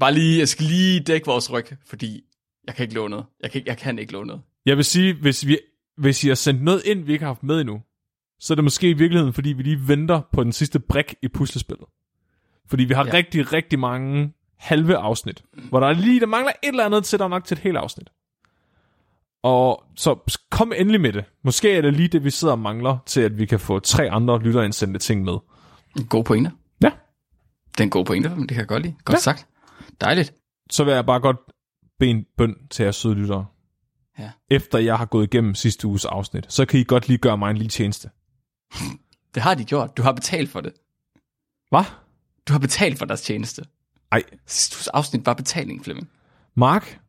Bare 0.00 0.14
lige, 0.14 0.38
jeg 0.38 0.48
skal 0.48 0.66
lige 0.66 1.00
dække 1.00 1.26
vores 1.26 1.52
ryg, 1.52 1.66
fordi 1.86 2.24
jeg 2.66 2.74
kan 2.74 2.82
ikke 2.82 2.94
låne 2.94 3.10
noget. 3.10 3.26
Jeg 3.42 3.50
kan, 3.50 3.58
ikke- 3.58 3.68
jeg 3.70 3.78
kan 3.78 3.98
ikke 3.98 4.12
låne 4.12 4.26
noget. 4.26 4.42
Jeg 4.66 4.76
vil 4.76 4.84
sige, 4.84 5.14
hvis, 5.14 5.46
vi, 5.46 5.58
hvis 5.96 6.24
I 6.24 6.28
har 6.28 6.34
sendt 6.34 6.62
noget 6.62 6.82
ind, 6.84 7.04
vi 7.04 7.12
ikke 7.12 7.24
har 7.24 7.32
haft 7.32 7.42
med 7.42 7.60
endnu, 7.60 7.82
så 8.40 8.52
er 8.52 8.54
det 8.54 8.64
måske 8.64 8.90
i 8.90 8.92
virkeligheden, 8.92 9.32
fordi 9.32 9.52
vi 9.52 9.62
lige 9.62 9.88
venter 9.88 10.20
på 10.32 10.44
den 10.44 10.52
sidste 10.52 10.80
brik 10.80 11.14
i 11.22 11.28
puslespillet. 11.28 11.86
Fordi 12.66 12.84
vi 12.84 12.94
har 12.94 13.06
Ja. 13.06 13.12
rigtig, 13.12 13.52
rigtig 13.52 13.78
mange 13.78 14.32
halve 14.58 14.96
afsnit, 14.96 15.44
hvor 15.68 15.80
der 15.80 15.86
er 15.86 15.92
lige, 15.92 16.20
der 16.20 16.26
mangler 16.26 16.52
et 16.62 16.68
eller 16.68 16.84
andet 16.84 17.04
til, 17.04 17.18
der 17.18 17.24
er 17.24 17.28
nok 17.28 17.44
til 17.44 17.54
et 17.54 17.62
helt 17.62 17.76
afsnit. 17.76 18.08
Og 19.42 19.84
så 19.96 20.16
kom 20.50 20.72
endelig 20.76 21.00
med 21.00 21.12
det. 21.12 21.24
Måske 21.44 21.72
er 21.72 21.80
det 21.80 21.92
lige 21.94 22.08
det, 22.08 22.24
vi 22.24 22.30
sidder 22.30 22.52
og 22.52 22.58
mangler, 22.58 22.98
til 23.06 23.20
at 23.20 23.38
vi 23.38 23.46
kan 23.46 23.60
få 23.60 23.78
tre 23.78 24.10
andre 24.10 24.38
lytterindsendte 24.42 24.98
ting 25.00 25.24
med. 25.24 25.36
God 26.08 26.24
pointe. 26.24 26.52
Ja. 26.82 26.90
Det 27.72 27.80
er 27.80 27.84
en 27.84 27.90
god 27.90 28.04
pointe, 28.04 28.28
men 28.28 28.40
det 28.40 28.48
kan 28.48 28.58
jeg 28.58 28.68
godt 28.68 28.82
lide. 28.82 28.96
Godt 29.04 29.16
ja. 29.16 29.20
sagt. 29.20 29.46
Dejligt. 30.00 30.34
Så 30.70 30.84
vil 30.84 30.94
jeg 30.94 31.06
bare 31.06 31.20
godt 31.20 31.36
bede 31.98 32.10
en 32.10 32.24
bøn 32.36 32.68
til 32.70 32.84
jer 32.84 32.92
søde 32.92 33.14
lyttere. 33.14 33.46
Ja. 34.18 34.30
Efter 34.50 34.78
jeg 34.78 34.98
har 34.98 35.06
gået 35.06 35.24
igennem 35.24 35.54
sidste 35.54 35.86
uges 35.86 36.04
afsnit, 36.04 36.52
så 36.52 36.66
kan 36.66 36.80
I 36.80 36.84
godt 36.84 37.08
lige 37.08 37.18
gøre 37.18 37.38
mig 37.38 37.50
en 37.50 37.56
lille 37.56 37.70
tjeneste. 37.70 38.10
Det 39.34 39.42
har 39.42 39.54
de 39.54 39.64
gjort. 39.64 39.96
Du 39.96 40.02
har 40.02 40.12
betalt 40.12 40.50
for 40.50 40.60
det. 40.60 40.72
Hvad? 41.70 41.84
Du 42.48 42.52
har 42.52 42.60
betalt 42.60 42.98
for 42.98 43.04
deres 43.04 43.22
tjeneste. 43.22 43.64
Ej, 44.12 44.22
Sidste 44.46 44.76
uges 44.76 44.88
afsnit 44.88 45.26
var 45.26 45.34
betaling, 45.34 45.84
Flemming. 45.84 46.10
Mark, 46.54 47.00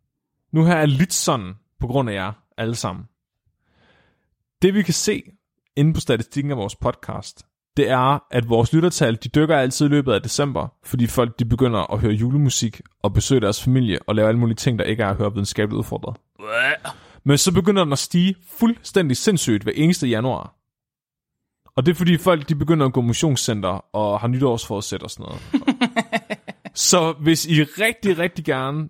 nu 0.52 0.66
her 0.66 0.76
er 0.76 0.86
lidt 0.86 1.14
sådan 1.14 1.54
på 1.80 1.88
grund 1.88 2.10
af 2.10 2.14
jer 2.14 2.32
alle 2.58 2.76
sammen. 2.76 3.06
Det 4.62 4.74
vi 4.74 4.84
kan 4.84 4.94
se 4.94 5.24
inde 5.76 5.94
på 5.94 6.00
statistikken 6.00 6.52
af 6.52 6.58
vores 6.58 6.76
podcast, 6.76 7.46
det 7.78 7.90
er, 7.90 8.24
at 8.32 8.50
vores 8.50 8.74
lyttertal, 8.74 9.16
de 9.24 9.30
dykker 9.30 9.58
altid 9.58 9.86
i 9.86 9.90
løbet 9.90 10.14
af 10.14 10.22
december, 10.22 10.68
fordi 10.84 11.08
folk 11.08 11.40
de 11.40 11.46
begynder 11.46 11.94
at 11.94 12.00
høre 12.00 12.12
julemusik 12.12 12.82
og 13.04 13.14
besøge 13.14 13.42
deres 13.42 13.64
familie 13.64 14.00
og 14.08 14.16
lave 14.16 14.28
alle 14.28 14.40
mulige 14.40 14.56
ting, 14.56 14.80
der 14.80 14.86
ikke 14.86 15.04
er 15.04 15.10
at 15.10 15.16
høre 15.16 15.34
videnskabeligt 15.34 15.78
udfordret. 15.78 16.18
Men 17.24 17.38
så 17.38 17.54
begynder 17.54 17.84
den 17.84 17.94
at 17.94 18.00
stige 18.00 18.36
fuldstændig 18.60 19.18
sindssygt 19.18 19.64
hver 19.64 19.74
eneste 19.76 20.08
januar. 20.08 20.56
Og 21.76 21.86
det 21.86 21.92
er 21.92 21.96
fordi 21.96 22.18
folk 22.18 22.50
de 22.50 22.56
begynder 22.56 22.86
at 22.86 22.94
gå 22.94 23.02
motionscenter 23.02 23.96
og 23.96 24.20
har 24.20 24.28
nytårsforsæt 24.28 25.04
og 25.04 25.12
sådan 25.12 25.26
noget. 25.26 25.42
så 26.90 27.12
hvis 27.12 27.46
I 27.46 27.64
rigtig, 27.64 28.18
rigtig 28.18 28.46
gerne 28.46 28.90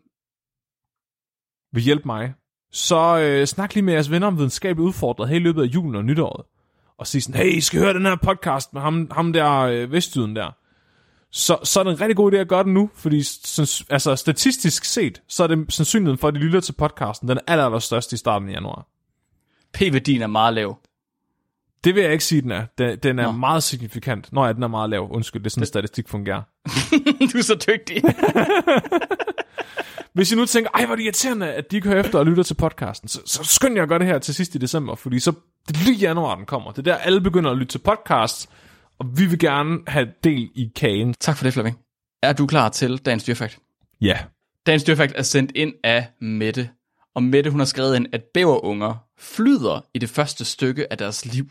vil 1.73 1.83
hjælpe 1.83 2.05
mig, 2.05 2.33
så 2.71 3.19
øh, 3.19 3.47
snak 3.47 3.75
lige 3.75 3.83
med 3.83 3.93
jeres 3.93 4.11
venner 4.11 4.27
om 4.27 4.37
videnskabeligt 4.37 4.87
udfordret 4.87 5.29
her 5.29 5.35
i 5.35 5.39
løbet 5.39 5.61
af 5.61 5.65
julen 5.65 5.95
og 5.95 6.05
nytåret. 6.05 6.45
Og 6.97 7.07
sige 7.07 7.21
sådan, 7.21 7.41
hey, 7.41 7.51
I 7.51 7.61
skal 7.61 7.79
høre 7.79 7.93
den 7.93 8.05
her 8.05 8.15
podcast 8.15 8.73
med 8.73 8.81
ham, 8.81 9.11
ham 9.11 9.33
der 9.33 9.59
øh, 9.59 9.91
vestjyden 9.91 10.35
der. 10.35 10.51
Så, 11.31 11.57
så 11.63 11.79
er 11.79 11.83
det 11.83 11.91
en 11.91 12.01
rigtig 12.01 12.15
god 12.15 12.33
idé 12.33 12.35
at 12.35 12.47
gøre 12.47 12.63
det 12.63 12.71
nu, 12.73 12.89
fordi 12.95 13.17
altså, 13.89 14.15
statistisk 14.15 14.85
set, 14.85 15.21
så 15.27 15.43
er 15.43 15.47
det 15.47 15.73
sandsynligheden 15.73 16.17
for, 16.17 16.27
at 16.27 16.33
de 16.33 16.39
lytter 16.39 16.59
til 16.59 16.73
podcasten, 16.73 17.29
den 17.29 17.37
er 17.37 17.41
aller, 17.47 17.65
aller 17.65 17.79
største 17.79 18.13
i 18.13 18.17
starten 18.17 18.49
af 18.49 18.53
januar. 18.53 18.87
P-værdien 19.73 20.21
er 20.21 20.27
meget 20.27 20.53
lav. 20.53 20.77
Det 21.85 21.95
vil 21.95 22.03
jeg 22.03 22.11
ikke 22.11 22.23
sige, 22.23 22.41
den 22.41 22.51
er. 22.51 22.65
Den, 22.77 22.97
den 22.97 23.19
er 23.19 23.23
Nå. 23.23 23.31
Meget 23.31 23.63
signifikant. 23.63 24.33
Nå 24.33 24.45
ja, 24.45 24.53
den 24.53 24.63
er 24.63 24.67
meget 24.67 24.89
lav. 24.89 25.11
Undskyld, 25.11 25.41
det 25.41 25.45
er 25.45 25.49
sådan, 25.49 25.61
det... 25.61 25.67
statistik 25.67 26.07
fungerer. 26.07 26.41
du 27.33 27.37
er 27.37 27.41
så 27.41 27.65
dygtig. 27.67 28.03
Hvis 30.13 30.31
I 30.31 30.35
nu 30.35 30.45
tænker, 30.45 30.69
ej, 30.73 30.85
hvor 30.85 30.93
er 30.93 30.95
det 30.95 31.03
irriterende, 31.03 31.53
at 31.53 31.71
de 31.71 31.75
ikke 31.75 31.87
hører 31.87 31.99
efter 31.99 32.19
og 32.19 32.25
lytter 32.25 32.43
til 32.43 32.53
podcasten, 32.53 33.09
så, 33.09 33.21
så 33.25 33.43
skynd 33.43 33.75
jer 33.75 33.83
at 33.83 33.89
gøre 33.89 33.99
det 33.99 34.07
her 34.07 34.19
til 34.19 34.33
sidst 34.33 34.55
i 34.55 34.57
december, 34.57 34.95
fordi 34.95 35.19
så 35.19 35.31
det 35.67 35.77
er 35.77 35.85
lige 35.85 35.97
januar, 35.97 36.35
den 36.35 36.45
kommer. 36.45 36.71
Det 36.71 36.77
er 36.77 36.81
der, 36.81 36.95
alle 36.95 37.21
begynder 37.21 37.51
at 37.51 37.57
lytte 37.57 37.71
til 37.71 37.79
podcast, 37.79 38.49
og 38.99 39.17
vi 39.17 39.25
vil 39.25 39.39
gerne 39.39 39.79
have 39.87 40.07
del 40.23 40.49
i 40.55 40.71
kagen. 40.75 41.13
tak 41.13 41.37
for 41.37 41.43
det, 41.43 41.53
Flemming. 41.53 41.79
Er 42.23 42.33
du 42.33 42.47
klar 42.47 42.69
til 42.69 42.97
dagens 42.97 43.23
dyrfakt? 43.23 43.59
Ja. 44.01 44.17
Dagens 44.65 44.83
dyrfakt 44.83 45.13
er 45.15 45.23
sendt 45.23 45.51
ind 45.55 45.73
af 45.83 46.07
Mette. 46.21 46.69
Og 47.15 47.23
Mette, 47.23 47.49
hun 47.49 47.59
har 47.59 47.65
skrevet 47.65 47.95
ind, 47.95 48.07
at 48.13 48.23
bæverunger 48.33 48.95
flyder 49.19 49.85
i 49.93 49.99
det 49.99 50.09
første 50.09 50.45
stykke 50.45 50.91
af 50.91 50.97
deres 50.97 51.25
liv. 51.25 51.49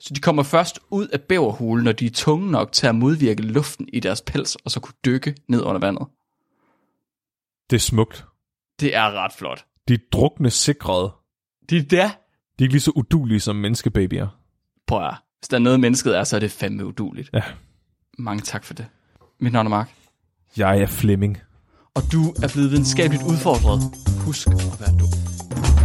Så 0.00 0.14
de 0.14 0.20
kommer 0.20 0.42
først 0.42 0.80
ud 0.90 1.08
af 1.08 1.20
bæverhulen, 1.20 1.84
når 1.84 1.92
de 1.92 2.06
er 2.06 2.10
tunge 2.10 2.50
nok 2.50 2.72
til 2.72 2.86
at 2.86 2.94
modvirke 2.94 3.42
luften 3.42 3.88
i 3.92 4.00
deres 4.00 4.20
pels, 4.20 4.56
og 4.56 4.70
så 4.70 4.80
kunne 4.80 4.94
dykke 5.04 5.34
ned 5.48 5.62
under 5.62 5.80
vandet. 5.80 6.06
Det 7.70 7.76
er 7.76 7.80
smukt. 7.80 8.26
Det 8.80 8.94
er 8.94 9.10
ret 9.12 9.32
flot. 9.32 9.64
De 9.88 9.94
er 9.94 9.98
drukne 10.12 10.50
sikrede. 10.50 11.12
Det 11.70 11.78
er 11.78 11.82
der. 11.82 12.08
De 12.08 12.14
er 12.58 12.62
ikke 12.62 12.74
lige 12.74 12.80
så 12.80 12.92
udulige 12.96 13.40
som 13.40 13.56
menneskebabyer. 13.56 14.28
Prøv 14.86 15.06
at, 15.06 15.14
hvis 15.40 15.48
der 15.48 15.56
er 15.56 15.60
noget 15.60 15.80
mennesket 15.80 16.16
er, 16.16 16.24
så 16.24 16.36
er 16.36 16.40
det 16.40 16.50
fandme 16.50 16.86
uduligt. 16.86 17.30
Ja. 17.34 17.42
Mange 18.18 18.42
tak 18.42 18.64
for 18.64 18.74
det. 18.74 18.86
Mit 19.40 19.52
navn 19.52 19.66
er 19.66 19.70
Mark. 19.70 19.94
Jeg 20.56 20.80
er 20.80 20.86
Flemming. 20.86 21.38
Og 21.94 22.02
du 22.12 22.30
er 22.42 22.50
blevet 22.52 22.70
videnskabeligt 22.70 23.22
udfordret. 23.22 23.80
Husk 24.24 24.48
at 24.48 24.80
være 24.80 24.98
dum. 24.98 25.75